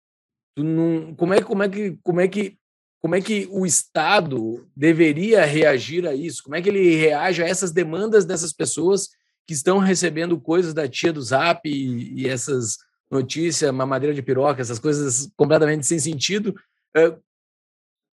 Não, 0.57 1.15
como 1.15 1.35
é 1.35 1.43
como 1.43 1.63
é 1.63 1.69
que 1.69 1.99
como 2.03 2.21
é 2.23 2.27
que 2.27 2.57
como 3.01 3.15
é 3.15 3.21
que 3.21 3.49
o 3.51 3.65
Estado 3.65 4.69
deveria 4.77 5.45
reagir 5.45 6.07
a 6.07 6.15
isso? 6.15 6.43
Como 6.43 6.55
é 6.55 6.63
que 6.63 6.69
ele 6.69 6.97
reage 6.97 7.43
a 7.43 7.49
essas 7.49 7.73
demandas 7.73 8.25
dessas 8.25 8.53
pessoas 8.53 9.09
que 9.47 9.55
estão 9.55 9.79
recebendo 9.79 10.39
coisas 10.39 10.75
da 10.75 10.87
tia 10.87 11.13
do 11.13 11.23
Zap 11.23 11.69
e, 11.69 12.13
e 12.15 12.29
essas 12.29 12.77
notícias, 13.11 13.73
mamadeira 13.73 14.15
de 14.15 14.23
piroca, 14.23 14.61
essas 14.61 14.79
coisas 14.79 15.31
completamente 15.37 15.87
sem 15.87 15.99
sentido? 15.99 16.55
Uh, 16.97 17.17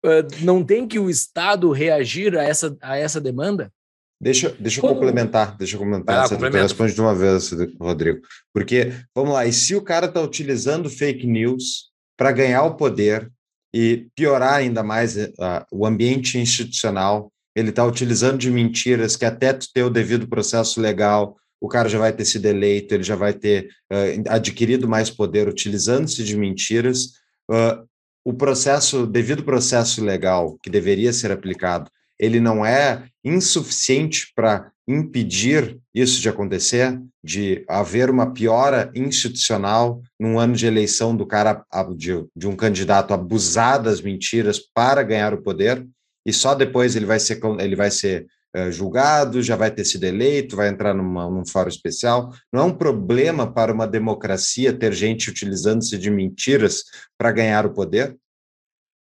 uh, 0.05 0.45
não 0.45 0.63
tem 0.63 0.87
que 0.87 0.99
o 0.99 1.09
Estado 1.09 1.71
reagir 1.73 2.37
a 2.37 2.45
essa, 2.45 2.77
a 2.83 2.97
essa 2.97 3.21
demanda? 3.21 3.73
Deixa, 4.21 4.55
deixa 4.61 4.81
eu 4.81 4.89
complementar, 4.89 5.57
deixa 5.57 5.77
eu 5.77 5.81
complementar. 5.81 6.29
Você 6.29 6.37
responde 6.51 6.95
de 6.95 7.01
uma 7.01 7.15
vez, 7.15 7.51
Rodrigo. 7.81 8.21
Porque, 8.53 8.93
vamos 9.15 9.33
lá, 9.33 9.45
e 9.47 9.53
se 9.53 9.75
o 9.75 9.83
cara 9.83 10.07
está 10.07 10.21
utilizando 10.21 10.89
fake 10.89 11.27
news 11.27 11.91
para 12.17 12.33
ganhar 12.33 12.63
o 12.63 12.77
poder, 12.77 13.31
e 13.75 14.07
piorar 14.15 14.55
ainda 14.55 14.85
mais 14.85 15.17
uh, 15.17 15.67
o 15.73 15.85
ambiente 15.85 16.39
institucional. 16.39 17.33
Ele 17.57 17.71
está 17.71 17.85
utilizando 17.85 18.39
de 18.39 18.49
mentiras 18.49 19.17
que 19.17 19.25
até 19.25 19.53
ter 19.53 19.83
o 19.83 19.91
devido 19.91 20.29
processo 20.29 20.81
legal, 20.81 21.37
o 21.61 21.67
cara 21.67 21.89
já 21.89 21.99
vai 21.99 22.13
ter 22.13 22.25
sido 22.25 22.47
eleito, 22.47 22.95
ele 22.95 23.03
já 23.03 23.17
vai 23.17 23.33
ter 23.33 23.69
uh, 23.93 24.31
adquirido 24.31 24.89
mais 24.89 25.11
poder 25.11 25.49
utilizando-se 25.49 26.23
de 26.23 26.37
mentiras. 26.37 27.15
Uh, 27.51 27.85
o 28.25 28.33
processo, 28.33 29.09
devido 29.09 29.43
processo 29.43 30.05
legal 30.05 30.57
que 30.63 30.71
deveria 30.71 31.13
ser 31.13 31.33
aplicado, 31.33 31.91
ele 32.17 32.39
não 32.39 32.65
é 32.65 33.09
insuficiente 33.25 34.33
para 34.37 34.71
impedir 34.87 35.79
isso 35.95 36.21
de 36.21 36.29
acontecer, 36.29 37.01
de 37.23 37.65
haver 37.69 38.11
uma 38.11 38.33
piora 38.33 38.91
institucional 38.95 40.03
num 40.21 40.39
ano 40.39 40.55
de 40.55 40.67
eleição 40.67 41.17
do 41.17 41.27
cara, 41.27 41.65
de, 41.97 42.25
de 42.37 42.47
um 42.47 42.55
candidato 42.55 43.15
abusar 43.15 43.83
das 43.83 44.01
mentiras 44.01 44.59
para 44.59 45.03
ganhar 45.03 45.33
o 45.33 45.43
poder, 45.43 45.87
e 46.27 46.33
só 46.33 46.55
depois 46.55 46.97
ele 46.97 47.07
vai 47.07 47.19
ser, 47.19 47.41
ele 47.59 47.77
vai 47.77 47.91
ser 47.91 48.27
uh, 48.57 48.71
julgado, 48.71 49.43
já 49.43 49.57
vai 49.57 49.71
ter 49.71 49.85
sido 49.85 50.05
eleito, 50.05 50.57
vai 50.57 50.69
entrar 50.69 50.95
numa, 50.95 51.29
num 51.31 51.47
fórum 51.47 51.69
especial. 51.69 52.33
Não 52.53 52.63
é 52.63 52.65
um 52.65 52.77
problema 52.77 53.51
para 53.51 53.73
uma 53.73 53.87
democracia 53.87 54.73
ter 54.73 54.93
gente 54.93 55.31
utilizando-se 55.31 55.99
de 55.99 56.11
mentiras 56.11 56.85
para 57.19 57.33
ganhar 57.33 57.67
o 57.67 57.75
poder? 57.75 58.17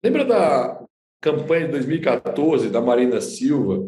Lembra 0.03 0.23
da 0.23 0.81
campanha 1.21 1.65
de 1.65 1.71
2014 1.73 2.69
da 2.69 2.79
Marina 2.79 3.19
Silva, 3.19 3.85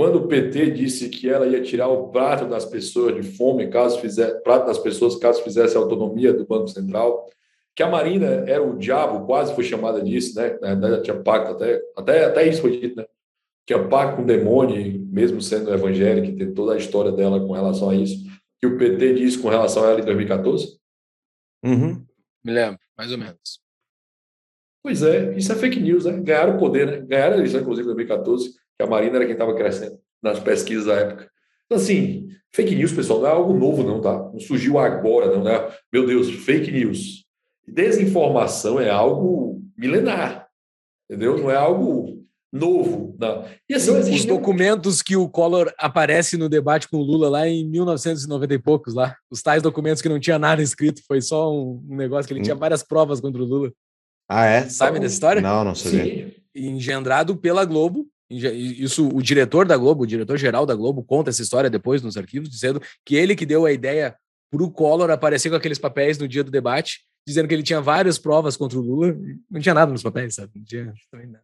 quando 0.00 0.16
o 0.16 0.26
PT 0.26 0.70
disse 0.70 1.10
que 1.10 1.28
ela 1.28 1.46
ia 1.46 1.60
tirar 1.60 1.88
o 1.88 2.08
prato 2.08 2.46
das 2.46 2.64
pessoas 2.64 3.14
de 3.14 3.22
fome, 3.22 3.68
caso 3.68 4.00
fizesse 4.00 4.42
prato 4.42 4.64
das 4.64 4.78
pessoas, 4.78 5.14
caso 5.16 5.42
fizesse 5.42 5.76
autonomia 5.76 6.32
do 6.32 6.46
Banco 6.46 6.68
Central, 6.68 7.28
que 7.76 7.82
a 7.82 7.86
Marina 7.86 8.26
era 8.48 8.62
o 8.62 8.78
diabo, 8.78 9.26
quase 9.26 9.54
foi 9.54 9.62
chamada 9.62 10.02
disso, 10.02 10.34
né? 10.40 10.56
Na 10.58 10.74
verdade, 10.74 11.02
tinha 11.02 11.22
pacto 11.22 11.52
até, 11.52 11.82
até, 11.94 12.24
até 12.24 12.48
isso 12.48 12.62
foi 12.62 12.80
dito, 12.80 12.96
né? 12.96 13.04
Tinha 13.66 13.86
pacto 13.88 14.16
com 14.16 14.22
o 14.22 14.24
demônio, 14.24 15.06
mesmo 15.12 15.42
sendo 15.42 15.70
evangélica, 15.70 16.28
e 16.28 16.34
tem 16.34 16.54
toda 16.54 16.72
a 16.72 16.78
história 16.78 17.12
dela 17.12 17.38
com 17.38 17.52
relação 17.52 17.90
a 17.90 17.94
isso, 17.94 18.24
que 18.58 18.66
o 18.66 18.78
PT 18.78 19.16
disse 19.16 19.38
com 19.38 19.50
relação 19.50 19.84
a 19.84 19.90
ela 19.90 20.00
em 20.00 20.04
2014? 20.06 20.78
Uhum. 21.62 22.06
Me 22.42 22.52
lembro, 22.54 22.80
mais 22.96 23.12
ou 23.12 23.18
menos. 23.18 23.60
Pois 24.82 25.02
é, 25.02 25.36
isso 25.36 25.52
é 25.52 25.56
fake 25.56 25.78
news, 25.78 26.06
né? 26.06 26.18
Ganharam 26.22 26.56
o 26.56 26.58
poder, 26.58 26.86
né? 26.86 27.00
Ganharam 27.06 27.34
a 27.34 27.36
eleição, 27.36 27.60
inclusive, 27.60 27.82
em 27.82 27.94
2014, 27.94 28.59
que 28.80 28.82
a 28.82 28.86
Marina 28.86 29.16
era 29.16 29.26
quem 29.26 29.34
estava 29.34 29.54
crescendo 29.54 29.98
nas 30.22 30.40
pesquisas 30.40 30.86
da 30.86 30.94
época. 30.94 31.30
Então, 31.66 31.76
assim, 31.76 32.28
fake 32.50 32.74
news, 32.74 32.92
pessoal, 32.92 33.20
não 33.20 33.26
é 33.26 33.30
algo 33.30 33.52
novo, 33.52 33.82
não, 33.82 34.00
tá? 34.00 34.12
Não 34.32 34.40
surgiu 34.40 34.78
agora, 34.78 35.26
não, 35.36 35.44
né? 35.44 35.70
Meu 35.92 36.06
Deus, 36.06 36.30
fake 36.30 36.72
news. 36.72 37.26
Desinformação 37.68 38.80
é 38.80 38.88
algo 38.88 39.62
milenar, 39.76 40.48
entendeu? 41.08 41.38
Não 41.38 41.50
é 41.50 41.56
algo 41.56 42.24
novo. 42.50 43.14
Não. 43.20 43.44
E 43.68 43.74
assim, 43.74 44.02
Sim, 44.02 44.14
os 44.14 44.24
documentos 44.24 45.02
que 45.02 45.14
o 45.14 45.28
Collor 45.28 45.72
aparece 45.78 46.38
no 46.38 46.48
debate 46.48 46.88
com 46.88 46.96
o 46.96 47.02
Lula 47.02 47.28
lá 47.28 47.46
em 47.46 47.68
1990 47.68 48.54
e 48.54 48.58
poucos, 48.58 48.94
lá. 48.94 49.14
Os 49.30 49.42
tais 49.42 49.62
documentos 49.62 50.00
que 50.00 50.08
não 50.08 50.18
tinha 50.18 50.38
nada 50.38 50.62
escrito, 50.62 51.02
foi 51.06 51.20
só 51.20 51.52
um 51.52 51.82
negócio 51.86 52.26
que 52.26 52.32
ele 52.32 52.40
hum. 52.40 52.44
tinha 52.44 52.56
várias 52.56 52.82
provas 52.82 53.20
contra 53.20 53.42
o 53.42 53.44
Lula. 53.46 53.70
Ah, 54.26 54.46
é? 54.46 54.68
Sabe 54.68 54.98
dessa 54.98 55.14
história? 55.14 55.42
Não, 55.42 55.64
não 55.64 55.74
sabia. 55.74 56.28
Sim. 56.28 56.32
Engendrado 56.54 57.36
pela 57.36 57.64
Globo, 57.64 58.08
isso, 58.30 59.08
o 59.08 59.20
diretor 59.20 59.66
da 59.66 59.76
Globo, 59.76 60.04
o 60.04 60.06
diretor-geral 60.06 60.64
da 60.64 60.74
Globo, 60.74 61.02
conta 61.02 61.30
essa 61.30 61.42
história 61.42 61.68
depois 61.68 62.02
nos 62.02 62.16
arquivos, 62.16 62.48
dizendo 62.48 62.80
que 63.04 63.16
ele 63.16 63.34
que 63.34 63.44
deu 63.44 63.66
a 63.66 63.72
ideia 63.72 64.14
para 64.50 64.62
o 64.62 64.70
Collor 64.70 65.10
aparecer 65.10 65.50
com 65.50 65.56
aqueles 65.56 65.78
papéis 65.78 66.18
no 66.18 66.28
dia 66.28 66.44
do 66.44 66.50
debate, 66.50 67.00
dizendo 67.26 67.48
que 67.48 67.54
ele 67.54 67.62
tinha 67.62 67.80
várias 67.80 68.18
provas 68.18 68.56
contra 68.56 68.78
o 68.78 68.82
Lula. 68.82 69.16
Não 69.50 69.60
tinha 69.60 69.74
nada 69.74 69.90
nos 69.90 70.02
papéis, 70.02 70.34
sabe? 70.34 70.52
Não 70.56 70.64
tinha 70.64 70.94
nada. 71.14 71.42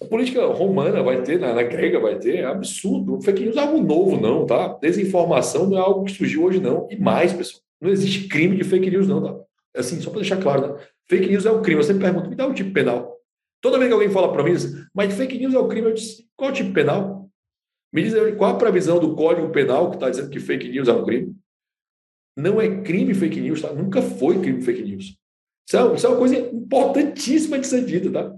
A 0.00 0.04
política 0.06 0.46
romana 0.46 1.02
vai 1.02 1.22
ter, 1.22 1.38
na, 1.38 1.52
na 1.52 1.62
grega 1.62 2.00
vai 2.00 2.18
ter, 2.18 2.36
é 2.36 2.44
absurdo. 2.44 3.20
Fake 3.20 3.42
news 3.42 3.56
é 3.56 3.60
algo 3.60 3.82
novo, 3.82 4.18
não, 4.18 4.46
tá? 4.46 4.78
Desinformação 4.80 5.68
não 5.68 5.76
é 5.76 5.80
algo 5.80 6.04
que 6.04 6.12
surgiu 6.12 6.44
hoje, 6.44 6.60
não. 6.60 6.88
E 6.90 6.96
mais, 6.96 7.32
pessoal, 7.32 7.62
não 7.80 7.90
existe 7.90 8.26
crime 8.28 8.56
de 8.56 8.64
fake 8.64 8.90
news, 8.90 9.06
não, 9.06 9.22
tá? 9.22 9.44
assim, 9.76 10.00
só 10.00 10.10
para 10.10 10.20
deixar 10.20 10.40
claro, 10.40 10.74
né? 10.74 10.80
fake 11.08 11.28
news 11.28 11.46
é 11.46 11.50
um 11.50 11.62
crime. 11.62 11.80
Eu 11.80 11.84
sempre 11.84 12.02
pergunto, 12.02 12.28
me 12.28 12.36
dá 12.36 12.46
um 12.46 12.54
tipo 12.54 12.72
penal. 12.72 13.11
Toda 13.62 13.78
vez 13.78 13.88
que 13.88 13.94
alguém 13.94 14.10
fala 14.10 14.32
para 14.32 14.42
mim, 14.42 14.52
mas 14.92 15.14
fake 15.14 15.38
news 15.38 15.54
é 15.54 15.58
um 15.58 15.68
crime, 15.68 15.86
eu 15.86 15.94
disse, 15.94 16.28
qual 16.36 16.50
é 16.50 16.52
o 16.52 16.56
tipo 16.56 16.72
penal? 16.74 17.30
Me 17.92 18.02
diz 18.02 18.14
qual 18.36 18.54
a 18.54 18.58
previsão 18.58 18.98
do 18.98 19.14
Código 19.14 19.50
Penal 19.50 19.90
que 19.90 19.96
está 19.96 20.10
dizendo 20.10 20.30
que 20.30 20.40
fake 20.40 20.68
news 20.68 20.88
é 20.88 20.92
um 20.92 21.04
crime? 21.04 21.36
Não 22.36 22.60
é 22.60 22.82
crime 22.82 23.14
fake 23.14 23.40
news, 23.40 23.60
tá? 23.60 23.72
Nunca 23.72 24.02
foi 24.02 24.40
crime 24.40 24.62
fake 24.62 24.82
news. 24.82 25.16
Isso 25.68 25.76
é, 25.76 25.94
isso 25.94 26.06
é 26.06 26.08
uma 26.08 26.18
coisa 26.18 26.36
importantíssima 26.36 27.58
de 27.58 27.66
ser 27.66 27.84
dita, 27.84 28.10
tá? 28.10 28.34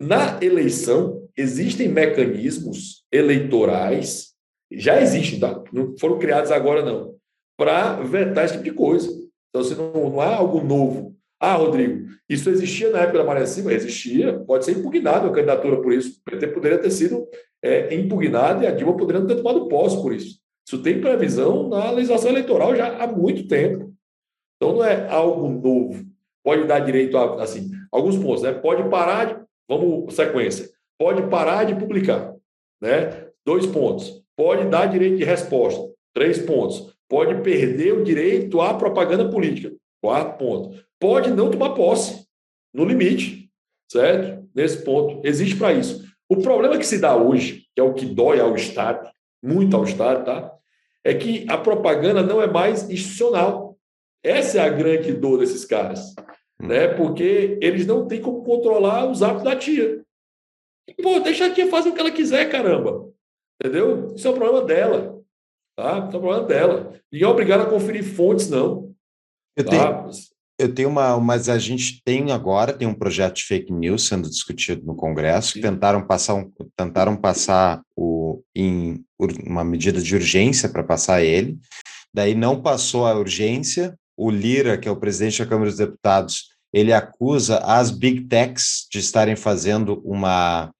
Na 0.00 0.42
eleição, 0.42 1.28
existem 1.36 1.88
mecanismos 1.88 3.04
eleitorais, 3.12 4.34
já 4.72 5.00
existem, 5.00 5.38
tá? 5.38 5.62
Não 5.72 5.96
foram 5.98 6.18
criados 6.18 6.50
agora, 6.50 6.82
não, 6.82 7.14
para 7.56 8.00
vetar 8.02 8.44
esse 8.44 8.54
tipo 8.54 8.64
de 8.64 8.72
coisa. 8.72 9.08
Então, 9.50 9.62
se 9.62 9.74
não, 9.74 10.10
não 10.10 10.20
há 10.20 10.34
algo 10.34 10.62
novo. 10.62 11.15
Ah, 11.38 11.54
Rodrigo, 11.54 12.08
isso 12.28 12.48
existia 12.48 12.90
na 12.90 13.00
época 13.00 13.18
da 13.18 13.24
Maria 13.24 13.46
Silva? 13.46 13.72
Existia, 13.72 14.38
pode 14.40 14.64
ser 14.64 14.72
impugnado 14.72 15.28
a 15.28 15.32
candidatura 15.32 15.80
por 15.80 15.92
isso. 15.92 16.20
O 16.20 16.30
PT 16.30 16.48
poderia 16.48 16.78
ter 16.78 16.90
sido 16.90 17.28
é, 17.62 17.94
impugnado 17.94 18.62
e 18.62 18.66
a 18.66 18.70
Dilma 18.70 18.96
poderia 18.96 19.24
ter 19.26 19.36
tomado 19.36 19.68
posse 19.68 20.00
por 20.00 20.14
isso. 20.14 20.40
Isso 20.66 20.82
tem 20.82 21.00
previsão 21.00 21.68
na 21.68 21.90
legislação 21.90 22.30
eleitoral 22.30 22.74
já 22.74 23.02
há 23.02 23.06
muito 23.06 23.46
tempo. 23.46 23.92
Então 24.56 24.74
não 24.74 24.84
é 24.84 25.08
algo 25.08 25.48
novo. 25.48 26.04
Pode 26.42 26.64
dar 26.64 26.80
direito 26.80 27.16
a, 27.16 27.42
assim, 27.42 27.70
alguns 27.92 28.16
pontos, 28.16 28.42
né? 28.42 28.52
Pode 28.52 28.88
parar 28.88 29.24
de, 29.26 29.44
vamos, 29.68 30.14
sequência. 30.14 30.70
Pode 30.98 31.28
parar 31.28 31.64
de 31.64 31.74
publicar, 31.74 32.34
né? 32.80 33.26
Dois 33.44 33.66
pontos. 33.66 34.22
Pode 34.36 34.68
dar 34.68 34.86
direito 34.86 35.18
de 35.18 35.24
resposta. 35.24 35.92
Três 36.14 36.38
pontos. 36.38 36.96
Pode 37.08 37.42
perder 37.42 37.92
o 37.92 38.02
direito 38.02 38.60
à 38.60 38.74
propaganda 38.74 39.28
política. 39.30 39.72
Quatro 40.02 40.38
pontos. 40.38 40.85
Pode 41.00 41.30
não 41.30 41.50
tomar 41.50 41.70
posse, 41.70 42.26
no 42.72 42.84
limite, 42.84 43.50
certo? 43.90 44.48
Nesse 44.54 44.84
ponto. 44.84 45.26
Existe 45.26 45.56
para 45.56 45.72
isso. 45.72 46.06
O 46.28 46.38
problema 46.38 46.78
que 46.78 46.86
se 46.86 46.98
dá 46.98 47.16
hoje, 47.16 47.66
que 47.74 47.80
é 47.80 47.82
o 47.82 47.94
que 47.94 48.06
dói 48.06 48.40
ao 48.40 48.54
Estado, 48.54 49.08
muito 49.42 49.76
ao 49.76 49.84
Estado, 49.84 50.24
tá? 50.24 50.52
É 51.04 51.14
que 51.14 51.46
a 51.48 51.56
propaganda 51.56 52.22
não 52.22 52.42
é 52.42 52.46
mais 52.46 52.90
institucional. 52.90 53.76
Essa 54.22 54.58
é 54.58 54.60
a 54.62 54.68
grande 54.68 55.12
dor 55.12 55.38
desses 55.38 55.64
caras, 55.64 56.14
hum. 56.60 56.66
né? 56.66 56.88
Porque 56.88 57.58
eles 57.62 57.86
não 57.86 58.06
têm 58.06 58.20
como 58.20 58.42
controlar 58.42 59.08
os 59.08 59.22
hábitos 59.22 59.44
da 59.44 59.56
tia. 59.56 60.04
Pô, 61.02 61.20
deixa 61.20 61.46
a 61.46 61.52
tia 61.52 61.68
fazer 61.68 61.90
o 61.90 61.94
que 61.94 62.00
ela 62.00 62.10
quiser, 62.10 62.50
caramba. 62.50 63.08
Entendeu? 63.60 64.14
Isso 64.14 64.26
é 64.26 64.30
um 64.30 64.34
problema 64.34 64.64
dela. 64.64 65.22
Tá? 65.76 65.98
Isso 65.98 66.16
é 66.16 66.18
um 66.18 66.22
problema 66.22 66.42
dela. 66.42 67.00
Ninguém 67.10 67.28
é 67.28 67.30
obrigado 67.30 67.62
a 67.62 67.70
conferir 67.70 68.04
fontes, 68.04 68.48
não. 68.50 68.94
Eu 69.56 69.64
tá? 69.64 69.70
tenho, 69.70 70.10
eu 70.58 70.74
tenho 70.74 70.88
uma, 70.88 71.18
mas 71.20 71.48
a 71.48 71.58
gente 71.58 72.00
tem 72.04 72.32
agora 72.32 72.72
tem 72.72 72.88
um 72.88 72.94
projeto 72.94 73.36
de 73.36 73.44
fake 73.44 73.72
news 73.72 74.06
sendo 74.06 74.28
discutido 74.28 74.84
no 74.86 74.94
Congresso. 74.94 75.52
Sim. 75.52 75.60
Tentaram 75.60 76.06
passar 76.06 76.34
um, 76.34 76.50
tentaram 76.76 77.16
passar 77.16 77.82
o 77.94 78.42
em 78.54 79.04
uma 79.44 79.64
medida 79.64 80.00
de 80.00 80.14
urgência 80.14 80.68
para 80.68 80.82
passar 80.82 81.22
ele. 81.22 81.58
Daí 82.12 82.34
não 82.34 82.60
passou 82.60 83.06
a 83.06 83.14
urgência. 83.14 83.94
O 84.16 84.30
Lira, 84.30 84.78
que 84.78 84.88
é 84.88 84.90
o 84.90 84.96
presidente 84.96 85.38
da 85.38 85.46
Câmara 85.46 85.68
dos 85.68 85.78
Deputados, 85.78 86.48
ele 86.72 86.92
acusa 86.92 87.58
as 87.58 87.90
big 87.90 88.22
techs 88.26 88.86
de 88.90 88.98
estarem 88.98 89.36
fazendo 89.36 90.00
uma 90.04 90.70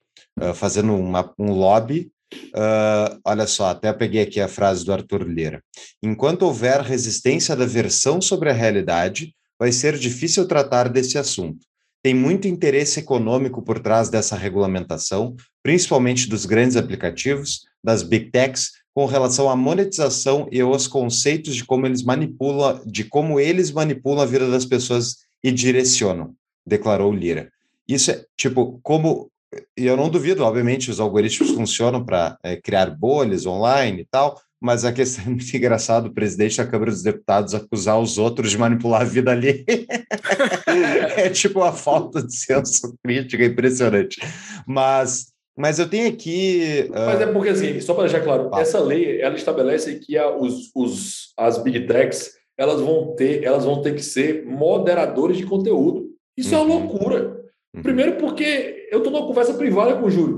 uh, 0.41 0.55
fazendo 0.55 0.95
uma, 0.95 1.33
um 1.39 1.53
lobby 1.53 2.11
Uh, 2.35 3.21
olha 3.25 3.47
só, 3.47 3.71
até 3.71 3.93
peguei 3.93 4.23
aqui 4.23 4.41
a 4.41 4.49
frase 4.49 4.85
do 4.85 4.93
Arthur 4.93 5.23
Lira. 5.23 5.63
Enquanto 6.03 6.43
houver 6.43 6.81
resistência 6.81 7.55
da 7.55 7.65
versão 7.65 8.21
sobre 8.21 8.51
a 8.51 8.53
realidade, 8.53 9.33
vai 9.59 9.73
ser 9.73 9.99
difícil 9.99 10.47
tratar 10.47 10.89
desse 10.89 11.19
assunto. 11.19 11.67
Tem 12.03 12.15
muito 12.15 12.47
interesse 12.47 13.01
econômico 13.01 13.63
por 13.63 13.81
trás 13.81 14.09
dessa 14.09 14.37
regulamentação, 14.37 15.35
principalmente 15.63 16.29
dos 16.29 16.47
grandes 16.47 16.77
aplicativos, 16.77 17.63
das 17.83 18.03
big 18.03 18.31
techs, 18.31 18.71
com 18.95 19.07
relação 19.07 19.51
à 19.51 19.57
monetização 19.57 20.49
e 20.51 20.61
aos 20.61 20.87
conceitos 20.87 21.55
de 21.55 21.65
como 21.65 21.85
eles 21.87 22.03
manipulam, 22.03 22.81
de 22.87 23.05
como 23.05 23.39
eles 23.39 23.71
manipulam 23.71 24.23
a 24.23 24.27
vida 24.27 24.51
das 24.51 24.65
pessoas 24.65 25.17
e 25.43 25.53
direcionam, 25.53 26.35
declarou 26.67 27.13
Lira. 27.13 27.51
Isso 27.87 28.11
é 28.11 28.25
tipo 28.37 28.81
como 28.83 29.31
e 29.77 29.87
eu 29.87 29.97
não 29.97 30.09
duvido, 30.09 30.43
obviamente, 30.43 30.91
os 30.91 31.01
algoritmos 31.01 31.51
funcionam 31.53 32.05
para 32.05 32.39
é, 32.43 32.57
criar 32.57 32.91
bolhas 32.91 33.47
online 33.47 34.03
e 34.03 34.05
tal, 34.05 34.41
mas 34.61 34.85
a 34.85 34.93
questão 34.93 35.25
é 35.27 35.29
muito 35.29 35.57
engraçado, 35.57 36.07
o 36.07 36.15
presidente 36.15 36.57
da 36.57 36.67
Câmara 36.67 36.91
dos 36.91 37.03
Deputados 37.03 37.55
acusar 37.55 38.01
os 38.01 38.19
outros 38.19 38.51
de 38.51 38.59
manipular 38.59 39.03
a 39.03 39.05
vida 39.05 39.31
ali. 39.31 39.65
é 41.17 41.29
tipo 41.31 41.61
uma 41.61 41.73
falta 41.73 42.23
de 42.23 42.35
senso 42.35 42.97
crítico 43.05 43.43
impressionante. 43.43 44.21
Mas, 44.67 45.27
mas 45.57 45.79
eu 45.79 45.89
tenho 45.89 46.09
aqui... 46.09 46.89
Uh... 46.91 47.07
Mas 47.07 47.21
é 47.21 47.27
porque, 47.27 47.51
assim, 47.51 47.81
só 47.81 47.95
para 47.95 48.05
deixar 48.05 48.25
claro, 48.25 48.51
ah. 48.53 48.61
essa 48.61 48.81
lei, 48.81 49.21
ela 49.21 49.37
estabelece 49.37 49.99
que 49.99 50.17
a, 50.17 50.35
os, 50.35 50.71
os, 50.75 51.33
as 51.37 51.59
big 51.63 51.87
techs, 51.87 52.33
elas 52.59 52.81
vão, 52.81 53.15
ter, 53.15 53.45
elas 53.45 53.65
vão 53.65 53.83
ter 53.83 53.95
que 53.95 54.03
ser 54.03 54.45
moderadores 54.47 55.37
de 55.37 55.45
conteúdo. 55.45 56.07
Isso 56.37 56.55
uhum. 56.55 56.61
é 56.61 56.65
uma 56.65 56.75
uhum. 56.75 56.81
loucura. 56.83 57.37
Uhum. 57.75 57.83
Primeiro 57.83 58.17
porque 58.17 58.89
eu 58.91 58.99
estou 58.99 59.13
numa 59.13 59.27
conversa 59.27 59.55
privada 59.55 59.97
com 59.97 60.07
o 60.07 60.11
Júlio. 60.11 60.36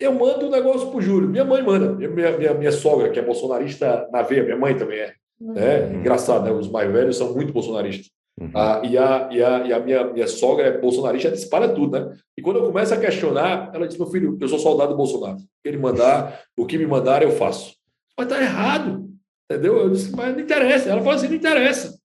Eu 0.00 0.14
mando 0.14 0.46
um 0.46 0.50
negócio 0.50 0.88
para 0.88 0.96
o 0.96 1.02
Júlio. 1.02 1.28
Minha 1.28 1.44
mãe 1.44 1.62
manda. 1.62 1.92
Minha, 1.92 2.38
minha, 2.38 2.54
minha 2.54 2.72
sogra, 2.72 3.10
que 3.10 3.18
é 3.18 3.22
bolsonarista 3.22 4.08
na 4.10 4.22
veia, 4.22 4.42
minha 4.42 4.56
mãe 4.56 4.74
também 4.74 4.98
é. 4.98 5.12
Uhum. 5.38 5.56
é 5.56 5.92
engraçado, 5.94 6.44
né? 6.44 6.52
Os 6.52 6.70
mais 6.70 6.90
velhos 6.90 7.16
são 7.16 7.34
muito 7.34 7.52
bolsonaristas. 7.52 8.10
Uhum. 8.40 8.50
Ah, 8.54 8.80
e 8.82 8.96
a, 8.96 9.28
e 9.30 9.42
a, 9.42 9.66
e 9.66 9.72
a 9.72 9.78
minha, 9.78 10.04
minha 10.04 10.26
sogra 10.26 10.66
é 10.66 10.78
bolsonarista, 10.78 11.30
dispara 11.30 11.68
tudo, 11.68 11.98
né? 11.98 12.16
E 12.36 12.40
quando 12.40 12.56
eu 12.56 12.66
começo 12.66 12.94
a 12.94 12.96
questionar, 12.96 13.70
ela 13.74 13.86
diz: 13.86 13.98
meu 13.98 14.06
filho, 14.06 14.38
eu 14.40 14.48
sou 14.48 14.58
soldado 14.58 14.92
do 14.92 14.96
Bolsonaro. 14.96 15.36
O 15.36 15.38
que 15.62 15.68
ele 15.68 15.76
mandar, 15.76 16.40
o 16.56 16.64
que 16.64 16.78
me 16.78 16.86
mandar, 16.86 17.22
eu 17.22 17.32
faço. 17.32 17.74
Mas 18.16 18.28
tá 18.28 18.40
errado. 18.40 19.10
Entendeu? 19.50 19.78
Eu 19.78 19.90
disse, 19.90 20.14
mas 20.14 20.34
não 20.34 20.40
interessa. 20.42 20.88
Ela 20.88 21.02
fala 21.02 21.16
assim: 21.16 21.28
não 21.28 21.34
interessa. 21.34 21.98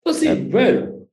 Então, 0.00 0.10
assim, 0.12 0.28
é. 0.28 0.34
velho, 0.34 1.08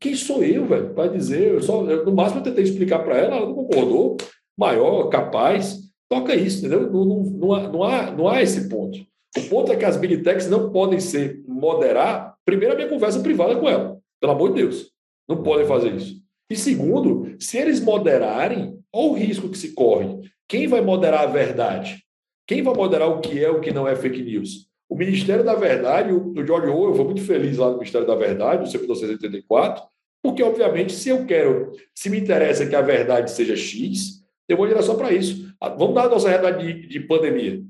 quem 0.00 0.14
sou 0.14 0.42
eu, 0.42 0.64
velho, 0.64 0.94
para 0.94 1.10
dizer? 1.10 1.54
Eu 1.54 1.60
só, 1.60 1.84
eu, 1.84 2.04
no 2.04 2.14
máximo, 2.14 2.40
eu 2.40 2.44
tentei 2.44 2.64
explicar 2.64 3.00
para 3.00 3.16
ela, 3.18 3.36
ela 3.36 3.46
não 3.46 3.54
concordou. 3.54 4.16
Maior, 4.56 5.08
capaz, 5.08 5.80
toca 6.08 6.34
isso, 6.34 6.58
entendeu? 6.58 6.90
Não, 6.90 7.04
não, 7.04 7.22
não, 7.22 7.52
há, 7.54 7.68
não, 7.68 7.82
há, 7.84 8.10
não 8.10 8.28
há 8.28 8.42
esse 8.42 8.68
ponto. 8.68 8.98
O 9.36 9.42
ponto 9.48 9.70
é 9.72 9.76
que 9.76 9.84
as 9.84 9.96
big 9.96 10.22
techs 10.22 10.48
não 10.48 10.70
podem 10.70 10.98
ser 10.98 11.42
moderar. 11.46 12.34
Primeiro, 12.44 12.72
a 12.72 12.76
minha 12.76 12.88
conversa 12.88 13.20
privada 13.20 13.56
com 13.56 13.68
ela, 13.68 13.98
pelo 14.20 14.32
amor 14.32 14.48
de 14.50 14.62
Deus. 14.62 14.90
Não 15.28 15.42
podem 15.42 15.66
fazer 15.66 15.94
isso. 15.94 16.22
E 16.48 16.56
segundo, 16.56 17.34
se 17.38 17.58
eles 17.58 17.80
moderarem, 17.80 18.78
olha 18.92 19.10
o 19.10 19.14
risco 19.14 19.48
que 19.48 19.58
se 19.58 19.72
corre. 19.74 20.20
Quem 20.48 20.68
vai 20.68 20.80
moderar 20.80 21.24
a 21.24 21.26
verdade? 21.26 22.02
Quem 22.46 22.62
vai 22.62 22.72
moderar 22.72 23.10
o 23.10 23.20
que 23.20 23.44
é 23.44 23.50
o 23.50 23.60
que 23.60 23.72
não 23.72 23.88
é 23.88 23.96
fake 23.96 24.22
news? 24.22 24.68
O 24.88 24.94
Ministério 24.94 25.44
da 25.44 25.54
Verdade, 25.54 26.12
o, 26.12 26.32
George 26.46 26.68
Orwell 26.68 26.94
foi 26.94 27.04
muito 27.04 27.22
feliz 27.22 27.56
lá 27.58 27.68
no 27.68 27.78
Ministério 27.78 28.06
da 28.06 28.14
Verdade, 28.14 28.62
no 28.62 28.80
1984, 28.80 29.82
porque, 30.22 30.42
obviamente, 30.42 30.92
se 30.92 31.08
eu 31.08 31.26
quero, 31.26 31.72
se 31.94 32.08
me 32.08 32.20
interessa 32.20 32.66
que 32.66 32.74
a 32.74 32.80
verdade 32.80 33.30
seja 33.30 33.56
X, 33.56 34.15
eu 34.48 34.56
vou 34.56 34.82
só 34.82 34.94
para 34.94 35.12
isso. 35.12 35.52
Ah, 35.60 35.70
vamos 35.70 35.94
dar 35.94 36.06
a 36.06 36.08
nossa 36.08 36.28
realidade 36.28 36.64
de, 36.64 36.88
de 36.88 37.00
pandemia. 37.00 37.62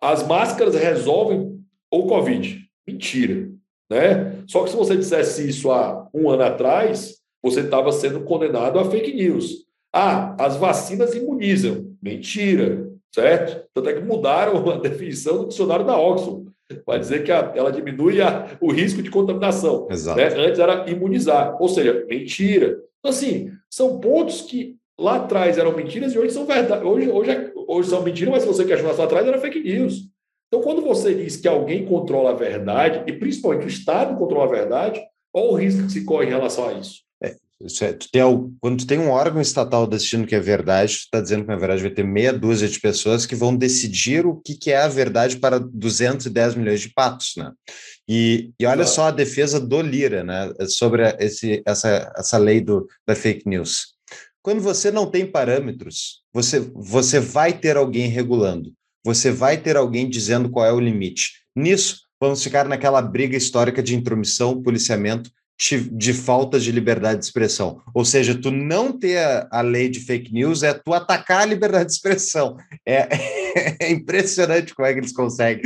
As 0.00 0.26
máscaras 0.26 0.74
resolvem 0.74 1.60
o 1.90 2.06
Covid. 2.06 2.60
Mentira. 2.86 3.48
Né? 3.90 4.42
Só 4.46 4.64
que 4.64 4.70
se 4.70 4.76
você 4.76 4.96
dissesse 4.96 5.48
isso 5.48 5.70
há 5.70 6.08
um 6.12 6.30
ano 6.30 6.42
atrás, 6.42 7.16
você 7.42 7.60
estava 7.60 7.90
sendo 7.92 8.20
condenado 8.20 8.78
a 8.78 8.90
fake 8.90 9.14
news. 9.14 9.64
Ah, 9.92 10.36
as 10.38 10.56
vacinas 10.56 11.14
imunizam. 11.14 11.96
Mentira 12.02 12.94
certo? 13.14 13.64
Tanto 13.72 13.88
é 13.88 13.94
que 13.94 14.00
mudaram 14.00 14.68
a 14.70 14.78
definição 14.80 15.38
do 15.38 15.48
dicionário 15.48 15.86
da 15.86 15.96
Oxford. 15.96 16.50
Vai 16.84 16.98
dizer 16.98 17.22
que 17.22 17.30
a, 17.30 17.52
ela 17.54 17.70
diminui 17.70 18.20
a, 18.20 18.56
o 18.60 18.72
risco 18.72 19.02
de 19.02 19.10
contaminação. 19.10 19.86
Exato. 19.90 20.18
Né? 20.18 20.26
Antes 20.34 20.58
era 20.58 20.90
imunizar, 20.90 21.56
ou 21.60 21.68
seja, 21.68 22.04
mentira. 22.08 22.78
Então, 22.98 23.10
assim, 23.10 23.52
são 23.70 24.00
pontos 24.00 24.42
que 24.42 24.76
lá 24.98 25.16
atrás 25.16 25.58
eram 25.58 25.76
mentiras 25.76 26.12
e 26.12 26.18
hoje 26.18 26.32
são 26.32 26.46
verdade. 26.46 26.84
Hoje, 26.84 27.08
hoje, 27.10 27.30
é, 27.30 27.52
hoje 27.68 27.88
são 27.88 28.02
mentiras, 28.02 28.32
mas 28.32 28.42
se 28.42 28.48
você 28.48 28.64
questionar 28.64 28.96
lá 28.96 29.04
atrás, 29.04 29.26
era 29.26 29.40
fake 29.40 29.60
news. 29.60 30.08
Então, 30.48 30.62
quando 30.62 30.82
você 30.82 31.14
diz 31.14 31.36
que 31.36 31.48
alguém 31.48 31.84
controla 31.84 32.30
a 32.30 32.34
verdade, 32.34 33.02
e 33.06 33.12
principalmente 33.12 33.66
o 33.66 33.68
Estado 33.68 34.16
controla 34.16 34.44
a 34.44 34.56
verdade, 34.56 35.00
qual 35.32 35.50
o 35.50 35.56
risco 35.56 35.84
que 35.84 35.92
se 35.92 36.04
corre 36.04 36.26
em 36.26 36.30
relação 36.30 36.68
a 36.68 36.74
isso? 36.74 37.02
É, 37.22 37.92
tu 37.92 38.10
tem, 38.10 38.22
quando 38.60 38.78
tu 38.78 38.86
tem 38.86 38.98
um 38.98 39.10
órgão 39.10 39.40
estatal 39.40 39.86
decidindo 39.86 40.26
que 40.26 40.34
é 40.34 40.40
verdade, 40.40 40.92
tu 40.92 41.00
está 41.04 41.20
dizendo 41.20 41.42
que 41.42 41.48
na 41.48 41.56
verdade 41.56 41.82
vai 41.82 41.90
ter 41.90 42.04
meia 42.04 42.32
dúzia 42.32 42.68
de 42.68 42.78
pessoas 42.80 43.24
que 43.24 43.34
vão 43.34 43.56
decidir 43.56 44.26
o 44.26 44.36
que, 44.36 44.54
que 44.54 44.70
é 44.70 44.78
a 44.78 44.88
verdade 44.88 45.38
para 45.38 45.58
210 45.58 46.56
milhões 46.56 46.80
de 46.80 46.92
patos, 46.92 47.34
né? 47.36 47.52
E, 48.08 48.52
e 48.60 48.66
olha 48.66 48.84
só 48.84 49.04
a 49.04 49.10
defesa 49.10 49.58
do 49.58 49.80
Lira, 49.80 50.22
né, 50.22 50.52
sobre 50.68 51.02
esse, 51.18 51.62
essa, 51.64 52.12
essa 52.16 52.36
lei 52.36 52.60
do, 52.60 52.86
da 53.06 53.14
fake 53.14 53.48
news. 53.48 53.93
Quando 54.44 54.60
você 54.60 54.90
não 54.90 55.06
tem 55.06 55.24
parâmetros, 55.24 56.20
você, 56.30 56.60
você 56.74 57.18
vai 57.18 57.54
ter 57.54 57.78
alguém 57.78 58.08
regulando, 58.08 58.74
você 59.02 59.30
vai 59.30 59.56
ter 59.56 59.74
alguém 59.74 60.06
dizendo 60.06 60.50
qual 60.50 60.66
é 60.66 60.72
o 60.72 60.78
limite. 60.78 61.32
Nisso, 61.56 62.02
vamos 62.20 62.44
ficar 62.44 62.68
naquela 62.68 63.00
briga 63.00 63.38
histórica 63.38 63.82
de 63.82 63.94
intromissão, 63.94 64.62
policiamento 64.62 65.30
de 65.90 66.12
falta 66.12 66.60
de 66.60 66.70
liberdade 66.70 67.20
de 67.20 67.24
expressão. 67.24 67.80
Ou 67.94 68.04
seja, 68.04 68.38
tu 68.38 68.50
não 68.50 68.92
ter 68.92 69.16
a, 69.16 69.48
a 69.50 69.60
lei 69.62 69.88
de 69.88 70.00
fake 70.00 70.30
news 70.30 70.62
é 70.62 70.74
tu 70.74 70.92
atacar 70.92 71.40
a 71.40 71.46
liberdade 71.46 71.86
de 71.86 71.92
expressão. 71.92 72.58
É, 72.86 73.08
é 73.80 73.90
impressionante 73.90 74.74
como 74.74 74.86
é 74.86 74.92
que 74.92 75.00
eles 75.00 75.12
conseguem. 75.12 75.62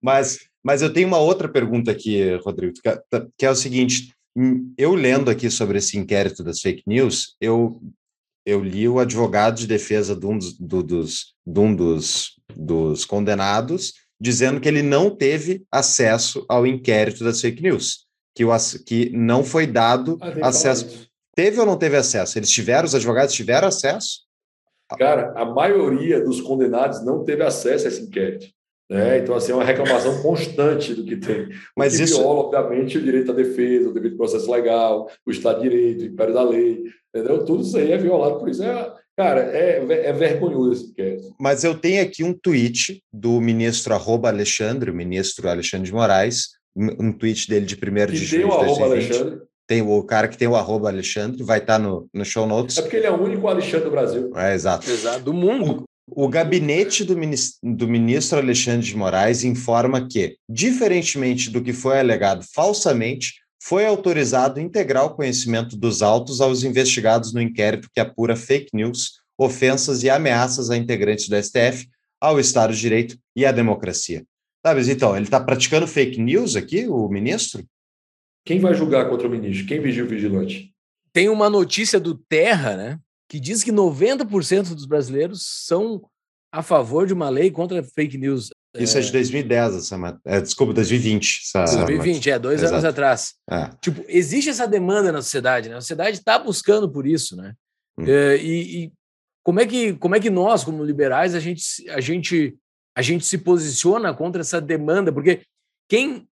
Mas, 0.00 0.38
mas 0.62 0.80
eu 0.80 0.92
tenho 0.92 1.08
uma 1.08 1.18
outra 1.18 1.48
pergunta 1.48 1.90
aqui, 1.90 2.36
Rodrigo, 2.44 2.74
que 2.80 2.88
é, 2.88 3.46
é 3.46 3.50
o 3.50 3.56
seguinte: 3.56 4.12
hum, 4.36 4.72
eu 4.78 4.94
lendo 4.94 5.28
aqui 5.28 5.50
sobre 5.50 5.78
esse 5.78 5.98
inquérito 5.98 6.44
das 6.44 6.60
fake 6.60 6.84
news, 6.86 7.34
eu, 7.40 7.80
eu 8.44 8.62
li 8.62 8.88
o 8.88 8.98
advogado 8.98 9.56
de 9.56 9.66
defesa 9.66 10.16
de 10.16 10.26
um 10.26 10.36
dos, 10.36 10.58
do, 10.58 10.82
dos, 10.82 11.34
de 11.46 11.60
um 11.60 11.74
dos, 11.74 12.40
dos 12.56 13.04
condenados 13.04 13.94
dizendo 14.20 14.60
que 14.60 14.68
ele 14.68 14.82
não 14.82 15.10
teve 15.10 15.64
acesso 15.70 16.44
ao 16.48 16.66
inquérito 16.66 17.24
das 17.24 17.40
fake 17.40 17.62
news 17.62 18.06
que, 18.34 18.44
o, 18.44 18.50
que 18.86 19.10
não 19.10 19.44
foi 19.44 19.66
dado 19.66 20.18
ah, 20.20 20.48
acesso. 20.48 21.10
Teve 21.34 21.60
ou 21.60 21.66
não 21.66 21.76
teve 21.76 21.96
acesso? 21.96 22.38
Eles 22.38 22.50
tiveram, 22.50 22.84
os 22.84 22.94
advogados 22.94 23.34
tiveram 23.34 23.68
acesso? 23.68 24.22
Cara, 24.98 25.32
a 25.34 25.44
maioria 25.44 26.22
dos 26.22 26.40
condenados 26.40 27.04
não 27.04 27.24
teve 27.24 27.42
acesso 27.42 27.86
a 27.86 27.88
esse 27.88 28.02
inquérito. 28.02 28.46
Né? 28.92 29.18
Então, 29.18 29.34
assim, 29.34 29.52
é 29.52 29.54
uma 29.54 29.64
reclamação 29.64 30.20
constante 30.20 30.92
do 30.92 31.02
que 31.02 31.16
tem. 31.16 31.48
Mas 31.74 31.96
que 31.96 32.02
isso... 32.02 32.18
viola, 32.18 32.40
obviamente, 32.40 32.98
o 32.98 33.02
direito 33.02 33.32
à 33.32 33.34
defesa, 33.34 33.88
o 33.88 33.94
devido 33.94 34.18
processo 34.18 34.52
legal, 34.52 35.10
o 35.26 35.30
Estado 35.30 35.62
de 35.62 35.70
Direito, 35.70 36.02
o 36.02 36.06
império 36.06 36.34
da 36.34 36.42
lei, 36.42 36.82
entendeu? 37.08 37.42
Tudo 37.44 37.62
isso 37.62 37.78
aí 37.78 37.90
é 37.90 37.96
violado 37.96 38.38
por 38.38 38.50
isso. 38.50 38.62
É, 38.62 38.92
cara, 39.16 39.40
é, 39.40 40.08
é 40.08 40.12
vergonhoso 40.12 40.72
esse 40.72 40.90
inquérito. 40.90 41.34
Mas 41.40 41.64
eu 41.64 41.74
tenho 41.74 42.02
aqui 42.02 42.22
um 42.22 42.34
tweet 42.34 43.02
do 43.10 43.40
ministro 43.40 43.94
arroba 43.94 44.28
Alexandre, 44.28 44.90
o 44.90 44.94
ministro 44.94 45.48
Alexandre 45.48 45.86
de 45.86 45.94
Moraes, 45.94 46.50
um 46.76 47.12
tweet 47.12 47.48
dele 47.48 47.64
de 47.64 47.74
1 47.74 48.12
de 48.12 48.16
julho 48.16 48.50
de 48.50 48.78
2020. 48.78 49.42
Tem 49.66 49.80
o 49.80 50.02
cara 50.02 50.28
que 50.28 50.36
tem 50.36 50.48
o 50.48 50.56
arroba 50.56 50.90
Alexandre, 50.90 51.42
vai 51.42 51.58
estar 51.58 51.78
tá 51.78 51.78
no, 51.78 52.06
no 52.12 52.26
show 52.26 52.46
notes. 52.46 52.76
É 52.76 52.82
porque 52.82 52.96
ele 52.96 53.06
é 53.06 53.10
o 53.10 53.22
único 53.22 53.48
Alexandre 53.48 53.84
do 53.86 53.90
Brasil. 53.90 54.30
É, 54.36 54.52
exato. 54.54 54.90
Exato, 54.90 55.20
do 55.20 55.32
mundo. 55.32 55.84
O, 56.14 56.24
o 56.24 56.28
gabinete 56.28 57.04
do, 57.04 57.14
do 57.62 57.88
ministro 57.88 58.38
Alexandre 58.38 58.86
de 58.86 58.96
Moraes 58.96 59.44
informa 59.44 60.06
que, 60.06 60.36
diferentemente 60.48 61.50
do 61.50 61.62
que 61.62 61.72
foi 61.72 61.98
alegado 61.98 62.44
falsamente, 62.54 63.34
foi 63.62 63.86
autorizado 63.86 64.60
integrar 64.60 65.04
o 65.04 65.14
conhecimento 65.14 65.76
dos 65.76 66.02
autos 66.02 66.40
aos 66.40 66.64
investigados 66.64 67.32
no 67.32 67.40
inquérito 67.40 67.88
que 67.94 68.00
apura 68.00 68.34
fake 68.34 68.70
news, 68.74 69.20
ofensas 69.38 70.02
e 70.02 70.10
ameaças 70.10 70.70
a 70.70 70.76
integrantes 70.76 71.28
do 71.28 71.40
STF, 71.40 71.88
ao 72.20 72.38
Estado 72.40 72.74
de 72.74 72.80
Direito 72.80 73.16
e 73.36 73.46
à 73.46 73.52
democracia. 73.52 74.24
Tá, 74.62 74.74
mas 74.74 74.88
então, 74.88 75.16
ele 75.16 75.24
está 75.24 75.40
praticando 75.40 75.86
fake 75.86 76.20
news 76.20 76.56
aqui, 76.56 76.86
o 76.88 77.08
ministro? 77.08 77.64
Quem 78.44 78.60
vai 78.60 78.74
julgar 78.74 79.08
contra 79.08 79.26
o 79.26 79.30
ministro? 79.30 79.66
Quem 79.66 79.80
vigia 79.80 80.04
o 80.04 80.08
vigilante? 80.08 80.72
Tem 81.12 81.28
uma 81.28 81.50
notícia 81.50 82.00
do 82.00 82.16
Terra, 82.16 82.76
né? 82.76 82.98
Que 83.32 83.40
diz 83.40 83.64
que 83.64 83.72
90% 83.72 84.74
dos 84.74 84.84
brasileiros 84.84 85.42
são 85.66 86.02
a 86.52 86.62
favor 86.62 87.06
de 87.06 87.14
uma 87.14 87.30
lei 87.30 87.50
contra 87.50 87.82
fake 87.82 88.18
news. 88.18 88.50
Isso 88.76 88.98
é, 88.98 89.00
é 89.00 89.04
de 89.04 89.10
2010, 89.10 89.74
essa, 89.74 90.20
é, 90.26 90.38
desculpa, 90.38 90.74
2020. 90.74 91.40
Essa, 91.42 91.76
2020, 91.76 92.30
é, 92.30 92.38
dois 92.38 92.60
Exato. 92.60 92.74
anos 92.74 92.84
atrás. 92.84 93.32
É. 93.50 93.70
Tipo, 93.80 94.04
existe 94.06 94.50
essa 94.50 94.68
demanda 94.68 95.10
na 95.10 95.22
sociedade, 95.22 95.70
né? 95.70 95.76
A 95.76 95.80
sociedade 95.80 96.18
está 96.18 96.38
buscando 96.38 96.92
por 96.92 97.06
isso, 97.06 97.34
né? 97.34 97.54
Hum. 97.98 98.04
É, 98.06 98.36
e, 98.36 98.84
e, 98.84 98.92
como, 99.42 99.60
é 99.60 99.66
que, 99.66 99.94
como 99.94 100.14
é 100.14 100.20
que 100.20 100.28
nós, 100.28 100.62
como 100.62 100.84
liberais, 100.84 101.34
a 101.34 101.40
gente, 101.40 101.88
a 101.88 102.02
gente 102.02 102.54
a 102.94 103.00
gente 103.00 103.24
se 103.24 103.38
posiciona 103.38 104.12
contra 104.12 104.42
essa 104.42 104.60
demanda, 104.60 105.10
porque 105.10 105.40
quem 105.88 106.28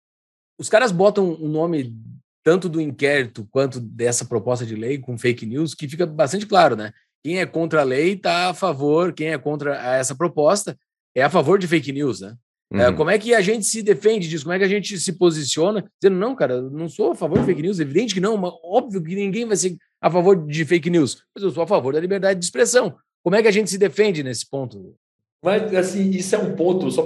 os 0.59 0.67
caras 0.67 0.91
botam 0.91 1.31
o 1.35 1.47
nome 1.47 1.95
tanto 2.43 2.69
do 2.69 2.81
inquérito 2.81 3.47
quanto 3.51 3.79
dessa 3.79 4.25
proposta 4.25 4.65
de 4.65 4.75
lei 4.75 4.97
com 4.97 5.17
fake 5.17 5.45
news, 5.45 5.73
que 5.73 5.87
fica 5.87 6.05
bastante 6.05 6.45
claro, 6.45 6.75
né? 6.75 6.91
Quem 7.23 7.39
é 7.39 7.45
contra 7.45 7.81
a 7.81 7.83
lei 7.83 8.13
está 8.13 8.49
a 8.49 8.53
favor, 8.53 9.13
quem 9.13 9.29
é 9.29 9.37
contra 9.37 9.75
essa 9.75 10.15
proposta 10.15 10.77
é 11.15 11.21
a 11.21 11.29
favor 11.29 11.59
de 11.59 11.67
fake 11.67 11.91
news, 11.91 12.21
né? 12.21 12.35
É, 12.71 12.87
uhum. 12.87 12.95
como 12.95 13.09
é 13.09 13.17
que 13.17 13.33
a 13.33 13.41
gente 13.41 13.65
se 13.65 13.81
defende 13.81 14.29
disso? 14.29 14.43
Como 14.43 14.53
é 14.53 14.59
que 14.59 14.63
a 14.63 14.69
gente 14.69 14.99
se 14.99 15.13
posiciona? 15.13 15.83
Dizendo, 15.99 16.19
não, 16.19 16.35
cara, 16.35 16.61
não 16.61 16.87
sou 16.87 17.11
a 17.11 17.15
favor 17.15 17.39
de 17.39 17.45
fake 17.45 17.63
news, 17.63 17.79
evidente 17.79 18.13
que 18.13 18.19
não, 18.19 18.37
mas 18.37 18.53
óbvio 18.63 19.03
que 19.03 19.15
ninguém 19.15 19.45
vai 19.45 19.57
ser 19.57 19.75
a 19.99 20.09
favor 20.09 20.45
de 20.45 20.65
fake 20.65 20.89
news, 20.89 21.23
mas 21.35 21.43
eu 21.43 21.49
sou 21.49 21.63
a 21.63 21.67
favor 21.67 21.93
da 21.93 21.99
liberdade 21.99 22.39
de 22.39 22.45
expressão. 22.45 22.95
Como 23.23 23.35
é 23.35 23.41
que 23.41 23.47
a 23.47 23.51
gente 23.51 23.71
se 23.71 23.77
defende 23.77 24.23
nesse 24.23 24.47
ponto? 24.47 24.95
Mas, 25.43 25.73
assim, 25.73 26.11
isso 26.11 26.35
é 26.35 26.37
um 26.37 26.55
ponto, 26.55 26.91
só 26.91 27.01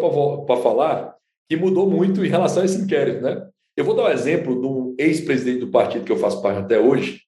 para 0.46 0.58
falar, 0.58 1.16
que 1.50 1.56
mudou 1.56 1.90
muito 1.90 2.26
em 2.26 2.30
relação 2.30 2.62
a 2.62 2.66
esse 2.66 2.82
inquérito, 2.82 3.22
né? 3.22 3.48
Eu 3.76 3.86
vou 3.86 3.96
dar 3.96 4.04
um 4.04 4.12
exemplo 4.12 4.60
de 4.60 4.68
um 4.68 4.83
ex-presidente 4.98 5.60
do 5.60 5.72
partido 5.72 6.06
que 6.06 6.12
eu 6.12 6.18
faço 6.18 6.42
parte 6.42 6.60
até 6.60 6.80
hoje, 6.80 7.22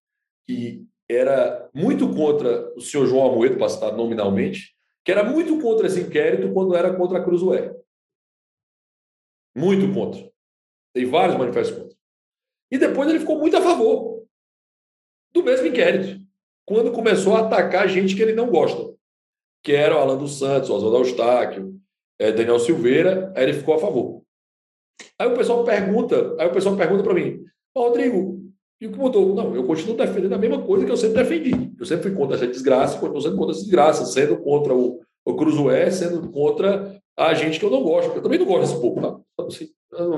que 0.48 0.86
era 1.10 1.70
muito 1.74 2.14
contra 2.14 2.74
o 2.76 2.82
senhor 2.82 3.06
João 3.06 3.32
Amoedo, 3.32 3.58
para 3.58 3.70
citar 3.70 3.96
nominalmente, 3.96 4.76
que 5.04 5.12
era 5.12 5.24
muito 5.24 5.60
contra 5.62 5.88
esse 5.88 6.02
inquérito 6.02 6.52
quando 6.54 6.76
era 6.76 6.96
contra 6.96 7.20
a 7.20 7.24
Cruzoé. 7.24 7.76
Muito 9.56 9.94
contra. 9.94 10.32
Tem 10.94 11.06
vários 11.06 11.38
manifestos 11.38 11.78
contra. 11.78 11.98
E 12.72 12.78
depois 12.78 13.10
ele 13.10 13.20
ficou 13.20 13.38
muito 13.38 13.56
a 13.56 13.62
favor 13.62 14.26
do 15.34 15.44
mesmo 15.44 15.68
inquérito, 15.68 16.24
quando 16.66 16.92
começou 16.92 17.36
a 17.36 17.42
atacar 17.42 17.88
gente 17.88 18.16
que 18.16 18.22
ele 18.22 18.34
não 18.34 18.50
gosta 18.50 18.96
que 19.66 19.74
era 19.74 19.96
o 19.96 20.00
Alan 20.00 20.16
dos 20.16 20.38
Santos, 20.38 20.70
o 20.70 20.76
Oswaldo 20.76 21.00
Eustáquio, 21.00 21.76
é, 22.20 22.32
Daniel 22.32 22.60
Silveira, 22.60 23.34
aí 23.36 23.46
ele 23.46 23.54
ficou 23.54 23.74
a 23.74 23.80
favor. 23.80 24.22
Aí 25.18 25.28
o 25.28 25.36
pessoal 25.36 25.64
pergunta, 25.64 26.36
aí 26.40 26.48
o 26.48 26.54
pessoal 26.54 26.78
pergunta 26.78 27.04
para 27.04 27.16
mim, 27.16 27.44
Rodrigo, 27.76 28.46
e 28.80 28.88
o 28.88 28.92
que 28.92 28.98
mudou? 28.98 29.34
Não, 29.34 29.56
eu 29.56 29.64
continuo 29.66 29.96
defendendo 29.96 30.34
a 30.34 30.38
mesma 30.38 30.62
coisa 30.62 30.86
que 30.86 30.92
eu 30.92 30.98
sempre 30.98 31.24
defendi. 31.24 31.72
Eu 31.80 31.86
sempre 31.86 32.10
fui 32.10 32.18
contra 32.18 32.36
essa 32.36 32.48
desgraça, 32.48 33.00
continuo 33.00 33.22
sendo 33.22 33.38
contra 33.38 33.54
essa 33.54 33.62
desgraça, 33.62 34.06
sendo 34.06 34.38
contra 34.38 34.74
o, 34.74 35.02
o 35.26 35.36
Cruzoé, 35.36 35.90
sendo 35.92 36.30
contra 36.30 37.00
a 37.18 37.34
gente 37.34 37.60
que 37.60 37.66
eu 37.66 37.72
não 37.72 37.84
gosto. 37.84 38.16
Eu 38.16 38.22
também 38.22 38.40
não 38.40 38.46
gosto 38.46 38.62
desse 38.62 38.82
povo, 38.82 39.02
tá? 39.02 39.46
Assim, 39.46 39.70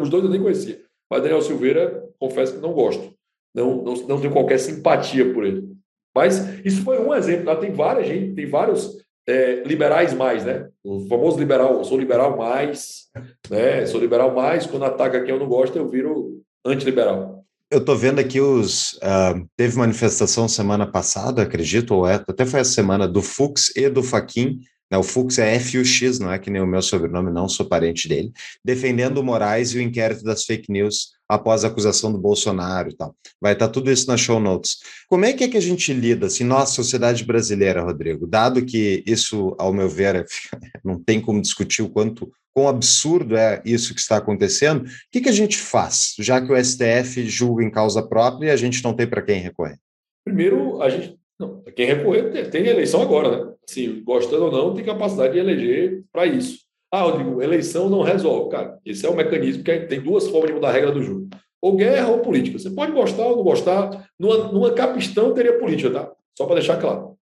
os 0.01 0.09
dois 0.09 0.23
eu 0.23 0.29
nem 0.29 0.41
conhecia. 0.41 0.81
Mas 1.09 1.21
Daniel 1.21 1.41
Silveira, 1.41 2.03
confesso 2.19 2.53
que 2.53 2.61
não 2.61 2.73
gosto. 2.73 3.13
Não, 3.53 3.83
não, 3.83 3.93
não 3.93 4.19
tenho 4.19 4.33
qualquer 4.33 4.57
simpatia 4.59 5.33
por 5.33 5.45
ele. 5.45 5.67
Mas 6.15 6.65
isso 6.65 6.83
foi 6.83 6.99
um 6.99 7.13
exemplo. 7.13 7.45
Tá? 7.45 7.55
Tem 7.55 7.71
várias 7.71 8.07
gente, 8.07 8.33
tem 8.33 8.47
vários 8.47 8.97
é, 9.27 9.61
liberais 9.63 10.13
mais, 10.13 10.43
né? 10.43 10.67
O 10.83 11.01
famoso 11.07 11.37
liberal, 11.37 11.83
sou 11.83 11.97
liberal 11.97 12.35
mais, 12.35 13.07
né? 13.49 13.85
Sou 13.85 13.99
liberal 13.99 14.33
mais, 14.33 14.65
quando 14.65 14.85
ataca 14.85 15.21
quem 15.23 15.33
eu 15.33 15.39
não 15.39 15.47
gosto, 15.47 15.77
eu 15.77 15.87
viro 15.87 16.41
antiliberal. 16.65 17.36
Eu 17.69 17.79
estou 17.79 17.97
vendo 17.97 18.19
aqui 18.19 18.39
os. 18.39 18.93
Uh, 18.93 19.47
teve 19.57 19.77
manifestação 19.77 20.47
semana 20.47 20.89
passada, 20.89 21.41
acredito, 21.41 21.93
ou 21.93 22.07
é, 22.07 22.15
até 22.15 22.45
foi 22.45 22.61
essa 22.61 22.71
semana, 22.71 23.07
do 23.07 23.21
Fux 23.21 23.75
e 23.75 23.89
do 23.89 24.01
Faquin. 24.01 24.59
Né, 24.91 24.97
o 24.97 25.03
Fux 25.03 25.37
é 25.37 25.59
FUX, 25.59 26.19
não 26.19 26.31
é 26.31 26.39
que 26.39 26.49
nem 26.49 26.61
o 26.61 26.67
meu 26.67 26.81
sobrenome, 26.81 27.31
não 27.31 27.49
sou 27.49 27.65
parente 27.65 28.07
dele, 28.07 28.31
defendendo 28.63 29.17
o 29.17 29.23
Moraes 29.23 29.71
e 29.71 29.77
o 29.77 29.81
inquérito 29.81 30.23
das 30.23 30.45
fake 30.45 30.71
news 30.71 31.17
após 31.27 31.65
a 31.65 31.67
acusação 31.67 32.11
do 32.11 32.17
Bolsonaro 32.17 32.89
e 32.89 32.95
tal. 32.95 33.15
Vai 33.41 33.53
estar 33.53 33.67
tudo 33.67 33.91
isso 33.91 34.07
nas 34.07 34.21
show 34.21 34.39
notes. 34.39 34.77
Como 35.09 35.25
é 35.25 35.33
que 35.33 35.43
é 35.43 35.47
que 35.47 35.57
a 35.57 35.61
gente 35.61 35.91
lida, 35.93 36.27
assim, 36.27 36.43
nossa 36.43 36.73
sociedade 36.73 37.25
brasileira, 37.25 37.83
Rodrigo, 37.83 38.25
dado 38.25 38.65
que 38.65 39.03
isso, 39.05 39.55
ao 39.59 39.73
meu 39.73 39.89
ver, 39.89 40.15
é, 40.15 40.25
não 40.83 41.01
tem 41.01 41.19
como 41.19 41.41
discutir 41.41 41.81
o 41.81 41.89
quanto 41.89 42.31
quão 42.53 42.67
absurdo 42.67 43.37
é 43.37 43.61
isso 43.63 43.93
que 43.93 43.99
está 43.99 44.17
acontecendo, 44.17 44.83
o 44.83 44.89
que, 45.11 45.21
que 45.21 45.29
a 45.29 45.33
gente 45.33 45.55
faz, 45.55 46.15
já 46.17 46.41
que 46.41 46.51
o 46.51 46.57
STF 46.57 47.23
julga 47.29 47.63
em 47.63 47.69
causa 47.69 48.01
própria 48.01 48.47
e 48.47 48.49
a 48.49 48.55
gente 48.55 48.83
não 48.83 48.95
tem 48.95 49.05
para 49.05 49.21
quem 49.21 49.39
recorrer? 49.39 49.77
Primeiro, 50.25 50.81
a 50.81 50.89
gente 50.89 51.19
não, 51.39 51.61
quem 51.75 51.85
recorrer 51.85 52.31
tem, 52.31 52.49
tem 52.49 52.67
eleição 52.67 53.01
agora, 53.01 53.45
né? 53.45 53.53
Se 53.67 53.87
gostando 54.01 54.45
ou 54.45 54.51
não, 54.51 54.73
tem 54.73 54.83
capacidade 54.83 55.33
de 55.33 55.39
eleger 55.39 56.03
para 56.11 56.25
isso. 56.25 56.65
Ah, 56.91 57.05
eu 57.05 57.17
digo, 57.17 57.41
eleição 57.41 57.89
não 57.89 58.01
resolve. 58.01 58.49
Cara, 58.49 58.79
esse 58.85 59.05
é 59.05 59.09
o 59.09 59.15
mecanismo 59.15 59.63
que 59.63 59.79
tem 59.81 60.01
duas 60.01 60.27
formas 60.27 60.47
de 60.47 60.53
mudar 60.53 60.69
a 60.69 60.71
regra 60.71 60.91
do 60.91 61.03
jogo. 61.03 61.27
Ou 61.61 61.75
guerra 61.75 62.07
ou 62.07 62.19
política. 62.19 62.57
Você 62.57 62.69
pode 62.69 62.91
gostar 62.91 63.25
ou 63.25 63.37
não 63.37 63.43
gostar. 63.43 64.09
Numa, 64.17 64.51
numa 64.51 64.73
capistão 64.73 65.33
teria 65.33 65.59
política, 65.59 65.91
tá? 65.91 66.11
Só 66.37 66.45
para 66.45 66.55
deixar 66.55 66.79
claro. 66.79 67.17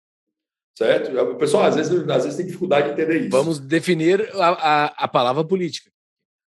Certo? 0.76 1.16
O 1.18 1.36
pessoal 1.36 1.64
às 1.64 1.76
vezes, 1.76 1.92
às 2.08 2.24
vezes 2.24 2.36
tem 2.36 2.46
dificuldade 2.46 2.88
de 2.88 2.92
entender 2.92 3.20
isso. 3.20 3.30
Vamos 3.30 3.58
definir 3.58 4.28
a, 4.34 4.48
a, 4.48 4.84
a 5.04 5.08
palavra 5.08 5.44
política. 5.44 5.90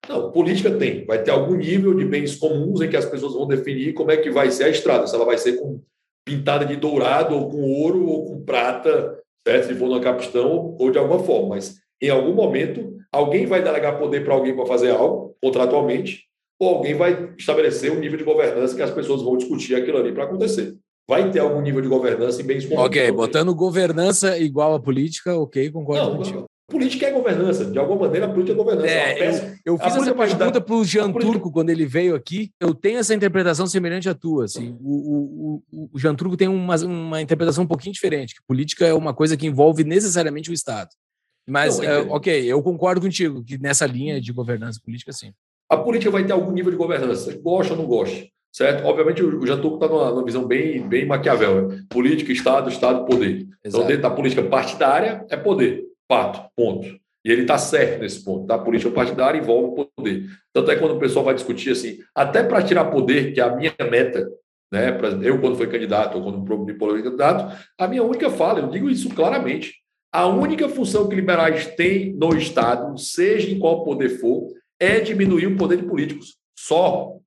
Não, 0.08 0.32
política 0.32 0.72
tem. 0.78 1.06
Vai 1.06 1.24
ter 1.24 1.32
algum 1.32 1.56
nível 1.56 1.94
de 1.96 2.06
bens 2.06 2.36
comuns 2.36 2.82
em 2.82 2.90
que 2.90 2.98
as 2.98 3.06
pessoas 3.06 3.34
vão 3.34 3.48
definir 3.48 3.94
como 3.94 4.12
é 4.12 4.18
que 4.18 4.30
vai 4.30 4.52
ser 4.52 4.66
a 4.66 4.70
estrada. 4.70 5.08
Se 5.08 5.16
ela 5.16 5.26
vai 5.26 5.38
ser 5.38 5.58
com 5.58 5.82
pintada 6.28 6.66
de 6.66 6.76
dourado, 6.76 7.34
ou 7.34 7.50
com 7.50 7.62
ouro, 7.62 8.06
ou 8.06 8.26
com 8.26 8.44
prata, 8.44 9.18
certo? 9.48 9.68
Se 9.68 9.76
for 9.76 9.88
numa 9.88 10.02
capistão, 10.02 10.76
ou 10.78 10.92
de 10.92 10.98
alguma 10.98 11.24
forma. 11.24 11.56
Mas 11.56 11.78
em 12.02 12.10
algum 12.10 12.34
momento 12.34 12.98
alguém 13.10 13.46
vai 13.46 13.64
delegar 13.64 13.98
poder 13.98 14.26
para 14.26 14.34
alguém 14.34 14.54
para 14.54 14.66
fazer 14.66 14.92
algo, 14.92 15.36
contratualmente, 15.42 16.26
ou 16.60 16.76
alguém 16.76 16.96
vai 16.96 17.34
estabelecer 17.38 17.92
um 17.92 18.00
nível 18.00 18.18
de 18.18 18.26
governança 18.26 18.76
que 18.76 18.82
as 18.82 18.92
pessoas 18.92 19.22
vão 19.22 19.38
discutir 19.38 19.76
aquilo 19.76 19.98
ali 19.98 20.12
para 20.12 20.26
acontecer. 20.26 20.76
Vai 21.10 21.32
ter 21.32 21.40
algum 21.40 21.62
nível 21.62 21.82
de 21.82 21.88
governança 21.88 22.42
em 22.42 22.46
bens 22.46 22.66
comuns. 22.66 22.86
Ok, 22.86 23.10
botando 23.14 23.56
governança 23.56 24.38
igual 24.38 24.76
a 24.76 24.80
política, 24.80 25.38
ok, 25.38 25.72
concordo 25.72 26.10
não, 26.10 26.18
contigo. 26.18 26.46
Política 26.68 27.08
é 27.08 27.12
governança. 27.12 27.66
De 27.66 27.80
alguma 27.80 28.02
maneira, 28.02 28.26
a 28.26 28.30
política 28.30 28.54
é 28.54 28.56
governança. 28.56 28.88
É, 28.88 29.20
é 29.20 29.60
eu, 29.66 29.74
eu, 29.74 29.80
fiz 29.80 29.96
essa 29.96 30.14
pergunta 30.14 30.62
para 30.62 30.76
o 30.76 30.84
Jean. 30.84 31.12
Turco 31.12 31.52
quando 31.52 31.70
ele 31.70 31.86
veio 31.86 32.16
aqui. 32.16 32.52
Eu 32.60 32.76
tenho 32.76 33.00
essa 33.00 33.16
interpretação 33.16 33.66
semelhante 33.66 34.10
à 34.10 34.14
tua. 34.14 34.46
Assim. 34.46 34.78
O, 34.82 35.62
o, 35.72 35.90
o 35.94 36.00
Jean 36.00 36.16
Turco 36.16 36.36
tem 36.36 36.48
uma, 36.48 36.76
uma 36.78 37.22
interpretação 37.22 37.64
um 37.64 37.68
pouquinho 37.68 37.94
diferente. 37.94 38.36
Que 38.36 38.42
política 38.48 38.86
é 38.86 38.94
uma 38.94 39.14
coisa 39.14 39.38
que 39.38 39.48
envolve 39.48 39.84
necessariamente 39.84 40.52
o 40.52 40.54
Estado. 40.54 40.90
Mas, 41.48 41.80
Não, 41.80 41.86
é, 41.86 42.00
ok, 42.02 42.44
eu 42.46 42.62
concordo 42.62 43.00
contigo 43.00 43.42
que 43.42 43.58
nessa 43.58 43.86
linha 43.86 44.20
de 44.20 44.34
governança 44.34 44.82
política, 44.84 45.14
sim. 45.14 45.32
A 45.70 45.78
política 45.78 46.12
vai 46.12 46.26
ter 46.26 46.34
algum 46.34 46.52
nível 46.52 46.72
de 46.72 46.78
governança, 46.78 47.38
gosta 47.42 47.74
ou 47.74 47.80
não 47.80 47.88
gosta, 47.88 48.26
certo? 48.52 48.86
Obviamente, 48.86 49.24
o 49.24 49.46
Jean 49.46 49.60
Turco 49.60 49.76
está 49.76 49.88
numa, 49.88 50.12
numa, 50.12 50.26
visão 50.26 50.46
bem, 50.46 50.86
bem 50.88 51.06
Maquiavel. 51.06 51.70
Né? 51.70 51.86
Política, 51.90 52.34
Estado, 52.34 52.70
Estado, 52.70 53.06
poder. 53.06 53.42
Então, 53.42 53.48
Exato. 53.64 53.78
Então, 53.78 53.88
dentro 53.88 54.02
da 54.02 54.10
política 54.10 54.44
partidária, 54.44 55.26
é 55.30 55.38
poder. 55.38 55.88
Fato, 56.10 56.50
ponto. 56.56 56.88
E 57.26 57.32
ele 57.32 57.42
está 57.42 57.58
certo 57.58 58.00
nesse 58.00 58.24
ponto. 58.24 58.48
Tá? 58.48 58.58
Política 58.58 58.92
partidária 58.92 59.38
envolve 59.38 59.90
poder. 59.96 60.30
Tanto 60.54 60.72
é 60.72 60.76
quando 60.78 60.96
o 60.96 61.00
pessoal 61.00 61.26
vai 61.26 61.36
discutir 61.36 61.72
assim, 61.72 62.00
até 62.16 62.44
para 62.44 62.64
tirar 62.64 62.86
poder, 62.86 63.34
que 63.34 63.42
é 63.42 63.44
a 63.44 63.56
minha 63.56 63.76
meta, 63.92 64.30
né? 64.72 64.98
Eu, 65.24 65.40
quando 65.40 65.56
fui 65.56 65.68
candidato, 65.68 66.18
ou 66.18 66.24
quando 66.24 66.66
me 66.66 66.74
polo 66.74 67.02
candidato, 67.02 67.58
a 67.78 67.88
minha 67.88 68.04
única 68.04 68.30
fala, 68.30 68.60
eu 68.60 68.70
digo 68.70 68.90
isso 68.90 69.10
claramente. 69.14 69.76
A 70.12 70.26
única 70.26 70.68
função 70.70 71.08
que 71.08 71.16
liberais 71.16 71.68
têm 71.76 72.14
no 72.14 72.36
Estado, 72.36 72.98
seja 72.98 73.50
em 73.50 73.60
qual 73.60 73.84
poder 73.84 74.20
for, 74.20 74.48
é 74.80 75.00
diminuir 75.00 75.48
o 75.48 75.58
poder 75.58 75.78
de 75.78 75.88
políticos. 75.88 76.38
Só. 76.58 77.18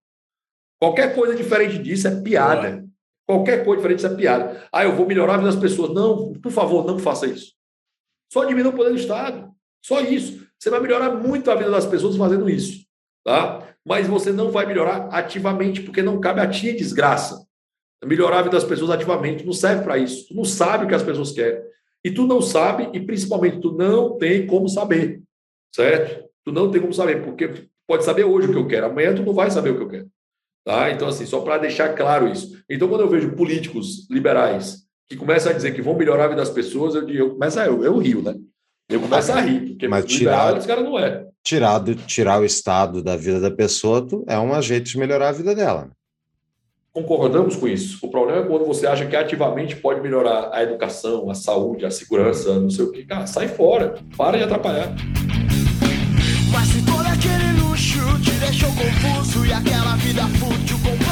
Qualquer 0.80 1.14
coisa 1.14 1.34
diferente 1.34 1.78
disso 1.78 2.08
é 2.08 2.20
piada. 2.22 2.84
Qualquer 3.28 3.64
coisa 3.64 3.76
diferente 3.76 3.98
disso 3.98 4.14
é 4.14 4.16
piada. 4.16 4.66
Ah, 4.72 4.84
eu 4.84 4.96
vou 4.96 5.06
melhorar 5.06 5.34
a 5.34 5.36
vida 5.36 5.50
das 5.50 5.60
pessoas. 5.60 5.92
Não, 5.92 6.32
por 6.32 6.50
favor, 6.50 6.86
não 6.86 6.98
faça 6.98 7.26
isso. 7.26 7.52
Só 8.32 8.44
diminua 8.44 8.72
o 8.72 8.76
poder 8.76 8.90
do 8.90 8.96
Estado. 8.96 9.50
Só 9.84 10.00
isso. 10.00 10.46
Você 10.58 10.70
vai 10.70 10.80
melhorar 10.80 11.10
muito 11.10 11.50
a 11.50 11.54
vida 11.54 11.70
das 11.70 11.86
pessoas 11.86 12.16
fazendo 12.16 12.48
isso. 12.48 12.84
Tá? 13.24 13.66
Mas 13.84 14.06
você 14.06 14.30
não 14.32 14.50
vai 14.50 14.66
melhorar 14.66 15.08
ativamente, 15.10 15.82
porque 15.82 16.02
não 16.02 16.20
cabe 16.20 16.40
a 16.40 16.48
ti 16.48 16.72
desgraça. 16.72 17.46
Melhorar 18.04 18.38
a 18.38 18.42
vida 18.42 18.56
das 18.56 18.64
pessoas 18.64 18.90
ativamente 18.90 19.44
não 19.44 19.52
serve 19.52 19.82
para 19.82 19.98
isso. 19.98 20.28
Tu 20.28 20.34
não 20.34 20.44
sabe 20.44 20.84
o 20.84 20.88
que 20.88 20.94
as 20.94 21.02
pessoas 21.02 21.32
querem. 21.32 21.62
E 22.04 22.10
tu 22.10 22.26
não 22.26 22.40
sabe, 22.40 22.88
e 22.94 23.00
principalmente 23.00 23.60
tu 23.60 23.72
não 23.72 24.16
tem 24.16 24.46
como 24.46 24.68
saber. 24.68 25.22
Certo? 25.74 26.28
Tu 26.44 26.52
não 26.52 26.70
tem 26.70 26.80
como 26.80 26.94
saber, 26.94 27.22
porque 27.22 27.68
pode 27.86 28.04
saber 28.04 28.24
hoje 28.24 28.48
o 28.48 28.52
que 28.52 28.58
eu 28.58 28.66
quero, 28.66 28.86
amanhã 28.86 29.14
tu 29.14 29.22
não 29.22 29.34
vai 29.34 29.50
saber 29.50 29.70
o 29.70 29.76
que 29.76 29.82
eu 29.82 29.88
quero. 29.88 30.10
Tá? 30.64 30.90
Então, 30.90 31.08
assim, 31.08 31.26
só 31.26 31.40
para 31.40 31.58
deixar 31.58 31.94
claro 31.94 32.28
isso. 32.28 32.62
Então, 32.68 32.88
quando 32.88 33.02
eu 33.02 33.08
vejo 33.08 33.34
políticos 33.34 34.08
liberais 34.10 34.86
que 35.10 35.16
começam 35.16 35.50
a 35.50 35.54
dizer 35.54 35.74
que 35.74 35.82
vão 35.82 35.96
melhorar 35.96 36.26
a 36.26 36.28
vida 36.28 36.40
das 36.40 36.50
pessoas, 36.50 36.94
eu, 36.94 37.08
eu 37.10 37.30
começo 37.30 37.58
a, 37.58 37.66
eu, 37.66 37.84
eu 37.84 37.98
rio, 37.98 38.22
né? 38.22 38.36
Eu 38.88 39.00
começo 39.00 39.32
a 39.32 39.40
rir, 39.40 39.70
porque 39.70 39.88
Mas 39.88 40.04
tirar, 40.04 40.56
os 40.56 40.64
caras 40.64 40.84
não 40.84 40.96
é. 40.96 41.26
Tirar, 41.42 41.82
tirar 42.06 42.40
o 42.40 42.44
estado 42.44 43.02
da 43.02 43.16
vida 43.16 43.40
da 43.40 43.50
pessoa 43.50 44.06
é 44.28 44.38
um 44.38 44.62
jeito 44.62 44.88
de 44.88 44.98
melhorar 44.98 45.30
a 45.30 45.32
vida 45.32 45.52
dela. 45.52 45.86
Né? 45.86 45.90
Concordamos 46.92 47.56
com 47.56 47.66
isso. 47.66 47.98
O 48.02 48.10
problema 48.10 48.42
é 48.42 48.46
quando 48.46 48.64
você 48.64 48.86
acha 48.86 49.04
que 49.04 49.16
ativamente 49.16 49.74
pode 49.76 50.00
melhorar 50.00 50.50
a 50.52 50.62
educação, 50.62 51.28
a 51.28 51.34
saúde, 51.34 51.84
a 51.84 51.90
segurança, 51.90 52.60
não 52.60 52.70
sei 52.70 52.84
o 52.84 52.92
que. 52.92 53.04
Cara, 53.04 53.26
sai 53.26 53.48
fora. 53.48 53.96
Para 54.16 54.38
de 54.38 54.44
atrapalhar. 54.44 54.94
Mas 56.52 56.68
se 56.68 56.84
todo 56.84 57.06
aquele 57.06 57.60
luxo 57.60 57.98
te 58.22 58.32
deixou 58.32 58.70
confuso 58.70 59.44
e 59.44 59.52
aquela 59.52 59.96
vida 59.96 60.22
fútil 60.38 60.76
comprou 60.78 61.09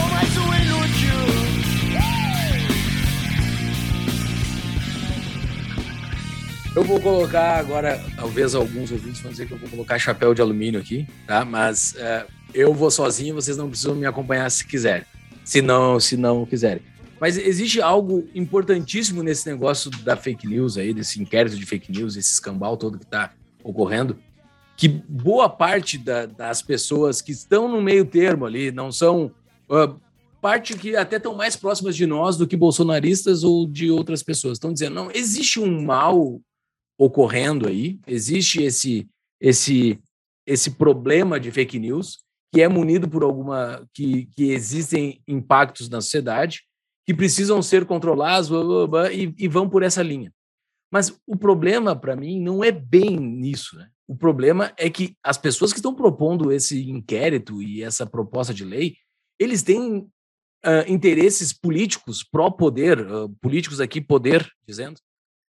Eu 6.77 6.85
vou 6.85 7.01
colocar 7.01 7.57
agora, 7.57 8.01
talvez 8.15 8.55
alguns 8.55 8.93
ouvintes 8.93 9.20
vão 9.20 9.32
dizer 9.32 9.47
que 9.47 9.53
eu 9.53 9.59
vou 9.59 9.69
colocar 9.69 9.99
chapéu 9.99 10.32
de 10.32 10.40
alumínio 10.40 10.78
aqui, 10.78 11.09
tá? 11.27 11.45
Mas 11.45 11.93
uh, 11.95 12.31
eu 12.55 12.73
vou 12.73 12.90
sozinho, 12.90 13.35
vocês 13.35 13.57
não 13.57 13.69
precisam 13.69 13.95
me 13.95 14.07
acompanhar 14.07 14.49
se 14.51 14.66
quiserem. 14.66 15.05
Se 15.45 15.61
não, 15.62 15.99
se 15.99 16.16
não 16.16 16.45
quiserem. 16.47 16.82
Mas 17.20 17.36
existe 17.36 17.81
algo 17.81 18.28
importantíssimo 18.35 19.23
nesse 19.23 19.49
negócio 19.51 19.90
da 19.90 20.16
fake 20.16 20.47
news 20.47 20.77
aí, 20.77 20.95
desse 20.95 21.20
inquérito 21.20 21.57
de 21.57 21.66
fake 21.66 21.90
news, 21.90 22.16
esse 22.16 22.32
escambau 22.32 22.77
todo 22.77 22.99
que 22.99 23.05
está 23.05 23.32
ocorrendo, 23.65 24.16
que 24.77 24.86
boa 24.86 25.49
parte 25.49 25.99
da, 25.99 26.27
das 26.27 26.62
pessoas 26.62 27.20
que 27.20 27.32
estão 27.32 27.66
no 27.69 27.82
meio 27.82 28.05
termo 28.05 28.47
ali 28.47 28.70
não 28.70 28.93
são 28.93 29.32
uh, 29.69 29.99
parte 30.40 30.77
que 30.77 30.95
até 30.95 31.16
estão 31.16 31.35
mais 31.35 31.57
próximas 31.57 31.97
de 31.97 32.07
nós 32.07 32.36
do 32.36 32.47
que 32.47 32.57
bolsonaristas 32.57 33.43
ou 33.43 33.66
de 33.66 33.90
outras 33.90 34.23
pessoas. 34.23 34.53
Estão 34.53 34.73
dizendo, 34.73 34.95
não, 34.95 35.11
existe 35.12 35.59
um 35.59 35.82
mal 35.82 36.40
ocorrendo 36.99 37.69
aí, 37.69 38.01
existe 38.07 38.62
esse 38.62 39.09
esse 39.41 39.99
esse 40.47 40.73
problema 40.73 41.39
de 41.39 41.51
fake 41.53 41.79
news 41.79 42.19
que 42.53 42.62
é 42.62 42.69
munido 42.69 43.09
por 43.09 43.23
alguma 43.23 43.87
que, 43.93 44.27
que 44.27 44.51
existem 44.51 45.23
impactos 45.29 45.89
na 45.89 46.01
sociedade 46.01 46.62
que 47.07 47.15
precisam 47.15 47.62
ser 47.62 47.85
controlados 47.87 48.49
blá, 48.49 48.62
blá, 48.62 48.87
blá, 48.87 49.12
e, 49.12 49.35
e, 49.39 49.49
vão 49.49 49.69
por 49.69 49.83
essa 49.83 50.03
linha. 50.03 50.33
Mas 50.91 51.19
o 51.27 51.37
problema 51.37 51.95
para 51.95 52.16
mim 52.16 52.41
não 52.41 52.65
é 52.65 52.70
bem 52.73 53.16
nisso. 53.16 53.77
Né? 53.77 53.89
O 54.07 54.16
problema 54.16 54.73
é 54.77 54.89
que 54.91 55.15
as 55.23 55.37
pessoas 55.39 55.73
que 55.73 55.79
estão 55.79 55.95
propondo 55.95 56.51
esse 56.53 56.89
inquérito 56.89 57.62
e 57.62 57.83
essa 57.83 58.07
proposta 58.07 58.53
de 58.53 58.65
lei, 58.65 58.97
eles 59.39 59.62
têm 59.62 59.99
uh, 59.99 60.09
interesses 60.87 61.53
políticos 61.53 62.23
pró-poder, 62.23 63.01
uh, 63.01 63.29
políticos 63.41 63.81
aqui 63.81 64.01
poder 64.01 64.51
dizendo, 64.66 64.99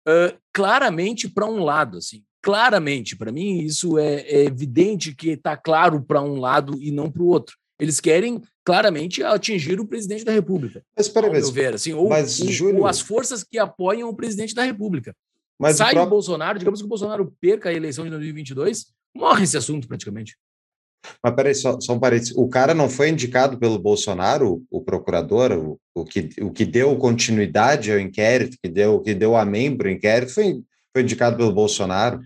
uh, 0.07 0.37
claramente 0.53 1.29
para 1.29 1.45
um 1.45 1.63
lado, 1.63 1.97
assim, 1.97 2.23
claramente. 2.41 3.15
Para 3.15 3.31
mim, 3.31 3.59
isso 3.59 3.97
é, 3.97 4.21
é 4.21 4.45
evidente 4.45 5.15
que 5.15 5.31
está 5.31 5.55
claro 5.55 6.01
para 6.01 6.21
um 6.21 6.39
lado 6.39 6.81
e 6.81 6.91
não 6.91 7.11
para 7.11 7.23
o 7.23 7.27
outro. 7.27 7.55
Eles 7.79 7.99
querem 7.99 8.41
claramente 8.63 9.23
atingir 9.23 9.79
o 9.79 9.87
presidente 9.87 10.23
da 10.23 10.31
República. 10.31 10.83
Mas 10.95 11.07
espera 11.07 11.27
aí, 11.27 11.51
ver, 11.51 11.73
assim, 11.73 11.93
ou, 11.93 12.09
mas, 12.09 12.39
ou, 12.39 12.47
Júlio... 12.47 12.81
ou, 12.81 12.87
as 12.87 12.99
forças 12.99 13.43
que 13.43 13.57
apoiam 13.57 14.09
o 14.09 14.15
presidente 14.15 14.53
da 14.53 14.63
República. 14.63 15.15
Mas 15.59 15.77
Sai 15.77 15.87
o, 15.87 15.93
próprio... 15.93 16.07
o 16.07 16.09
Bolsonaro, 16.09 16.59
digamos 16.59 16.79
que 16.79 16.85
o 16.85 16.89
Bolsonaro 16.89 17.35
perca 17.39 17.69
a 17.69 17.73
eleição 17.73 18.03
de 18.03 18.11
2022, 18.11 18.87
morre 19.15 19.43
esse 19.43 19.57
assunto 19.57 19.87
praticamente. 19.87 20.37
Mas 21.23 21.35
peraí, 21.35 21.55
só, 21.55 21.79
só 21.79 21.93
um 21.93 21.99
parênteses. 21.99 22.35
O 22.35 22.47
cara 22.47 22.73
não 22.73 22.89
foi 22.89 23.09
indicado 23.09 23.57
pelo 23.57 23.79
Bolsonaro, 23.79 24.63
o, 24.71 24.79
o 24.79 24.81
procurador, 24.81 25.51
o, 25.51 25.79
o, 25.95 26.05
que, 26.05 26.29
o 26.41 26.51
que 26.51 26.65
deu 26.65 26.95
continuidade 26.97 27.91
ao 27.91 27.99
inquérito, 27.99 28.57
que 28.61 28.69
deu, 28.69 28.99
que 28.99 29.13
deu 29.13 29.35
a 29.35 29.45
membro 29.45 29.87
o 29.87 29.91
inquérito, 29.91 30.33
foi, 30.33 30.61
foi 30.93 31.03
indicado 31.03 31.37
pelo 31.37 31.51
Bolsonaro. 31.51 32.19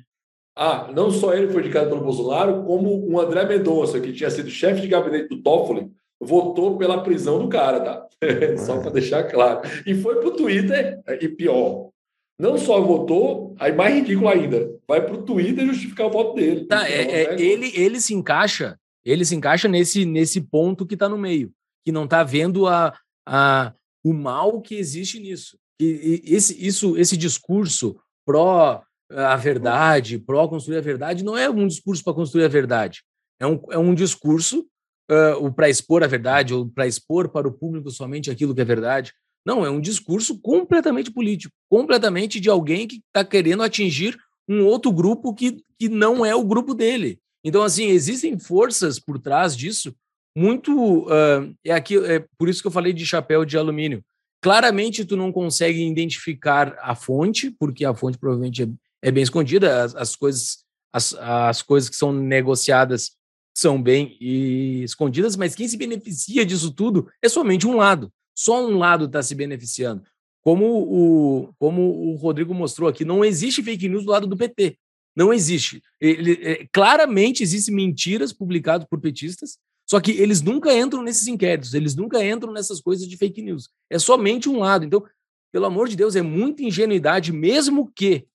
Ah, 0.58 0.90
não 0.94 1.12
só 1.12 1.34
ele 1.34 1.52
foi 1.52 1.62
indicado 1.62 1.90
pelo 1.90 2.04
Bolsonaro, 2.04 2.64
como 2.64 3.12
o 3.12 3.20
André 3.20 3.46
Mendonça, 3.46 4.00
que 4.00 4.14
tinha 4.14 4.30
sido 4.30 4.50
chefe 4.50 4.82
de 4.82 4.88
gabinete 4.88 5.28
do 5.28 5.42
Toffoli, 5.42 5.92
votou 6.20 6.78
pela 6.78 7.04
prisão 7.04 7.40
do 7.40 7.50
cara, 7.50 7.82
tá? 7.82 8.08
só 8.58 8.80
para 8.80 8.92
deixar 8.92 9.24
claro. 9.26 9.62
E 9.86 9.94
foi 9.94 10.16
para 10.16 10.30
o 10.30 10.36
Twitter, 10.36 11.02
e 11.20 11.28
pior, 11.28 11.90
não 12.38 12.58
só 12.58 12.82
votou, 12.82 13.56
aí 13.60 13.72
mais 13.72 13.96
ridículo 13.96 14.28
ainda, 14.28 14.70
vai 14.88 15.02
para 15.02 15.16
o 15.16 15.24
Twitter 15.24 15.66
justificar 15.66 16.08
o 16.08 16.12
voto 16.12 16.36
dele. 16.36 16.66
Tá, 16.66 16.88
é, 16.88 17.02
é, 17.02 17.24
é, 17.34 17.42
ele, 17.42 17.72
ele 17.74 18.00
se 18.02 18.14
encaixa, 18.14 18.78
ele 19.04 19.24
se 19.24 19.36
encaixa 19.36 19.68
nesse, 19.68 20.06
nesse 20.06 20.42
ponto 20.42 20.86
que 20.86 20.96
está 20.96 21.08
no 21.08 21.18
meio, 21.18 21.52
que 21.86 21.92
não 21.92 22.04
está 22.04 22.24
vendo 22.24 22.68
a, 22.68 22.94
a, 23.26 23.74
o 24.04 24.14
mal 24.14 24.62
que 24.62 24.76
existe 24.76 25.20
nisso. 25.20 25.58
E, 25.80 26.22
e 26.26 26.36
esse, 26.36 26.66
isso, 26.66 26.98
esse 26.98 27.16
discurso 27.16 27.98
pró 28.26 28.82
a 29.10 29.36
verdade, 29.36 30.18
pró 30.18 30.48
construir 30.48 30.78
a 30.78 30.82
verdade, 30.82 31.24
não 31.24 31.38
é 31.38 31.50
um 31.50 31.68
discurso 31.68 32.04
para 32.04 32.14
construir 32.14 32.46
a 32.46 32.50
verdade. 32.50 33.04
É 33.40 33.46
um, 33.46 33.62
é 33.72 33.78
um 33.78 33.94
discurso 33.94 34.66
uh, 35.12 35.54
para 35.54 35.70
expor 35.70 36.04
a 36.04 36.08
verdade 36.08 36.54
ou 36.54 36.68
para 36.68 36.88
expor 36.88 37.30
para 37.30 37.48
o 37.48 37.52
público 37.52 37.92
somente 37.92 38.32
aquilo 38.32 38.56
que 38.56 38.62
é 38.62 38.66
verdade. 38.66 39.14
Não, 39.46 39.66
é 39.66 39.70
um 39.70 39.80
discurso 39.80 40.40
completamente 40.40 41.12
político, 41.12 41.54
completamente 41.70 42.40
de 42.40 42.50
alguém 42.50 42.88
que 42.88 43.02
está 43.08 43.24
querendo 43.24 43.64
atingir 43.64 44.18
um 44.48 44.66
outro 44.66 44.92
grupo 44.92 45.34
que, 45.34 45.64
que 45.78 45.88
não 45.88 46.26
é 46.26 46.34
o 46.36 46.44
grupo 46.44 46.74
dele. 46.74 47.20
Então, 47.44 47.62
assim, 47.62 47.86
existem 47.86 48.40
forças 48.40 49.00
por 49.00 49.20
trás 49.20 49.56
disso 49.56 49.96
muito. 50.36 51.06
Uh, 51.06 51.56
é, 51.64 51.72
aqui, 51.72 51.98
é 51.98 52.26
por 52.38 52.50
isso 52.50 52.62
que 52.62 52.68
eu 52.68 52.72
falei 52.72 52.92
de 52.92 53.06
chapéu 53.06 53.46
de 53.46 53.58
alumínio. 53.58 54.04
Claramente, 54.42 55.06
tu 55.06 55.16
não 55.16 55.32
consegue 55.32 55.86
identificar 55.88 56.78
a 56.82 56.96
fonte, 56.96 57.52
porque 57.52 57.86
a 57.86 57.94
fonte 57.94 58.18
provavelmente 58.18 58.64
é, 58.64 58.68
é 59.04 59.12
bem 59.12 59.24
escondida, 59.24 59.84
as, 59.84 59.96
as 59.96 60.16
coisas 60.16 60.66
as, 60.96 61.14
as 61.16 61.62
coisas 61.62 61.90
que 61.90 61.96
são 61.98 62.14
negociadas 62.14 63.12
são 63.54 63.82
bem 63.82 64.18
escondidas, 64.22 65.36
mas 65.36 65.54
quem 65.54 65.68
se 65.68 65.76
beneficia 65.76 66.46
disso 66.46 66.72
tudo 66.72 67.10
é 67.22 67.28
somente 67.28 67.68
um 67.68 67.76
lado. 67.76 68.12
Só 68.36 68.68
um 68.68 68.78
lado 68.78 69.06
está 69.06 69.24
se 69.24 69.34
beneficiando. 69.34 70.04
Como 70.42 70.66
o, 70.66 71.54
como 71.58 72.12
o 72.12 72.16
Rodrigo 72.16 72.54
mostrou 72.54 72.88
aqui, 72.88 73.04
não 73.04 73.24
existe 73.24 73.64
fake 73.64 73.90
news 73.90 74.06
do 74.06 74.12
lado 74.12 74.28
do 74.28 74.38
PT. 74.38 74.78
Não 75.16 75.34
existe. 75.34 75.82
Ele, 76.00 76.34
é, 76.42 76.68
claramente 76.72 77.42
existem 77.42 77.74
mentiras 77.74 78.34
publicadas 78.34 78.86
por 78.88 79.00
petistas, 79.00 79.58
só 79.90 80.00
que 80.02 80.12
eles 80.12 80.42
nunca 80.42 80.76
entram 80.76 81.02
nesses 81.02 81.28
inquéritos, 81.28 81.74
eles 81.74 81.96
nunca 81.96 82.24
entram 82.24 82.52
nessas 82.52 82.82
coisas 82.82 83.08
de 83.08 83.16
fake 83.16 83.42
news. 83.42 83.70
É 83.90 83.98
somente 83.98 84.50
um 84.50 84.60
lado. 84.60 84.86
Então, 84.86 85.04
pelo 85.52 85.66
amor 85.66 85.88
de 85.88 85.96
Deus, 85.96 86.16
é 86.16 86.22
muita 86.22 86.64
ingenuidade, 86.64 87.32
mesmo 87.32 87.90
que 87.96 88.28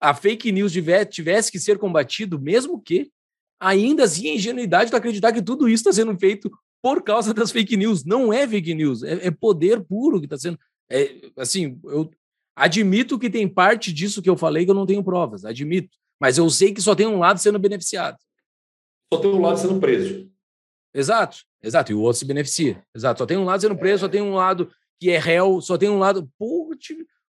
a 0.00 0.14
fake 0.14 0.52
news 0.52 0.72
tivesse 1.10 1.50
que 1.50 1.58
ser 1.58 1.78
combatido, 1.78 2.38
mesmo 2.38 2.80
que 2.80 3.10
ainda 3.58 4.04
assim 4.04 4.30
a 4.30 4.34
ingenuidade 4.34 4.90
de 4.90 4.96
acreditar 4.96 5.32
que 5.32 5.42
tudo 5.42 5.68
isso 5.68 5.82
está 5.82 5.92
sendo 5.92 6.18
feito 6.18 6.50
por 6.82 7.02
causa 7.02 7.34
das 7.34 7.50
fake 7.50 7.76
news. 7.76 8.04
Não 8.04 8.32
é 8.32 8.46
fake 8.46 8.74
news, 8.74 9.02
é, 9.02 9.26
é 9.26 9.30
poder 9.30 9.82
puro 9.82 10.18
que 10.18 10.26
está 10.26 10.38
sendo. 10.38 10.58
É, 10.90 11.30
assim, 11.36 11.78
eu 11.84 12.10
admito 12.56 13.18
que 13.18 13.30
tem 13.30 13.48
parte 13.48 13.92
disso 13.92 14.22
que 14.22 14.28
eu 14.28 14.36
falei 14.36 14.64
que 14.64 14.70
eu 14.70 14.74
não 14.74 14.86
tenho 14.86 15.04
provas, 15.04 15.44
admito. 15.44 15.96
Mas 16.20 16.36
eu 16.36 16.48
sei 16.50 16.72
que 16.72 16.82
só 16.82 16.94
tem 16.94 17.06
um 17.06 17.18
lado 17.18 17.38
sendo 17.40 17.58
beneficiado. 17.58 18.18
Só 19.12 19.20
tem 19.20 19.30
um 19.30 19.40
lado 19.40 19.58
sendo 19.58 19.80
preso. 19.80 20.30
Exato, 20.94 21.38
exato. 21.62 21.92
E 21.92 21.94
o 21.94 22.00
outro 22.00 22.18
se 22.18 22.24
beneficia. 22.24 22.82
Exato. 22.94 23.18
Só 23.18 23.26
tem 23.26 23.36
um 23.36 23.44
lado 23.44 23.60
sendo 23.60 23.76
preso, 23.76 24.00
só 24.00 24.08
tem 24.08 24.20
um 24.20 24.34
lado 24.34 24.70
que 25.00 25.10
é 25.10 25.18
réu, 25.18 25.60
só 25.60 25.78
tem 25.78 25.88
um 25.88 25.98
lado. 25.98 26.30
Pô, 26.38 26.70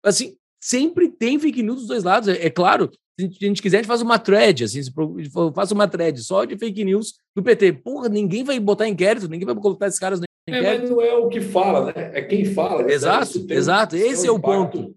assim, 0.03 0.35
sempre 0.61 1.09
tem 1.09 1.39
fake 1.39 1.63
news 1.63 1.79
dos 1.79 1.87
dois 1.87 2.03
lados. 2.03 2.29
É, 2.29 2.45
é 2.45 2.49
claro, 2.49 2.89
se 3.19 3.25
a 3.25 3.45
gente 3.45 3.61
quiser, 3.61 3.77
a 3.77 3.81
gente 3.81 3.87
faz 3.87 4.01
uma 4.01 4.19
thread, 4.19 4.63
assim, 4.63 4.81
faz 5.53 5.71
uma 5.71 5.87
thread 5.87 6.21
só 6.23 6.45
de 6.45 6.57
fake 6.57 6.83
news 6.85 7.15
do 7.35 7.43
PT. 7.43 7.73
Porra, 7.73 8.07
ninguém 8.07 8.43
vai 8.43 8.59
botar 8.59 8.87
inquérito, 8.87 9.27
ninguém 9.27 9.45
vai 9.45 9.55
colocar 9.55 9.87
esses 9.87 9.99
caras 9.99 10.19
no 10.19 10.25
inquérito. 10.47 10.67
É, 10.67 10.79
mas 10.79 10.89
não 10.89 11.01
é 11.01 11.13
o 11.15 11.27
que 11.27 11.41
fala, 11.41 11.85
né? 11.87 11.93
É 12.13 12.21
quem 12.21 12.45
fala. 12.45 12.83
Né? 12.83 12.93
Exato, 12.93 13.45
exato. 13.49 13.95
Esse 13.95 14.27
é 14.27 14.31
o 14.31 14.39
ponto. 14.39 14.95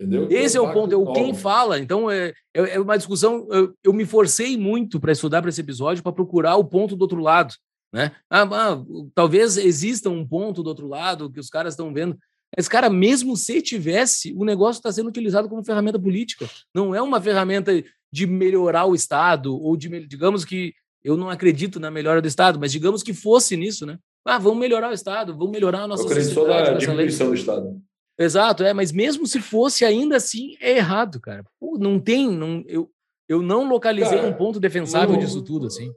Entendeu? 0.00 0.28
Esse 0.30 0.56
é 0.56 0.60
o 0.60 0.72
ponto, 0.72 0.94
é 0.94 0.96
o 0.96 1.12
quem 1.12 1.34
fala. 1.34 1.78
Então, 1.78 2.10
é, 2.10 2.32
é, 2.54 2.76
é 2.76 2.80
uma 2.80 2.96
discussão. 2.96 3.46
Eu, 3.50 3.74
eu 3.84 3.92
me 3.92 4.06
forcei 4.06 4.56
muito 4.56 4.98
para 4.98 5.12
estudar 5.12 5.42
para 5.42 5.50
esse 5.50 5.60
episódio, 5.60 6.02
para 6.02 6.12
procurar 6.12 6.56
o 6.56 6.64
ponto 6.64 6.96
do 6.96 7.02
outro 7.02 7.20
lado. 7.20 7.54
Né? 7.92 8.12
Ah, 8.30 8.42
ah, 8.42 8.84
talvez 9.14 9.56
exista 9.56 10.08
um 10.08 10.26
ponto 10.26 10.62
do 10.62 10.68
outro 10.68 10.86
lado 10.86 11.30
que 11.30 11.40
os 11.40 11.50
caras 11.50 11.74
estão 11.74 11.92
vendo. 11.92 12.16
Mas, 12.56 12.68
cara, 12.68 12.90
mesmo 12.90 13.36
se 13.36 13.62
tivesse, 13.62 14.32
o 14.36 14.44
negócio 14.44 14.80
está 14.80 14.90
sendo 14.92 15.08
utilizado 15.08 15.48
como 15.48 15.64
ferramenta 15.64 15.98
política. 15.98 16.48
Não 16.74 16.94
é 16.94 17.00
uma 17.00 17.20
ferramenta 17.20 17.72
de 18.12 18.26
melhorar 18.26 18.86
o 18.86 18.94
Estado, 18.94 19.56
ou 19.56 19.76
de, 19.76 20.06
digamos 20.06 20.44
que, 20.44 20.74
eu 21.02 21.16
não 21.16 21.30
acredito 21.30 21.80
na 21.80 21.90
melhora 21.90 22.20
do 22.20 22.28
Estado, 22.28 22.58
mas 22.58 22.72
digamos 22.72 23.02
que 23.02 23.14
fosse 23.14 23.56
nisso, 23.56 23.86
né? 23.86 23.98
Ah, 24.24 24.38
vamos 24.38 24.58
melhorar 24.58 24.90
o 24.90 24.92
Estado, 24.92 25.34
vamos 25.34 25.50
melhorar 25.50 25.82
a 25.82 25.88
nossa 25.88 26.02
eu 26.02 26.06
acredito 26.06 26.34
só 26.34 26.46
na 26.46 26.72
diminuição 26.72 27.28
do 27.28 27.34
Estado. 27.34 27.80
Exato, 28.18 28.62
é, 28.62 28.74
mas 28.74 28.92
mesmo 28.92 29.26
se 29.26 29.40
fosse, 29.40 29.82
ainda 29.82 30.16
assim, 30.16 30.56
é 30.60 30.76
errado, 30.76 31.18
cara. 31.18 31.42
Pô, 31.58 31.78
não 31.78 31.98
tem, 31.98 32.30
não, 32.30 32.62
eu, 32.66 32.90
eu 33.26 33.40
não 33.40 33.66
localizei 33.66 34.18
cara, 34.18 34.28
um 34.28 34.34
ponto 34.34 34.60
defensável 34.60 35.14
não, 35.14 35.20
disso 35.20 35.40
tudo, 35.42 35.68
assim. 35.68 35.90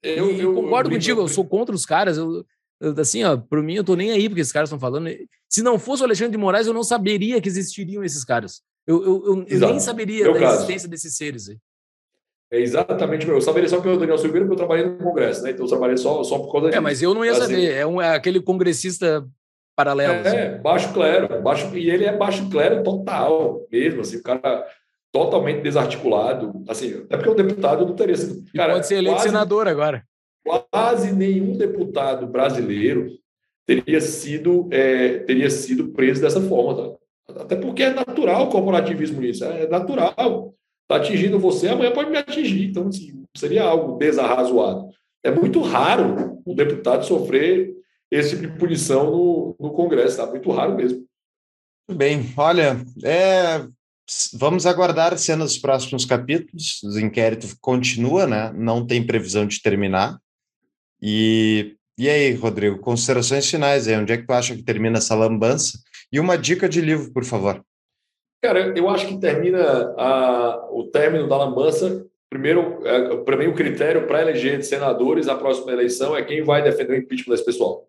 Eu, 0.00 0.30
eu, 0.30 0.38
eu 0.38 0.54
concordo 0.54 0.88
eu, 0.88 0.94
contigo, 0.94 1.20
eu 1.20 1.28
sou 1.28 1.44
contra 1.44 1.74
os 1.74 1.84
caras, 1.84 2.16
eu, 2.16 2.46
assim, 2.98 3.24
ó, 3.24 3.36
por 3.36 3.62
mim, 3.62 3.74
eu 3.74 3.84
tô 3.84 3.94
nem 3.94 4.10
aí 4.10 4.28
porque 4.28 4.40
esses 4.40 4.52
caras 4.52 4.68
estão 4.68 4.78
falando. 4.78 5.08
Se 5.48 5.62
não 5.62 5.78
fosse 5.78 6.02
o 6.02 6.06
Alexandre 6.06 6.32
de 6.32 6.38
Moraes, 6.38 6.66
eu 6.66 6.74
não 6.74 6.82
saberia 6.82 7.40
que 7.40 7.48
existiriam 7.48 8.02
esses 8.04 8.24
caras. 8.24 8.62
Eu, 8.86 9.02
eu, 9.02 9.46
eu 9.48 9.60
nem 9.60 9.80
saberia 9.80 10.24
Meu 10.24 10.34
da 10.34 10.40
caso. 10.40 10.56
existência 10.56 10.88
desses 10.88 11.16
seres 11.16 11.48
aí. 11.48 11.56
É 12.52 12.60
exatamente, 12.60 13.26
eu 13.26 13.40
saberia 13.40 13.68
só 13.68 13.80
pelo 13.80 13.98
Daniel 13.98 14.18
Silveira, 14.18 14.46
porque 14.46 14.54
eu 14.54 14.66
trabalhei 14.66 14.86
no 14.86 14.98
Congresso, 14.98 15.42
né? 15.42 15.50
Então 15.50 15.64
eu 15.64 15.68
trabalhei 15.68 15.96
só, 15.96 16.22
só 16.22 16.38
por 16.38 16.52
causa 16.52 16.66
disso. 16.68 16.78
É, 16.78 16.80
mas 16.80 17.02
eu 17.02 17.14
não 17.14 17.24
ia 17.24 17.32
assim, 17.32 17.40
saber. 17.40 17.72
É, 17.72 17.86
um, 17.86 18.00
é 18.00 18.14
aquele 18.14 18.40
congressista 18.40 19.26
paralelo. 19.74 20.12
É, 20.12 20.48
assim. 20.52 20.62
baixo 20.62 20.92
clero, 20.92 21.42
baixo, 21.42 21.76
e 21.76 21.90
ele 21.90 22.04
é 22.04 22.16
baixo 22.16 22.48
clero 22.50 22.82
total, 22.82 23.66
mesmo, 23.72 24.02
assim, 24.02 24.18
o 24.18 24.22
cara 24.22 24.64
totalmente 25.10 25.62
desarticulado, 25.62 26.62
assim, 26.68 27.02
até 27.04 27.16
porque 27.16 27.30
o 27.30 27.34
deputado 27.34 27.86
não 27.86 27.94
teria 27.94 28.16
sido. 28.16 28.44
Cara, 28.54 28.74
pode 28.74 28.86
ser 28.86 28.96
eleito 28.96 29.16
quase, 29.16 29.28
senador 29.28 29.66
agora 29.66 30.04
quase 30.44 31.12
nenhum 31.12 31.56
deputado 31.56 32.26
brasileiro 32.26 33.08
teria 33.66 34.00
sido, 34.00 34.68
é, 34.70 35.20
teria 35.20 35.50
sido 35.50 35.88
preso 35.88 36.20
dessa 36.20 36.40
forma. 36.40 36.96
Tá? 37.26 37.42
Até 37.42 37.56
porque 37.56 37.82
é 37.82 37.94
natural 37.94 38.44
o 38.44 38.50
corporativismo 38.50 39.20
nisso, 39.20 39.44
é 39.44 39.66
natural. 39.66 40.54
Está 40.82 40.96
atingindo 40.96 41.38
você, 41.38 41.68
amanhã 41.68 41.92
pode 41.92 42.10
me 42.10 42.18
atingir. 42.18 42.66
Então, 42.66 42.88
assim, 42.88 43.24
seria 43.34 43.64
algo 43.64 43.96
desarrazoado. 43.96 44.90
É 45.24 45.30
muito 45.30 45.60
raro 45.62 46.42
um 46.46 46.54
deputado 46.54 47.06
sofrer 47.06 47.74
esse 48.10 48.36
tipo 48.36 48.52
de 48.52 48.58
punição 48.58 49.10
no, 49.10 49.56
no 49.58 49.72
Congresso, 49.72 50.18
tá? 50.18 50.26
Muito 50.26 50.50
raro 50.50 50.76
mesmo. 50.76 51.04
Bem, 51.90 52.32
olha, 52.36 52.84
é, 53.02 53.66
vamos 54.34 54.66
aguardar 54.66 55.16
cenas 55.18 55.52
dos 55.52 55.58
próximos 55.58 56.04
capítulos. 56.04 56.82
O 56.82 56.98
inquérito 56.98 57.46
continua, 57.60 58.26
né? 58.26 58.52
Não 58.54 58.86
tem 58.86 59.04
previsão 59.04 59.46
de 59.46 59.60
terminar. 59.60 60.18
E, 61.06 61.76
e 61.98 62.08
aí, 62.08 62.32
Rodrigo, 62.32 62.78
considerações 62.78 63.50
finais 63.50 63.86
aí, 63.86 63.94
onde 63.94 64.14
é 64.14 64.16
que 64.16 64.26
tu 64.26 64.32
acha 64.32 64.56
que 64.56 64.62
termina 64.62 64.96
essa 64.96 65.14
lambança? 65.14 65.78
E 66.10 66.18
uma 66.18 66.38
dica 66.38 66.66
de 66.66 66.80
livro, 66.80 67.12
por 67.12 67.24
favor. 67.24 67.62
Cara, 68.42 68.72
eu 68.74 68.88
acho 68.88 69.06
que 69.08 69.18
termina 69.18 69.94
a, 69.98 70.66
o 70.70 70.84
término 70.84 71.28
da 71.28 71.36
lambança. 71.36 72.06
Primeiro, 72.30 72.80
é, 72.86 73.16
para 73.18 73.36
mim, 73.36 73.48
o 73.48 73.54
critério 73.54 74.06
para 74.06 74.22
eleger 74.22 74.64
senadores 74.64 75.26
na 75.26 75.34
próxima 75.34 75.72
eleição 75.72 76.16
é 76.16 76.24
quem 76.24 76.42
vai 76.42 76.62
defender 76.62 76.94
o 76.94 76.96
impeachment 76.96 77.34
desse 77.34 77.44
pessoal. 77.44 77.86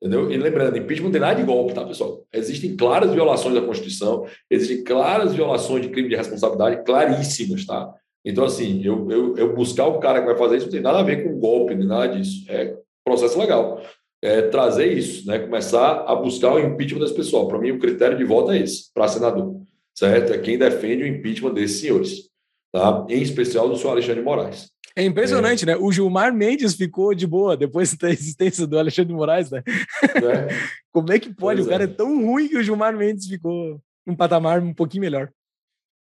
Entendeu? 0.00 0.30
E 0.30 0.36
lembrando, 0.36 0.78
impeachment 0.78 1.06
não 1.06 1.12
tem 1.12 1.20
nada 1.20 1.34
de 1.34 1.42
golpe, 1.42 1.74
tá, 1.74 1.84
pessoal? 1.84 2.24
Existem 2.32 2.76
claras 2.76 3.12
violações 3.12 3.54
da 3.56 3.62
Constituição, 3.62 4.26
existem 4.48 4.84
claras 4.84 5.34
violações 5.34 5.82
de 5.82 5.88
crime 5.90 6.08
de 6.08 6.16
responsabilidade 6.16 6.84
claríssimas, 6.84 7.66
tá? 7.66 7.92
Então, 8.24 8.44
assim, 8.44 8.82
eu, 8.84 9.10
eu, 9.10 9.36
eu, 9.36 9.54
buscar 9.54 9.86
o 9.86 9.98
cara 9.98 10.20
que 10.20 10.26
vai 10.26 10.36
fazer 10.36 10.56
isso 10.56 10.66
não 10.66 10.72
tem 10.72 10.80
nada 10.80 11.00
a 11.00 11.02
ver 11.02 11.24
com 11.24 11.40
golpe, 11.40 11.74
nem 11.74 11.86
nada 11.86 12.08
disso. 12.08 12.44
É 12.48 12.76
processo 13.04 13.38
legal. 13.38 13.82
É 14.22 14.42
trazer 14.42 14.86
isso, 14.86 15.26
né? 15.26 15.40
começar 15.40 16.04
a 16.06 16.14
buscar 16.14 16.54
o 16.54 16.58
impeachment 16.60 17.00
desse 17.00 17.14
pessoal. 17.14 17.48
Para 17.48 17.58
mim, 17.58 17.72
o 17.72 17.80
critério 17.80 18.16
de 18.16 18.24
voto 18.24 18.52
é 18.52 18.58
esse, 18.58 18.92
para 18.94 19.08
senador. 19.08 19.60
Certo? 19.94 20.32
É 20.32 20.38
quem 20.38 20.56
defende 20.56 21.02
o 21.02 21.06
impeachment 21.06 21.54
desses 21.54 21.80
senhores. 21.80 22.30
Tá? 22.72 23.04
Em 23.08 23.20
especial 23.20 23.68
do 23.68 23.76
senhor 23.76 23.90
Alexandre 23.90 24.20
de 24.20 24.24
Moraes. 24.24 24.70
É 24.94 25.04
impressionante, 25.04 25.64
é. 25.64 25.66
né? 25.66 25.76
O 25.76 25.90
Gilmar 25.90 26.32
Mendes 26.34 26.74
ficou 26.74 27.14
de 27.14 27.26
boa 27.26 27.56
depois 27.56 27.94
da 27.94 28.10
existência 28.10 28.66
do 28.66 28.78
Alexandre 28.78 29.08
de 29.08 29.14
Moraes, 29.14 29.50
né? 29.50 29.62
É. 30.02 30.48
Como 30.92 31.10
é 31.12 31.18
que 31.18 31.34
pode? 31.34 31.60
Pois 31.60 31.66
o 31.66 31.70
cara 31.70 31.84
é. 31.84 31.86
é 31.86 31.90
tão 31.90 32.24
ruim 32.24 32.48
que 32.48 32.56
o 32.56 32.62
Gilmar 32.62 32.96
Mendes 32.96 33.26
ficou 33.26 33.80
num 34.06 34.14
patamar 34.14 34.60
um 34.60 34.74
pouquinho 34.74 35.00
melhor. 35.00 35.30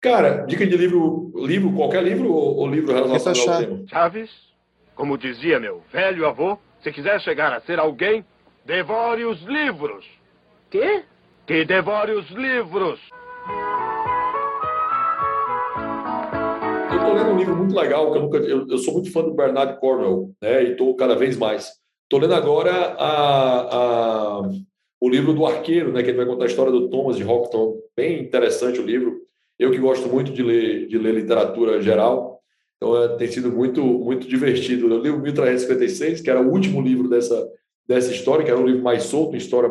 Cara, 0.01 0.45
dica 0.47 0.67
de 0.67 0.77
livro, 0.77 1.33
livro, 1.35 1.73
qualquer 1.73 2.03
livro 2.03 2.33
ou, 2.33 2.57
ou 2.59 2.69
livro 2.69 2.93
relacionado 2.93 3.39
ao 3.39 3.59
tema? 3.59 3.85
Chaves, 3.89 4.31
como 4.95 5.19
dizia 5.19 5.59
meu 5.59 5.83
velho 5.93 6.27
avô, 6.27 6.59
se 6.83 6.93
quiser 6.93 7.21
chegar 7.21 7.53
a 7.53 7.61
ser 7.61 7.79
alguém, 7.79 8.25
devore 8.65 9.25
os 9.25 9.43
livros. 9.43 10.07
Quê? 10.71 11.03
Que 11.47 11.65
devore 11.65 12.13
os 12.13 12.29
livros. 12.31 13.01
Eu 16.91 16.97
estou 16.97 17.15
lendo 17.15 17.31
um 17.31 17.39
livro 17.39 17.57
muito 17.57 17.75
legal, 17.75 18.13
que 18.13 18.19
eu 18.19 18.23
nunca. 18.23 18.39
Eu, 18.39 18.67
eu, 18.69 18.79
sou 18.79 18.95
muito 18.95 19.13
fã 19.13 19.23
do 19.23 19.35
Bernard 19.35 19.81
Cornwell, 19.81 20.31
né? 20.43 20.63
E 20.63 20.73
estou 20.73 20.95
cada 20.95 21.15
vez 21.15 21.37
mais. 21.37 21.73
Estou 22.05 22.21
lendo 22.21 22.35
agora 22.35 22.73
a, 22.99 23.77
a, 23.77 24.41
o 25.01 25.09
livro 25.09 25.33
do 25.33 25.47
Arqueiro, 25.47 25.93
né? 25.93 26.03
Que 26.03 26.11
ele 26.11 26.19
vai 26.19 26.27
contar 26.27 26.45
a 26.45 26.49
história 26.49 26.71
do 26.71 26.89
Thomas 26.91 27.17
de 27.17 27.23
Rockton. 27.23 27.79
Bem 27.97 28.21
interessante 28.21 28.79
o 28.79 28.87
livro. 28.87 29.27
Eu 29.59 29.71
que 29.71 29.79
gosto 29.79 30.09
muito 30.09 30.33
de 30.33 30.43
ler, 30.43 30.87
de 30.87 30.99
ler 30.99 31.15
literatura 31.15 31.81
geral, 31.81 32.37
então 32.77 33.03
é, 33.03 33.17
tem 33.17 33.29
sido 33.29 33.51
muito, 33.51 33.83
muito 33.83 34.29
divertido. 34.29 34.89
Eu 34.89 35.01
li 35.01 35.11
o 35.11 35.21
1356, 35.21 36.21
que 36.21 36.31
era 36.31 36.41
o 36.41 36.51
último 36.51 36.81
livro 36.81 37.09
dessa, 37.09 37.49
dessa 37.89 38.13
história, 38.13 38.45
que 38.45 38.51
era 38.51 38.61
um 38.61 38.67
livro 38.67 38.83
mais 38.83 39.05
solto, 39.05 39.31
uma 39.31 39.39
história 39.39 39.71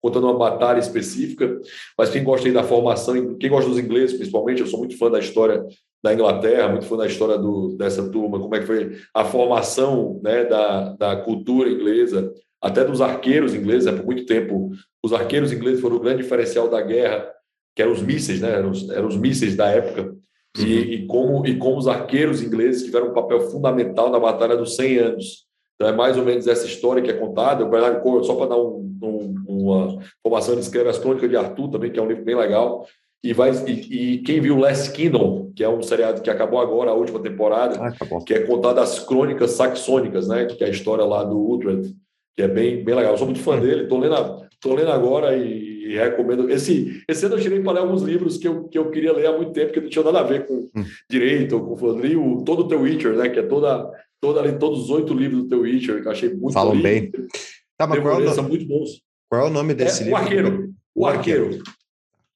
contando 0.00 0.24
uma 0.24 0.38
batalha 0.38 0.78
específica. 0.78 1.60
Mas 1.98 2.10
quem 2.10 2.24
gosta 2.24 2.46
aí 2.46 2.54
da 2.54 2.62
formação, 2.62 3.36
quem 3.36 3.50
gosta 3.50 3.68
dos 3.68 3.78
ingleses, 3.78 4.16
principalmente, 4.16 4.60
eu 4.60 4.66
sou 4.66 4.78
muito 4.78 4.96
fã 4.96 5.10
da 5.10 5.18
história 5.18 5.64
da 6.02 6.14
Inglaterra, 6.14 6.68
muito 6.68 6.86
fã 6.86 6.96
da 6.96 7.06
história 7.06 7.36
do, 7.36 7.76
dessa 7.76 8.08
turma, 8.08 8.38
como 8.38 8.54
é 8.54 8.60
que 8.60 8.66
foi 8.66 8.96
a 9.12 9.24
formação 9.24 10.20
né, 10.22 10.44
da, 10.44 10.94
da 10.94 11.16
cultura 11.16 11.68
inglesa, 11.68 12.32
até 12.62 12.84
dos 12.84 13.00
arqueiros 13.00 13.54
ingleses. 13.54 13.86
É, 13.86 13.92
por 13.92 14.06
muito 14.06 14.24
tempo, 14.24 14.70
os 15.02 15.12
arqueiros 15.12 15.52
ingleses 15.52 15.80
foram 15.80 15.96
o 15.96 16.00
grande 16.00 16.22
diferencial 16.22 16.68
da 16.68 16.80
guerra 16.80 17.35
que 17.76 17.82
eram 17.82 17.92
os 17.92 18.02
mísseis, 18.02 18.40
né? 18.40 18.50
eram, 18.52 18.70
os, 18.70 18.88
eram 18.88 19.06
os 19.06 19.16
mísseis 19.16 19.54
da 19.54 19.68
época, 19.68 20.16
e, 20.56 20.62
uhum. 20.62 20.80
e, 20.80 21.06
como, 21.06 21.46
e 21.46 21.56
como 21.58 21.76
os 21.76 21.86
arqueiros 21.86 22.42
ingleses 22.42 22.82
tiveram 22.82 23.10
um 23.10 23.12
papel 23.12 23.40
fundamental 23.50 24.10
na 24.10 24.18
Batalha 24.18 24.56
dos 24.56 24.74
100 24.74 24.98
Anos. 24.98 25.46
Então, 25.74 25.86
é 25.86 25.92
mais 25.92 26.16
ou 26.16 26.24
menos 26.24 26.46
essa 26.46 26.66
história 26.66 27.02
que 27.02 27.10
é 27.10 27.14
contada. 27.14 27.62
O 27.62 27.68
Bernardo 27.68 28.00
Corvo, 28.00 28.24
só 28.24 28.34
para 28.34 28.46
dar 28.46 28.56
um, 28.56 28.98
um, 29.02 29.34
uma 29.46 29.98
formação, 30.22 30.54
ele 30.54 30.62
escreve 30.62 30.88
As 30.88 30.98
Crônicas 30.98 31.28
de 31.28 31.36
Arthur 31.36 31.68
também, 31.68 31.92
que 31.92 31.98
é 31.98 32.02
um 32.02 32.08
livro 32.08 32.24
bem 32.24 32.34
legal. 32.34 32.86
E, 33.22 33.34
vai, 33.34 33.50
e, 33.66 34.14
e, 34.14 34.18
quem 34.18 34.40
viu 34.40 34.56
Last 34.56 34.92
Kingdom, 34.92 35.52
que 35.54 35.62
é 35.62 35.68
um 35.68 35.82
seriado 35.82 36.22
que 36.22 36.30
acabou 36.30 36.60
agora, 36.60 36.90
a 36.90 36.94
última 36.94 37.18
temporada, 37.18 37.78
ah, 37.78 38.24
que 38.24 38.32
é 38.32 38.40
contada 38.40 38.80
as 38.80 38.98
crônicas 38.98 39.50
saxônicas, 39.50 40.28
né? 40.28 40.46
que 40.46 40.64
é 40.64 40.68
a 40.68 40.70
história 40.70 41.04
lá 41.04 41.22
do 41.22 41.38
Uhtred, 41.38 41.94
que 42.34 42.42
é 42.42 42.48
bem, 42.48 42.82
bem 42.82 42.94
legal. 42.94 43.12
Eu 43.12 43.18
sou 43.18 43.26
muito 43.26 43.42
fã 43.42 43.58
dele, 43.58 43.82
estou 43.82 43.98
lendo, 43.98 44.45
tô 44.60 44.74
lendo 44.74 44.90
agora 44.90 45.36
e 45.36 45.76
e 45.86 45.96
recomendo. 45.96 46.50
Esse, 46.50 47.02
esse 47.08 47.26
ano 47.26 47.36
eu 47.36 47.40
tirei 47.40 47.60
para 47.60 47.72
ler 47.72 47.80
alguns 47.80 48.02
livros 48.02 48.36
que 48.36 48.48
eu, 48.48 48.64
que 48.64 48.76
eu 48.76 48.90
queria 48.90 49.12
ler 49.12 49.26
há 49.26 49.32
muito 49.36 49.52
tempo, 49.52 49.72
que 49.72 49.80
não 49.80 49.88
tinha 49.88 50.04
nada 50.04 50.20
a 50.20 50.24
ver 50.24 50.46
com 50.46 50.68
hum. 50.74 50.84
direito, 51.08 51.60
com 51.60 51.90
li 51.92 52.16
o, 52.16 52.42
todo 52.42 52.60
o 52.60 52.68
teu 52.68 52.80
Witcher, 52.80 53.14
né? 53.16 53.28
Que 53.28 53.38
é 53.38 53.42
toda, 53.42 53.88
toda 54.20 54.52
todos 54.58 54.84
os 54.84 54.90
oito 54.90 55.14
livros 55.14 55.42
do 55.42 55.48
teu 55.48 55.60
Witcher, 55.60 56.02
que 56.02 56.08
eu 56.08 56.12
achei 56.12 56.34
muito 56.34 56.52
Falam 56.52 56.80
bem. 56.80 57.10
Tá, 57.78 57.86
mas 57.86 58.00
qual 58.00 58.20
é, 58.20 58.24
o 58.24 58.34
nome, 58.34 58.48
muito 58.48 58.66
bons. 58.66 59.02
qual 59.28 59.42
é 59.42 59.44
o 59.48 59.52
nome 59.52 59.74
desse 59.74 60.02
é, 60.02 60.06
livro? 60.06 60.18
O 60.18 60.22
Arqueiro. 60.22 60.74
O 60.94 61.06
Arqueiro. 61.06 61.62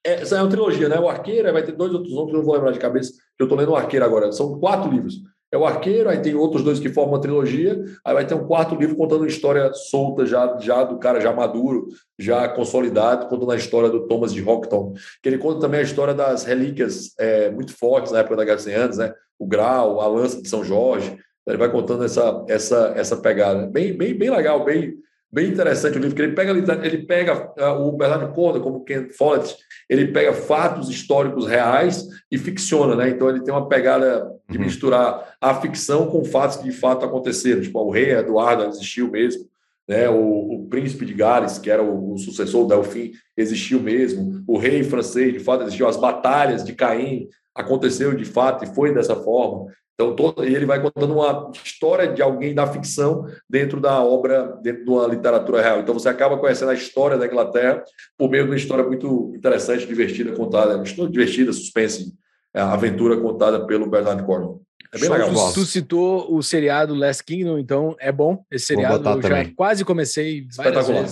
É, 0.07 0.13
essa 0.15 0.37
é 0.37 0.41
uma 0.41 0.49
trilogia, 0.49 0.89
né? 0.89 0.99
O 0.99 1.09
Arqueiro, 1.09 1.53
vai 1.53 1.65
ter 1.65 1.73
dois 1.73 1.93
outros 1.93 2.15
nomes 2.15 2.31
que 2.31 2.37
eu 2.37 2.39
não 2.39 2.47
vou 2.47 2.55
lembrar 2.55 2.73
de 2.73 2.79
cabeça, 2.79 3.13
que 3.37 3.43
eu 3.43 3.49
tô 3.49 3.57
lendo 3.57 3.73
o 3.73 3.77
Arqueiro 3.77 4.05
agora. 4.05 4.31
São 4.33 4.59
quatro 4.59 4.91
livros. 4.91 5.15
É 5.53 5.59
o 5.59 5.67
Arqueiro, 5.67 6.09
aí 6.09 6.19
tem 6.19 6.35
outros 6.35 6.63
dois 6.63 6.79
que 6.79 6.89
formam 6.89 7.17
a 7.17 7.21
trilogia, 7.21 7.83
aí 8.05 8.15
vai 8.15 8.25
ter 8.25 8.35
um 8.35 8.47
quarto 8.47 8.77
livro 8.77 8.95
contando 8.95 9.23
uma 9.23 9.27
história 9.29 9.73
solta 9.73 10.25
já, 10.25 10.57
já 10.61 10.85
do 10.85 10.99
cara 10.99 11.21
já 11.21 11.33
maduro, 11.33 11.89
já 12.17 12.49
consolidado, 12.49 13.27
contando 13.27 13.51
a 13.51 13.57
história 13.57 13.91
do 13.91 14.07
Thomas 14.07 14.33
de 14.33 14.41
Rockton, 14.41 14.95
que 15.21 15.29
ele 15.29 15.39
conta 15.39 15.61
também 15.61 15.81
a 15.81 15.85
história 15.85 16.15
das 16.15 16.45
relíquias 16.45 17.15
é, 17.19 17.51
muito 17.51 17.77
fortes 17.77 18.13
na 18.13 18.21
época 18.21 18.37
da 18.37 18.45
Guerra 18.45 18.57
dos 18.57 18.65
100 18.65 18.75
Anos, 18.75 18.99
né? 18.99 19.13
O 19.39 19.47
grau, 19.47 20.01
a 20.01 20.07
lança 20.07 20.41
de 20.41 20.49
São 20.49 20.63
Jorge, 20.63 21.19
ele 21.47 21.59
vai 21.59 21.71
contando 21.71 22.05
essa, 22.05 22.45
essa, 22.49 22.93
essa 22.95 23.17
pegada. 23.17 23.67
Bem, 23.67 23.97
bem, 23.97 24.15
bem 24.15 24.31
legal, 24.31 24.65
bem, 24.65 24.95
bem 25.33 25.49
interessante 25.49 25.97
o 25.99 26.01
livro, 26.01 26.15
que 26.15 26.23
ele 26.23 26.35
pega, 26.35 26.53
ele 26.87 26.99
pega 27.07 27.53
uh, 27.59 27.89
o 27.89 27.93
Bernardo 27.93 28.33
Corda, 28.33 28.61
como 28.61 28.85
Ken 28.85 29.09
Follett, 29.11 29.57
ele 29.89 30.09
pega 30.09 30.33
fatos 30.33 30.89
históricos 30.89 31.47
reais 31.47 32.07
e 32.31 32.39
ficciona, 32.39 32.95
né? 32.95 33.09
Então 33.09 33.29
ele 33.29 33.43
tem 33.43 33.53
uma 33.53 33.69
pegada 33.69 34.31
de 34.51 34.59
uhum. 34.59 34.65
misturar 34.65 35.35
a 35.41 35.55
ficção 35.55 36.07
com 36.07 36.25
fatos 36.25 36.57
que 36.57 36.65
de 36.65 36.73
fato 36.73 37.05
aconteceram. 37.05 37.63
Tipo, 37.63 37.81
o 37.81 37.91
rei 37.91 38.11
Eduardo 38.11 38.65
existiu 38.65 39.11
mesmo, 39.11 39.47
né? 39.89 40.09
O, 40.09 40.55
o 40.55 40.67
príncipe 40.69 41.07
de 41.07 41.15
Gales, 41.15 41.59
que 41.59 41.71
era 41.71 41.83
o, 41.83 42.15
o 42.15 42.19
sucessor 42.19 42.63
do 42.63 42.69
Delfim, 42.69 43.13
existiu 43.37 43.81
mesmo. 43.81 44.43
O 44.47 44.59
rei 44.59 44.83
francês, 44.83 45.33
de 45.33 45.41
fato, 45.41 45.63
existiu. 45.63 45.89
As 45.89 45.97
batalhas 45.97 46.65
de 46.65 46.75
Caim 46.75 47.29
aconteceu 47.55 48.15
de 48.15 48.25
fato 48.25 48.65
e 48.65 48.75
foi 48.75 48.93
dessa 48.93 49.17
forma. 49.17 49.73
Então, 49.95 50.17
todo, 50.17 50.43
ele 50.43 50.65
vai 50.65 50.81
contando 50.81 51.13
uma 51.13 51.51
história 51.63 52.11
de 52.11 52.23
alguém 52.23 52.55
da 52.55 52.67
ficção 52.67 53.27
dentro 53.49 53.79
da 53.79 54.03
obra, 54.03 54.59
dentro 54.63 54.83
de 54.83 54.91
uma 54.91 55.07
literatura 55.07 55.61
real. 55.61 55.81
Então, 55.81 55.93
você 55.93 56.09
acaba 56.09 56.39
conhecendo 56.39 56.71
a 56.71 56.75
história 56.75 57.19
da 57.19 57.27
Inglaterra 57.27 57.85
por 58.17 58.31
meio 58.31 58.45
de 58.45 58.51
uma 58.51 58.57
história 58.57 58.83
muito 58.83 59.31
interessante, 59.37 59.87
divertida, 59.87 60.33
contada. 60.33 60.77
Uma 60.77 60.85
história 60.85 61.13
divertida, 61.13 61.53
suspense, 61.53 62.15
é, 62.55 62.61
aventura 62.61 63.17
contada 63.17 63.67
pelo 63.67 63.89
Bernard 63.89 64.23
Cornwell. 64.25 64.63
É 64.93 64.99
bem 64.99 65.09
legal. 65.09 65.33
Tu, 65.53 65.55
tu 65.55 65.67
citou 65.67 66.35
o 66.35 66.43
seriado 66.43 66.95
Last 66.95 67.23
Kingdom, 67.23 67.59
então 67.59 67.95
é 68.01 68.11
bom. 68.11 68.45
Esse 68.51 68.67
seriado 68.67 69.09
eu 69.09 69.23
já 69.23 69.51
quase 69.55 69.85
comecei 69.85 70.47
Espetacular. 70.49 71.07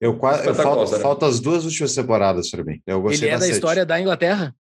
Eu 0.00 0.18
quase 0.18 0.48
eu 0.48 0.54
falta, 0.54 0.96
né? 0.96 1.02
falta 1.02 1.26
as 1.26 1.38
duas 1.38 1.64
últimas 1.64 1.94
temporadas 1.94 2.50
para 2.50 2.64
mim. 2.64 2.82
Eu 2.84 3.00
gostei 3.00 3.28
Ele 3.28 3.36
é 3.36 3.38
da 3.38 3.48
história 3.48 3.86
da 3.86 4.00
Inglaterra. 4.00 4.52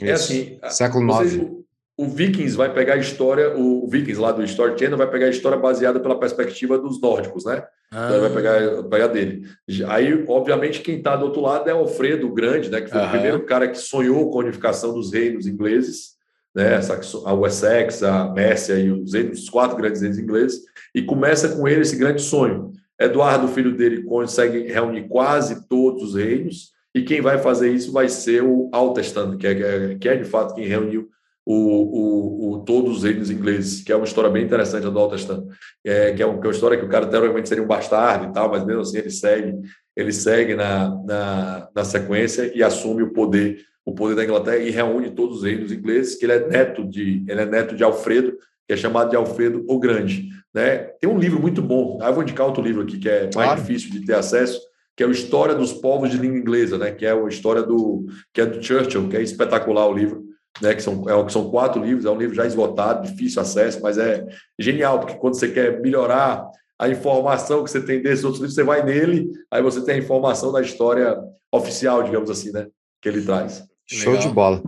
É 0.00 0.12
assim, 0.12 0.60
século 0.70 1.04
IX 1.24 1.65
o 1.98 2.06
Vikings 2.06 2.54
vai 2.54 2.72
pegar 2.72 2.94
a 2.94 2.98
história, 2.98 3.56
o 3.56 3.88
Vikings 3.88 4.20
lá 4.20 4.30
do 4.30 4.44
Story 4.44 4.78
Channel 4.78 4.98
vai 4.98 5.10
pegar 5.10 5.26
a 5.26 5.30
história 5.30 5.56
baseada 5.56 5.98
pela 5.98 6.18
perspectiva 6.18 6.78
dos 6.78 7.00
nórdicos, 7.00 7.46
né? 7.46 7.64
Ah. 7.90 8.06
Então 8.06 8.20
vai 8.20 8.30
pegar, 8.30 8.82
pegar 8.84 9.06
dele. 9.06 9.46
Aí, 9.88 10.24
obviamente, 10.28 10.80
quem 10.80 10.98
está 10.98 11.16
do 11.16 11.24
outro 11.24 11.40
lado 11.40 11.68
é 11.68 11.72
Alfredo 11.72 12.28
Grande, 12.28 12.70
né? 12.70 12.82
Que 12.82 12.90
foi 12.90 13.00
o 13.00 13.10
primeiro 13.10 13.40
cara 13.46 13.66
que 13.66 13.78
sonhou 13.78 14.30
com 14.30 14.40
a 14.40 14.44
unificação 14.44 14.92
dos 14.92 15.10
reinos 15.10 15.46
ingleses, 15.46 16.16
né? 16.54 16.78
A 17.24 17.32
Wessex, 17.32 18.02
a 18.02 18.28
Mércia 18.30 18.74
e 18.74 18.90
os, 18.90 19.14
reinos, 19.14 19.40
os 19.40 19.48
quatro 19.48 19.76
grandes 19.78 20.02
reinos 20.02 20.18
ingleses, 20.18 20.60
e 20.94 21.00
começa 21.00 21.48
com 21.56 21.66
ele 21.66 21.80
esse 21.80 21.96
grande 21.96 22.20
sonho. 22.20 22.72
Eduardo, 23.00 23.48
filho 23.48 23.74
dele, 23.74 24.02
consegue 24.02 24.70
reunir 24.70 25.08
quase 25.08 25.66
todos 25.66 26.02
os 26.02 26.14
reinos, 26.14 26.72
e 26.94 27.02
quem 27.02 27.22
vai 27.22 27.38
fazer 27.38 27.70
isso 27.70 27.90
vai 27.90 28.08
ser 28.08 28.42
o 28.42 28.68
Altestan, 28.70 29.38
que 29.38 29.46
é, 29.46 29.94
que 29.94 30.08
é 30.08 30.16
de 30.16 30.24
fato 30.24 30.54
quem 30.54 30.66
reuniu 30.66 31.08
o, 31.46 31.54
o, 31.54 32.50
o, 32.50 32.58
Todos 32.64 32.98
os 32.98 33.02
Reinos 33.04 33.30
Ingleses, 33.30 33.80
que 33.80 33.92
é 33.92 33.96
uma 33.96 34.04
história 34.04 34.28
bem 34.28 34.44
interessante 34.44 34.82
do 34.90 34.98
Altestan, 34.98 35.46
é, 35.84 36.12
que, 36.12 36.20
é 36.20 36.26
uma, 36.26 36.40
que 36.40 36.46
é 36.46 36.48
uma 36.48 36.54
história 36.54 36.76
que 36.76 36.84
o 36.84 36.88
cara 36.88 37.06
teoricamente 37.06 37.48
seria 37.48 37.62
um 37.62 37.68
bastardo 37.68 38.26
e 38.26 38.32
tal, 38.32 38.50
mas 38.50 38.66
mesmo 38.66 38.82
assim 38.82 38.98
ele 38.98 39.10
segue, 39.10 39.54
ele 39.94 40.12
segue 40.12 40.56
na, 40.56 40.88
na, 41.04 41.68
na 41.72 41.84
sequência 41.84 42.50
e 42.52 42.64
assume 42.64 43.04
o 43.04 43.12
poder 43.12 43.64
o 43.84 43.94
poder 43.94 44.16
da 44.16 44.24
Inglaterra 44.24 44.56
e 44.56 44.70
reúne 44.70 45.12
todos 45.12 45.36
os 45.36 45.44
reinos 45.44 45.70
ingleses, 45.70 46.16
que 46.16 46.24
ele 46.24 46.32
é 46.32 46.48
neto 46.48 46.82
de 46.82 47.24
ele 47.28 47.40
é 47.40 47.46
neto 47.46 47.76
de 47.76 47.84
Alfredo, 47.84 48.36
que 48.66 48.74
é 48.74 48.76
chamado 48.76 49.10
de 49.10 49.16
Alfredo 49.16 49.64
o 49.68 49.78
Grande, 49.78 50.28
né? 50.52 50.78
Tem 51.00 51.08
um 51.08 51.16
livro 51.16 51.40
muito 51.40 51.62
bom, 51.62 52.00
ah, 52.02 52.08
eu 52.08 52.14
vou 52.14 52.24
indicar 52.24 52.44
outro 52.48 52.64
livro 52.64 52.82
aqui 52.82 52.98
que 52.98 53.08
é 53.08 53.30
mais 53.32 53.60
difícil 53.60 53.92
de 53.92 54.04
ter 54.04 54.14
acesso, 54.14 54.60
que 54.96 55.04
é 55.04 55.06
o 55.06 55.12
História 55.12 55.54
dos 55.54 55.72
Povos 55.72 56.10
de 56.10 56.18
Língua 56.18 56.36
Inglesa, 56.36 56.76
né? 56.76 56.90
Que 56.90 57.06
é 57.06 57.12
a 57.12 57.28
história 57.28 57.62
do 57.62 58.06
que 58.34 58.40
é 58.40 58.46
do 58.46 58.60
Churchill, 58.60 59.08
que 59.08 59.16
é 59.16 59.22
espetacular 59.22 59.86
o 59.86 59.94
livro 59.94 60.24
né, 60.60 60.74
que 60.74 60.82
são, 60.82 61.04
é, 61.08 61.28
são 61.28 61.50
quatro 61.50 61.82
livros, 61.82 62.04
é 62.04 62.10
um 62.10 62.18
livro 62.18 62.34
já 62.34 62.46
esgotado, 62.46 63.08
difícil 63.08 63.40
acesso, 63.42 63.80
mas 63.82 63.98
é 63.98 64.24
genial, 64.58 64.98
porque 64.98 65.16
quando 65.16 65.38
você 65.38 65.48
quer 65.48 65.80
melhorar 65.80 66.46
a 66.78 66.88
informação 66.88 67.64
que 67.64 67.70
você 67.70 67.80
tem 67.80 68.02
desses 68.02 68.24
outros 68.24 68.40
livros, 68.40 68.54
você 68.54 68.64
vai 68.64 68.84
nele, 68.84 69.30
aí 69.50 69.62
você 69.62 69.82
tem 69.82 69.96
a 69.96 69.98
informação 69.98 70.52
da 70.52 70.60
história 70.60 71.18
oficial, 71.52 72.02
digamos 72.02 72.30
assim, 72.30 72.52
né, 72.52 72.66
que 73.00 73.08
ele 73.08 73.22
traz. 73.22 73.64
Show 73.88 74.14
Legal. 74.14 74.28
de 74.28 74.34
bola. 74.34 74.62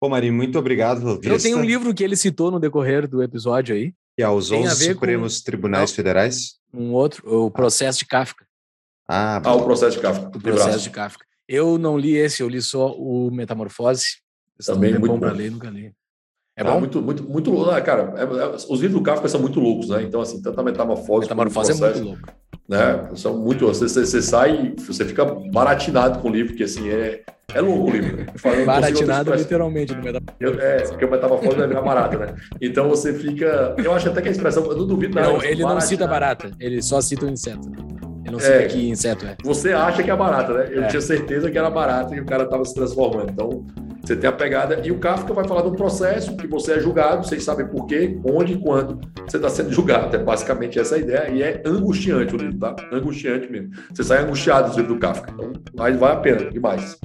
Pô, 0.00 0.08
Marinho, 0.08 0.34
muito 0.34 0.58
obrigado. 0.58 1.20
Eu 1.22 1.38
tenho 1.38 1.58
um 1.58 1.64
livro 1.64 1.94
que 1.94 2.02
ele 2.02 2.16
citou 2.16 2.50
no 2.50 2.58
decorrer 2.58 3.08
do 3.08 3.22
episódio 3.22 3.74
aí. 3.74 3.94
E 4.18 4.22
aos 4.22 4.50
11 4.50 4.92
Supremos 4.92 5.38
com... 5.38 5.44
Tribunais 5.44 5.90
Não, 5.90 5.96
Federais? 5.96 6.54
Um 6.72 6.92
outro, 6.92 7.22
o 7.44 7.50
processo 7.50 8.00
de 8.00 8.06
Kafka. 8.06 8.44
Ah, 9.08 9.40
ah 9.44 9.54
o 9.54 9.64
processo 9.64 9.96
de 9.96 10.02
Kafka. 10.02 10.26
O 10.36 10.40
processo 10.40 10.80
de 10.80 10.90
Kafka. 10.90 11.24
Eu 11.48 11.78
não 11.78 11.96
li 11.96 12.16
esse, 12.16 12.42
eu 12.42 12.48
li 12.48 12.60
só 12.60 12.92
o 12.92 13.30
Metamorfose. 13.30 14.23
Também 14.64 14.94
é 14.94 14.98
muito 14.98 15.12
bom 15.12 15.18
para 15.18 15.32
ler, 15.32 15.50
nunca 15.50 15.68
li. 15.70 15.92
É 16.56 16.62
tá, 16.62 16.70
bom? 16.70 16.80
Muito, 16.80 17.02
muito, 17.02 17.24
muito 17.24 17.50
louco. 17.50 17.70
Ah, 17.70 17.80
cara, 17.80 18.14
é, 18.16 18.22
é, 18.22 18.46
os 18.54 18.80
livros 18.80 18.92
do 18.92 19.02
Kafka 19.02 19.28
são 19.28 19.40
muito 19.40 19.58
loucos, 19.58 19.88
né? 19.88 20.02
Então, 20.04 20.20
assim, 20.20 20.40
tanta 20.40 20.62
metamorfose. 20.62 21.22
Metamorfose 21.22 21.72
é 21.72 21.74
muito 21.74 22.04
louco. 22.04 22.28
Né? 22.68 23.08
São 23.16 23.36
muito. 23.36 23.66
Você, 23.66 23.88
você, 23.88 24.22
sai, 24.22 24.72
você 24.78 25.04
fica 25.04 25.24
baratinado 25.24 26.20
com 26.20 26.28
o 26.28 26.32
livro, 26.32 26.54
que 26.54 26.62
assim, 26.62 26.88
é, 26.90 27.22
é 27.52 27.60
louco 27.60 27.90
o 27.90 27.90
livro. 27.90 28.24
baratinado 28.64 29.34
literalmente 29.34 29.94
no 29.94 30.02
metamorfose. 30.02 30.60
É, 30.60 30.82
porque 30.82 31.04
o 31.04 31.10
metamorfose 31.10 31.56
vai 31.56 31.66
virar 31.66 31.82
barata, 31.82 32.18
né? 32.18 32.34
Então 32.60 32.88
você 32.88 33.12
fica. 33.12 33.74
Eu 33.76 33.92
acho 33.92 34.08
até 34.08 34.22
que 34.22 34.28
a 34.28 34.30
expressão. 34.30 34.64
Eu 34.64 34.76
não 34.76 34.86
duvido 34.86 35.16
nada. 35.16 35.32
Não, 35.32 35.42
ele 35.42 35.62
não 35.62 35.80
cita 35.80 36.06
barata, 36.06 36.52
ele 36.60 36.80
só 36.80 37.00
cita 37.00 37.26
o 37.26 37.28
inseto. 37.28 37.68
Ele 38.22 38.30
não 38.30 38.38
cita 38.38 38.52
é, 38.52 38.66
que 38.66 38.88
inseto 38.88 39.26
é. 39.26 39.36
Você 39.42 39.72
acha 39.72 40.04
que 40.04 40.10
é 40.10 40.16
barata, 40.16 40.54
né? 40.54 40.68
Eu 40.70 40.84
é. 40.84 40.86
tinha 40.86 41.02
certeza 41.02 41.50
que 41.50 41.58
era 41.58 41.68
barata 41.68 42.14
e 42.14 42.20
o 42.20 42.24
cara 42.24 42.44
estava 42.44 42.64
se 42.64 42.72
transformando. 42.72 43.32
Então, 43.32 43.66
você 44.06 44.16
tem 44.16 44.28
a 44.28 44.32
pegada. 44.32 44.80
E 44.84 44.90
o 44.90 44.98
Kafka 44.98 45.32
vai 45.32 45.46
falar 45.46 45.62
de 45.62 45.68
um 45.68 45.74
processo 45.74 46.36
que 46.36 46.46
você 46.46 46.74
é 46.74 46.80
julgado, 46.80 47.26
vocês 47.26 47.42
sabem 47.42 47.66
por 47.66 47.86
quê, 47.86 48.18
onde 48.24 48.54
e 48.54 48.58
quando 48.58 49.00
você 49.26 49.36
está 49.36 49.48
sendo 49.48 49.72
julgado. 49.72 50.14
É 50.14 50.18
basicamente 50.18 50.78
essa 50.78 50.96
a 50.96 50.98
ideia. 50.98 51.30
E 51.30 51.42
é 51.42 51.62
angustiante 51.64 52.34
o 52.34 52.38
livro, 52.38 52.58
tá? 52.58 52.76
Angustiante 52.92 53.50
mesmo. 53.50 53.70
Você 53.92 54.04
sai 54.04 54.22
angustiado 54.22 54.70
do 54.70 54.76
livro 54.76 54.94
do 54.94 55.00
Kafka. 55.00 55.32
Então, 55.32 55.52
mas 55.76 55.98
vale 55.98 56.14
a 56.14 56.20
pena 56.20 56.50
demais. 56.50 56.98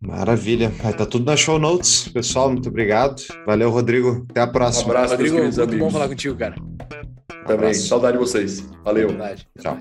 Maravilha. 0.00 0.68
Vai 0.68 0.92
estar 0.92 1.04
tá 1.04 1.10
tudo 1.10 1.24
nas 1.24 1.40
show 1.40 1.58
notes. 1.58 2.08
Pessoal, 2.08 2.50
muito 2.50 2.68
obrigado. 2.68 3.22
Valeu, 3.44 3.70
Rodrigo. 3.70 4.26
Até 4.30 4.40
a 4.40 4.46
próxima. 4.46 4.88
Um 4.88 4.90
abraço, 4.90 5.14
Rodrigo. 5.14 5.38
Muito 5.38 5.62
amigos. 5.62 5.78
bom 5.78 5.90
falar 5.90 6.08
contigo, 6.08 6.36
cara. 6.36 6.54
Também. 7.46 7.74
Saudade 7.74 8.18
de 8.18 8.18
vocês. 8.18 8.68
Valeu. 8.84 9.08
Saudade. 9.08 9.48
Tchau. 9.60 9.78